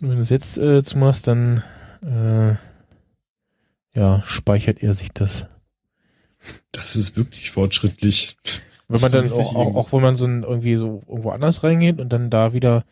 und 0.00 0.08
wenn 0.08 0.16
du 0.16 0.22
es 0.22 0.30
jetzt 0.30 0.58
äh, 0.58 0.82
zumachst, 0.82 1.26
dann 1.26 1.62
äh, 2.02 2.56
ja, 3.98 4.22
speichert 4.24 4.82
er 4.82 4.94
sich 4.94 5.10
das. 5.12 5.46
Das 6.72 6.96
ist 6.96 7.16
wirklich 7.16 7.50
fortschrittlich. 7.50 8.36
Wenn 8.88 9.00
man 9.00 9.12
dann 9.12 9.30
auch, 9.30 9.54
auch, 9.54 9.74
auch 9.76 9.92
wenn 9.92 10.02
man 10.02 10.16
so 10.16 10.26
ein, 10.26 10.42
irgendwie 10.42 10.76
so 10.76 11.02
irgendwo 11.08 11.30
anders 11.30 11.62
reingeht 11.62 12.00
und 12.00 12.12
dann 12.12 12.30
da 12.30 12.52
wieder 12.52 12.84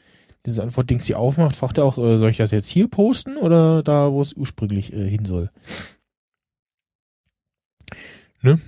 diese 0.47 0.63
Antwortdings 0.63 1.05
die 1.05 1.15
aufmacht, 1.15 1.55
fragt 1.55 1.79
er 1.79 1.85
auch, 1.85 1.99
äh, 1.99 2.19
soll 2.19 2.31
ich 2.31 2.39
das 2.39 2.51
jetzt 2.51 2.69
hier 2.69 2.89
posten 2.89 3.37
oder 3.37 3.83
da, 3.83 4.11
wo 4.11 4.21
es 4.21 4.33
ursprünglich 4.33 4.93
äh, 4.93 5.09
hin 5.09 5.25
soll? 5.25 5.51
Ne? 8.43 8.61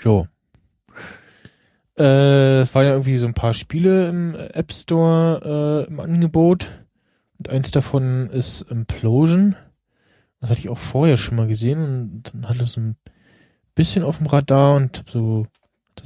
Jo. 0.00 0.26
Äh, 1.98 2.60
es 2.60 2.74
waren 2.74 2.84
ja 2.84 2.92
irgendwie 2.92 3.18
so 3.18 3.26
ein 3.26 3.34
paar 3.34 3.54
Spiele 3.54 4.08
im 4.08 4.34
App 4.34 4.72
Store 4.72 5.86
äh, 5.86 5.90
im 5.90 5.98
Angebot. 5.98 6.70
Und 7.38 7.48
eins 7.48 7.70
davon 7.70 8.28
ist 8.30 8.62
Implosion. 8.62 9.56
Das 10.40 10.50
hatte 10.50 10.60
ich 10.60 10.68
auch 10.68 10.78
vorher 10.78 11.16
schon 11.16 11.36
mal 11.36 11.48
gesehen 11.48 11.78
und 11.78 12.34
dann 12.34 12.48
hatte 12.48 12.64
es 12.64 12.76
ein 12.76 12.96
bisschen 13.74 14.04
auf 14.04 14.18
dem 14.18 14.26
Radar 14.26 14.76
und 14.76 14.98
hab 14.98 15.10
so, 15.10 15.46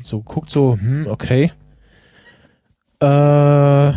so 0.02 0.20
geguckt, 0.20 0.50
so, 0.50 0.78
hm, 0.78 1.06
okay. 1.08 1.52
Äh, 3.00 3.92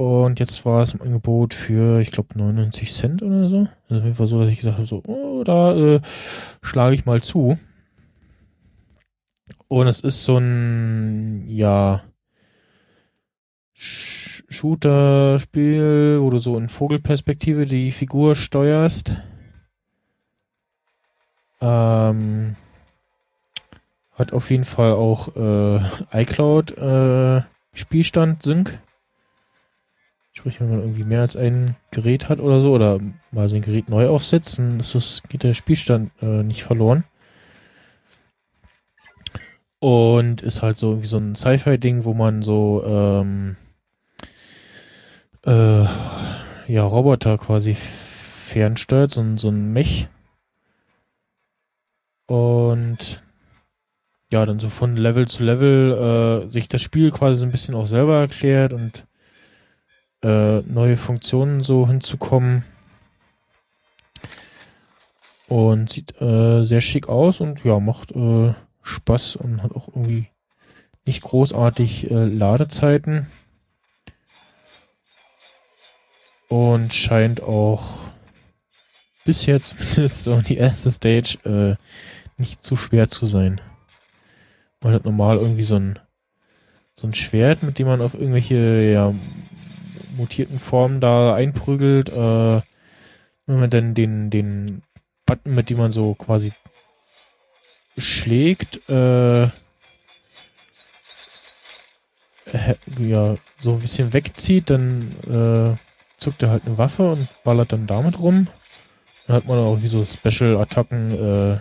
und 0.00 0.40
jetzt 0.40 0.64
war 0.64 0.80
es 0.80 0.94
im 0.94 1.02
Angebot 1.02 1.52
für, 1.52 2.00
ich 2.00 2.10
glaube, 2.10 2.38
99 2.38 2.90
Cent 2.90 3.22
oder 3.22 3.50
so. 3.50 3.68
Also 3.90 3.98
auf 3.98 4.04
jeden 4.04 4.14
Fall 4.14 4.26
so, 4.26 4.40
dass 4.40 4.48
ich 4.48 4.56
gesagt 4.56 4.78
habe, 4.78 4.86
so, 4.86 5.02
oh, 5.06 5.44
da 5.44 5.76
äh, 5.76 6.00
schlage 6.62 6.94
ich 6.94 7.04
mal 7.04 7.20
zu. 7.20 7.58
Und 9.68 9.86
es 9.88 10.00
ist 10.00 10.24
so 10.24 10.38
ein, 10.38 11.44
ja, 11.48 12.02
Sh- 13.76 14.42
Shooter-Spiel, 14.48 16.18
wo 16.22 16.30
du 16.30 16.38
so 16.38 16.56
in 16.56 16.70
Vogelperspektive 16.70 17.66
die 17.66 17.92
Figur 17.92 18.36
steuerst. 18.36 19.12
Ähm, 21.60 22.56
hat 24.14 24.32
auf 24.32 24.50
jeden 24.50 24.64
Fall 24.64 24.92
auch 24.92 25.36
äh, 25.36 26.22
iCloud 26.22 26.78
äh, 26.78 27.42
Spielstand 27.74 28.42
Sync. 28.42 28.78
Sprich, 30.40 30.58
wenn 30.58 30.70
man 30.70 30.80
irgendwie 30.80 31.04
mehr 31.04 31.20
als 31.20 31.36
ein 31.36 31.76
Gerät 31.90 32.30
hat 32.30 32.40
oder 32.40 32.62
so, 32.62 32.72
oder 32.72 32.98
mal 33.30 33.50
sein 33.50 33.60
Gerät 33.60 33.90
neu 33.90 34.08
aufsetzt, 34.08 34.56
dann 34.56 34.78
das, 34.78 35.22
geht 35.28 35.42
der 35.42 35.52
Spielstand 35.52 36.12
äh, 36.22 36.42
nicht 36.42 36.62
verloren. 36.62 37.04
Und 39.80 40.40
ist 40.40 40.62
halt 40.62 40.78
so 40.78 40.92
irgendwie 40.92 41.08
so 41.08 41.18
ein 41.18 41.34
Sci-Fi-Ding, 41.36 42.04
wo 42.04 42.14
man 42.14 42.40
so 42.40 42.82
ähm, 42.86 43.56
äh, 45.44 45.84
ja, 46.72 46.84
Roboter 46.84 47.36
quasi 47.36 47.74
fernsteuert, 47.74 49.10
so, 49.10 49.20
ein- 49.20 49.36
so 49.36 49.48
ein 49.50 49.74
Mech. 49.74 50.08
Und 52.26 53.22
ja, 54.32 54.46
dann 54.46 54.58
so 54.58 54.70
von 54.70 54.96
Level 54.96 55.28
zu 55.28 55.42
Level 55.44 56.46
äh, 56.46 56.50
sich 56.50 56.66
das 56.66 56.80
Spiel 56.80 57.10
quasi 57.10 57.40
so 57.40 57.44
ein 57.44 57.52
bisschen 57.52 57.74
auch 57.74 57.86
selber 57.86 58.20
erklärt 58.20 58.72
und 58.72 59.04
äh, 60.22 60.60
neue 60.60 60.96
Funktionen 60.96 61.62
so 61.62 61.86
hinzukommen. 61.86 62.64
Und 65.48 65.90
sieht 65.90 66.20
äh, 66.20 66.64
sehr 66.64 66.80
schick 66.80 67.08
aus 67.08 67.40
und 67.40 67.64
ja, 67.64 67.80
macht 67.80 68.12
äh, 68.12 68.54
Spaß 68.82 69.36
und 69.36 69.62
hat 69.62 69.72
auch 69.72 69.88
irgendwie 69.88 70.28
nicht 71.04 71.22
großartig 71.22 72.10
äh, 72.10 72.26
Ladezeiten. 72.26 73.26
Und 76.48 76.92
scheint 76.94 77.42
auch 77.42 78.00
bis 79.24 79.46
jetzt 79.46 79.74
zumindest 79.92 80.24
so 80.24 80.40
die 80.40 80.56
erste 80.56 80.90
Stage 80.90 81.38
äh, 81.44 81.76
nicht 82.36 82.62
zu 82.62 82.76
schwer 82.76 83.08
zu 83.08 83.26
sein. 83.26 83.60
Man 84.82 84.94
hat 84.94 85.04
normal 85.04 85.36
irgendwie 85.36 85.64
so 85.64 85.76
ein 85.76 85.98
so 86.94 87.06
ein 87.06 87.14
Schwert, 87.14 87.62
mit 87.62 87.78
dem 87.78 87.86
man 87.86 88.02
auf 88.02 88.14
irgendwelche 88.14 88.92
ja, 88.92 89.14
mutierten 90.20 90.58
Formen 90.58 91.00
da 91.00 91.34
einprügelt. 91.34 92.08
Äh, 92.10 92.60
wenn 93.46 93.60
man 93.60 93.70
dann 93.70 93.94
den 93.94 94.30
den 94.30 94.82
Button, 95.26 95.54
mit 95.54 95.70
dem 95.70 95.78
man 95.78 95.92
so 95.92 96.14
quasi 96.14 96.52
schlägt, 97.98 98.88
äh, 98.88 99.48
ja, 102.98 103.36
so 103.58 103.74
ein 103.74 103.80
bisschen 103.80 104.12
wegzieht, 104.12 104.70
dann 104.70 105.02
äh, 105.26 105.76
zuckt 106.18 106.42
er 106.42 106.50
halt 106.50 106.66
eine 106.66 106.78
Waffe 106.78 107.10
und 107.12 107.28
ballert 107.44 107.72
dann 107.72 107.86
damit 107.86 108.18
rum. 108.18 108.48
Dann 109.26 109.36
hat 109.36 109.46
man 109.46 109.58
auch 109.58 109.82
wie 109.82 109.88
so 109.88 110.04
Special-Attacken, 110.04 111.12
äh, 111.12 111.60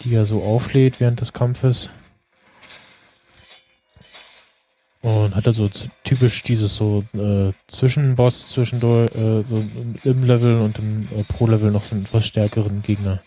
die 0.00 0.14
er 0.14 0.24
so 0.24 0.42
auflädt 0.42 1.00
während 1.00 1.20
des 1.20 1.32
Kampfes. 1.32 1.90
Und 5.00 5.36
hat 5.36 5.46
also 5.46 5.70
typisch 6.02 6.42
dieses 6.42 6.74
so 6.74 7.04
äh, 7.14 7.52
Zwischenboss 7.68 8.50
zwischendurch, 8.50 9.14
äh, 9.14 9.44
so 9.48 9.64
im 10.04 10.24
Level 10.24 10.60
und 10.60 10.78
im 10.78 11.02
äh, 11.16 11.22
Pro-Level 11.22 11.70
noch 11.70 11.84
so 11.84 11.94
einen 11.94 12.04
etwas 12.04 12.26
stärkeren 12.26 12.82
Gegner. 12.82 13.20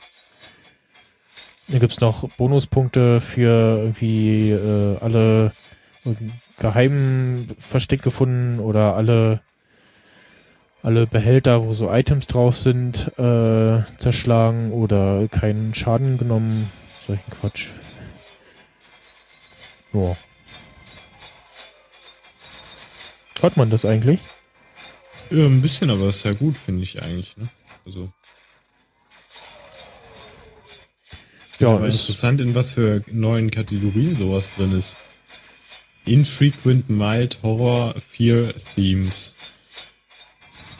Da 1.69 1.79
gibt's 1.79 2.01
noch 2.01 2.27
Bonuspunkte 2.31 3.21
für 3.21 3.79
irgendwie 3.79 4.51
äh, 4.51 4.97
alle 4.99 5.53
geheimen 6.59 7.49
Versteck 7.57 8.01
gefunden 8.01 8.59
oder 8.59 8.95
alle 8.95 9.41
alle 10.83 11.05
Behälter, 11.05 11.63
wo 11.63 11.73
so 11.73 11.91
Items 11.91 12.27
drauf 12.27 12.57
sind, 12.57 13.11
äh, 13.19 13.83
zerschlagen 13.97 14.71
oder 14.71 15.27
keinen 15.29 15.75
Schaden 15.75 16.17
genommen. 16.17 16.71
Solchen 17.05 17.31
Quatsch. 17.31 17.67
Ja. 19.93 20.15
Hört 23.41 23.57
man 23.57 23.69
das 23.69 23.85
eigentlich? 23.85 24.19
Ja, 25.29 25.45
ein 25.45 25.61
bisschen, 25.61 25.89
aber 25.89 26.09
ist 26.09 26.23
ja 26.23 26.33
gut, 26.33 26.55
finde 26.57 26.83
ich 26.83 27.01
eigentlich. 27.01 27.35
Ne? 27.37 27.47
Also, 27.85 28.09
Ja, 31.61 31.75
aber 31.75 31.85
interessant, 31.85 32.41
in 32.41 32.55
was 32.55 32.71
für 32.73 33.03
neuen 33.11 33.51
Kategorien 33.51 34.15
sowas 34.15 34.55
drin 34.55 34.77
ist. 34.77 34.95
Infrequent 36.05 36.89
Mild 36.89 37.37
Horror 37.43 37.93
Fear 38.11 38.51
Themes. 38.75 39.35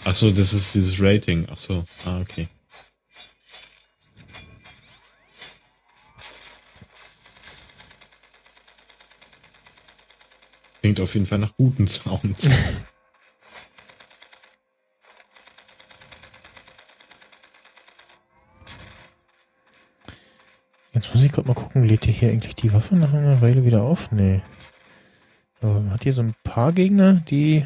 Achso, 0.03 0.31
das 0.31 0.53
ist 0.53 0.73
dieses 0.73 0.99
Rating. 0.99 1.47
Achso, 1.49 1.85
ah, 2.05 2.19
okay. 2.19 2.47
Klingt 10.81 10.99
auf 10.99 11.13
jeden 11.13 11.25
Fall 11.27 11.39
nach 11.39 11.55
guten 11.55 11.87
Sounds. 11.87 12.49
jetzt 20.93 21.13
muss 21.13 21.23
ich 21.23 21.31
gerade 21.31 21.47
mal 21.47 21.53
gucken, 21.53 21.83
lädt 21.83 22.05
ihr 22.07 22.13
hier 22.13 22.29
eigentlich 22.29 22.55
die 22.55 22.73
Waffe 22.73 22.95
nach 22.95 23.13
einer 23.13 23.41
Weile 23.41 23.63
wieder 23.63 23.83
auf? 23.83 24.11
Nee. 24.11 24.41
Aber 25.61 25.73
man 25.73 25.91
hat 25.91 26.03
hier 26.03 26.13
so 26.13 26.21
ein 26.21 26.33
paar 26.43 26.73
Gegner, 26.73 27.13
die. 27.29 27.65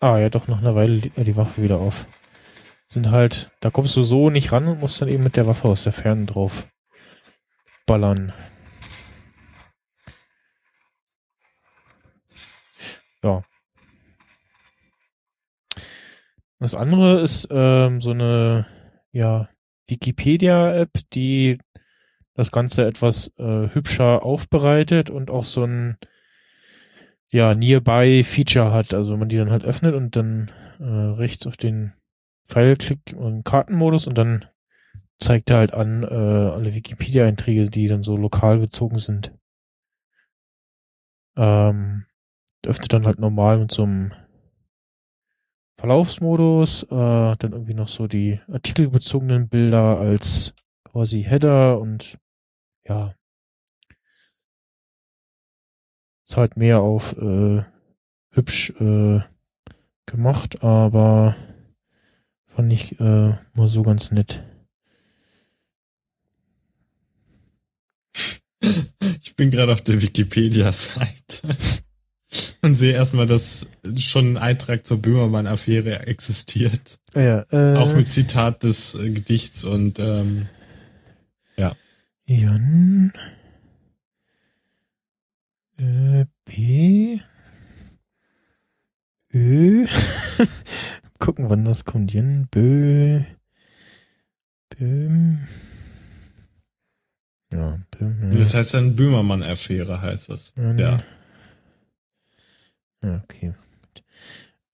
Ah, 0.00 0.18
ja, 0.18 0.28
doch, 0.28 0.48
nach 0.48 0.58
einer 0.58 0.74
Weile 0.74 0.96
lädt 0.96 1.16
er 1.16 1.24
die 1.24 1.36
Waffe 1.36 1.62
wieder 1.62 1.78
auf. 1.78 2.04
Sind 2.86 3.10
halt, 3.10 3.50
da 3.60 3.70
kommst 3.70 3.96
du 3.96 4.04
so 4.04 4.28
nicht 4.30 4.52
ran 4.52 4.68
und 4.68 4.80
musst 4.80 5.00
dann 5.00 5.08
eben 5.08 5.24
mit 5.24 5.36
der 5.36 5.46
Waffe 5.46 5.68
aus 5.68 5.84
der 5.84 5.92
Ferne 5.92 6.26
drauf 6.26 6.66
ballern. 7.86 8.34
Ja. 13.26 13.42
Das 16.60 16.74
andere 16.74 17.20
ist 17.20 17.48
ähm, 17.50 18.00
so 18.00 18.12
eine 18.12 18.66
ja, 19.10 19.48
Wikipedia-App, 19.88 20.90
die 21.12 21.58
das 22.34 22.52
Ganze 22.52 22.86
etwas 22.86 23.32
äh, 23.38 23.68
hübscher 23.74 24.22
aufbereitet 24.22 25.10
und 25.10 25.30
auch 25.30 25.44
so 25.44 25.64
ein 25.64 25.98
ja, 27.28 27.54
Nearby-Feature 27.54 28.72
hat. 28.72 28.94
Also 28.94 29.12
wenn 29.12 29.18
man 29.18 29.28
die 29.28 29.38
dann 29.38 29.50
halt 29.50 29.64
öffnet 29.64 29.94
und 29.96 30.14
dann 30.14 30.52
äh, 30.78 30.84
rechts 30.84 31.48
auf 31.48 31.56
den 31.56 31.94
Pfeil 32.44 32.76
klickt 32.76 33.12
und 33.12 33.44
Kartenmodus 33.44 34.06
und 34.06 34.16
dann 34.16 34.44
zeigt 35.18 35.50
er 35.50 35.56
halt 35.56 35.74
an 35.74 36.04
äh, 36.04 36.06
alle 36.06 36.74
Wikipedia-Einträge, 36.74 37.70
die 37.70 37.88
dann 37.88 38.04
so 38.04 38.16
lokal 38.16 38.58
bezogen 38.58 38.98
sind. 38.98 39.32
Ähm, 41.36 42.06
öffnet 42.64 42.92
dann 42.92 43.06
halt 43.06 43.18
normal 43.18 43.58
mit 43.58 43.72
so 43.72 43.82
einem 43.82 44.12
Verlaufsmodus, 45.78 46.84
äh, 46.84 46.86
dann 47.36 47.52
irgendwie 47.52 47.74
noch 47.74 47.88
so 47.88 48.06
die 48.06 48.40
artikelbezogenen 48.50 49.48
Bilder 49.48 49.98
als 49.98 50.54
quasi 50.84 51.22
Header 51.22 51.80
und 51.80 52.18
ja. 52.86 53.14
Ist 56.26 56.36
halt 56.36 56.56
mehr 56.56 56.80
auf 56.80 57.16
äh, 57.18 57.62
hübsch 58.30 58.70
äh, 58.80 59.20
gemacht, 60.06 60.62
aber 60.62 61.36
fand 62.46 62.72
ich 62.72 62.98
äh, 62.98 63.36
mal 63.52 63.68
so 63.68 63.82
ganz 63.82 64.10
nett. 64.10 64.42
Ich 69.22 69.36
bin 69.36 69.50
gerade 69.50 69.72
auf 69.72 69.82
der 69.82 70.00
Wikipedia-Seite 70.00 71.56
und 72.62 72.74
sehe 72.74 72.92
erstmal, 72.92 73.26
dass 73.26 73.68
schon 73.96 74.32
ein 74.32 74.36
Eintrag 74.38 74.84
zur 74.86 75.00
Böhmermann-Affäre 75.00 76.06
existiert. 76.06 76.98
Ah 77.14 77.20
Ja, 77.20 77.46
äh, 77.50 77.76
Auch 77.76 77.94
mit 77.94 78.10
Zitat 78.10 78.62
des 78.62 78.94
äh, 78.94 79.10
Gedichts 79.10 79.64
und 79.64 79.98
ähm, 79.98 80.48
Jan. 82.28 83.12
Äh, 85.78 86.26
B. 86.44 87.20
Ö. 89.32 89.86
Gucken, 91.20 91.48
wann 91.48 91.64
das 91.64 91.84
kommt. 91.84 92.12
Jen, 92.12 92.48
Bö. 92.50 93.20
Böhm. 94.70 95.46
Ja, 97.52 97.78
Böhm. 97.96 98.32
Ja. 98.32 98.38
Das 98.38 98.54
heißt 98.54 98.74
dann 98.74 98.96
Böhmermann-Affäre, 98.96 100.00
heißt 100.00 100.28
das. 100.30 100.52
Ja. 100.56 100.72
Ja. 100.72 100.98
Ja, 103.06 103.22
okay. 103.22 103.54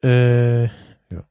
Äh, 0.03 0.65
ja. 0.65 1.23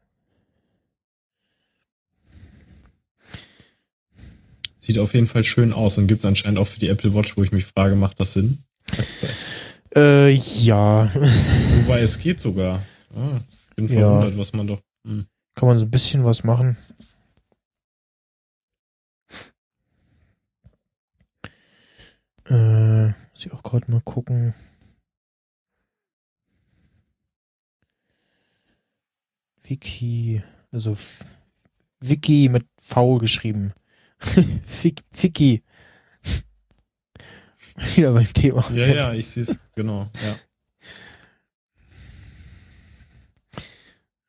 Sieht 4.77 4.99
auf 4.99 5.13
jeden 5.15 5.25
Fall 5.25 5.43
schön 5.43 5.73
aus 5.73 5.97
und 5.97 6.05
gibt's 6.07 6.25
anscheinend 6.25 6.59
auch 6.59 6.67
für 6.67 6.79
die 6.79 6.87
Apple 6.89 7.13
Watch, 7.15 7.35
wo 7.37 7.43
ich 7.43 7.51
mich 7.51 7.65
frage, 7.65 7.95
macht 7.95 8.19
das 8.19 8.33
Sinn? 8.33 8.63
Äh, 9.93 10.29
ja. 10.29 11.11
Wobei 11.15 11.99
es 11.99 12.17
geht 12.17 12.39
sogar. 12.39 12.81
Ah, 13.13 13.41
ich 13.51 13.75
bin 13.75 13.89
Ja. 13.89 13.99
verwundert, 13.99 14.37
was 14.37 14.53
man 14.53 14.65
doch. 14.65 14.81
Hm. 15.05 15.25
Kann 15.53 15.67
man 15.67 15.77
so 15.77 15.83
ein 15.83 15.91
bisschen 15.91 16.23
was 16.23 16.45
machen. 16.45 16.77
Äh, 22.49 23.07
muss 23.07 23.45
ich 23.45 23.51
auch 23.51 23.63
gerade 23.63 23.89
mal 23.91 24.01
gucken. 24.01 24.53
Wiki, 29.71 30.43
also 30.73 30.97
Wiki 32.01 32.49
mit 32.49 32.65
V 32.77 33.19
geschrieben. 33.19 33.71
Fick, 34.65 35.01
Ficky. 35.11 35.63
Wieder 37.95 38.11
beim 38.11 38.33
Thema. 38.33 38.69
Ja, 38.73 38.85
ja, 38.87 39.13
ich 39.13 39.29
sehe 39.29 39.43
es, 39.43 39.57
genau. 39.73 40.09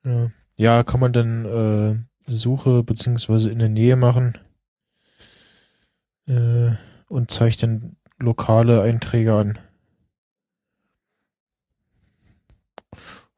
Ja. 0.04 0.12
Ja, 0.12 0.30
ja 0.54 0.84
kann 0.84 1.00
man 1.00 1.12
dann 1.12 1.44
äh, 1.44 2.32
Suche 2.32 2.84
beziehungsweise 2.84 3.50
in 3.50 3.58
der 3.58 3.68
Nähe 3.68 3.96
machen 3.96 4.38
äh, 6.28 6.70
und 7.08 7.32
zeigt 7.32 7.64
dann 7.64 7.96
lokale 8.18 8.80
Einträge 8.82 9.34
an. 9.34 9.58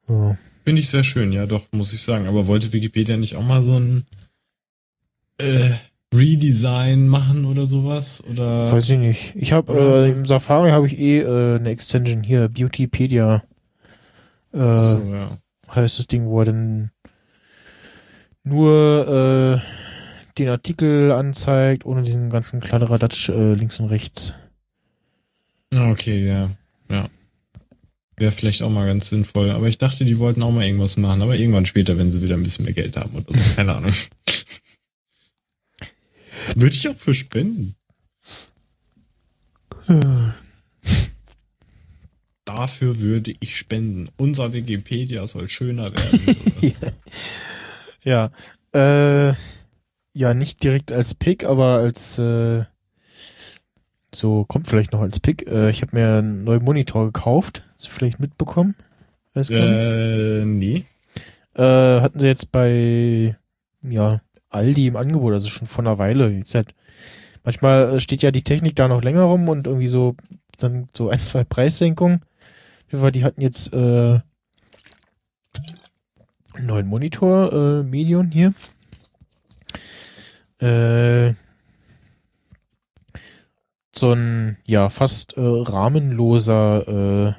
Ja. 0.07 0.37
Finde 0.65 0.81
ich 0.81 0.89
sehr 0.89 1.03
schön, 1.03 1.31
ja 1.31 1.45
doch, 1.45 1.61
muss 1.71 1.93
ich 1.93 2.01
sagen. 2.01 2.27
Aber 2.27 2.47
wollte 2.47 2.73
Wikipedia 2.73 3.17
nicht 3.17 3.35
auch 3.35 3.43
mal 3.43 3.61
so 3.61 3.79
ein 3.79 4.05
äh, 5.37 5.69
Redesign 6.13 7.07
machen 7.07 7.45
oder 7.45 7.67
sowas? 7.67 8.23
Oder 8.29 8.71
Weiß 8.71 8.89
ich 8.89 8.97
nicht. 8.97 9.33
Ich 9.35 9.53
habe 9.53 9.73
äh, 9.73 10.11
im 10.11 10.25
Safari 10.25 10.71
habe 10.71 10.87
ich 10.87 10.97
eh 10.97 11.19
äh, 11.19 11.55
eine 11.59 11.69
Extension 11.69 12.23
hier, 12.23 12.49
Beautypedia 12.49 13.43
äh, 14.53 14.57
so, 14.57 15.13
ja. 15.13 15.37
heißt 15.69 15.99
das 15.99 16.07
Ding, 16.07 16.25
wo 16.25 16.39
er 16.39 16.45
dann 16.45 16.91
nur 18.43 19.61
äh, 19.61 20.31
den 20.39 20.49
Artikel 20.49 21.11
anzeigt, 21.11 21.85
ohne 21.85 22.01
diesen 22.01 22.29
ganzen 22.29 22.59
Kladderadatsch 22.59 23.29
äh, 23.29 23.53
links 23.53 23.79
und 23.79 23.87
rechts. 23.87 24.33
Ah, 25.73 25.91
Okay, 25.91 26.25
ja. 26.25 26.49
Ja. 28.17 28.21
Wäre 28.21 28.31
vielleicht 28.31 28.61
auch 28.61 28.69
mal 28.69 28.87
ganz 28.87 29.09
sinnvoll. 29.09 29.51
Aber 29.51 29.67
ich 29.67 29.77
dachte, 29.77 30.05
die 30.05 30.19
wollten 30.19 30.41
auch 30.43 30.51
mal 30.51 30.65
irgendwas 30.65 30.97
machen. 30.97 31.21
Aber 31.21 31.35
irgendwann 31.35 31.65
später, 31.65 31.97
wenn 31.97 32.09
sie 32.09 32.21
wieder 32.21 32.35
ein 32.35 32.43
bisschen 32.43 32.65
mehr 32.65 32.73
Geld 32.73 32.97
haben 32.97 33.15
oder 33.15 33.25
so. 33.27 33.39
Keine 33.55 33.75
Ahnung. 33.75 33.93
Würde 36.55 36.75
ich 36.75 36.87
auch 36.87 36.97
für 36.97 37.13
spenden. 37.13 37.75
Dafür 42.45 42.99
würde 42.99 43.33
ich 43.39 43.57
spenden. 43.57 44.07
Unser 44.17 44.53
Wikipedia 44.53 45.25
soll 45.27 45.49
schöner 45.49 45.93
werden. 45.93 46.19
So. 46.61 46.71
Ja, 48.05 48.29
äh, 48.71 49.33
ja, 50.13 50.35
nicht 50.35 50.63
direkt 50.63 50.91
als 50.91 51.15
Pick, 51.15 51.43
aber 51.43 51.77
als 51.77 52.19
äh, 52.19 52.65
so 54.15 54.45
kommt 54.45 54.67
vielleicht 54.67 54.93
noch 54.93 55.01
als 55.01 55.19
Pick. 55.19 55.47
Äh, 55.47 55.69
ich 55.69 55.81
habe 55.81 55.95
mir 55.95 56.17
einen 56.19 56.43
neuen 56.43 56.63
Monitor 56.63 57.05
gekauft. 57.05 57.63
Hast 57.75 57.87
du 57.87 57.91
vielleicht 57.91 58.19
mitbekommen? 58.19 58.75
Weiß 59.33 59.49
äh, 59.49 60.45
nee. 60.45 60.85
Äh, 61.55 61.61
hatten 61.61 62.19
sie 62.19 62.27
jetzt 62.27 62.51
bei 62.51 63.35
ja 63.81 64.21
Aldi 64.49 64.87
im 64.87 64.95
Angebot, 64.95 65.33
also 65.33 65.49
schon 65.49 65.67
vor 65.67 65.83
einer 65.83 65.97
Weile. 65.97 66.29
Jetzt 66.29 66.55
halt, 66.55 66.73
manchmal 67.43 67.95
äh, 67.95 67.99
steht 67.99 68.21
ja 68.21 68.31
die 68.31 68.43
Technik 68.43 68.75
da 68.75 68.87
noch 68.87 69.03
länger 69.03 69.23
rum 69.23 69.49
und 69.49 69.67
irgendwie 69.67 69.87
so 69.87 70.15
dann 70.57 70.87
so 70.93 71.09
ein, 71.09 71.19
zwei 71.19 71.43
Preissenkungen. 71.43 72.21
Die 72.91 73.23
hatten 73.23 73.41
jetzt 73.41 73.73
äh, 73.73 74.19
einen 76.53 76.65
neuen 76.65 76.87
Monitor, 76.87 77.51
äh, 77.51 77.83
Medion 77.83 78.31
hier. 78.31 78.53
Äh, 80.61 81.33
so 83.97 84.11
ein 84.11 84.57
ja 84.65 84.89
fast 84.89 85.37
äh, 85.37 85.41
rahmenloser 85.41 86.87
äh, 87.27 87.33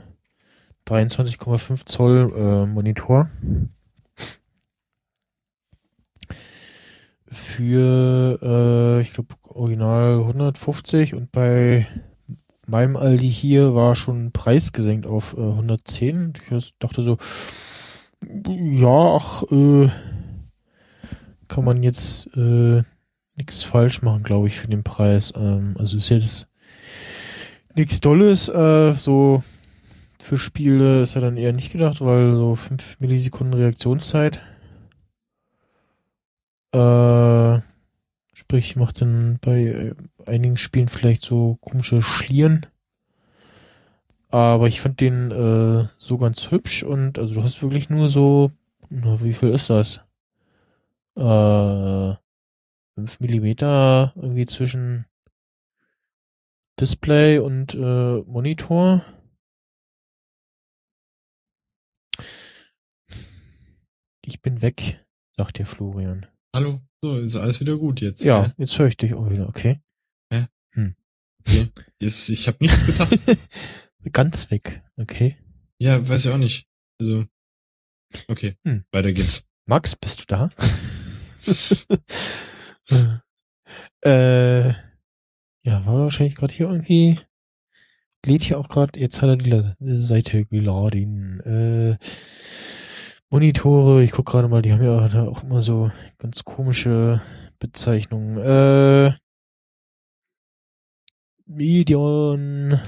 23,5 0.89 1.87
Zoll 1.87 2.33
äh, 2.37 2.67
Monitor. 2.67 3.31
Für, 7.29 8.39
äh, 8.41 9.01
ich 9.03 9.13
glaube, 9.13 9.35
original 9.49 10.21
150 10.21 11.15
und 11.15 11.33
bei 11.33 11.87
meinem 12.67 12.97
Aldi 12.97 13.31
hier 13.31 13.75
war 13.75 13.97
schon 13.97 14.33
Preis 14.33 14.73
gesenkt 14.73 15.07
auf 15.07 15.37
äh, 15.37 15.41
110. 15.41 16.35
Ich 16.51 16.75
dachte 16.79 17.03
so, 17.03 17.19
ja, 18.49 19.17
ach, 19.17 19.43
äh, 19.51 19.89
kann 21.49 21.65
man 21.65 21.83
jetzt 21.83 22.29
äh, 22.37 22.83
nichts 23.37 23.63
falsch 23.63 24.03
machen, 24.03 24.23
glaube 24.23 24.49
ich, 24.49 24.59
für 24.59 24.69
den 24.69 24.83
Preis. 24.85 25.33
Ähm, 25.37 25.77
also 25.79 25.97
ist 25.97 26.09
jetzt 26.09 26.49
nichts 27.75 28.01
Dolles, 28.01 28.49
äh, 28.49 28.95
so 28.95 29.43
für 30.27 30.39
Spiele 30.39 31.03
ist 31.03 31.15
er 31.15 31.21
dann 31.21 31.37
eher 31.37 31.53
nicht 31.53 31.71
gedacht, 31.71 32.01
weil 32.01 32.35
so 32.35 32.57
5 32.57 32.99
Millisekunden 33.01 33.55
Reaktionszeit. 33.55 34.41
Äh, 36.73 37.61
sprich, 38.35 38.77
macht 38.77 39.01
dann 39.01 39.39
bei 39.41 39.61
äh, 39.65 39.95
einigen 40.27 40.57
Spielen 40.57 40.89
vielleicht 40.89 41.23
so 41.23 41.59
komische 41.61 42.03
Schlieren. 42.03 42.67
Aber 44.31 44.67
ich 44.67 44.81
fand 44.81 45.01
den 45.01 45.31
äh, 45.31 45.87
so 45.99 46.19
ganz 46.19 46.51
hübsch 46.51 46.83
und 46.83 47.19
also 47.19 47.35
du 47.35 47.43
hast 47.45 47.63
wirklich 47.63 47.89
nur 47.89 48.09
so, 48.09 48.51
na, 48.91 49.23
wie 49.23 49.33
viel 49.33 49.51
ist 49.51 49.71
das? 49.71 50.01
Äh, 51.17 52.17
5 52.97 53.21
Millimeter 53.21 54.13
irgendwie 54.17 54.47
zwischen 54.47 55.05
Display 56.81 57.39
und 57.39 57.75
äh, 57.75 58.23
Monitor. 58.27 59.05
Ich 64.25 64.41
bin 64.43 64.63
weg, 64.63 65.05
sagt 65.37 65.59
der 65.59 65.67
Florian. 65.67 66.27
Hallo? 66.55 66.81
So, 67.03 67.19
ist 67.19 67.37
alles 67.37 67.61
wieder 67.61 67.77
gut 67.77 68.01
jetzt. 68.01 68.25
Ja, 68.25 68.47
Äh, 68.47 68.51
jetzt 68.59 68.79
höre 68.79 68.89
ich 68.89 68.97
dich 68.97 69.15
auch 69.15 69.31
wieder, 69.31 69.49
okay? 69.49 69.81
Jetzt, 72.01 72.29
ich 72.29 72.49
habe 72.49 72.59
nichts 72.61 72.85
getan. 72.87 73.09
Ganz 74.13 74.51
weg, 74.51 74.83
okay? 74.97 75.39
ja, 75.79 76.07
weiß 76.09 76.27
ich 76.27 76.33
auch 76.33 76.39
nicht. 76.39 76.67
Also, 77.01 77.25
okay, 78.27 78.57
Hm. 78.67 78.85
weiter 78.91 79.13
geht's. 79.13 79.49
Max, 79.65 79.95
bist 79.95 80.21
du 80.23 80.25
da? 80.27 80.51
äh, 84.03 84.69
ja, 84.69 85.85
war 85.85 85.99
wahrscheinlich 86.05 86.37
gerade 86.37 86.55
hier 86.55 86.69
irgendwie. 86.69 87.19
Lädt 88.25 88.43
hier 88.43 88.59
auch 88.59 88.69
gerade, 88.69 88.99
jetzt 88.99 89.23
hat 89.23 89.29
er 89.29 89.37
die 89.37 89.99
Seite 89.99 90.47
geladen. 90.47 91.41
Äh, 91.41 91.97
Monitore, 93.31 94.03
ich 94.03 94.13
guck 94.13 94.27
gerade 94.27 94.49
mal, 94.49 94.63
die 94.63 94.73
haben 94.73 94.83
ja 94.83 95.09
da 95.09 95.27
auch 95.29 95.43
immer 95.43 95.63
so 95.63 95.91
ganz 96.19 96.45
komische 96.45 97.21
Bezeichnungen. 97.59 98.39
Äh, 98.39 99.13
Medion 101.47 102.81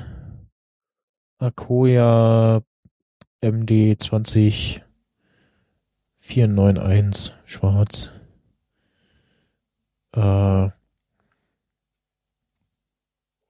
Akoya 1.39 2.63
MD 3.41 3.97
20 4.01 4.83
491 6.19 7.35
schwarz. 7.45 8.11
Äh, 10.19 10.71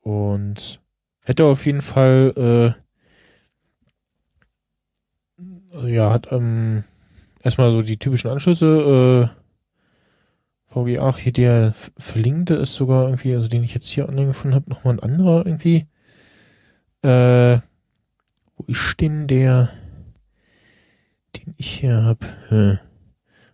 und 0.02 0.80
hätte 1.20 1.44
auf 1.44 1.64
jeden 1.64 1.80
Fall, 1.80 2.74
äh, 5.72 5.90
ja, 5.90 6.10
hat 6.10 6.30
ähm, 6.30 6.84
erstmal 7.42 7.72
so 7.72 7.82
die 7.82 7.98
typischen 7.98 8.30
Anschlüsse, 8.30 9.30
äh, 9.30 10.74
VGA, 10.74 11.16
hier 11.16 11.32
der 11.32 11.74
verlinkte 11.96 12.54
ist 12.54 12.74
sogar 12.74 13.04
irgendwie, 13.04 13.34
also 13.34 13.48
den 13.48 13.64
ich 13.64 13.72
jetzt 13.72 13.88
hier 13.88 14.06
online 14.06 14.28
gefunden 14.28 14.54
habe, 14.54 14.68
nochmal 14.68 14.94
ein 14.94 15.00
anderer 15.00 15.46
irgendwie. 15.46 15.86
Äh, 17.02 17.60
Wo 18.56 18.64
ist 18.66 19.00
denn 19.00 19.26
der, 19.26 19.70
den 21.36 21.54
ich 21.56 21.80
hier 21.80 22.04
hab? 22.04 22.24
Hm. 22.48 22.78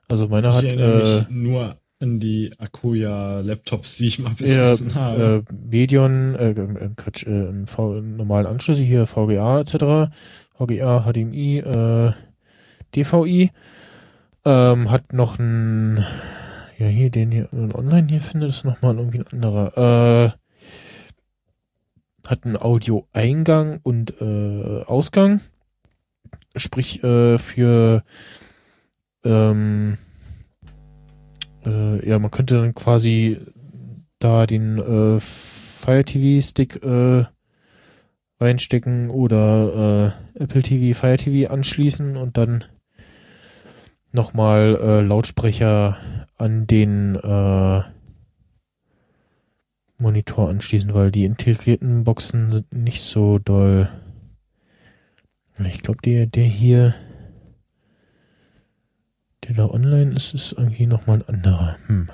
Also 0.08 0.26
meiner 0.28 0.48
Ich 0.48 0.56
hat 0.56 0.64
äh, 0.64 1.24
nur 1.28 1.76
an 2.00 2.20
die 2.20 2.52
Akuya 2.58 3.40
Laptops, 3.40 3.96
die 3.96 4.06
ich 4.06 4.18
mal 4.18 4.30
ja, 4.30 4.34
besessen 4.36 4.94
habe. 4.94 5.44
äh, 5.48 5.54
Medion, 5.54 6.34
äh, 6.34 6.50
äh, 6.50 6.90
Quatsch, 6.96 7.26
äh, 7.26 7.66
v 7.66 8.00
normalen 8.00 8.46
Anschlüsse 8.46 8.82
hier 8.82 9.06
VGA 9.06 9.60
etc., 9.60 10.12
VGA, 10.56 11.04
HDMI, 11.04 11.58
äh, 11.58 12.12
DVI, 12.94 13.50
ähm, 14.44 14.90
hat 14.90 15.12
noch 15.12 15.38
ein, 15.38 16.04
ja 16.78 16.86
hier 16.86 17.10
den 17.10 17.30
hier 17.30 17.48
online 17.52 18.08
hier 18.08 18.20
findet 18.20 18.50
ist 18.50 18.64
noch 18.64 18.82
mal 18.82 18.96
irgendwie 18.96 19.20
ein 19.20 19.32
anderer, 19.32 20.34
äh, 20.34 22.28
hat 22.28 22.44
einen 22.44 22.56
Audio-Eingang 22.56 23.80
und 23.82 24.20
äh, 24.20 24.82
Ausgang, 24.84 25.40
sprich 26.56 27.02
äh, 27.02 27.38
für 27.38 28.04
ähm, 29.24 29.98
äh, 31.66 32.08
ja, 32.08 32.18
man 32.18 32.30
könnte 32.30 32.60
dann 32.60 32.74
quasi 32.74 33.40
da 34.18 34.46
den 34.46 34.78
äh, 34.78 35.20
Fire 35.20 36.04
TV 36.04 36.46
Stick 36.46 36.82
äh, 36.82 37.24
reinstecken 38.40 39.10
oder 39.10 40.14
äh, 40.34 40.42
Apple 40.42 40.62
TV, 40.62 40.98
Fire 40.98 41.16
TV 41.16 41.52
anschließen 41.52 42.16
und 42.16 42.36
dann 42.36 42.64
nochmal 44.12 44.78
äh, 44.80 45.00
Lautsprecher 45.00 45.98
an 46.36 46.66
den 46.66 47.16
äh, 47.16 47.82
Monitor 49.98 50.48
anschließen, 50.48 50.92
weil 50.94 51.10
die 51.10 51.24
integrierten 51.24 52.04
Boxen 52.04 52.52
sind 52.52 52.72
nicht 52.72 53.02
so 53.02 53.38
doll. 53.38 53.88
Ich 55.58 55.82
glaube, 55.82 56.00
der, 56.04 56.26
der 56.26 56.44
hier, 56.44 56.94
der 59.46 59.54
da 59.54 59.66
online 59.66 60.14
ist, 60.14 60.34
ist 60.34 60.52
irgendwie 60.52 60.86
nochmal 60.86 61.18
ein 61.18 61.28
anderer. 61.28 61.76
Hm. 61.86 62.08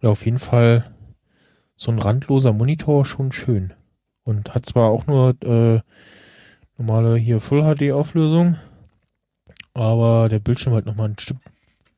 Ja, 0.00 0.10
auf 0.10 0.24
jeden 0.24 0.38
Fall 0.38 0.90
so 1.76 1.90
ein 1.90 1.98
randloser 1.98 2.52
Monitor 2.52 3.04
schon 3.04 3.32
schön. 3.32 3.72
Und 4.24 4.54
hat 4.54 4.66
zwar 4.66 4.90
auch 4.90 5.06
nur 5.06 5.34
äh, 5.42 5.80
normale 6.78 7.16
hier 7.16 7.40
Full 7.40 7.62
HD 7.62 7.92
Auflösung, 7.92 8.56
aber 9.74 10.28
der 10.28 10.38
Bildschirm 10.38 10.74
halt 10.74 10.86
nochmal 10.86 11.10
ein 11.10 11.18
Stück 11.18 11.38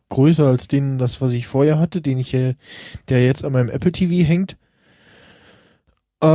größer 0.09 0.47
als 0.47 0.69
den, 0.69 0.99
das 0.99 1.21
was 1.21 1.33
ich 1.33 1.47
vorher 1.47 1.79
hatte, 1.79 2.01
den 2.01 2.19
ich 2.19 2.31
hier, 2.31 2.55
der 3.09 3.25
jetzt 3.25 3.45
an 3.45 3.53
meinem 3.53 3.71
Apple 3.71 3.93
TV 3.93 4.27
hängt. 4.27 4.57
Äh, 6.23 6.27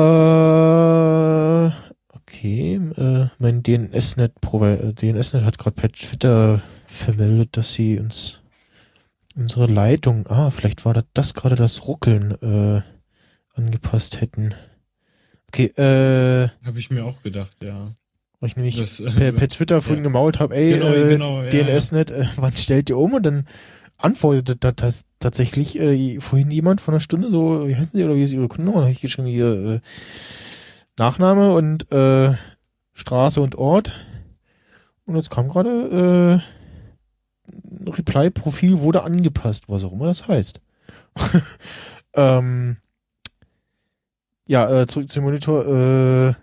okay, 2.31 2.79
äh, 2.97 3.27
mein 3.39 3.63
DNSNet 3.63 4.39
Provider, 4.41 4.93
DNSNet 4.93 5.43
hat 5.43 5.57
gerade 5.57 5.75
per 5.75 5.91
Twitter 5.91 6.61
vermeldet, 6.85 7.57
dass 7.57 7.73
sie 7.73 7.99
uns 7.99 8.39
unsere 9.35 9.67
Leitung, 9.67 10.27
ah, 10.27 10.49
vielleicht 10.49 10.85
war 10.85 10.93
das, 10.93 11.05
das 11.13 11.33
gerade 11.33 11.55
das 11.55 11.87
Ruckeln 11.87 12.31
äh, 12.41 12.81
angepasst 13.53 14.21
hätten. 14.21 14.53
Okay, 15.47 15.67
äh, 15.75 16.49
Habe 16.65 16.79
ich 16.79 16.89
mir 16.89 17.05
auch 17.05 17.21
gedacht, 17.23 17.57
ja. 17.61 17.91
weil 18.39 18.49
ich 18.49 18.55
nämlich 18.55 18.77
Das, 18.77 18.99
äh, 18.99 19.11
per, 19.11 19.31
per 19.33 19.47
Twitter 19.49 19.81
vorhin 19.81 20.03
ja. 20.03 20.09
gemault 20.09 20.39
habe, 20.39 20.55
ey, 20.55 20.73
Genau, 20.73 20.93
äh, 20.93 21.07
genau, 21.07 21.43
ja, 21.43 21.49
DNSNet, 21.49 22.11
äh, 22.11 22.25
wann 22.37 22.55
stellt 22.55 22.89
ihr 22.89 22.97
um? 22.97 23.13
Und 23.13 23.25
dann 23.25 23.47
antwortete 23.97 24.55
da 24.55 24.71
das 24.71 25.03
tatsächlich 25.19 25.79
äh, 25.79 26.19
vorhin 26.19 26.49
jemand 26.51 26.81
von 26.81 26.93
einer 26.93 27.01
Stunde 27.01 27.29
so, 27.29 27.67
wie 27.67 27.75
heißen 27.75 27.91
sie 27.93 28.03
oder 28.03 28.15
wie 28.15 28.23
ist 28.23 28.33
ihre 28.33 28.47
Kundennummer? 28.47 28.79
Da 28.79 28.83
habe 28.85 28.93
ich 28.93 29.01
geschrieben, 29.01 29.27
hier 29.27 29.45
äh, 29.45 29.79
Nachname 30.97 31.53
und 31.53 31.91
äh, 31.91 32.35
Straße 32.93 33.41
und 33.41 33.55
Ort. 33.55 33.91
Und 35.05 35.15
jetzt 35.15 35.31
kam 35.31 35.49
gerade 35.49 36.41
äh, 36.41 37.89
Reply-Profil 37.89 38.79
wurde 38.79 39.03
angepasst, 39.03 39.65
was 39.67 39.83
auch 39.83 39.91
immer 39.91 40.05
das 40.05 40.27
heißt. 40.27 40.61
ähm, 42.13 42.77
ja, 44.47 44.81
äh, 44.81 44.87
zurück 44.87 45.09
zum 45.09 45.23
Monitor. 45.23 45.65
Äh, 45.65 46.33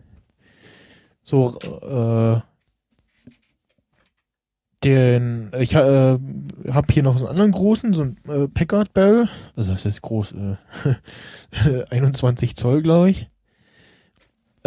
so, 1.22 1.58
äh, 1.60 2.40
den, 4.84 5.50
ich 5.58 5.74
äh, 5.74 6.18
habe 6.70 6.92
hier 6.92 7.02
noch 7.02 7.18
so 7.18 7.26
einen 7.26 7.32
anderen 7.32 7.52
großen, 7.52 7.92
so 7.92 8.02
einen 8.02 8.18
äh, 8.28 8.48
Packard 8.48 8.94
Bell. 8.94 9.28
Also 9.56 9.72
das 9.72 9.84
heißt 9.84 10.02
groß, 10.02 10.32
äh, 10.32 10.56
21 11.90 12.56
Zoll, 12.56 12.82
glaube 12.82 13.10
ich. 13.10 13.28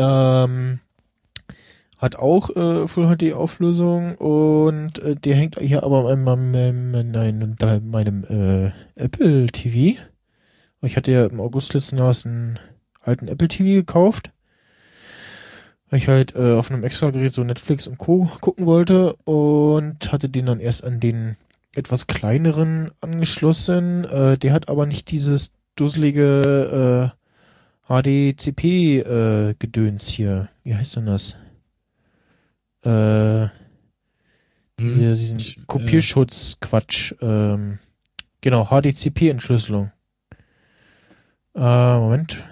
Ähm, 0.02 0.80
hat 1.98 2.16
auch 2.16 2.50
äh, 2.56 2.88
Full 2.88 3.16
HD 3.16 3.34
Auflösung 3.34 4.16
und 4.16 4.98
äh, 5.00 5.16
der 5.16 5.36
hängt 5.36 5.60
hier 5.60 5.84
aber 5.84 6.10
an 6.10 6.24
meinem, 6.24 6.92
meinem, 6.92 7.56
meinem, 7.92 8.24
äh, 8.24 8.72
Apple 8.96 9.48
TV. 9.48 10.02
Ich 10.82 10.98
hatte 10.98 11.12
ja 11.12 11.26
im 11.28 11.40
August 11.40 11.76
letzten 11.76 12.00
Jahres 12.00 12.26
einen 12.26 12.60
alten 13.02 13.28
Apple 13.28 13.48
TV 13.48 13.82
gekauft 13.82 14.32
weil 15.92 16.00
ich 16.00 16.08
halt 16.08 16.36
äh, 16.36 16.54
auf 16.54 16.72
einem 16.72 16.84
extra 16.84 17.12
Gerät 17.12 17.34
so 17.34 17.44
Netflix 17.44 17.86
und 17.86 17.98
Co. 17.98 18.32
gucken 18.40 18.66
wollte 18.66 19.14
und 19.26 20.12
hatte 20.12 20.30
den 20.30 20.46
dann 20.46 20.62
erst 20.62 20.84
an 20.86 21.02
den 21.02 21.36
etwas 21.76 22.08
kleineren 22.08 22.92
angeschlossen. 23.02 24.06
Äh, 24.06 24.38
der 24.38 24.54
hat 24.54 24.70
aber 24.70 24.86
nicht 24.86 25.12
dieses 25.12 25.52
dusselige 25.76 27.12
äh, 27.14 27.21
HDCP-Gedöns 27.92 30.08
hier. 30.08 30.48
Wie 30.64 30.76
heißt 30.76 30.96
denn 30.96 31.08
das? 31.08 31.36
Äh, 32.84 33.50
Hm. 34.82 34.96
hier, 34.96 35.16
diesen 35.16 35.40
Ich, 35.40 35.58
äh, 35.58 35.62
Kopierschutz-Quatsch. 35.68 37.14
Ähm, 37.22 37.80
genau, 38.42 38.66
HDCP-Entschlüsselung. 38.70 39.92
Äh, 41.56 41.98
Moment. 42.00 42.44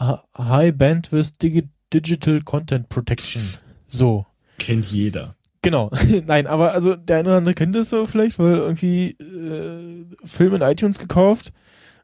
High 0.00 0.76
Bandwidth 0.76 1.42
Digi 1.42 1.68
Digital 1.92 2.42
Content 2.42 2.88
Protection. 2.88 3.42
So. 3.86 4.26
Kennt 4.58 4.90
jeder. 4.90 5.36
Genau. 5.62 5.90
Nein, 6.26 6.46
aber 6.46 6.72
also 6.72 6.96
der 6.96 7.18
eine 7.18 7.28
oder 7.28 7.38
andere 7.38 7.54
kennt 7.54 7.76
das 7.76 7.90
so 7.90 8.06
vielleicht, 8.06 8.38
weil 8.38 8.56
irgendwie 8.56 9.10
äh, 9.12 10.06
Film 10.24 10.54
in 10.54 10.62
iTunes 10.62 10.98
gekauft 10.98 11.52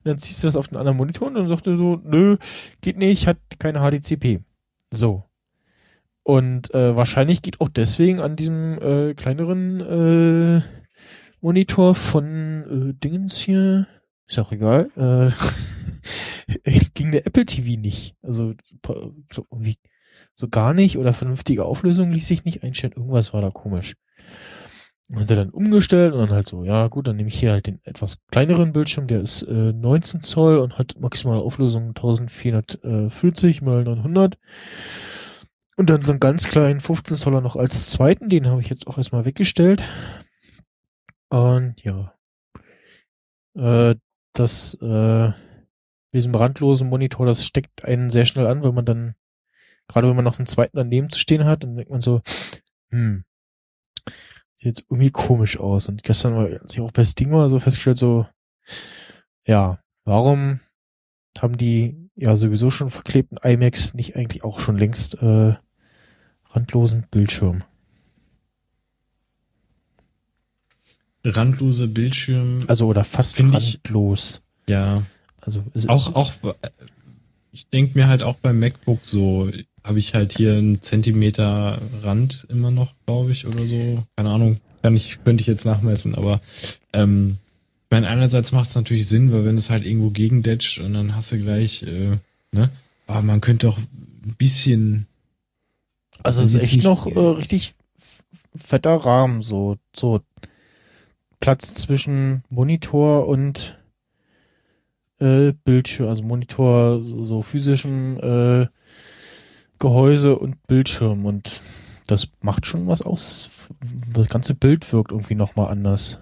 und 0.04 0.10
dann 0.10 0.18
ziehst 0.18 0.42
du 0.42 0.46
das 0.46 0.56
auf 0.56 0.68
den 0.68 0.78
anderen 0.78 0.96
Monitor 0.96 1.28
und 1.28 1.34
dann 1.34 1.48
sagt 1.48 1.66
er 1.66 1.76
so, 1.76 2.00
nö, 2.04 2.36
geht 2.80 2.98
nicht, 2.98 3.26
hat 3.26 3.38
keine 3.58 3.80
HDCP. 3.80 4.40
So. 4.90 5.24
Und 6.24 6.72
äh, 6.74 6.96
wahrscheinlich 6.96 7.42
geht 7.42 7.60
auch 7.60 7.68
deswegen 7.68 8.20
an 8.20 8.36
diesem 8.36 8.78
äh, 8.80 9.14
kleineren 9.14 9.80
äh, 9.80 10.62
Monitor 11.40 11.94
von 11.94 12.90
äh, 12.90 12.94
Dingens 12.94 13.38
hier, 13.38 13.86
ist 14.28 14.38
auch 14.38 14.52
egal, 14.52 14.90
äh, 14.96 15.30
ging 16.94 17.10
der 17.10 17.26
Apple 17.26 17.44
TV 17.44 17.80
nicht. 17.80 18.14
Also 18.22 18.54
so, 19.32 19.46
irgendwie 19.50 19.76
so 20.36 20.48
gar 20.48 20.74
nicht 20.74 20.98
oder 20.98 21.12
vernünftige 21.12 21.64
Auflösung 21.64 22.10
ließ 22.12 22.26
sich 22.26 22.44
nicht 22.44 22.62
einstellen. 22.62 22.94
Irgendwas 22.96 23.32
war 23.32 23.42
da 23.42 23.50
komisch. 23.50 23.94
Und 25.08 25.18
hat 25.18 25.30
er 25.30 25.36
dann 25.36 25.50
umgestellt 25.50 26.14
und 26.14 26.20
dann 26.20 26.30
halt 26.30 26.46
so, 26.46 26.64
ja 26.64 26.88
gut, 26.88 27.06
dann 27.06 27.16
nehme 27.16 27.28
ich 27.28 27.38
hier 27.38 27.52
halt 27.52 27.66
den 27.66 27.80
etwas 27.84 28.18
kleineren 28.30 28.72
Bildschirm, 28.72 29.06
der 29.06 29.20
ist 29.20 29.42
äh, 29.42 29.72
19 29.72 30.22
Zoll 30.22 30.58
und 30.58 30.78
hat 30.78 30.98
maximale 30.98 31.42
Auflösung 31.42 31.88
1440 31.88 33.62
mal 33.62 33.84
900. 33.84 34.38
Und 35.76 35.90
dann 35.90 36.02
so 36.02 36.12
einen 36.12 36.20
ganz 36.20 36.48
kleinen 36.48 36.80
15 36.80 37.16
Zoller 37.16 37.40
noch 37.40 37.56
als 37.56 37.90
zweiten, 37.90 38.28
den 38.28 38.46
habe 38.46 38.60
ich 38.60 38.70
jetzt 38.70 38.86
auch 38.86 38.98
erstmal 38.98 39.24
weggestellt. 39.24 39.82
Und 41.28 41.82
ja. 41.82 42.14
Äh, 43.54 43.96
das, 44.34 44.74
äh, 44.80 45.32
diesem 46.12 46.34
randlosen 46.34 46.88
Monitor, 46.88 47.26
das 47.26 47.44
steckt 47.44 47.84
einen 47.84 48.10
sehr 48.10 48.26
schnell 48.26 48.46
an, 48.46 48.62
weil 48.62 48.72
man 48.72 48.84
dann, 48.84 49.14
gerade 49.88 50.08
wenn 50.08 50.16
man 50.16 50.24
noch 50.24 50.38
einen 50.38 50.46
zweiten 50.46 50.76
daneben 50.76 51.10
zu 51.10 51.18
stehen 51.18 51.44
hat, 51.44 51.64
dann 51.64 51.76
denkt 51.76 51.90
man 51.90 52.00
so, 52.00 52.20
hm, 52.90 53.24
sieht 54.62 54.78
jetzt 54.78 54.86
irgendwie 54.90 55.10
komisch 55.10 55.59
aus. 55.59 55.89
Und 55.89 56.02
gestern 56.02 56.36
war, 56.36 56.48
ich 56.48 56.80
auch 56.80 56.93
bei 56.93 57.05
Sting 57.05 57.32
war, 57.32 57.48
so 57.48 57.59
festgestellt, 57.59 57.97
so, 57.98 58.26
ja, 59.47 59.78
warum 60.05 60.60
haben 61.39 61.56
die 61.56 61.97
ja 62.14 62.36
sowieso 62.36 62.70
schon 62.70 62.90
verklebten 62.90 63.39
iMacs 63.43 63.94
nicht 63.94 64.16
eigentlich 64.16 64.44
auch 64.44 64.60
schon 64.60 64.76
längst 64.78 65.14
äh, 65.22 65.55
randlosen 66.51 67.06
Bildschirm? 67.10 67.64
Randlose 71.24 71.89
Bildschirm. 71.89 72.64
Also 72.66 72.86
oder 72.89 73.05
fast 73.05 73.36
Find 73.36 73.55
ich- 73.56 73.74
randlos. 73.84 74.43
ja. 74.68 75.02
Also 75.40 75.64
ist- 75.74 75.89
Auch, 75.89 76.14
auch, 76.14 76.32
äh, 76.44 76.55
ich 77.51 77.68
denke 77.68 77.98
mir 77.98 78.06
halt 78.06 78.22
auch 78.22 78.36
beim 78.36 78.60
MacBook 78.60 79.01
so, 79.05 79.51
habe 79.84 79.98
ich 79.98 80.14
halt 80.14 80.36
hier 80.36 80.54
einen 80.54 80.82
Zentimeter 80.82 81.80
Rand 82.02 82.46
immer 82.48 82.70
noch, 82.70 82.92
glaube 83.06 83.32
ich, 83.32 83.46
oder 83.46 83.64
so. 83.66 84.02
Keine 84.16 84.30
Ahnung. 84.30 84.60
Kann 84.82 84.96
ich, 84.96 85.18
könnte 85.24 85.40
ich 85.40 85.46
jetzt 85.46 85.64
nachmessen, 85.64 86.14
aber 86.14 86.40
ähm, 86.92 87.38
meine, 87.90 88.09
einerseits 88.09 88.52
macht 88.52 88.70
es 88.70 88.74
natürlich 88.74 89.06
Sinn, 89.06 89.32
weil 89.32 89.44
wenn 89.44 89.56
es 89.56 89.70
halt 89.70 89.84
irgendwo 89.84 90.10
gegendatscht 90.10 90.78
und 90.78 90.94
dann 90.94 91.14
hast 91.14 91.30
du 91.30 91.38
gleich, 91.38 91.82
äh, 91.82 92.16
ne? 92.52 92.70
Aber 93.06 93.22
man 93.22 93.40
könnte 93.40 93.66
doch 93.66 93.78
ein 93.78 94.34
bisschen. 94.38 95.06
Also 96.22 96.40
es 96.40 96.54
ist 96.54 96.62
Jetzt 96.62 96.72
echt 96.72 96.84
noch 96.84 97.06
äh, 97.06 97.18
richtig 97.18 97.74
fetter 98.56 98.96
Rahmen, 98.96 99.42
so, 99.42 99.76
so 99.94 100.20
Platz 101.40 101.74
zwischen 101.74 102.44
Monitor 102.48 103.26
und 103.28 103.78
äh, 105.18 105.52
Bildschirm, 105.64 106.09
also 106.09 106.22
Monitor, 106.22 107.02
so, 107.04 107.24
so 107.24 107.42
physischem 107.42 108.18
äh, 108.20 108.66
Gehäuse 109.82 110.38
und 110.38 110.64
Bildschirm 110.68 111.26
und 111.26 111.60
das 112.06 112.28
macht 112.40 112.66
schon 112.66 112.86
was 112.86 113.02
aus. 113.02 113.50
Das 114.12 114.28
ganze 114.28 114.54
Bild 114.54 114.92
wirkt 114.92 115.10
irgendwie 115.10 115.34
nochmal 115.34 115.72
anders. 115.72 116.20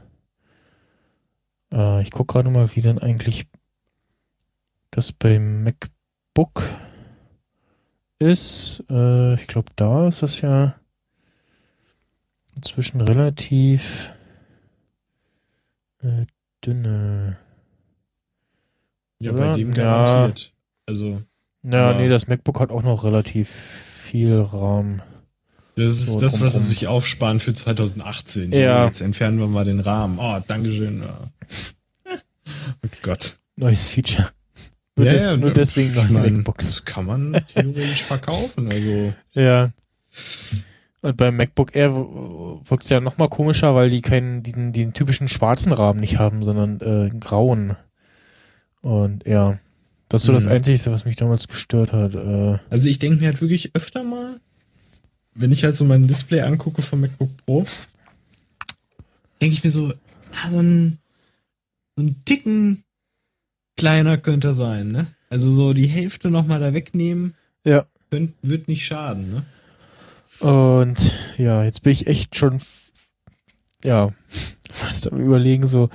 Äh, 1.70 2.02
ich 2.02 2.10
gucke 2.10 2.32
gerade 2.32 2.48
mal, 2.48 2.74
wie 2.74 2.80
denn 2.80 2.98
eigentlich 2.98 3.46
das 4.90 5.12
beim 5.12 5.62
MacBook 5.62 6.62
ist. 8.18 8.82
Äh, 8.88 9.34
ich 9.34 9.46
glaube, 9.46 9.70
da 9.76 10.08
ist 10.08 10.22
das 10.22 10.40
ja 10.40 10.76
inzwischen 12.56 13.02
relativ 13.02 14.10
äh, 16.00 16.24
dünne. 16.64 17.36
Ja, 19.18 19.32
Oder? 19.32 19.48
bei 19.48 19.52
dem 19.52 19.74
Ja. 19.74 19.84
garantiert. 20.06 20.54
Also, 20.86 21.20
Ja, 21.62 21.90
Aber- 21.90 22.00
nee, 22.00 22.08
das 22.08 22.26
MacBook 22.28 22.60
hat 22.60 22.70
auch 22.70 22.82
noch 22.82 23.04
relativ 23.04 23.48
viel 23.50 24.38
Raum. 24.38 25.02
das 25.76 25.94
ist 26.00 26.06
So 26.06 26.20
das, 26.20 26.40
was 26.40 26.52
sie 26.54 26.58
sich 26.60 26.86
aufsparen 26.88 27.40
für 27.40 27.54
2018. 27.54 28.52
So, 28.52 28.58
Ja. 28.60 28.86
Jetzt 28.86 29.00
entfernen 29.00 29.38
wir 29.38 29.46
mal 29.46 29.64
den 29.64 29.80
Rahmen. 29.80 30.18
Oh, 30.18 30.38
Dankeschön. 30.46 31.02
Ja. 31.02 31.18
oh 32.84 32.88
Gott. 33.02 33.36
Neues 33.56 33.88
Feature. 33.88 34.28
Nur, 34.96 35.06
des, 35.08 35.36
nur 35.36 35.52
deswegen 35.52 35.94
noch 35.94 36.04
eine 36.10 36.18
MacBooks. 36.20 36.66
Das 36.66 36.84
kann 36.84 37.06
man 37.06 37.40
theoretisch 37.54 38.02
verkaufen. 38.02 38.70
Also, 38.70 39.14
Ja. 39.32 39.70
Und 41.02 41.16
beim 41.16 41.36
MacBook 41.36 41.74
Air 41.74 41.94
wirkt 41.94 42.84
es 42.84 42.90
ja 42.90 43.00
noch 43.00 43.16
mal 43.16 43.28
komischer, 43.28 43.74
weil 43.74 43.88
die 43.88 44.02
keinen, 44.02 44.42
den, 44.42 44.72
den 44.72 44.92
typischen 44.92 45.28
schwarzen 45.28 45.72
Rahmen 45.72 46.00
nicht 46.00 46.18
haben, 46.18 46.42
sondern 46.44 46.80
äh, 46.80 47.10
grauen. 47.18 47.76
Und 48.82 49.26
ja, 49.26 49.58
das 50.10 50.20
ist 50.22 50.26
so 50.26 50.32
das 50.34 50.44
Mhm. 50.44 50.50
Einzige, 50.52 50.92
was 50.92 51.06
mich 51.06 51.16
damals 51.16 51.48
gestört 51.48 51.92
hat. 51.94 52.14
Äh, 52.14 52.58
also 52.68 52.88
ich 52.90 52.98
denke 52.98 53.20
mir 53.20 53.26
halt 53.28 53.40
wirklich 53.40 53.74
öfter 53.74 54.04
mal, 54.04 54.38
wenn 55.34 55.52
ich 55.52 55.64
halt 55.64 55.74
so 55.76 55.84
mein 55.86 56.06
Display 56.08 56.42
angucke 56.42 56.82
vom 56.82 57.00
MacBook 57.00 57.30
Pro, 57.46 57.64
denke 59.40 59.54
ich 59.54 59.64
mir 59.64 59.70
so, 59.70 59.92
ah, 60.44 60.50
so 60.50 60.58
ein, 60.60 60.98
so 61.96 62.04
ein 62.04 62.16
Ticken 62.26 62.84
kleiner 63.76 64.18
könnte 64.18 64.48
er 64.48 64.54
sein, 64.54 64.88
ne? 64.92 65.06
Also 65.30 65.50
so 65.52 65.72
die 65.72 65.86
Hälfte 65.86 66.30
noch 66.30 66.46
mal 66.46 66.60
da 66.60 66.74
wegnehmen, 66.74 67.34
Ja. 67.64 67.86
könnt, 68.10 68.34
wird 68.42 68.68
nicht 68.68 68.84
schaden, 68.84 69.30
ne? 69.32 69.44
Und 70.46 71.12
ja, 71.38 71.64
jetzt 71.64 71.82
bin 71.82 71.92
ich 71.92 72.06
echt 72.06 72.36
schon, 72.36 72.58
ja, 73.84 74.12
fast 74.70 75.10
am 75.12 75.20
überlegen, 75.20 75.66
so, 75.66 75.88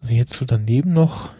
also 0.00 0.12
jetzt 0.12 0.34
so 0.34 0.44
daneben 0.44 0.92
noch 0.92 1.30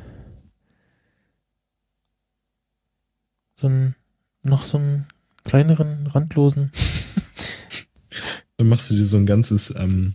so 3.55 3.69
ein, 3.69 3.95
noch 4.43 4.63
so 4.63 4.79
einen 4.79 5.07
kleineren, 5.45 6.07
randlosen. 6.07 6.73
Dann 8.57 8.69
machst 8.69 8.91
du 8.91 8.95
dir 8.95 9.05
so 9.05 9.17
ein 9.17 9.27
ganzes, 9.27 9.75
ähm, 9.77 10.15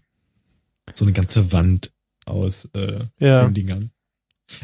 so 0.93 1.05
eine 1.05 1.13
ganze 1.13 1.51
Wand 1.51 1.91
aus 2.25 2.65
äh, 2.73 2.99
Ja. 3.19 3.43
den 3.45 3.53
Dingern. 3.53 3.91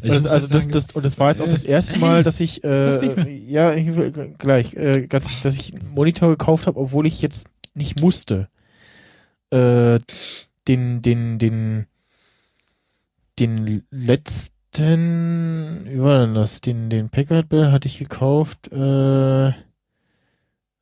Ich 0.01 0.09
Also, 0.11 0.21
muss 0.23 0.31
also 0.31 0.43
halt 0.47 0.55
das, 0.55 0.61
sagen, 0.63 0.71
das, 0.71 0.85
und 0.93 1.05
das 1.05 1.19
war 1.19 1.29
jetzt 1.29 1.41
auch 1.41 1.47
das 1.47 1.63
äh, 1.65 1.69
erste 1.69 1.99
Mal, 1.99 2.23
dass 2.23 2.39
ich, 2.39 2.63
äh, 2.63 3.29
ja, 3.35 3.75
gleich, 4.37 4.73
äh, 4.73 5.07
dass, 5.07 5.39
dass 5.41 5.57
ich 5.57 5.75
einen 5.75 5.93
Monitor 5.93 6.29
gekauft 6.29 6.65
habe, 6.67 6.79
obwohl 6.79 7.05
ich 7.05 7.21
jetzt 7.21 7.47
nicht 7.75 8.01
musste. 8.01 8.49
Äh, 9.51 9.99
den, 10.67 11.01
den, 11.03 11.37
den, 11.37 11.85
den 13.37 13.83
letzten, 13.91 14.54
wie 14.79 15.99
war 16.01 16.19
denn 16.19 16.33
das? 16.33 16.61
Den, 16.61 16.89
den 16.89 17.09
Packard 17.09 17.49
Bell 17.49 17.71
hatte 17.71 17.87
ich 17.87 17.97
gekauft, 17.99 18.71
äh, 18.71 19.53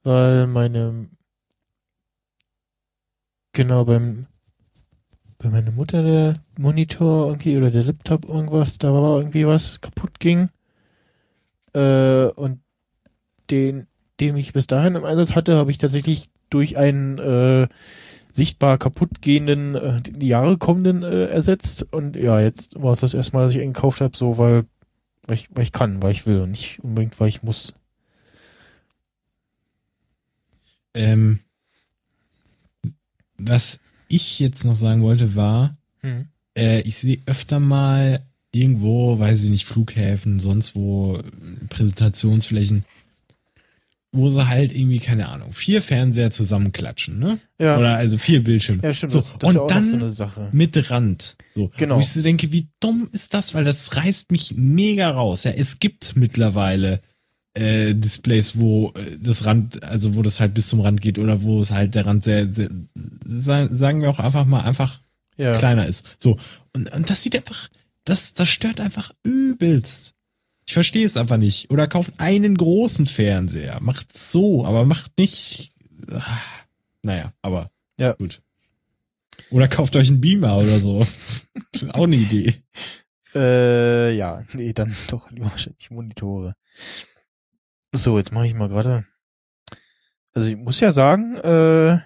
weil 0.03 0.47
meine, 0.47 1.09
genau, 3.53 3.85
beim, 3.85 4.27
bei 5.37 5.49
meiner 5.49 5.71
Mutter 5.71 6.03
der 6.03 6.35
Monitor 6.57 7.27
irgendwie 7.27 7.57
oder 7.57 7.71
der 7.71 7.83
Laptop 7.83 8.25
irgendwas, 8.25 8.77
da 8.77 8.93
war 8.93 9.19
irgendwie 9.19 9.45
was 9.47 9.81
kaputt 9.81 10.19
ging. 10.19 10.47
Äh, 11.73 12.27
und 12.27 12.61
den, 13.49 13.87
den 14.19 14.37
ich 14.37 14.53
bis 14.53 14.67
dahin 14.67 14.95
im 14.95 15.05
Einsatz 15.05 15.35
hatte, 15.35 15.55
habe 15.55 15.71
ich 15.71 15.77
tatsächlich 15.77 16.29
durch 16.49 16.77
einen 16.77 17.17
äh, 17.17 17.67
sichtbar 18.33 18.77
kaputt 18.77 19.21
gehenden, 19.21 19.75
äh, 19.75 20.01
in 20.07 20.19
die 20.19 20.27
Jahre 20.27 20.57
kommenden 20.57 21.03
äh, 21.03 21.27
ersetzt. 21.27 21.87
Und 21.93 22.17
ja, 22.17 22.41
jetzt 22.41 22.81
war 22.81 22.91
es 22.91 22.99
das 22.99 23.13
erste 23.13 23.35
Mal, 23.37 23.43
dass 23.45 23.55
ich 23.55 23.61
ihn 23.61 23.73
gekauft 23.73 24.01
habe, 24.01 24.17
so 24.17 24.37
weil, 24.37 24.65
weil, 25.27 25.35
ich, 25.35 25.49
weil 25.53 25.63
ich 25.63 25.71
kann, 25.71 26.01
weil 26.01 26.11
ich 26.11 26.25
will 26.25 26.41
und 26.41 26.51
nicht 26.51 26.83
unbedingt, 26.83 27.19
weil 27.19 27.29
ich 27.29 27.43
muss. 27.43 27.73
ähm, 30.95 31.39
was 33.37 33.79
ich 34.07 34.39
jetzt 34.39 34.63
noch 34.65 34.75
sagen 34.75 35.01
wollte, 35.01 35.35
war, 35.35 35.75
Hm. 36.01 36.27
äh, 36.57 36.81
ich 36.81 36.97
sehe 36.97 37.19
öfter 37.25 37.59
mal 37.59 38.21
irgendwo, 38.51 39.17
weiß 39.17 39.43
ich 39.45 39.49
nicht, 39.49 39.65
Flughäfen, 39.65 40.39
sonst 40.39 40.75
wo, 40.75 41.19
Präsentationsflächen, 41.69 42.85
wo 44.15 44.29
sie 44.29 44.47
halt 44.47 44.71
irgendwie, 44.73 44.99
keine 44.99 45.27
Ahnung, 45.29 45.51
vier 45.53 45.81
Fernseher 45.81 46.31
zusammenklatschen, 46.31 47.19
ne? 47.19 47.39
Ja, 47.59 47.77
Oder 47.77 47.97
also 47.97 48.17
vier 48.17 48.43
Bildschirme. 48.43 48.81
ja, 48.83 48.93
stimmt. 48.93 49.11
So, 49.11 49.19
das, 49.19 49.33
das 49.39 49.49
und 49.49 49.55
ja 49.55 49.67
dann 49.67 50.09
so 50.11 50.29
mit 50.51 50.89
Rand. 50.91 51.35
So, 51.55 51.71
Genau. 51.77 51.95
Wo 51.97 51.99
ich 51.99 52.11
so 52.11 52.21
denke, 52.21 52.51
wie 52.51 52.67
dumm 52.79 53.09
ist 53.11 53.33
das? 53.33 53.53
Weil 53.53 53.63
das 53.63 53.95
reißt 53.95 54.31
mich 54.31 54.53
mega 54.55 55.09
raus. 55.09 55.43
Ja, 55.43 55.51
es 55.51 55.79
gibt 55.79 56.15
mittlerweile 56.15 57.01
äh, 57.55 57.93
Displays, 57.95 58.57
wo 58.59 58.93
äh, 58.95 59.17
das 59.19 59.45
Rand, 59.45 59.83
also 59.83 60.15
wo 60.15 60.21
das 60.21 60.39
halt 60.39 60.53
bis 60.53 60.69
zum 60.69 60.79
Rand 60.81 61.01
geht 61.01 61.19
oder 61.19 61.43
wo 61.43 61.61
es 61.61 61.71
halt 61.71 61.93
der 61.95 62.05
Rand 62.05 62.23
sehr, 62.23 62.51
sehr 62.53 62.69
sa- 63.25 63.67
sagen 63.73 64.01
wir 64.01 64.09
auch 64.09 64.19
einfach 64.19 64.45
mal 64.45 64.61
einfach 64.61 65.01
Ja. 65.37 65.57
kleiner 65.57 65.87
ist. 65.87 66.05
So. 66.19 66.37
Und, 66.75 66.91
und 66.93 67.09
das 67.09 67.23
sieht 67.23 67.35
einfach, 67.35 67.67
das, 68.05 68.33
das 68.35 68.49
stört 68.49 68.79
einfach 68.79 69.11
übelst. 69.23 70.13
Ich 70.73 70.75
verstehe 70.75 71.05
es 71.05 71.17
einfach 71.17 71.37
nicht. 71.37 71.69
Oder 71.69 71.85
kauft 71.87 72.13
einen 72.17 72.57
großen 72.57 73.05
Fernseher. 73.05 73.79
Macht 73.79 74.11
so, 74.17 74.65
aber 74.65 74.85
macht 74.85 75.15
nicht. 75.19 75.75
Ah, 76.09 76.23
Naja, 77.03 77.31
aber 77.43 77.69
Ja. 77.99 78.13
gut. 78.13 78.41
Oder 79.51 79.67
kauft 79.67 79.95
euch 79.95 80.07
einen 80.09 80.19
Beamer 80.19 80.57
oder 80.57 80.79
so. 80.79 81.05
Auch 81.93 82.05
eine 82.05 82.15
Idee. 82.15 82.55
Äh, 83.35 84.15
ja, 84.15 84.43
nee, 84.53 84.73
dann 84.73 84.95
doch 85.09 85.29
lieber 85.29 85.51
wahrscheinlich 85.51 85.91
Monitore. 85.91 86.55
So, 87.91 88.17
jetzt 88.17 88.31
mache 88.31 88.47
ich 88.47 88.55
mal 88.55 88.69
gerade. 88.69 89.05
Also 90.33 90.49
ich 90.49 90.55
muss 90.57 90.79
ja 90.79 90.91
sagen, 90.91 91.35
äh, 91.35 91.99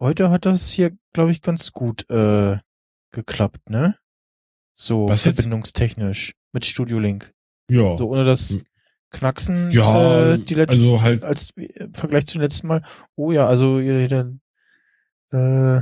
heute 0.00 0.30
hat 0.30 0.46
das 0.46 0.70
hier, 0.70 0.96
glaube 1.12 1.32
ich, 1.32 1.42
ganz 1.42 1.72
gut 1.72 2.08
äh, 2.08 2.56
geklappt, 3.10 3.68
ne? 3.68 3.98
So 4.72 5.06
Was 5.10 5.24
jetzt? 5.26 5.34
verbindungstechnisch 5.36 6.32
mit 6.52 6.64
Studio 6.64 6.98
Link. 6.98 7.34
Ja. 7.68 7.96
So 7.96 8.08
ohne 8.08 8.24
das 8.24 8.60
Knacksen 9.10 9.70
ja, 9.70 10.34
äh, 10.34 10.38
die 10.38 10.54
letzten 10.54 10.80
also 10.80 11.02
halt, 11.02 11.24
als 11.24 11.50
im 11.56 11.94
Vergleich 11.94 12.26
zum 12.26 12.40
letzten 12.40 12.66
Mal. 12.66 12.82
Oh 13.16 13.32
ja, 13.32 13.46
also 13.46 13.80
der 13.80 14.32
äh, 15.30 15.80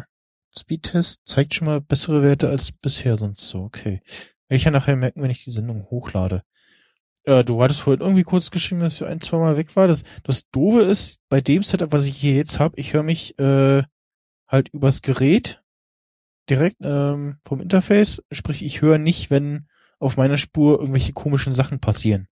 Speedtest 0.59 1.21
zeigt 1.25 1.55
schon 1.55 1.67
mal 1.67 1.81
bessere 1.81 2.23
Werte 2.23 2.49
als 2.49 2.73
bisher 2.73 3.17
sonst 3.17 3.49
so. 3.49 3.61
Okay. 3.61 4.01
Werde 4.49 4.59
ich 4.59 4.65
ja 4.65 4.71
nachher 4.71 4.97
merken, 4.97 5.23
wenn 5.23 5.31
ich 5.31 5.45
die 5.45 5.51
Sendung 5.51 5.87
hochlade. 5.91 6.43
Äh, 7.25 7.45
du 7.45 7.61
hattest 7.63 7.81
vorhin 7.81 8.01
irgendwie 8.01 8.23
kurz 8.23 8.51
geschrieben, 8.51 8.81
dass 8.81 8.99
du 8.99 9.05
ein, 9.05 9.21
zwei 9.21 9.39
Mal 9.39 9.57
weg 9.57 9.75
war. 9.75 9.89
Das, 9.89 10.05
das 10.23 10.49
Doofe 10.51 10.83
ist, 10.83 11.19
bei 11.29 11.41
dem 11.41 11.63
Setup, 11.63 11.93
was 11.93 12.07
ich 12.07 12.17
hier 12.17 12.35
jetzt 12.35 12.61
habe, 12.61 12.79
ich 12.79 12.95
höre 12.95 13.03
mich 13.03 13.39
äh, 13.39 13.83
halt 14.47 14.69
übers 14.69 15.03
Gerät 15.03 15.63
direkt 16.49 16.77
ähm, 16.83 17.39
vom 17.45 17.61
Interface. 17.61 18.23
Sprich, 18.31 18.65
ich 18.65 18.81
höre 18.81 18.99
nicht, 18.99 19.31
wenn 19.31 19.67
auf 19.99 20.17
meiner 20.17 20.37
Spur 20.37 20.81
irgendwelche 20.81 21.13
komischen 21.13 21.53
Sachen 21.53 21.81
passieren. 21.81 22.29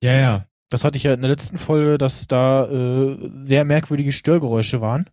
ja, 0.00 0.12
ja. 0.12 0.46
Das 0.68 0.82
hatte 0.82 0.98
ich 0.98 1.04
ja 1.04 1.14
in 1.14 1.20
der 1.20 1.30
letzten 1.30 1.58
Folge, 1.58 1.96
dass 1.96 2.26
da 2.26 2.66
äh, 2.66 3.16
sehr 3.42 3.64
merkwürdige 3.64 4.10
Störgeräusche 4.10 4.80
waren. 4.80 5.08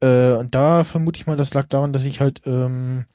Äh, 0.00 0.32
und 0.32 0.54
da 0.54 0.84
vermute 0.84 1.18
ich 1.18 1.26
mal, 1.26 1.36
das 1.36 1.54
lag 1.54 1.66
daran, 1.68 1.94
dass 1.94 2.04
ich 2.04 2.20
halt 2.20 2.42
ähm, 2.44 3.06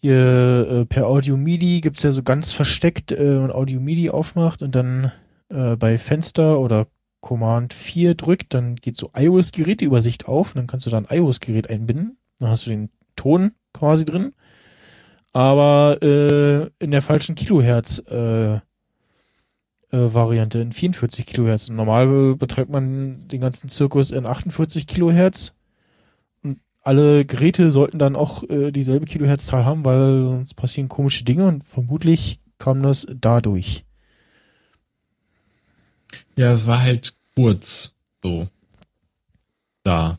hier 0.00 0.66
äh, 0.68 0.84
per 0.86 1.06
Audio 1.06 1.36
MIDI 1.36 1.80
gibt's 1.80 2.02
ja 2.02 2.12
so 2.12 2.22
ganz 2.22 2.52
versteckt 2.52 3.12
äh, 3.12 3.36
und 3.36 3.52
Audio 3.52 3.80
MIDI 3.80 4.10
aufmacht 4.10 4.62
und 4.62 4.74
dann 4.74 5.12
äh, 5.48 5.76
bei 5.76 5.98
Fenster 5.98 6.58
oder 6.58 6.86
Command 7.20 7.72
4 7.72 8.16
drückt, 8.16 8.52
dann 8.52 8.74
geht 8.76 8.96
so 8.96 9.10
iOS-Geräteübersicht 9.14 10.26
auf 10.26 10.48
und 10.48 10.56
dann 10.56 10.66
kannst 10.66 10.86
du 10.86 10.90
da 10.90 10.98
ein 10.98 11.06
iOS-Gerät 11.08 11.70
einbinden. 11.70 12.18
Dann 12.40 12.50
hast 12.50 12.66
du 12.66 12.70
den 12.70 12.90
Ton 13.14 13.52
quasi 13.72 14.04
drin. 14.04 14.32
Aber 15.32 15.98
äh, 16.02 16.70
in 16.78 16.90
der 16.90 17.02
falschen 17.02 17.34
Kilohertz 17.34 17.98
äh, 18.10 18.56
äh, 18.56 18.60
Variante 19.90 20.58
in 20.58 20.72
44 20.72 21.26
Kilohertz. 21.26 21.68
Normal 21.68 22.34
betreibt 22.36 22.70
man 22.70 23.28
den 23.28 23.40
ganzen 23.40 23.68
Zirkus 23.68 24.10
in 24.10 24.26
48 24.26 24.86
Kilohertz. 24.86 25.52
Und 26.42 26.60
alle 26.82 27.24
Geräte 27.24 27.70
sollten 27.70 27.98
dann 27.98 28.16
auch 28.16 28.42
äh, 28.48 28.72
dieselbe 28.72 29.06
Kilohertzzahl 29.06 29.64
haben, 29.64 29.84
weil 29.84 30.24
sonst 30.24 30.54
passieren 30.54 30.88
komische 30.88 31.24
Dinge 31.24 31.46
und 31.46 31.64
vermutlich 31.64 32.40
kam 32.58 32.82
das 32.82 33.06
dadurch. 33.14 33.84
Ja, 36.36 36.52
es 36.52 36.66
war 36.66 36.80
halt 36.80 37.14
kurz 37.34 37.92
so 38.22 38.48
da. 39.82 40.18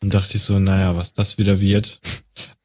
Und 0.00 0.14
dachte 0.14 0.36
ich 0.36 0.44
so, 0.44 0.60
naja, 0.60 0.96
was 0.96 1.14
das 1.14 1.38
wieder 1.38 1.58
wird. 1.58 2.00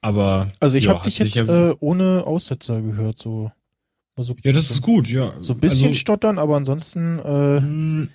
Aber. 0.03 0.51
Also 0.59 0.77
ich 0.77 0.85
ja, 0.85 0.93
habe 0.93 1.03
dich 1.03 1.17
jetzt 1.19 1.37
äh, 1.37 1.73
ohne 1.79 2.23
Aussetzer 2.25 2.81
gehört, 2.81 3.17
so. 3.17 3.51
so 4.17 4.35
ja, 4.43 4.51
das 4.51 4.67
so, 4.67 4.75
ist 4.75 4.81
gut, 4.81 5.09
ja. 5.09 5.33
So 5.41 5.53
ein 5.53 5.59
bisschen 5.59 5.89
also, 5.89 5.99
stottern, 5.99 6.37
aber 6.37 6.55
ansonsten 6.55 7.19
äh, 7.19 7.61
hm, 7.61 8.09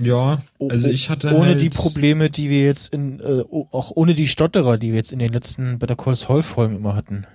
Ja, 0.00 0.40
also 0.58 0.88
ich 0.88 1.10
hatte 1.10 1.34
ohne 1.34 1.46
halt, 1.46 1.62
die 1.62 1.70
Probleme, 1.70 2.30
die 2.30 2.50
wir 2.50 2.64
jetzt 2.64 2.94
in, 2.94 3.20
äh, 3.20 3.42
auch 3.50 3.92
ohne 3.94 4.14
die 4.14 4.28
Stotterer, 4.28 4.78
die 4.78 4.90
wir 4.90 4.96
jetzt 4.96 5.12
in 5.12 5.18
den 5.18 5.32
letzten 5.32 5.78
Better 5.78 5.96
Call 5.96 6.14
Saul 6.14 6.42
Folgen 6.42 6.76
immer 6.76 6.94
hatten. 6.94 7.26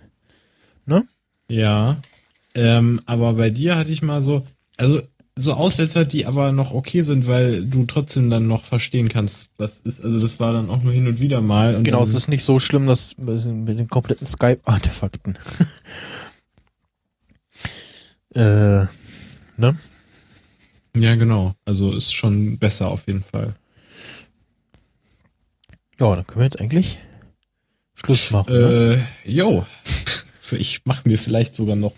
Ja. 1.50 1.98
Ähm, 2.54 3.02
aber 3.06 3.34
bei 3.34 3.50
dir 3.50 3.76
hatte 3.76 3.92
ich 3.92 4.02
mal 4.02 4.22
so, 4.22 4.46
also 4.78 5.02
so 5.38 5.54
Aussetzer, 5.54 6.06
die 6.06 6.26
aber 6.26 6.52
noch 6.54 6.74
okay 6.74 7.02
sind, 7.02 7.28
weil 7.28 7.66
du 7.66 7.86
trotzdem 7.86 8.30
dann 8.30 8.48
noch 8.48 8.64
verstehen 8.64 9.10
kannst, 9.10 9.50
was 9.58 9.80
ist. 9.82 10.04
Also 10.04 10.22
das 10.22 10.40
war 10.40 10.54
dann 10.54 10.70
auch 10.70 10.82
nur 10.82 10.94
hin 10.94 11.08
und 11.08 11.20
wieder 11.20 11.42
mal. 11.42 11.76
Und 11.76 11.84
Genau, 11.84 12.04
es 12.04 12.14
ist 12.14 12.30
nicht 12.30 12.44
so 12.44 12.58
schlimm, 12.58 12.88
dass 12.88 13.18
mit 13.18 13.78
den 13.78 13.90
kompletten 13.90 14.26
Skype-Artefakten. 14.26 15.38
äh, 18.34 18.86
ne? 19.58 19.78
Ja, 20.96 21.16
genau. 21.16 21.54
Also 21.66 21.94
ist 21.94 22.14
schon 22.14 22.58
besser 22.58 22.88
auf 22.88 23.06
jeden 23.08 23.24
Fall. 23.24 23.56
Ja, 26.00 26.16
dann 26.16 26.26
können 26.26 26.40
wir 26.40 26.46
jetzt 26.46 26.62
eigentlich 26.62 26.98
Schluss 27.96 28.32
machen. 28.32 28.54
ne? 28.54 29.06
Äh, 29.26 29.32
yo. 29.32 29.66
Ich 30.52 30.86
mache 30.86 31.10
mir 31.10 31.18
vielleicht 31.18 31.56
sogar 31.56 31.76
noch 31.76 31.96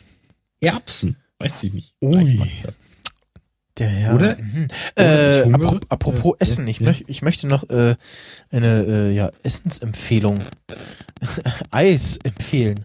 Erbsen. 0.61 1.17
Weiß 1.37 1.63
ich 1.63 1.73
nicht. 1.73 1.95
Ui. 2.01 2.13
Vielleicht 2.15 2.39
mach 2.39 2.45
ich 2.45 2.61
das. 2.63 2.75
Der 3.77 3.87
Herr. 3.87 4.15
Oder- 4.15 4.37
Mhm. 4.37 4.67
oder 4.97 5.45
Äh, 5.45 5.51
apropos, 5.53 5.79
apropos 5.89 6.33
Äh, 6.39 6.43
Essen, 6.43 6.67
ich, 6.67 6.79
ja. 6.79 6.87
möch, 6.87 7.03
ich 7.07 7.21
möchte 7.21 7.47
noch 7.47 7.69
äh, 7.69 7.95
eine 8.51 8.83
äh, 8.85 9.11
ja, 9.13 9.31
Essensempfehlung. 9.43 10.39
Eis 11.71 12.17
empfehlen. 12.23 12.79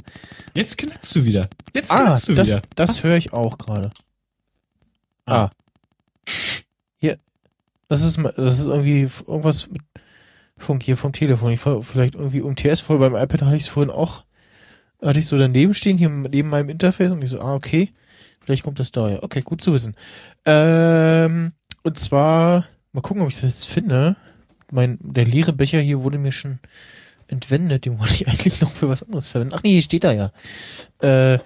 Jetzt 0.55 0.79
knackst 0.79 1.15
du 1.17 1.25
wieder. 1.25 1.49
Jetzt 1.75 1.91
Ah, 1.93 2.03
knackst 2.05 2.29
du 2.29 2.35
das, 2.35 2.49
wieder. 2.49 2.63
das 2.75 3.03
höre 3.05 3.17
ich 3.17 3.33
auch 3.33 3.59
gerade. 3.59 3.91
Ah. 5.27 5.45
Ah. 5.45 5.51
Hier. 6.99 7.19
Das 7.89 8.03
ist, 8.03 8.19
das 8.37 8.59
ist 8.59 8.67
irgendwie 8.67 9.09
irgendwas 9.27 9.69
mit 9.71 9.83
Funk 10.59 10.83
hier 10.83 10.97
vom 10.97 11.13
Telefon. 11.13 11.53
Ich 11.53 11.65
war 11.67 11.83
vielleicht 11.83 12.15
irgendwie 12.15 12.41
UMTS 12.43 12.81
voll. 12.81 12.99
Beim 12.99 13.15
iPad 13.17 13.43
hatte 13.43 13.57
ich 13.57 13.63
es 13.65 13.69
vorhin 13.69 13.91
auch. 13.91 14.25
Hatte 15.03 15.19
ich 15.19 15.27
so 15.27 15.37
daneben 15.37 15.75
stehen, 15.75 15.97
hier 15.99 16.09
neben 16.09 16.49
meinem 16.49 16.69
Interface 16.69 17.11
und 17.13 17.23
ich 17.23 17.31
so, 17.31 17.41
ah, 17.41 17.55
okay. 17.55 17.93
Vielleicht 18.41 18.63
kommt 18.65 18.79
das 18.81 18.93
daher. 18.93 19.23
Okay, 19.23 19.43
gut 19.43 19.61
zu 19.63 19.73
wissen. 19.73 19.95
Ähm, 20.45 21.53
und 21.83 21.99
zwar, 21.99 22.67
mal 22.93 23.01
gucken, 23.01 23.23
ob 23.23 23.29
ich 23.29 23.41
das 23.41 23.55
jetzt 23.55 23.69
finde. 23.69 24.17
Mein, 24.71 24.99
der 25.03 25.25
leere 25.25 25.53
Becher 25.53 25.81
hier 25.81 26.03
wurde 26.03 26.19
mir 26.19 26.33
schon 26.33 26.59
entwendet. 27.29 27.85
Den 27.85 27.99
wollte 27.99 28.15
ich 28.15 28.29
eigentlich 28.29 28.61
noch 28.61 28.73
für 28.73 28.89
was 28.89 29.03
anderes 29.03 29.29
verwenden. 29.29 29.55
Ach 29.57 29.63
nee, 29.63 29.73
hier 29.73 29.83
steht 29.83 30.05
er 30.05 30.13
ja. 30.13 30.33
Äh, 31.01 31.39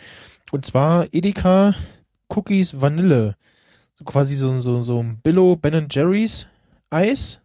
und 0.53 0.65
zwar 0.65 1.13
Edeka 1.13 1.75
Cookies 2.29 2.81
Vanille. 2.81 3.37
So 3.95 4.05
quasi 4.05 4.37
so, 4.37 4.61
so, 4.61 4.81
so 4.83 5.03
ein 5.03 5.19
Billo 5.23 5.57
Ben 5.57 5.89
Jerry's 5.91 6.47
Eis. 6.91 7.41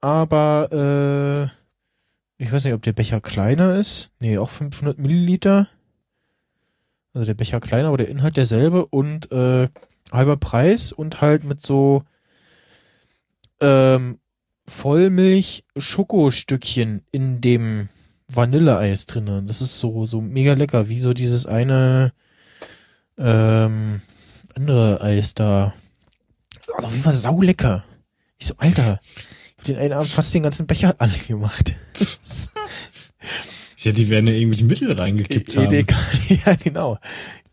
Aber, 0.00 0.68
äh, 0.72 2.42
ich 2.42 2.50
weiß 2.50 2.64
nicht, 2.64 2.74
ob 2.74 2.82
der 2.82 2.94
Becher 2.94 3.20
kleiner 3.20 3.76
ist. 3.76 4.10
Nee, 4.18 4.38
auch 4.38 4.48
500 4.48 4.98
Milliliter. 4.98 5.68
Also 7.12 7.26
der 7.26 7.34
Becher 7.34 7.60
kleiner, 7.60 7.88
aber 7.88 7.98
der 7.98 8.08
Inhalt 8.08 8.36
derselbe 8.36 8.86
und, 8.86 9.30
äh, 9.30 9.68
halber 10.12 10.36
Preis 10.36 10.92
und 10.92 11.20
halt 11.20 11.44
mit 11.44 11.62
so, 11.62 12.04
ähm, 13.60 14.18
Vollmilch-Schokostückchen 14.66 17.02
in 17.10 17.40
dem 17.40 17.88
Vanilleeis 18.28 19.06
drinne. 19.06 19.42
Das 19.44 19.60
ist 19.60 19.78
so, 19.78 20.06
so 20.06 20.20
mega 20.20 20.52
lecker, 20.54 20.88
wie 20.88 21.00
so 21.00 21.12
dieses 21.12 21.46
eine, 21.46 22.12
ähm, 23.18 24.02
andere 24.54 25.00
Eis 25.00 25.34
da. 25.34 25.74
Also 26.74 26.86
auf 26.86 26.92
jeden 26.92 27.04
Fall 27.04 27.14
saulecker. 27.14 27.84
Ich 28.38 28.46
so, 28.46 28.54
Alter, 28.58 29.00
ich 29.56 29.58
hab 29.58 29.64
den 29.64 29.76
einen 29.76 29.92
Abend 29.92 30.10
fast 30.10 30.32
den 30.32 30.44
ganzen 30.44 30.66
Becher 30.66 30.94
alle 30.98 31.18
gemacht. 31.18 31.74
Ja, 33.82 33.92
die 33.92 34.10
werden 34.10 34.26
ja 34.26 34.34
irgendwelche 34.34 34.66
Mittel 34.66 34.92
reingekippt 34.92 35.56
haben. 35.56 35.64
Edeka, 35.64 35.96
ja 36.28 36.54
genau. 36.56 36.98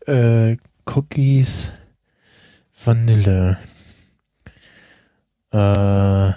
Äh, 0.06 0.58
Cookies, 0.84 1.72
Vanille. 2.84 3.58
Äh, 5.50 6.32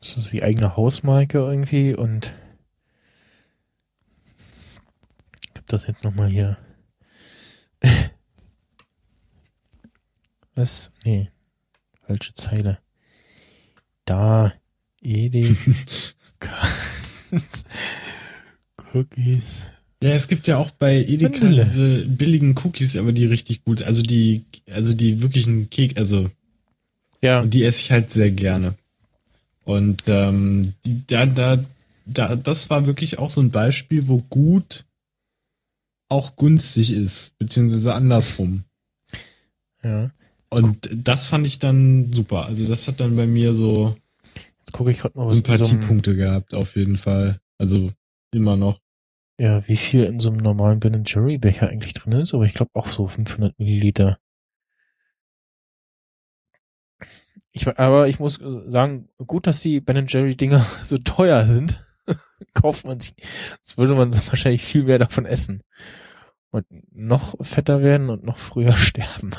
das 0.00 0.16
ist 0.16 0.32
die 0.32 0.42
eigene 0.42 0.76
Hausmarke 0.76 1.38
irgendwie 1.38 1.94
und 1.94 2.34
ich 5.42 5.56
hab 5.56 5.66
das 5.68 5.86
jetzt 5.86 6.04
nochmal 6.04 6.28
hier. 6.28 6.58
Was? 10.54 10.92
Nee. 11.04 11.30
Falsche 12.02 12.34
Zeile. 12.34 12.78
Da. 14.04 14.52
Edeka. 15.00 16.68
Cookies. 18.92 19.66
Ja, 20.02 20.10
es 20.10 20.28
gibt 20.28 20.46
ja 20.46 20.58
auch 20.58 20.70
bei 20.70 20.96
Edeka 21.04 21.40
Vanille. 21.42 21.64
diese 21.64 22.06
billigen 22.06 22.54
Cookies, 22.58 22.96
aber 22.96 23.12
die 23.12 23.24
richtig 23.24 23.64
gut, 23.64 23.82
also 23.82 24.02
die, 24.02 24.44
also 24.70 24.92
die 24.92 25.22
wirklichen 25.22 25.70
Kek, 25.70 25.96
also 25.98 26.30
Ja. 27.22 27.44
die 27.44 27.64
esse 27.64 27.80
ich 27.80 27.90
halt 27.92 28.10
sehr 28.10 28.30
gerne. 28.30 28.74
Und 29.64 30.02
ähm, 30.06 30.74
die, 30.84 31.06
da, 31.06 31.26
da, 31.26 31.64
da, 32.04 32.36
das 32.36 32.68
war 32.70 32.86
wirklich 32.86 33.18
auch 33.18 33.28
so 33.28 33.40
ein 33.40 33.50
Beispiel, 33.50 34.06
wo 34.06 34.18
gut 34.28 34.84
auch 36.08 36.36
günstig 36.36 36.92
ist, 36.92 37.36
beziehungsweise 37.38 37.94
andersrum. 37.94 38.64
Ja. 39.82 40.10
Und 40.50 40.88
das 40.94 41.26
fand 41.26 41.46
ich 41.46 41.58
dann 41.58 42.12
super. 42.12 42.46
Also 42.46 42.64
das 42.66 42.86
hat 42.86 43.00
dann 43.00 43.16
bei 43.16 43.26
mir 43.26 43.54
so 43.54 43.96
Jetzt 44.60 44.72
gucke 44.72 44.90
ich 44.90 44.98
gerade 44.98 45.18
mal, 45.18 45.26
was 45.26 45.38
in 45.38 45.44
so 45.44 45.54
Sympathiepunkte 45.54 46.16
gehabt, 46.16 46.54
auf 46.54 46.76
jeden 46.76 46.96
Fall. 46.96 47.40
Also 47.58 47.92
immer 48.32 48.56
noch. 48.56 48.80
Ja, 49.38 49.66
wie 49.68 49.76
viel 49.76 50.04
in 50.04 50.20
so 50.20 50.30
einem 50.30 50.38
normalen 50.38 50.80
Ben 50.80 51.04
Jerry 51.04 51.38
Becher 51.38 51.68
eigentlich 51.68 51.94
drin 51.94 52.12
ist, 52.12 52.34
aber 52.34 52.44
ich 52.44 52.54
glaube 52.54 52.70
auch 52.74 52.86
so 52.86 53.06
500 53.06 53.58
Milliliter. 53.58 54.18
Ich, 57.52 57.66
aber 57.66 58.08
ich 58.08 58.18
muss 58.18 58.38
sagen, 58.66 59.08
gut, 59.26 59.46
dass 59.46 59.62
die 59.62 59.80
Ben 59.80 60.06
Jerry 60.06 60.36
Dinger 60.36 60.60
so 60.84 60.98
teuer 60.98 61.46
sind. 61.46 61.82
Kauft 62.54 62.84
man 62.84 63.00
sie. 63.00 63.14
Sonst 63.62 63.78
würde 63.78 63.94
man 63.94 64.14
wahrscheinlich 64.28 64.62
viel 64.62 64.84
mehr 64.84 64.98
davon 64.98 65.26
essen. 65.26 65.62
Und 66.50 66.66
noch 66.94 67.34
fetter 67.44 67.82
werden 67.82 68.10
und 68.10 68.24
noch 68.24 68.38
früher 68.38 68.72
sterben. 68.76 69.32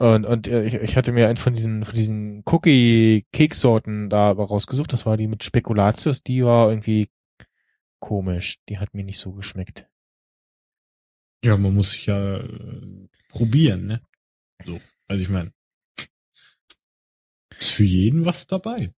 Und, 0.00 0.24
und 0.24 0.48
äh, 0.48 0.64
ich, 0.64 0.74
ich 0.74 0.96
hatte 0.96 1.12
mir 1.12 1.28
einen 1.28 1.36
von 1.36 1.52
diesen, 1.52 1.84
von 1.84 1.94
diesen 1.94 2.42
Cookie-Keksorten 2.46 4.08
da 4.08 4.30
aber 4.30 4.46
rausgesucht. 4.46 4.92
Das 4.92 5.04
war 5.04 5.16
die 5.16 5.26
mit 5.26 5.44
Spekulatius. 5.44 6.22
Die 6.22 6.44
war 6.44 6.70
irgendwie 6.70 7.10
komisch. 8.00 8.58
Die 8.68 8.78
hat 8.78 8.94
mir 8.94 9.04
nicht 9.04 9.18
so 9.18 9.32
geschmeckt. 9.32 9.86
Ja, 11.44 11.56
man 11.56 11.74
muss 11.74 11.90
sich 11.90 12.06
ja 12.06 12.38
äh, 12.38 13.08
probieren, 13.28 13.86
ne? 13.86 14.00
So. 14.64 14.80
Also 15.06 15.22
ich 15.22 15.28
meine, 15.28 15.52
ist 17.58 17.72
für 17.72 17.84
jeden 17.84 18.24
was 18.24 18.46
dabei. 18.46 18.94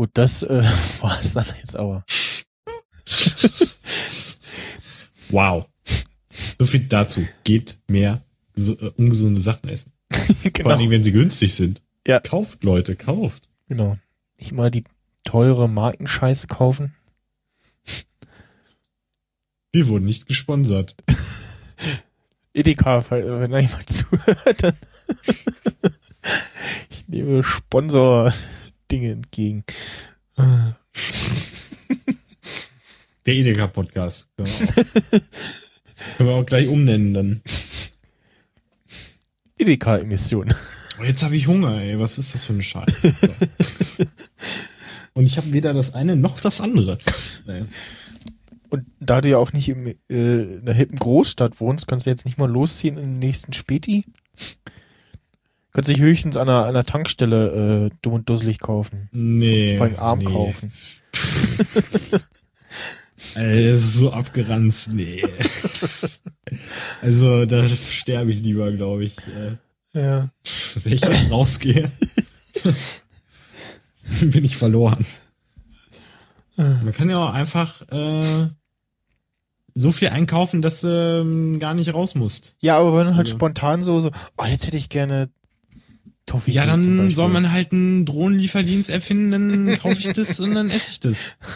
Gut, 0.00 0.10
das 0.14 0.42
äh, 0.42 0.62
war 1.00 1.20
es 1.20 1.34
dann 1.34 1.46
jetzt 1.58 1.76
aber. 1.76 2.04
Wow. 5.32 5.69
So 6.60 6.66
viel 6.66 6.80
dazu. 6.80 7.26
Geht 7.42 7.78
mehr 7.88 8.20
so, 8.54 8.74
äh, 8.74 8.92
ungesunde 8.98 9.40
Sachen 9.40 9.70
essen. 9.70 9.92
Vor 10.12 10.50
genau. 10.50 10.68
allem, 10.68 10.90
wenn 10.90 11.02
sie 11.02 11.10
günstig 11.10 11.54
sind. 11.54 11.82
Ja. 12.06 12.20
Kauft, 12.20 12.64
Leute, 12.64 12.96
kauft. 12.96 13.48
genau. 13.66 13.96
Nicht 14.38 14.52
mal 14.52 14.70
die 14.70 14.84
teure 15.24 15.70
Markenscheiße 15.70 16.48
kaufen. 16.48 16.94
Wir 19.72 19.88
wurden 19.88 20.04
nicht 20.04 20.26
gesponsert. 20.26 20.96
Edeka, 22.52 23.06
wenn 23.10 23.52
da 23.52 23.58
jemand 23.58 23.88
zuhört, 23.90 24.62
dann 24.62 24.76
Ich 26.90 27.08
nehme 27.08 27.42
Sponsor-Dinge 27.42 29.12
entgegen. 29.12 29.64
Der 30.36 30.76
Edeka-Podcast. 33.34 34.28
Auch- 34.38 34.46
können 36.16 36.28
wir 36.28 36.36
auch 36.36 36.46
gleich 36.46 36.68
umnennen 36.68 37.14
dann. 37.14 37.40
Edeka-Emission. 39.58 40.54
Oh, 41.00 41.04
jetzt 41.04 41.22
habe 41.22 41.36
ich 41.36 41.46
Hunger, 41.46 41.80
ey. 41.80 41.98
Was 41.98 42.18
ist 42.18 42.34
das 42.34 42.44
für 42.44 42.52
eine 42.52 42.62
Scheiße? 42.62 43.12
So. 43.80 44.04
Und 45.14 45.26
ich 45.26 45.36
habe 45.36 45.52
weder 45.52 45.74
das 45.74 45.94
eine 45.94 46.16
noch 46.16 46.40
das 46.40 46.60
andere. 46.60 46.98
Und 48.68 48.86
da 49.00 49.20
du 49.20 49.28
ja 49.28 49.38
auch 49.38 49.52
nicht 49.52 49.68
im, 49.68 49.86
äh, 49.86 49.94
in 50.08 50.60
einer 50.62 50.72
hippen 50.72 50.98
Großstadt 50.98 51.60
wohnst, 51.60 51.88
kannst 51.88 52.06
du 52.06 52.10
jetzt 52.10 52.24
nicht 52.24 52.38
mal 52.38 52.50
losziehen 52.50 52.96
in 52.96 53.02
den 53.02 53.18
nächsten 53.18 53.52
Späti? 53.52 54.04
Kannst 55.72 55.90
dich 55.90 56.00
höchstens 56.00 56.36
an 56.36 56.48
einer, 56.48 56.62
an 56.62 56.68
einer 56.70 56.84
Tankstelle 56.84 57.90
äh, 57.90 57.96
dumm 58.02 58.14
und 58.14 58.28
dusselig 58.28 58.60
kaufen. 58.60 59.08
Nee. 59.12 59.76
Vor 59.76 59.86
allem 59.86 59.98
arm 59.98 60.18
nee. 60.20 60.24
kaufen. 60.24 60.72
Ey, 63.34 63.72
das 63.72 63.82
ist 63.82 63.94
so 63.94 64.12
abgeranzt. 64.12 64.90
Nee. 64.92 65.22
Also, 67.00 67.46
da 67.46 67.68
sterbe 67.68 68.32
ich 68.32 68.40
lieber, 68.42 68.72
glaube 68.72 69.04
ich. 69.04 69.16
Äh, 69.18 69.56
Ja. 69.98 70.30
Wenn 70.82 70.92
ich 70.94 71.00
jetzt 71.00 71.30
rausgehe, 71.30 71.88
bin 74.20 74.44
ich 74.44 74.56
verloren. 74.56 75.04
Man 76.56 76.92
kann 76.92 77.08
ja 77.08 77.24
auch 77.24 77.32
einfach 77.32 77.82
äh, 77.90 78.48
so 79.74 79.92
viel 79.92 80.08
einkaufen, 80.08 80.60
dass 80.60 80.80
du 80.82 80.88
ähm, 81.22 81.58
gar 81.58 81.74
nicht 81.74 81.94
raus 81.94 82.14
musst. 82.14 82.54
Ja, 82.60 82.78
aber 82.78 82.98
wenn 82.98 83.06
du 83.06 83.14
halt 83.14 83.26
Also- 83.26 83.36
spontan 83.36 83.82
so, 83.82 84.00
so, 84.00 84.10
oh, 84.36 84.44
jetzt 84.44 84.66
hätte 84.66 84.76
ich 84.76 84.88
gerne 84.90 85.30
Toffee. 86.26 86.50
Ja, 86.50 86.66
dann 86.66 87.10
soll 87.14 87.28
man 87.28 87.50
halt 87.50 87.72
einen 87.72 88.04
Drohnenlieferdienst 88.04 88.90
erfinden, 88.90 89.30
dann 89.30 89.78
kaufe 89.78 89.98
ich 90.00 90.12
das 90.12 90.38
und 90.40 90.54
dann 90.54 90.68
esse 90.70 90.90
ich 90.92 91.00
das. 91.00 91.36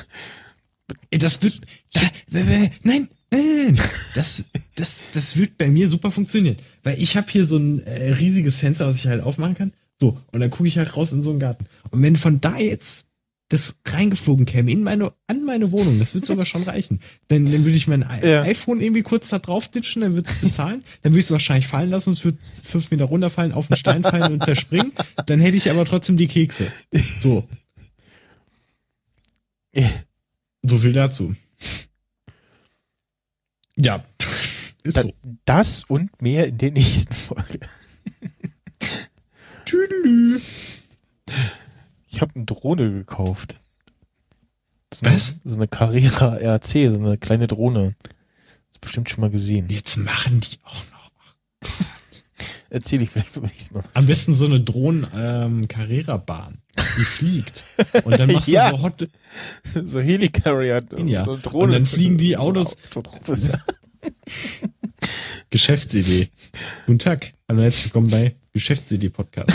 Ey, 1.11 1.19
das 1.19 1.43
wird. 1.43 1.61
Da, 1.93 2.01
nein, 2.31 2.71
nein, 2.83 3.09
nein, 3.31 3.65
nein. 3.75 3.81
Das, 4.15 4.51
das, 4.75 5.01
das 5.13 5.37
wird 5.37 5.57
bei 5.59 5.69
mir 5.69 5.89
super 5.89 6.11
funktionieren. 6.11 6.57
Weil 6.83 7.01
ich 7.01 7.17
habe 7.17 7.31
hier 7.31 7.47
so 7.47 7.57
ein 7.57 7.81
äh, 7.85 8.13
riesiges 8.13 8.59
Fenster, 8.59 8.87
was 8.87 8.97
ich 8.97 9.07
halt 9.07 9.23
aufmachen 9.23 9.55
kann. 9.55 9.73
So, 9.99 10.21
und 10.33 10.41
dann 10.41 10.51
gucke 10.51 10.69
ich 10.69 10.77
halt 10.79 10.97
raus 10.97 11.13
in 11.13 11.23
so 11.23 11.31
einen 11.31 11.41
Garten. 11.41 11.67
Und 11.91 12.03
wenn 12.03 12.17
von 12.17 12.41
da 12.41 12.59
jetzt 12.59 13.07
das 13.51 13.77
reingeflogen 13.87 14.47
käme 14.47 14.73
in 14.73 14.83
meine, 14.83 15.13
an 15.27 15.45
meine 15.45 15.71
Wohnung, 15.71 15.99
das 15.99 16.15
wird 16.15 16.25
sogar 16.25 16.45
schon 16.47 16.63
reichen. 16.65 17.01
Dann, 17.29 17.45
dann 17.45 17.65
würde 17.65 17.77
ich 17.77 17.87
mein 17.87 18.05
Ja. 18.23 18.43
iPhone 18.43 18.81
irgendwie 18.81 19.03
kurz 19.03 19.29
da 19.29 19.39
drauf 19.39 19.69
ditchen, 19.69 20.03
dann 20.03 20.15
würde 20.15 20.29
es 20.29 20.41
bezahlen, 20.41 20.83
dann 21.03 21.13
würde 21.13 21.21
ich 21.21 21.27
es 21.27 21.31
wahrscheinlich 21.31 21.67
fallen 21.69 21.91
lassen, 21.91 22.13
es 22.13 22.25
wird 22.25 22.39
fünf 22.43 22.91
Meter 22.91 23.05
runterfallen, 23.05 23.53
auf 23.53 23.69
den 23.69 23.77
Stein 23.77 24.03
fallen 24.03 24.33
und 24.33 24.45
zerspringen. 24.45 24.93
Dann 25.27 25.41
hätte 25.41 25.57
ich 25.59 25.71
aber 25.71 25.85
trotzdem 25.85 26.17
die 26.17 26.27
Kekse. 26.27 26.67
So, 27.21 27.47
so 30.65 30.79
viel 30.79 30.93
dazu. 30.93 31.35
Ja, 33.77 34.05
ist 34.83 34.97
Da, 34.97 35.03
so. 35.03 35.13
das 35.45 35.85
und 35.85 36.21
mehr 36.23 36.49
in 36.49 36.59
der 36.59 36.73
nächsten 36.73 37.15
Folge. 37.15 37.61
Tüdelü. 39.65 40.41
Ich 42.09 42.21
habe 42.21 42.35
eine 42.35 42.45
Drohne 42.45 42.91
gekauft. 42.93 43.61
Das 44.91 45.01
ist 45.03 45.05
Was? 45.07 45.31
Eine, 45.31 45.41
das 45.43 45.53
ist 45.53 45.57
eine 45.59 45.69
Carrera 45.69 46.37
RC, 46.37 46.91
so 46.93 46.99
eine 46.99 47.19
kleine 47.19 47.47
Drohne. 47.47 47.95
Hast 48.69 48.77
du 48.77 48.81
bestimmt 48.81 49.11
schon 49.11 49.21
mal 49.23 49.31
gesehen. 49.31 49.69
Jetzt 49.69 49.97
machen 49.97 50.41
die 50.41 50.59
auch 50.65 50.85
noch. 50.93 51.11
Erzähl 52.71 53.03
ich 53.03 53.11
vielleicht 53.11 53.33
beim 53.35 53.45
nächsten 53.45 53.75
Mal 53.75 53.85
was. 53.85 53.97
Am 53.97 54.07
besten 54.07 54.35
so 54.35 54.47
eine 54.47 54.61
Drohnen-Carrera-Bahn, 54.61 56.59
die 56.77 57.05
fliegt. 57.05 57.65
Und 58.05 58.19
dann 58.19 58.33
machst 58.33 58.49
Ja. 58.53 58.71
du 58.71 58.77
so 58.77 58.83
Hot, 58.83 59.09
so 59.85 60.01
Helicarrier 60.01 60.83
und, 60.93 61.09
Ja. 61.09 61.25
und 61.25 61.43
Drohne. 61.43 61.65
Und 61.65 61.73
dann 61.73 61.87
fliegen 61.87 62.19
die 62.19 62.37
Autos- 62.37 62.77
Autos. 62.95 63.51
Geschäftsidee. 65.51 66.29
Guten 66.87 66.99
Tag. 66.99 67.33
Hallo, 67.49 67.63
herzlich 67.63 67.85
willkommen 67.87 68.11
bei 68.11 68.35
Geschäftsidee 68.53 69.09
Podcast. 69.11 69.51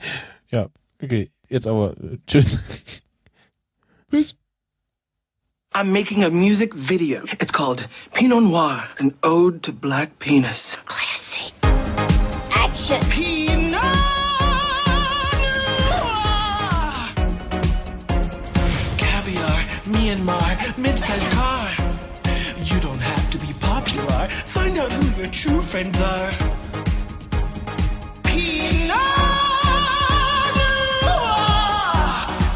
ja, 0.50 0.68
okay. 1.02 1.30
Jetzt 1.48 1.66
aber, 1.66 1.92
äh, 1.98 2.18
tschüss. 2.26 2.58
Tschüss. 4.10 4.36
I'm 5.74 5.84
making 5.92 6.24
a 6.24 6.30
music 6.30 6.72
video. 6.74 7.22
It's 7.40 7.52
called 7.52 7.88
Pinot 8.14 8.42
Noir, 8.42 8.82
an 8.98 9.14
ode 9.22 9.60
to 9.62 9.72
black 9.72 10.18
penis. 10.18 10.78
Classy. 10.86 11.52
Action. 12.50 12.98
Pinot 13.10 13.47
Myanmar, 20.08 20.78
mid-sized 20.78 21.30
car. 21.32 21.68
You 22.64 22.80
don't 22.80 22.98
have 22.98 23.28
to 23.28 23.36
be 23.36 23.52
popular. 23.60 24.26
Find 24.46 24.78
out 24.78 24.90
who 24.90 25.20
your 25.20 25.30
true 25.30 25.60
friends 25.60 26.00
are. 26.00 26.30
Pinot 28.22 28.88
Noir. 28.88 29.04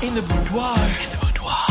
In 0.00 0.14
the 0.14 0.22
boudoir. 0.22 0.80
In 1.04 1.10
the 1.12 1.18
boudoir. 1.20 1.68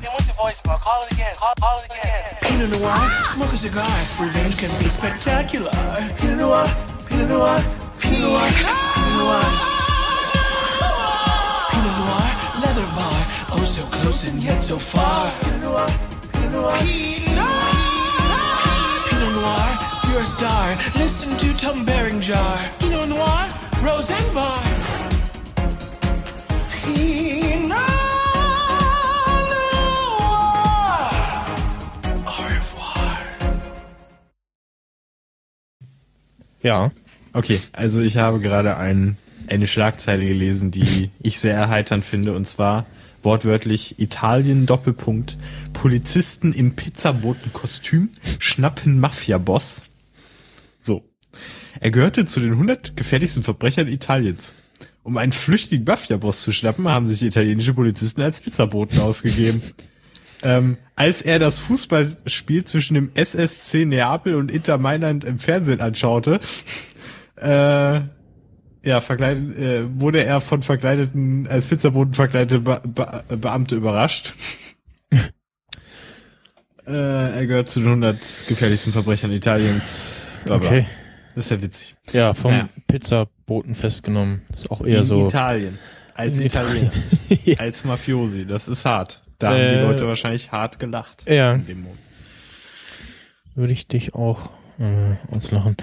Then 0.00 0.12
what's 0.12 0.28
the 0.28 0.32
voicemail? 0.34 0.78
Call 0.78 1.02
it 1.02 1.12
again. 1.12 1.34
Call, 1.34 1.54
call 1.58 1.80
it 1.80 1.90
again. 1.90 2.36
Pinot 2.42 2.70
Noir, 2.78 3.24
smoke 3.24 3.52
a 3.52 3.56
cigar. 3.56 3.90
Revenge 4.20 4.58
can 4.58 4.70
be 4.78 4.88
spectacular. 4.88 5.72
Pinot 6.18 6.38
Noir, 6.38 6.66
Pinot 7.06 7.28
Noir, 7.28 7.58
Pinot 7.98 8.20
Noir, 8.20 8.48
Pinot 8.94 9.16
Noir. 9.18 9.42
Pinot 11.72 11.94
Noir, 11.98 12.30
leather 12.62 12.86
bar. 12.94 13.39
Oh, 13.52 13.64
so 13.64 13.82
close 13.86 14.26
and 14.28 14.42
yet 14.42 14.62
so 14.62 14.76
far. 14.78 15.32
Pinot 15.42 15.60
Noir, 15.60 15.86
Pinot 16.32 16.52
Noir, 16.52 16.78
Pinot 19.08 19.32
Noir, 19.34 19.78
you're 20.10 20.20
a 20.20 20.24
star. 20.24 20.76
Listen 20.96 21.36
to 21.36 21.56
Tom 21.56 21.84
Berenger. 21.84 22.56
Pinot 22.78 23.08
Noir, 23.08 23.48
Rose 23.82 24.10
and 24.10 24.34
Bar. 24.34 24.62
Pinot 26.84 27.68
Noir. 27.68 27.90
Au 32.26 32.42
revoir. 32.56 33.18
Ja. 36.62 36.90
Okay, 37.32 37.60
also 37.72 38.00
ich 38.00 38.16
habe 38.16 38.40
gerade 38.40 38.76
ein, 38.76 39.16
eine 39.48 39.68
Schlagzeile 39.68 40.26
gelesen, 40.26 40.70
die 40.70 41.10
ich 41.20 41.38
sehr 41.38 41.54
erheiternd 41.54 42.04
finde, 42.04 42.34
und 42.34 42.46
zwar 42.46 42.86
wortwörtlich 43.22 43.98
Italien 43.98 44.66
Doppelpunkt 44.66 45.36
Polizisten 45.72 46.52
im 46.52 46.76
Pizzabotenkostüm 46.76 48.10
schnappen 48.38 49.00
Mafia-Boss. 49.00 49.82
So. 50.78 51.04
Er 51.78 51.90
gehörte 51.90 52.24
zu 52.24 52.40
den 52.40 52.52
100 52.52 52.96
gefährlichsten 52.96 53.42
Verbrechern 53.42 53.88
Italiens. 53.88 54.54
Um 55.02 55.16
einen 55.16 55.32
flüchtigen 55.32 55.84
Mafia-Boss 55.84 56.42
zu 56.42 56.52
schnappen, 56.52 56.88
haben 56.88 57.06
sich 57.06 57.22
italienische 57.22 57.74
Polizisten 57.74 58.22
als 58.22 58.40
Pizzaboten 58.40 59.00
ausgegeben. 59.00 59.62
Ähm, 60.42 60.76
als 60.96 61.22
er 61.22 61.38
das 61.38 61.58
Fußballspiel 61.60 62.64
zwischen 62.64 62.94
dem 62.94 63.10
SSC 63.14 63.84
Neapel 63.84 64.34
und 64.34 64.50
Inter 64.50 64.78
Mailand 64.78 65.24
im 65.24 65.38
Fernsehen 65.38 65.80
anschaute, 65.80 66.40
äh, 67.36 68.00
ja, 68.82 69.00
verkleidet, 69.00 69.56
äh, 69.58 70.00
wurde 70.00 70.24
er 70.24 70.40
von 70.40 70.62
verkleideten, 70.62 71.46
als 71.46 71.66
Pizzaboten 71.66 72.14
verkleidete 72.14 72.60
Be 72.60 72.80
Be 72.84 73.24
Beamte 73.36 73.76
überrascht. 73.76 74.32
äh, 76.86 76.92
er 76.92 77.46
gehört 77.46 77.70
zu 77.70 77.80
den 77.80 77.88
100 77.88 78.44
gefährlichsten 78.48 78.92
Verbrechern 78.92 79.32
Italiens. 79.32 80.22
Bla 80.44 80.58
bla. 80.58 80.68
Okay. 80.68 80.86
Das 81.34 81.44
ist 81.46 81.50
ja 81.50 81.62
witzig. 81.62 81.94
Ja, 82.12 82.34
vom 82.34 82.52
Ja. 82.52 82.68
Pizzaboten 82.88 83.74
festgenommen. 83.74 84.42
Ist 84.52 84.70
auch 84.70 84.84
eher 84.84 84.98
In 84.98 85.04
so. 85.04 85.26
Italien. 85.26 85.78
Als 86.14 86.38
In 86.38 86.46
Italiener. 86.46 86.90
Als 87.58 87.84
Mafiosi. 87.84 88.46
Das 88.46 88.68
ist 88.68 88.84
hart. 88.84 89.22
Da 89.38 89.50
haben 89.50 89.56
Äh, 89.56 89.74
die 89.74 89.80
Leute 89.80 90.06
wahrscheinlich 90.06 90.50
hart 90.52 90.78
gelacht. 90.78 91.24
Ja. 91.28 91.54
In 91.54 91.66
dem 91.66 91.82
Moment. 91.82 92.00
Würde 93.54 93.72
ich 93.72 93.86
dich 93.88 94.14
auch 94.14 94.50
äh, 94.80 95.36
auslachen. 95.36 95.76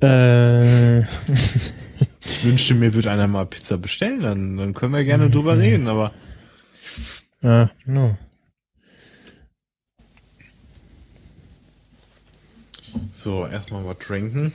Äh, 0.00 1.02
Ich 2.24 2.44
wünschte, 2.44 2.74
mir 2.74 2.94
würde 2.94 3.10
einer 3.10 3.26
mal 3.26 3.46
Pizza 3.46 3.78
bestellen, 3.78 4.20
dann, 4.20 4.56
dann 4.56 4.74
können 4.74 4.94
wir 4.94 5.04
gerne 5.04 5.28
drüber 5.28 5.58
reden, 5.58 5.88
aber 5.88 6.12
ja, 7.40 7.70
no. 7.84 8.16
so, 13.12 13.46
erstmal 13.46 13.84
was 13.84 13.98
trinken. 13.98 14.52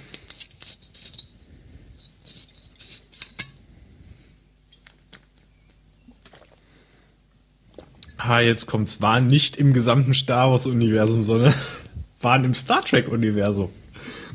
Ah, 8.17 8.39
jetzt 8.41 8.65
kommt's. 8.65 9.01
Waren 9.01 9.27
nicht 9.27 9.55
im 9.57 9.73
gesamten 9.73 10.13
Star 10.13 10.51
Wars-Universum, 10.51 11.23
sondern 11.23 11.53
waren 12.21 12.43
im 12.43 12.53
Star 12.53 12.83
Trek-Universum. 12.83 13.69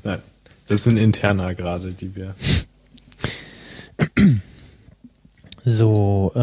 Nein, 0.05 0.21
das 0.67 0.85
sind 0.85 0.97
interner 0.97 1.55
gerade, 1.55 1.93
die 1.93 2.15
wir. 2.15 2.35
So, 5.65 6.33
äh, 6.35 6.41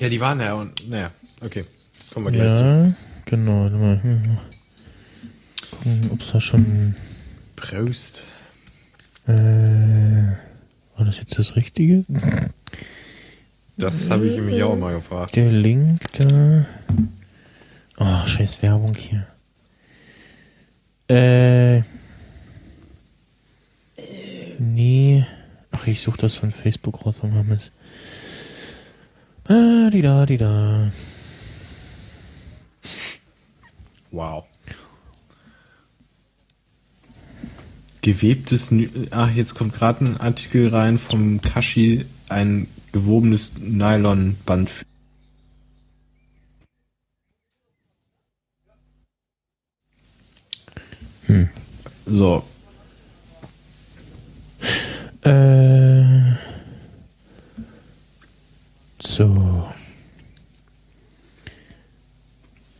Ja, 0.00 0.08
die 0.08 0.20
waren 0.20 0.40
ja 0.40 0.54
und, 0.54 0.88
naja, 0.88 1.10
okay. 1.40 1.64
Kommen 2.12 2.26
wir 2.26 2.32
gleich 2.32 2.56
zu. 2.58 2.62
ja, 2.64 2.92
genau. 3.24 3.62
warte 3.64 3.76
Mal, 3.76 4.38
gucken, 5.72 6.10
ob's 6.12 6.30
da 6.30 6.40
schon, 6.40 6.94
Prost. 7.56 8.22
äh, 9.26 9.32
war 9.32 11.04
das 11.04 11.18
jetzt 11.18 11.36
das 11.36 11.56
Richtige? 11.56 12.04
Das 13.76 14.08
habe 14.10 14.28
ich 14.28 14.40
mich 14.40 14.62
auch 14.62 14.76
mal 14.76 14.94
gefragt. 14.94 15.34
Der 15.34 15.50
Link 15.50 16.00
da. 16.16 16.66
Oh, 17.98 18.26
scheiß 18.28 18.62
Werbung 18.62 18.94
hier. 18.94 19.26
Äh. 21.08 21.82
Nee. 24.58 25.26
Ach, 25.70 25.86
ich 25.86 26.00
suche 26.00 26.18
das 26.18 26.34
von 26.34 26.52
Facebook 26.52 27.04
raus, 27.04 27.18
von 27.18 27.34
Hammes. 27.34 27.70
Ah, 29.48 29.90
die 29.90 30.00
da, 30.00 30.24
die 30.26 30.36
da. 30.36 30.90
Wow. 34.10 34.44
Gewebtes, 38.02 38.72
ach, 39.10 39.30
jetzt 39.30 39.54
kommt 39.54 39.74
gerade 39.74 40.04
ein 40.04 40.16
Artikel 40.20 40.68
rein 40.68 40.98
vom 40.98 41.40
Kashi, 41.40 42.04
ein 42.28 42.68
gewobenes 42.92 43.54
Nylonband. 43.58 44.70
für- 44.70 44.84
So, 52.06 52.44
Äh. 55.24 56.34
So. 59.02 59.68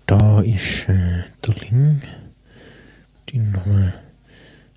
Da 0.06 0.40
ist 0.40 0.88
äh, 0.88 1.24
der 1.46 1.54
Link. 1.54 2.06
Den 3.32 3.50
nochmal 3.50 3.94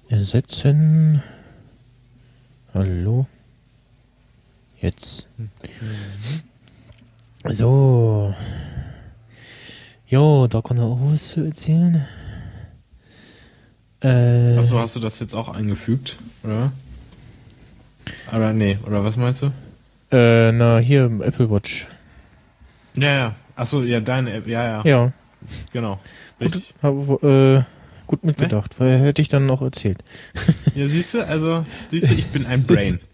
ersetzen. 0.08 1.22
Hallo. 2.74 3.28
Jetzt. 4.80 5.28
So. 7.44 8.34
Jo, 10.08 10.48
da 10.48 10.62
kann 10.62 10.78
er 10.78 10.86
auch 10.86 11.00
was 11.02 11.30
zu 11.30 11.42
erzählen. 11.42 12.08
Äh, 14.00 14.58
Achso, 14.58 14.80
hast 14.80 14.96
du 14.96 15.00
das 15.02 15.20
jetzt 15.20 15.34
auch 15.34 15.50
eingefügt, 15.50 16.18
oder? 16.44 16.72
Oder 18.34 18.54
nee, 18.54 18.78
oder 18.86 19.04
was 19.04 19.16
meinst 19.18 19.42
du? 19.42 19.48
äh, 20.12 20.52
na, 20.52 20.78
hier, 20.80 21.06
Apple 21.22 21.50
Watch. 21.50 21.88
Ja, 22.98 23.14
ja. 23.14 23.36
Achso, 23.56 23.82
ja, 23.84 24.00
deine 24.00 24.34
App, 24.34 24.48
ja, 24.48 24.64
ja, 24.64 24.82
Ja, 24.86 25.12
genau. 25.74 26.00
gut, 26.40 26.56
Richtig. 26.56 26.74
hab, 26.82 27.24
äh, 27.24 27.64
gut 28.06 28.24
mitgedacht, 28.24 28.80
weil 28.80 29.00
hätte 29.00 29.22
ich 29.22 29.30
dann 29.30 29.46
noch 29.46 29.62
erzählt. 29.62 29.98
Ja, 30.76 30.88
siehst 30.88 31.14
du, 31.16 31.26
also, 31.28 31.66
siehst 31.90 32.10
du, 32.10 32.14
ich 32.14 32.28
bin 32.28 32.46
ein 32.46 32.66
Brain. 32.66 33.00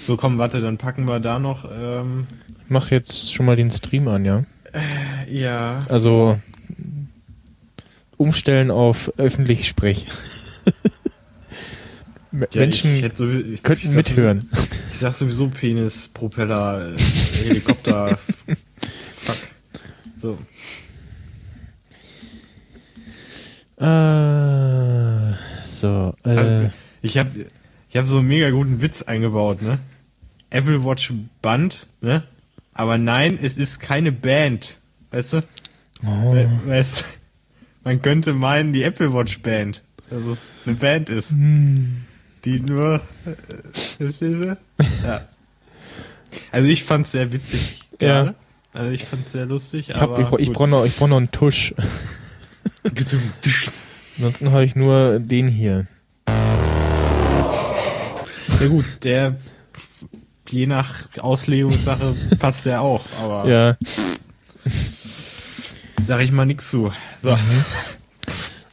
So, 0.00 0.16
komm, 0.16 0.38
warte, 0.38 0.60
dann 0.60 0.78
packen 0.78 1.06
wir 1.08 1.18
da 1.18 1.40
noch, 1.40 1.68
ähm, 1.70 2.28
Mach 2.68 2.90
jetzt 2.92 3.34
schon 3.34 3.46
mal 3.46 3.56
den 3.56 3.72
Stream 3.72 4.06
an, 4.06 4.24
ja? 4.24 4.44
ja. 5.28 5.80
Also 5.88 6.38
umstellen 8.16 8.70
auf 8.70 9.12
öffentlich 9.18 9.66
Sprech. 9.66 10.06
Ja 12.32 12.60
Menschen 12.60 12.94
ich 12.96 13.02
hätte 13.02 13.16
sowieso- 13.16 13.52
ich, 13.52 13.62
könnten 13.62 13.88
ich 13.88 13.94
mithören. 13.94 14.48
Sowieso, 14.52 14.68
ich 14.92 14.98
sag 14.98 15.14
sowieso 15.14 15.48
Penis, 15.48 16.08
Propeller, 16.08 16.94
äh, 16.94 16.98
Helikopter, 17.44 18.18
fuck. 19.16 19.36
So. 20.16 20.38
Äh, 24.08 25.34
so, 25.64 26.14
äh, 26.24 26.70
Ich 27.02 27.16
habe 27.18 27.30
ich 27.90 27.96
hab 27.96 28.06
so 28.06 28.18
einen 28.18 28.28
mega 28.28 28.50
guten 28.50 28.82
Witz 28.82 29.02
eingebaut, 29.02 29.62
ne? 29.62 29.78
Apple 30.50 30.84
Watch 30.84 31.12
Band, 31.42 31.86
ne? 32.00 32.24
Aber 32.74 32.98
nein, 32.98 33.38
es 33.40 33.56
ist 33.56 33.80
keine 33.80 34.12
Band. 34.12 34.78
Weißt 35.10 35.32
du? 35.34 35.42
oh, 36.04 36.32
We 36.34 36.48
weißt 36.66 37.00
du? 37.00 37.04
Man 37.84 38.02
könnte 38.02 38.32
meinen, 38.34 38.72
die 38.72 38.82
Apple 38.82 39.12
Watch 39.14 39.40
Band, 39.40 39.82
dass 40.10 40.24
es 40.24 40.60
eine 40.66 40.76
Band 40.76 41.08
ist. 41.10 41.32
Die 42.44 42.60
nur, 42.60 43.00
äh? 43.98 44.56
Ja. 45.04 45.26
Also 46.52 46.68
ich 46.68 46.84
fand's 46.84 47.12
sehr 47.12 47.32
witzig 47.32 47.80
Ja. 48.00 48.22
gerade. 48.22 48.34
Also 48.72 48.90
ich 48.90 49.04
fand's 49.04 49.32
sehr 49.32 49.46
lustig, 49.46 49.88
ich, 49.88 49.96
hab, 49.96 50.10
aber 50.18 50.40
ich, 50.40 50.48
ich 50.48 50.52
brauche 50.52 50.68
noch, 50.68 50.84
ich 50.84 50.96
brauch 50.96 51.08
noch 51.08 51.16
einen 51.16 51.30
Tusch. 51.30 51.74
Ansonsten 54.16 54.52
habe 54.52 54.64
ich 54.64 54.76
nur 54.76 55.18
den 55.20 55.48
hier. 55.48 55.86
Sehr 58.50 58.68
gut, 58.68 58.84
der 59.02 59.36
je 60.48 60.66
nach 60.66 61.06
Auslegungssache 61.18 62.14
passt 62.38 62.66
der 62.66 62.82
auch, 62.82 63.04
aber 63.20 63.48
Ja, 63.48 63.76
sag 66.02 66.20
ich 66.22 66.32
mal 66.32 66.46
nix 66.46 66.70
zu. 66.70 66.92
So. 67.22 67.36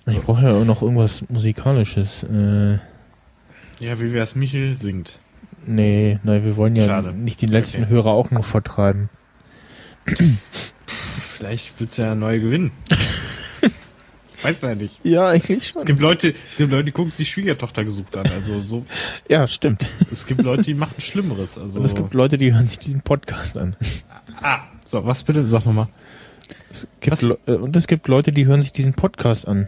ich 0.07 0.19
brauche 0.21 0.43
ja 0.43 0.53
auch 0.53 0.65
noch 0.65 0.81
irgendwas 0.81 1.23
Musikalisches. 1.29 2.23
Äh, 2.23 2.79
Ja, 3.79 3.99
wie 3.99 4.13
wär's 4.13 4.35
Michel 4.35 4.77
singt. 4.77 5.19
nee, 5.65 6.19
nein, 6.23 6.43
wir 6.45 6.55
wollen 6.57 6.75
ja 6.75 6.85
Schade. 6.85 7.11
nicht 7.13 7.41
den 7.41 7.49
letzten 7.49 7.83
Okay. 7.83 7.91
Hörer 7.91 8.11
auch 8.11 8.31
noch 8.31 8.45
vertreiben. 8.45 9.09
Vielleicht 10.87 11.79
wird's 11.79 11.97
ja 11.97 12.15
neu 12.15 12.39
gewinnen. 12.39 12.71
Weiß 14.41 14.61
man 14.61 14.71
ja 14.71 14.75
nicht. 14.83 14.99
Ja, 15.03 15.27
eigentlich 15.27 15.69
schon. 15.69 15.79
Es 15.81 15.85
gibt 15.85 15.99
Leute, 15.99 16.29
es 16.51 16.57
gibt 16.57 16.71
Leute, 16.71 16.85
die 16.85 16.91
gucken 16.91 17.11
sich 17.11 17.29
Schwiegertochter 17.29 17.83
gesucht 17.83 18.15
an. 18.15 18.27
Also 18.27 18.59
so, 18.59 18.85
Ja, 19.29 19.47
stimmt. 19.47 19.87
es 20.11 20.25
gibt 20.27 20.41
Leute, 20.43 20.63
die 20.63 20.73
machen 20.73 20.99
Schlimmeres. 21.01 21.57
Also 21.57 21.79
Und 21.79 21.85
es 21.85 21.95
gibt 21.95 22.13
Leute, 22.13 22.37
die 22.37 22.53
hören 22.53 22.67
sich 22.67 22.79
diesen 22.79 23.01
Podcast 23.01 23.57
an. 23.57 23.75
ah, 24.41 24.59
so 24.83 25.05
was 25.05 25.23
bitte? 25.23 25.45
Sag 25.45 25.65
nochmal. 25.65 25.87
Es 26.69 26.87
gibt 26.99 27.11
Was? 27.13 27.21
Le- 27.23 27.39
äh, 27.47 27.53
und 27.53 27.75
es 27.75 27.87
gibt 27.87 28.07
Leute, 28.07 28.31
die 28.31 28.45
hören 28.45 28.61
sich 28.61 28.71
diesen 28.71 28.93
Podcast 28.93 29.47
an. 29.47 29.67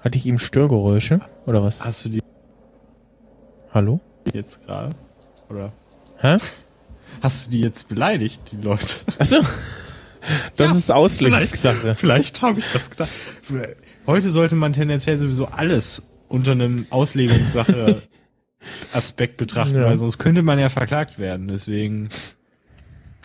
Hatte 0.00 0.16
ich 0.16 0.24
ihm 0.26 0.38
Störgeräusche? 0.38 1.20
Oder 1.46 1.62
was? 1.62 1.84
Hast 1.84 2.04
du 2.04 2.08
die 2.08 2.22
Hallo? 3.72 4.00
jetzt 4.32 4.64
gerade? 4.66 4.94
Oder 5.48 5.72
Hä? 6.18 6.36
hast 7.22 7.46
du 7.46 7.50
die 7.52 7.60
jetzt 7.60 7.88
beleidigt, 7.88 8.40
die 8.52 8.56
Leute? 8.56 8.94
Achso. 9.18 9.38
Das 10.56 10.76
ist 10.76 10.92
Auslegungssache. 10.92 11.94
Vielleicht 11.96 12.42
habe 12.42 12.60
ich 12.60 12.72
das 12.72 12.90
gedacht. 12.90 13.10
Heute 14.06 14.30
sollte 14.30 14.54
man 14.54 14.72
tendenziell 14.72 15.18
sowieso 15.18 15.46
alles 15.46 16.02
unter 16.28 16.52
einem 16.52 16.86
Auslegungssache 16.90 18.02
Aspekt 18.92 19.36
betrachten, 19.38 19.74
Ja. 19.74 19.84
weil 19.86 19.96
sonst 19.98 20.18
könnte 20.18 20.42
man 20.42 20.58
ja 20.60 20.68
verklagt 20.68 21.18
werden. 21.18 21.48
Deswegen 21.48 22.10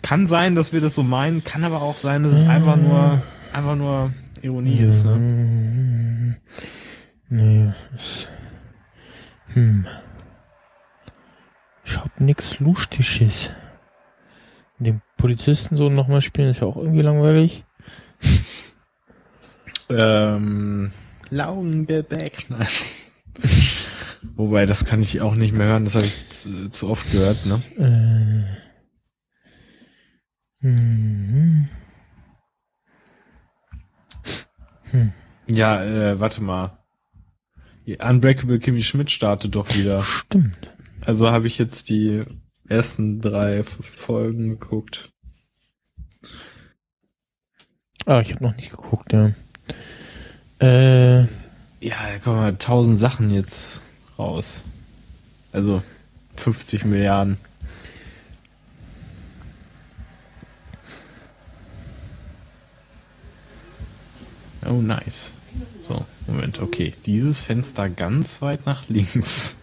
kann 0.02 0.26
sein, 0.26 0.56
dass 0.56 0.72
wir 0.72 0.80
das 0.80 0.96
so 0.96 1.04
meinen, 1.04 1.44
kann 1.44 1.62
aber 1.62 1.82
auch 1.82 1.96
sein, 1.96 2.24
dass 2.24 2.32
es 2.32 2.48
einfach 2.48 2.76
nur 2.76 3.22
einfach 3.52 3.76
nur 3.76 4.12
Ironie 4.42 4.80
ist. 4.80 5.04
Ne? 5.04 6.36
Nee. 7.28 7.72
es- 7.94 8.26
Hm. 9.54 9.86
Nix 12.38 12.60
Lustiges. 12.60 13.50
Den 14.78 15.02
Polizisten 15.16 15.76
so 15.76 15.90
nochmal 15.90 16.22
spielen 16.22 16.50
ist 16.50 16.60
ja 16.60 16.68
auch 16.68 16.76
irgendwie 16.76 17.02
langweilig. 17.02 17.64
Ähm, 19.90 20.92
Laugengebäck. 21.30 22.44
Wobei, 24.36 24.66
das 24.66 24.84
kann 24.84 25.00
ich 25.00 25.22
auch 25.22 25.34
nicht 25.34 25.54
mehr 25.54 25.66
hören, 25.66 25.84
das 25.84 25.94
habe 25.94 26.04
ich 26.04 26.28
zu, 26.28 26.68
zu 26.68 26.90
oft 26.90 27.10
gehört, 27.10 27.46
ne? 27.46 28.52
Äh. 30.60 30.60
Hm. 30.60 31.68
Hm. 34.90 35.12
Ja, 35.46 35.82
äh, 35.82 36.20
warte 36.20 36.42
mal. 36.42 36.84
Unbreakable 37.86 38.58
Kimmy 38.58 38.82
Schmidt 38.82 39.10
startet 39.10 39.54
doch 39.54 39.74
wieder. 39.74 40.02
Stimmt. 40.02 40.68
Also 41.08 41.30
habe 41.30 41.46
ich 41.46 41.56
jetzt 41.56 41.88
die 41.88 42.22
ersten 42.68 43.22
drei 43.22 43.62
Folgen 43.64 44.50
geguckt. 44.50 45.10
Ah, 48.04 48.20
ich 48.20 48.34
habe 48.34 48.44
noch 48.44 48.54
nicht 48.56 48.70
geguckt, 48.70 49.14
ja. 49.14 49.32
Äh, 50.60 51.20
Ja, 51.80 51.96
da 52.12 52.18
kommen 52.22 52.40
halt 52.40 52.60
tausend 52.60 52.98
Sachen 52.98 53.30
jetzt 53.30 53.80
raus. 54.18 54.64
Also 55.50 55.82
50 56.36 56.84
Milliarden. 56.84 57.38
Oh, 64.68 64.82
nice. 64.82 65.30
So, 65.80 66.04
Moment, 66.26 66.60
okay. 66.60 66.92
Dieses 67.06 67.40
Fenster 67.40 67.88
ganz 67.88 68.42
weit 68.42 68.66
nach 68.66 68.86
links. 68.90 69.57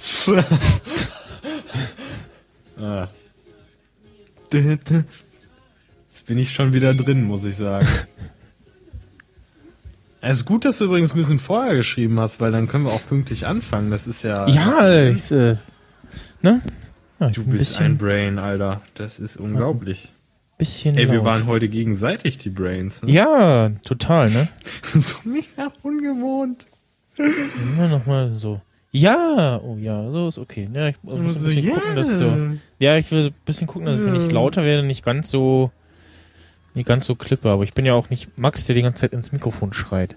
ah. 2.80 3.08
Jetzt 4.52 6.26
bin 6.26 6.38
ich 6.38 6.52
schon 6.52 6.72
wieder 6.72 6.94
drin, 6.94 7.24
muss 7.24 7.44
ich 7.44 7.56
sagen. 7.56 7.86
Es 10.22 10.40
ist 10.40 10.44
gut, 10.44 10.66
dass 10.66 10.76
du 10.76 10.84
übrigens 10.84 11.14
ein 11.14 11.16
bisschen 11.16 11.38
vorher 11.38 11.74
geschrieben 11.74 12.20
hast, 12.20 12.42
weil 12.42 12.52
dann 12.52 12.68
können 12.68 12.84
wir 12.84 12.92
auch 12.92 13.06
pünktlich 13.06 13.46
anfangen. 13.46 13.90
Das 13.90 14.06
ist 14.06 14.22
ja. 14.22 14.46
Ja, 14.48 15.08
ich, 15.08 15.32
äh, 15.32 15.56
ne? 16.42 16.60
Ja, 17.18 17.28
ich 17.28 17.36
Du 17.36 17.42
bin 17.42 17.52
bist 17.52 17.70
bisschen, 17.70 17.86
ein 17.86 17.96
Brain, 17.96 18.38
Alter. 18.38 18.82
Das 18.92 19.18
ist 19.18 19.38
unglaublich. 19.38 20.12
bisschen 20.58 20.98
Ey, 20.98 21.08
wir 21.08 21.16
laut. 21.16 21.24
waren 21.24 21.46
heute 21.46 21.70
gegenseitig 21.70 22.36
die 22.36 22.50
Brains. 22.50 23.02
Ne? 23.02 23.12
Ja, 23.12 23.70
total, 23.82 24.30
ne? 24.30 24.46
so 24.82 25.16
mega 25.24 25.72
ungewohnt. 25.80 26.66
Immer 27.16 27.88
noch 27.88 28.04
mal 28.04 28.34
so. 28.34 28.60
Ja, 28.92 29.60
oh 29.62 29.76
ja, 29.76 30.10
so 30.10 30.28
ist 30.28 30.38
okay. 30.38 30.68
Ja, 30.72 30.88
ich 30.88 30.96
muss 31.02 31.14
ein 31.14 31.28
so, 31.30 31.46
bisschen 31.46 31.64
ja. 31.64 31.74
gucken, 31.74 31.96
dass 31.96 32.18
so. 32.18 32.36
Ja, 32.78 32.96
ich 32.96 33.10
will 33.10 33.22
so 33.22 33.28
ein 33.28 33.34
bisschen 33.44 33.66
gucken, 33.66 33.86
dass 33.86 34.04
wenn 34.04 34.16
ich 34.16 34.32
lauter 34.32 34.64
werde, 34.64 34.82
nicht 34.82 35.04
ganz 35.04 35.30
so, 35.30 35.70
nicht 36.74 36.86
ganz 36.86 37.06
so 37.06 37.14
klippe. 37.14 37.50
Aber 37.50 37.62
ich 37.62 37.72
bin 37.72 37.86
ja 37.86 37.94
auch 37.94 38.10
nicht 38.10 38.36
Max, 38.38 38.66
der 38.66 38.74
die 38.74 38.82
ganze 38.82 39.02
Zeit 39.02 39.12
ins 39.12 39.30
Mikrofon 39.32 39.72
schreit. 39.72 40.16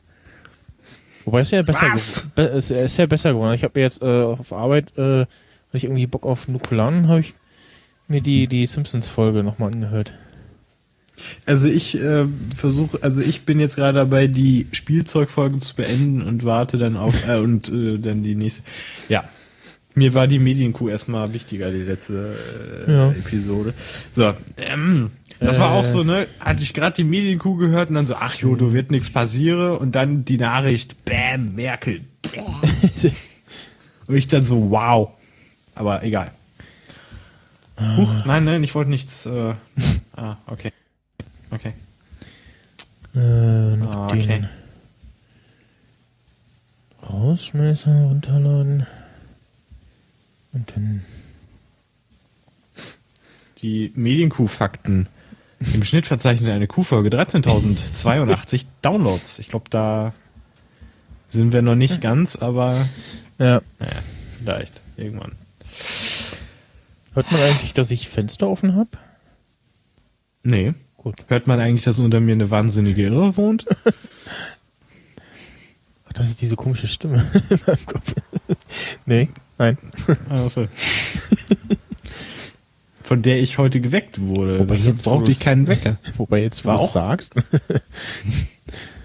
Wobei 1.25 1.41
es 1.41 1.51
ja 1.51 1.61
besser, 1.61 1.93
be 2.35 2.49
er 2.49 2.55
ist 2.55 2.97
ja 2.97 3.05
besser 3.05 3.33
geworden. 3.33 3.53
Ich 3.53 3.63
habe 3.63 3.79
jetzt 3.79 4.01
äh, 4.01 4.23
auf 4.23 4.51
Arbeit, 4.51 4.97
äh, 4.97 5.21
hatte 5.21 5.27
ich 5.73 5.85
irgendwie 5.85 6.07
Bock 6.07 6.25
auf 6.25 6.47
Nukulan, 6.47 7.07
habe 7.07 7.21
ich 7.21 7.35
mir 8.07 8.21
die 8.21 8.47
die 8.47 8.65
Simpsons 8.65 9.07
Folge 9.07 9.43
nochmal 9.43 9.71
angehört. 9.71 10.13
Also 11.45 11.67
ich 11.67 11.99
äh, 11.99 12.25
versuche, 12.55 12.99
also 13.01 13.21
ich 13.21 13.43
bin 13.43 13.59
jetzt 13.59 13.75
gerade 13.75 13.99
dabei, 13.99 14.27
die 14.27 14.67
Spielzeugfolgen 14.71 15.61
zu 15.61 15.75
beenden 15.75 16.21
und 16.21 16.43
warte 16.43 16.77
dann 16.77 16.97
auf 16.97 17.27
äh, 17.27 17.37
und 17.37 17.69
äh, 17.69 17.99
dann 17.99 18.23
die 18.23 18.35
nächste. 18.35 18.63
Ja. 19.09 19.23
Mir 19.95 20.15
war 20.15 20.27
die 20.27 20.39
Medienkuh 20.39 20.89
erstmal 20.89 21.33
wichtiger, 21.33 21.69
die 21.71 21.83
letzte 21.83 22.35
äh, 22.87 22.91
Ja. 22.91 23.09
Episode. 23.11 23.75
So, 24.11 24.33
ähm, 24.57 25.11
das 25.39 25.59
war 25.59 25.71
auch 25.71 25.85
so, 25.85 26.03
ne? 26.03 26.27
Hatte 26.39 26.63
ich 26.63 26.73
gerade 26.73 26.95
die 26.95 27.03
Medienkuh 27.03 27.55
gehört 27.57 27.89
und 27.89 27.95
dann 27.95 28.07
so, 28.07 28.15
ach 28.15 28.33
jo, 28.35 28.55
du 28.55 28.73
wird 28.73 28.91
nichts 28.91 29.11
passieren 29.11 29.77
und 29.77 29.93
dann 29.93 30.25
die 30.25 30.37
Nachricht, 30.37 31.05
bam, 31.05 31.53
Merkel. 31.55 32.01
und 34.07 34.15
ich 34.15 34.27
dann 34.27 34.45
so, 34.45 34.71
wow. 34.71 35.09
Aber 35.75 36.03
egal. 36.03 36.31
Huch, 37.97 38.25
nein, 38.25 38.45
nein, 38.45 38.63
ich 38.63 38.73
wollte 38.75 38.89
nichts. 38.91 39.25
Äh, 39.25 39.53
ah, 40.15 40.37
okay. 40.47 40.71
Okay. 41.53 41.73
Äh, 43.15 43.75
noch 43.77 43.95
Ah, 43.95 44.07
den 44.07 44.21
okay. 44.21 44.43
Rausschmeißer 47.09 47.91
runterladen. 48.05 48.87
Und 50.53 50.71
dann. 50.75 51.03
Die 53.59 53.91
Medienkuh-Fakten. 53.95 55.07
Im 55.73 55.83
Schnitt 55.85 56.05
verzeichnet 56.05 56.51
eine 56.51 56.67
Kuhfolge 56.67 57.09
13.082 57.09 58.65
Downloads. 58.81 59.39
Ich 59.39 59.47
glaube, 59.47 59.65
da 59.69 60.13
sind 61.29 61.53
wir 61.53 61.61
noch 61.61 61.75
nicht 61.75 62.01
ganz, 62.01 62.35
aber 62.35 62.87
Ja. 63.39 63.61
naja, 63.79 64.01
vielleicht 64.39 64.81
irgendwann. 64.97 65.31
Hört 67.13 67.31
man 67.31 67.41
eigentlich, 67.41 67.73
dass 67.73 67.91
ich 67.91 68.09
Fenster 68.09 68.47
offen 68.49 68.75
habe? 68.75 68.89
Nee. 70.43 70.73
Gut. 71.03 71.15
Hört 71.27 71.47
man 71.47 71.59
eigentlich, 71.59 71.83
dass 71.83 71.99
unter 71.99 72.19
mir 72.21 72.31
eine 72.33 72.49
wahnsinnige 72.49 73.03
Irre 73.03 73.35
wohnt? 73.37 73.65
Ach, 76.05 76.13
das 76.13 76.29
ist 76.29 76.41
diese 76.41 76.55
komische 76.55 76.87
Stimme 76.87 77.25
in 77.49 77.59
meinem 77.67 77.85
Kopf. 77.85 78.13
nee, 79.05 79.29
nein. 79.57 79.77
Also. 80.29 80.67
Von 83.03 83.21
der 83.21 83.41
ich 83.41 83.57
heute 83.57 83.81
geweckt 83.81 84.21
wurde. 84.21 84.59
Wobei 84.59 84.75
das 84.75 84.85
jetzt, 84.87 85.03
brauchte 85.03 85.31
ich 85.31 85.39
keinen 85.41 85.67
Wecker. 85.67 85.97
Wobei 86.17 86.41
jetzt, 86.41 86.63
War 86.65 86.77
du 86.77 86.83
auch- 86.83 86.91
sagst, 86.91 87.33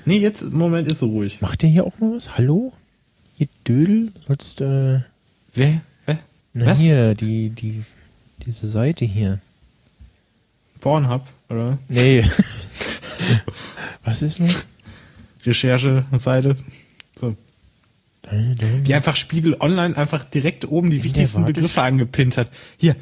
Nee, 0.05 0.19
jetzt 0.19 0.43
im 0.43 0.57
Moment 0.57 0.89
ist 0.89 1.01
so 1.01 1.07
ruhig. 1.09 1.41
macht 1.43 1.61
der 1.63 1.69
hier 1.69 1.85
auch 1.85 1.99
mal 1.99 2.15
was? 2.15 2.39
Hallo? 2.39 2.73
Ihr 3.39 3.49
Dödel? 3.67 4.13
Sollst, 4.27 4.61
äh, 4.63 5.01
Wer? 5.53 5.81
Wer? 6.07 6.19
na 6.55 6.67
Was? 6.67 6.79
hier, 6.81 7.15
die, 7.15 7.51
die, 7.51 7.83
diese 8.47 8.69
Seite 8.69 9.05
hier. 9.05 9.41
Pornhub, 10.89 11.23
oder? 11.51 11.77
Nee. 11.89 12.25
was 14.05 14.23
ist 14.23 14.39
los? 14.39 14.67
Recherche-Seite. 15.45 16.57
So. 17.15 17.37
Wie 18.31 18.95
einfach 18.95 19.15
Spiegel 19.17 19.55
Online 19.61 19.95
einfach 19.99 20.25
direkt 20.25 20.67
oben 20.67 20.89
die 20.89 21.05
wichtigsten. 21.05 21.45
Begriffe 21.45 21.83
angepinnt 21.83 22.39
hat. 22.39 22.51
Hier, 22.79 22.97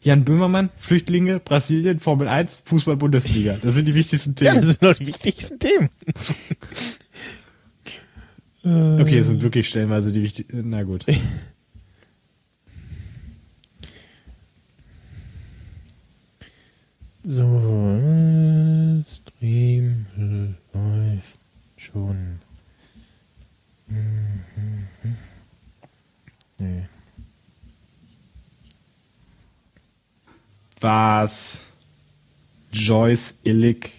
Jan 0.00 0.24
Böhmermann, 0.24 0.70
Flüchtlinge, 0.78 1.38
Brasilien, 1.38 2.00
Formel 2.00 2.26
1, 2.26 2.58
Fußball-Bundesliga. 2.64 3.56
Das 3.62 3.74
sind 3.74 3.86
die 3.86 3.94
wichtigsten 3.94 4.34
Ja, 4.40 4.50
Themen. 4.50 4.66
das 4.66 4.70
sind 4.70 4.82
doch 4.82 4.94
die 4.94 5.06
wichtigsten 5.06 5.60
Themen. 5.60 5.90
okay, 8.64 9.18
es 9.18 9.28
sind 9.28 9.42
wirklich 9.42 9.68
stellenweise 9.68 10.10
die 10.10 10.24
wichtigsten. 10.24 10.70
Na 10.70 10.82
gut. 10.82 11.06
So, 17.24 17.44
Stream 19.04 20.06
läuft 20.72 21.38
schon. 21.76 22.38
Mhm. 23.86 24.44
Nee. 26.58 26.82
Was 30.80 31.64
Joyce 32.72 33.38
Illig 33.44 33.92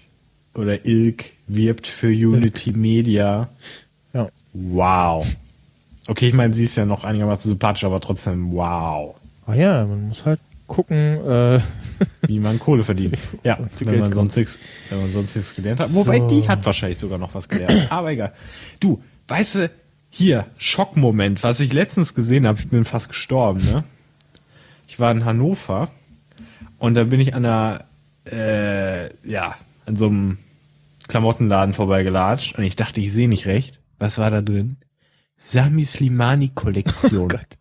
oder 0.53 0.85
Ilk 0.85 1.33
wirbt 1.47 1.87
für 1.87 2.07
Unity 2.07 2.71
Media. 2.71 3.49
Ja. 4.13 4.29
Wow. 4.53 5.27
Okay, 6.07 6.27
ich 6.27 6.33
meine, 6.33 6.53
sie 6.53 6.63
ist 6.63 6.75
ja 6.75 6.85
noch 6.85 7.03
einigermaßen 7.03 7.49
sympathisch, 7.49 7.83
aber 7.83 7.99
trotzdem 7.99 8.51
wow. 8.53 9.15
Ah 9.45 9.53
ja, 9.53 9.85
man 9.85 10.07
muss 10.09 10.25
halt 10.25 10.39
gucken, 10.67 10.95
äh, 11.25 11.59
wie 12.27 12.39
man 12.39 12.59
Kohle 12.59 12.83
verdient. 12.83 13.17
Ja, 13.43 13.59
wenn 13.85 13.99
man, 13.99 14.11
sonst 14.13 14.35
nichts, 14.35 14.59
wenn 14.89 15.01
man 15.01 15.11
sonst 15.11 15.35
nichts 15.35 15.55
gelernt 15.55 15.79
hat. 15.79 15.93
Wobei, 15.93 16.19
So. 16.19 16.27
die 16.27 16.47
hat 16.47 16.65
wahrscheinlich 16.65 16.97
sogar 16.97 17.17
noch 17.17 17.33
was 17.33 17.47
gelernt. 17.47 17.87
Aber 17.91 18.11
egal. 18.11 18.33
Du, 18.79 19.01
weißt 19.27 19.55
du, 19.55 19.71
hier, 20.09 20.47
Schockmoment, 20.57 21.43
was 21.43 21.59
ich 21.59 21.71
letztens 21.73 22.13
gesehen 22.13 22.47
habe, 22.47 22.59
ich 22.59 22.67
bin 22.69 22.83
fast 22.83 23.09
gestorben, 23.09 23.63
ne? 23.63 23.83
Ich 24.87 24.99
war 24.99 25.11
in 25.11 25.23
Hannover 25.23 25.89
und 26.79 26.95
da 26.95 27.03
bin 27.03 27.19
ich 27.19 27.35
an 27.35 27.45
einer, 27.45 27.85
äh, 28.25 29.09
ja, 29.27 29.55
an 29.85 29.95
so 29.95 30.07
einem 30.07 30.37
Klamottenladen 31.07 31.73
vorbeigelatscht 31.73 32.57
und 32.57 32.63
ich 32.63 32.75
dachte, 32.75 33.01
ich 33.01 33.13
sehe 33.13 33.29
nicht 33.29 33.45
recht. 33.45 33.79
Was 33.99 34.17
war 34.17 34.31
da 34.31 34.41
drin? 34.41 34.77
Sami 35.37 35.85
Slimani 35.85 36.49
Kollektion. 36.53 37.27
Gott. 37.29 37.57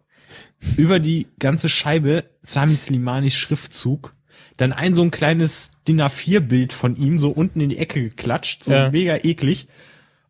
über 0.77 0.99
die 1.01 1.27
ganze 1.39 1.69
Scheibe 1.69 2.25
Sami 2.43 2.77
Slimanis 2.77 3.35
Schriftzug, 3.35 4.15
dann 4.59 4.73
ein 4.75 4.95
so 4.95 5.03
ein 5.03 5.11
kleines 5.11 5.71
DIN 5.89 6.01
A4 6.03 6.41
Bild 6.41 6.73
von 6.75 6.95
ihm 6.97 7.19
so 7.19 7.31
unten 7.31 7.61
in 7.61 7.71
die 7.71 7.79
Ecke 7.79 8.03
geklatscht, 8.03 8.65
so 8.65 8.73
Ja. 8.73 8.91
mega 8.91 9.17
eklig. 9.17 9.69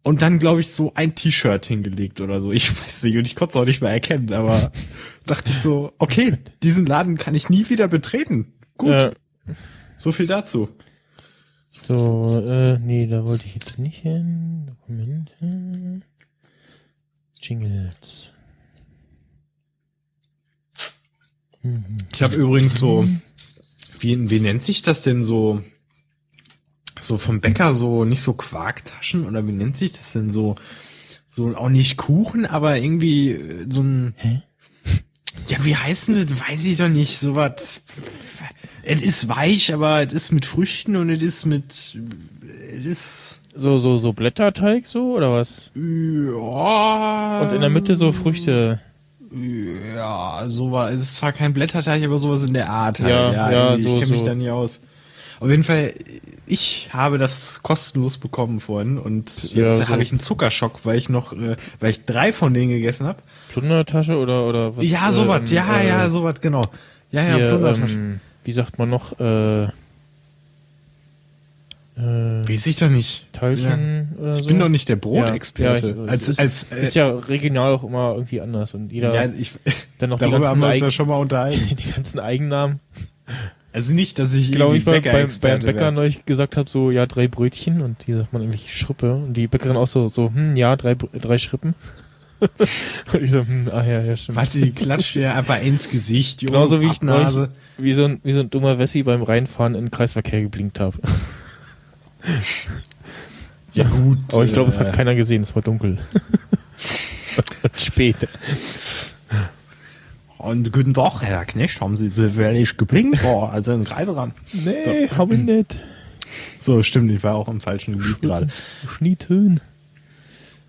Und 0.04 0.22
dann, 0.22 0.38
glaube 0.38 0.60
ich, 0.60 0.70
so 0.70 0.92
ein 0.94 1.14
T-Shirt 1.16 1.66
hingelegt 1.66 2.20
oder 2.20 2.40
so. 2.40 2.52
Ich 2.52 2.70
weiß 2.82 3.02
nicht, 3.04 3.16
und 3.16 3.26
ich 3.26 3.34
konnte 3.34 3.52
es 3.52 3.56
auch 3.60 3.64
nicht 3.66 3.80
mehr 3.82 3.90
erkennen, 3.90 4.32
aber 4.32 4.70
dachte 5.26 5.50
ich 5.50 5.56
so, 5.56 5.92
okay, 5.98 6.38
diesen 6.62 6.86
Laden 6.86 7.16
kann 7.18 7.34
ich 7.34 7.50
nie 7.50 7.68
wieder 7.68 7.88
betreten. 7.88 8.52
Gut, 8.78 8.92
äh, 8.92 9.12
so 9.96 10.12
viel 10.12 10.26
dazu. 10.28 10.68
so, 11.72 12.40
äh, 12.46 12.78
nee, 12.78 13.06
da 13.06 13.24
wollte 13.24 13.46
ich 13.46 13.54
jetzt 13.54 13.78
nicht 13.78 13.98
hin. 14.02 14.66
Dokumente. 14.68 16.02
Jingles. 17.40 18.32
Ich 22.12 22.22
habe 22.22 22.36
übrigens 22.36 22.74
so, 22.78 23.06
wie, 24.02 24.30
wie 24.30 24.40
nennt 24.40 24.64
sich 24.64 24.82
das 24.82 25.02
denn 25.02 25.24
so, 25.24 25.60
so 27.00 27.18
vom 27.18 27.40
Bäcker 27.40 27.74
so, 27.74 28.04
nicht 28.04 28.22
so 28.22 28.32
Quarktaschen 28.34 29.26
oder 29.26 29.46
wie 29.46 29.52
nennt 29.52 29.76
sich 29.76 29.92
das 29.92 30.12
denn 30.12 30.30
so, 30.30 30.54
so 31.26 31.54
auch 31.56 31.68
nicht 31.68 31.96
Kuchen, 31.96 32.46
aber 32.46 32.76
irgendwie 32.78 33.32
äh, 33.32 33.66
so 33.68 33.82
ein, 33.82 34.14
Hä? 34.16 34.42
ja, 35.48 35.64
wie 35.64 35.76
heißt 35.76 36.08
denn 36.08 36.26
das, 36.26 36.40
weiß 36.48 36.64
ich 36.66 36.78
doch 36.78 36.88
nicht, 36.88 37.18
so 37.18 37.34
was, 37.34 37.82
es 38.82 39.02
ist 39.02 39.28
weich, 39.28 39.72
aber 39.74 40.02
es 40.06 40.12
ist 40.12 40.32
mit 40.32 40.46
Früchten 40.46 40.96
und 40.96 41.10
es 41.10 41.22
ist 41.22 41.44
mit, 41.46 41.72
es 41.72 42.84
ist, 42.86 43.40
So, 43.54 43.78
so, 43.78 43.98
so 43.98 44.12
Blätterteig 44.12 44.86
so, 44.86 45.14
oder 45.16 45.30
was? 45.32 45.70
ja. 45.74 47.40
Und 47.42 47.52
in 47.52 47.60
der 47.60 47.70
Mitte 47.70 47.96
so 47.96 48.12
Früchte. 48.12 48.80
Ja, 49.94 50.44
so 50.48 50.72
war, 50.72 50.90
es 50.90 51.02
ist 51.02 51.16
zwar 51.16 51.32
kein 51.32 51.52
Blätterteig, 51.52 52.02
aber 52.02 52.18
sowas 52.18 52.46
in 52.46 52.54
der 52.54 52.68
Art 52.70 52.98
halt. 53.00 53.10
Ja, 53.10 53.32
Ja, 53.32 53.50
ja, 53.50 53.78
so- 53.78 53.88
ich 53.94 54.00
kenne 54.00 54.10
mich 54.12 54.20
so. 54.20 54.26
da 54.26 54.34
nie 54.34 54.50
aus. 54.50 54.80
Auf 55.40 55.48
jeden 55.50 55.62
Fall, 55.62 55.94
ich 56.46 56.88
habe 56.92 57.16
das 57.18 57.60
kostenlos 57.62 58.18
bekommen 58.18 58.58
vorhin 58.58 58.98
und 58.98 59.52
Ja, 59.54 59.66
jetzt 59.66 59.76
so. 59.76 59.88
habe 59.88 60.02
ich 60.02 60.10
einen 60.10 60.18
Zuckerschock, 60.20 60.80
weil 60.84 60.98
ich 60.98 61.08
noch, 61.08 61.32
äh, 61.32 61.56
weil 61.78 61.90
ich 61.90 62.04
drei 62.06 62.32
von 62.32 62.52
denen 62.54 62.70
gegessen 62.70 63.06
habe. 63.06 63.20
Plundertasche 63.50 64.16
oder 64.16 64.46
oder 64.48 64.76
was? 64.76 64.84
Ja, 64.84 65.12
sowas, 65.12 65.42
ähm, 65.50 65.56
ja, 65.56 65.76
äh, 65.78 65.88
ja, 65.88 66.10
sowas, 66.10 66.40
genau. 66.40 66.62
Ja, 67.12 67.22
ja, 67.22 67.36
hier, 67.36 67.48
Plundertasche. 67.50 67.94
ähm, 67.94 68.20
wie 68.44 68.52
sagt 68.52 68.78
man 68.78 68.90
noch? 68.90 69.12
Äh, 69.20 69.68
äh, 71.98 72.48
Weiß 72.48 72.66
ich 72.66 72.76
doch 72.76 72.88
nicht. 72.88 73.26
Teilchen 73.32 74.14
oder 74.18 74.34
so? 74.36 74.42
Ich 74.42 74.46
bin 74.46 74.58
doch 74.60 74.68
nicht 74.68 74.88
der 74.88 74.96
Brotexperte. 74.96 75.90
Ja, 75.90 76.04
ja, 76.04 76.10
als, 76.10 76.28
ist, 76.28 76.38
als, 76.38 76.64
äh, 76.70 76.82
ist 76.82 76.94
ja 76.94 77.08
regional 77.08 77.72
auch 77.72 77.82
immer 77.82 78.12
irgendwie 78.14 78.40
anders 78.40 78.74
und 78.74 78.92
jeder 78.92 79.12
ja, 79.12 79.32
ich, 79.32 79.54
dann 79.98 80.10
noch 80.10 80.18
die 80.18 80.22
darüber 80.22 80.40
ganzen, 80.40 80.50
haben 80.50 80.60
wir 80.60 80.68
uns 80.68 80.80
ja 80.80 80.90
schon 80.92 81.08
mal 81.08 81.16
unterhalten. 81.16 81.76
die 81.76 81.90
ganzen 81.90 82.20
Eigennamen. 82.20 82.78
Also 83.72 83.94
nicht, 83.94 84.18
dass 84.18 84.32
ich 84.32 84.52
Glaube 84.52 84.76
ich 84.76 84.86
mal 84.86 85.00
beim, 85.00 85.28
beim 85.40 85.60
Bäcker 85.60 85.90
neulich 85.90 86.24
gesagt 86.24 86.56
habe, 86.56 86.70
so 86.70 86.90
ja 86.90 87.06
drei 87.06 87.26
Brötchen 87.26 87.82
und 87.82 88.06
die 88.06 88.12
sagt 88.12 88.32
man 88.32 88.42
eigentlich 88.42 88.76
Schrippe 88.76 89.14
und 89.14 89.34
die 89.34 89.48
Bäckerin 89.48 89.76
auch 89.76 89.86
so 89.86 90.08
so 90.08 90.32
hm 90.32 90.54
ja 90.56 90.76
drei 90.76 90.94
drei 90.94 91.38
Schrippen 91.38 91.74
und 92.40 93.22
ich 93.22 93.32
so 93.32 93.40
hm, 93.40 93.68
ah 93.72 93.84
ja 93.84 94.02
ja 94.02 94.16
stimmt. 94.16 94.36
Warte, 94.36 94.60
die 94.60 94.70
klatscht 94.70 95.16
dir 95.16 95.34
einfach 95.34 95.60
ins 95.60 95.90
Gesicht, 95.90 96.42
Junge. 96.42 96.52
Genauso 96.52 96.80
wie 96.80 96.86
ich 96.86 97.02
neulich 97.02 97.48
wie 97.76 97.92
so 97.92 98.04
ein 98.04 98.20
wie 98.22 98.32
so 98.32 98.40
ein 98.40 98.50
dummer 98.50 98.78
Wessi 98.78 99.02
beim 99.02 99.22
Reinfahren 99.22 99.74
in 99.74 99.86
den 99.86 99.90
Kreisverkehr 99.90 100.40
geblinkt 100.40 100.78
habe. 100.78 100.98
Ja 103.74 103.84
gut. 103.84 104.18
Aber 104.32 104.44
ich 104.44 104.52
glaube, 104.52 104.70
es 104.70 104.76
äh, 104.76 104.80
hat 104.80 104.94
keiner 104.94 105.14
gesehen, 105.14 105.42
es 105.42 105.54
war 105.54 105.62
dunkel. 105.62 105.98
Spät. 107.76 108.16
Und 110.38 110.72
guten 110.72 110.94
Tag, 110.94 111.20
Herr 111.22 111.44
Knecht, 111.44 111.80
haben 111.80 111.94
Sie 111.94 112.16
wirklich 112.16 112.76
geblinkt? 112.76 113.22
Boah, 113.22 113.52
also 113.52 113.72
ein 113.72 113.84
Kreide 113.84 114.16
ran. 114.16 114.32
Nee, 114.52 115.08
hab 115.08 115.30
ich 115.30 115.38
nicht. 115.38 115.78
So, 116.60 116.82
stimmt, 116.82 117.12
ich 117.12 117.22
war 117.22 117.34
auch 117.34 117.48
im 117.48 117.60
falschen 117.60 117.98
Gebiet 117.98 118.22
gerade. 118.22 118.48
Schniethöhen. 118.86 119.60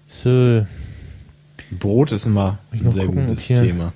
So, 0.05 0.65
Brot 1.71 2.11
ist 2.11 2.25
immer 2.25 2.57
Ich 2.71 2.81
ein 2.81 2.85
noch 2.85 2.93
sehr 2.93 3.05
gucken, 3.05 3.27
gutes 3.27 3.47
Thema. 3.47 3.93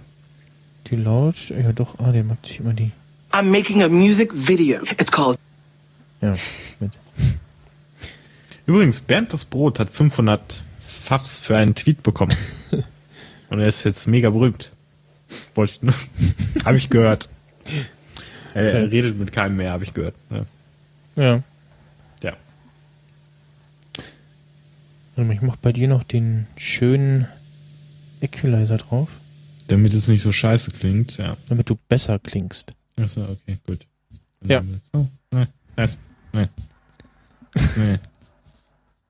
die 0.88 0.96
Lautsch, 0.96 1.52
ja 1.52 1.72
doch, 1.72 2.00
ah, 2.00 2.12
der 2.12 2.24
mag 2.24 2.38
sich 2.46 2.60
immer 2.60 2.74
die. 2.74 2.92
I'm 3.32 3.44
making 3.50 3.82
a 3.84 3.90
music 3.90 4.32
video. 4.34 4.82
It's 4.98 5.12
called 5.12 5.38
Ja, 6.22 6.36
mit. 6.80 6.92
Übrigens, 8.66 9.02
Bernd 9.02 9.34
das 9.34 9.46
Brot 9.46 9.80
hat 9.80 9.92
500 9.92 10.64
Pfaffs 10.80 11.40
für 11.40 11.58
einen 11.58 11.76
Tweet 11.76 12.04
bekommen. 12.04 12.36
Und 13.50 13.60
er 13.60 13.68
ist 13.68 13.84
jetzt 13.84 14.08
mega 14.08 14.30
berühmt. 14.30 14.72
Wollte 15.56 15.74
ich 15.74 15.82
nur. 15.82 15.94
habe 16.66 16.78
ich 16.78 16.90
gehört. 16.90 17.30
Er, 18.54 18.74
er 18.74 18.92
redet 18.92 19.18
mit 19.18 19.32
keinem 19.32 19.58
mehr, 19.58 19.72
habe 19.72 19.84
ich 19.84 19.94
gehört. 19.94 20.16
Ja. 20.30 20.46
Ja. 21.16 21.44
Ich 25.16 25.42
mach 25.42 25.58
bei 25.58 25.72
dir 25.72 25.88
noch 25.88 26.04
den 26.04 26.48
schönen 26.58 27.28
Equalizer 28.20 28.78
drauf, 28.78 29.10
Damit 29.68 29.94
es 29.94 30.08
nicht 30.08 30.22
so 30.22 30.32
scheiße 30.32 30.72
klingt, 30.72 31.18
ja. 31.18 31.38
damit 31.50 31.70
du 31.70 31.78
besser 31.88 32.18
klingst. 32.18 32.74
Achso, 33.00 33.22
okay, 33.22 33.58
gut. 33.68 33.86
Ja. 34.48 34.64
Oh, 34.94 35.06
nice. 35.76 35.98
Nee. 36.36 36.48
Nee. 37.76 38.00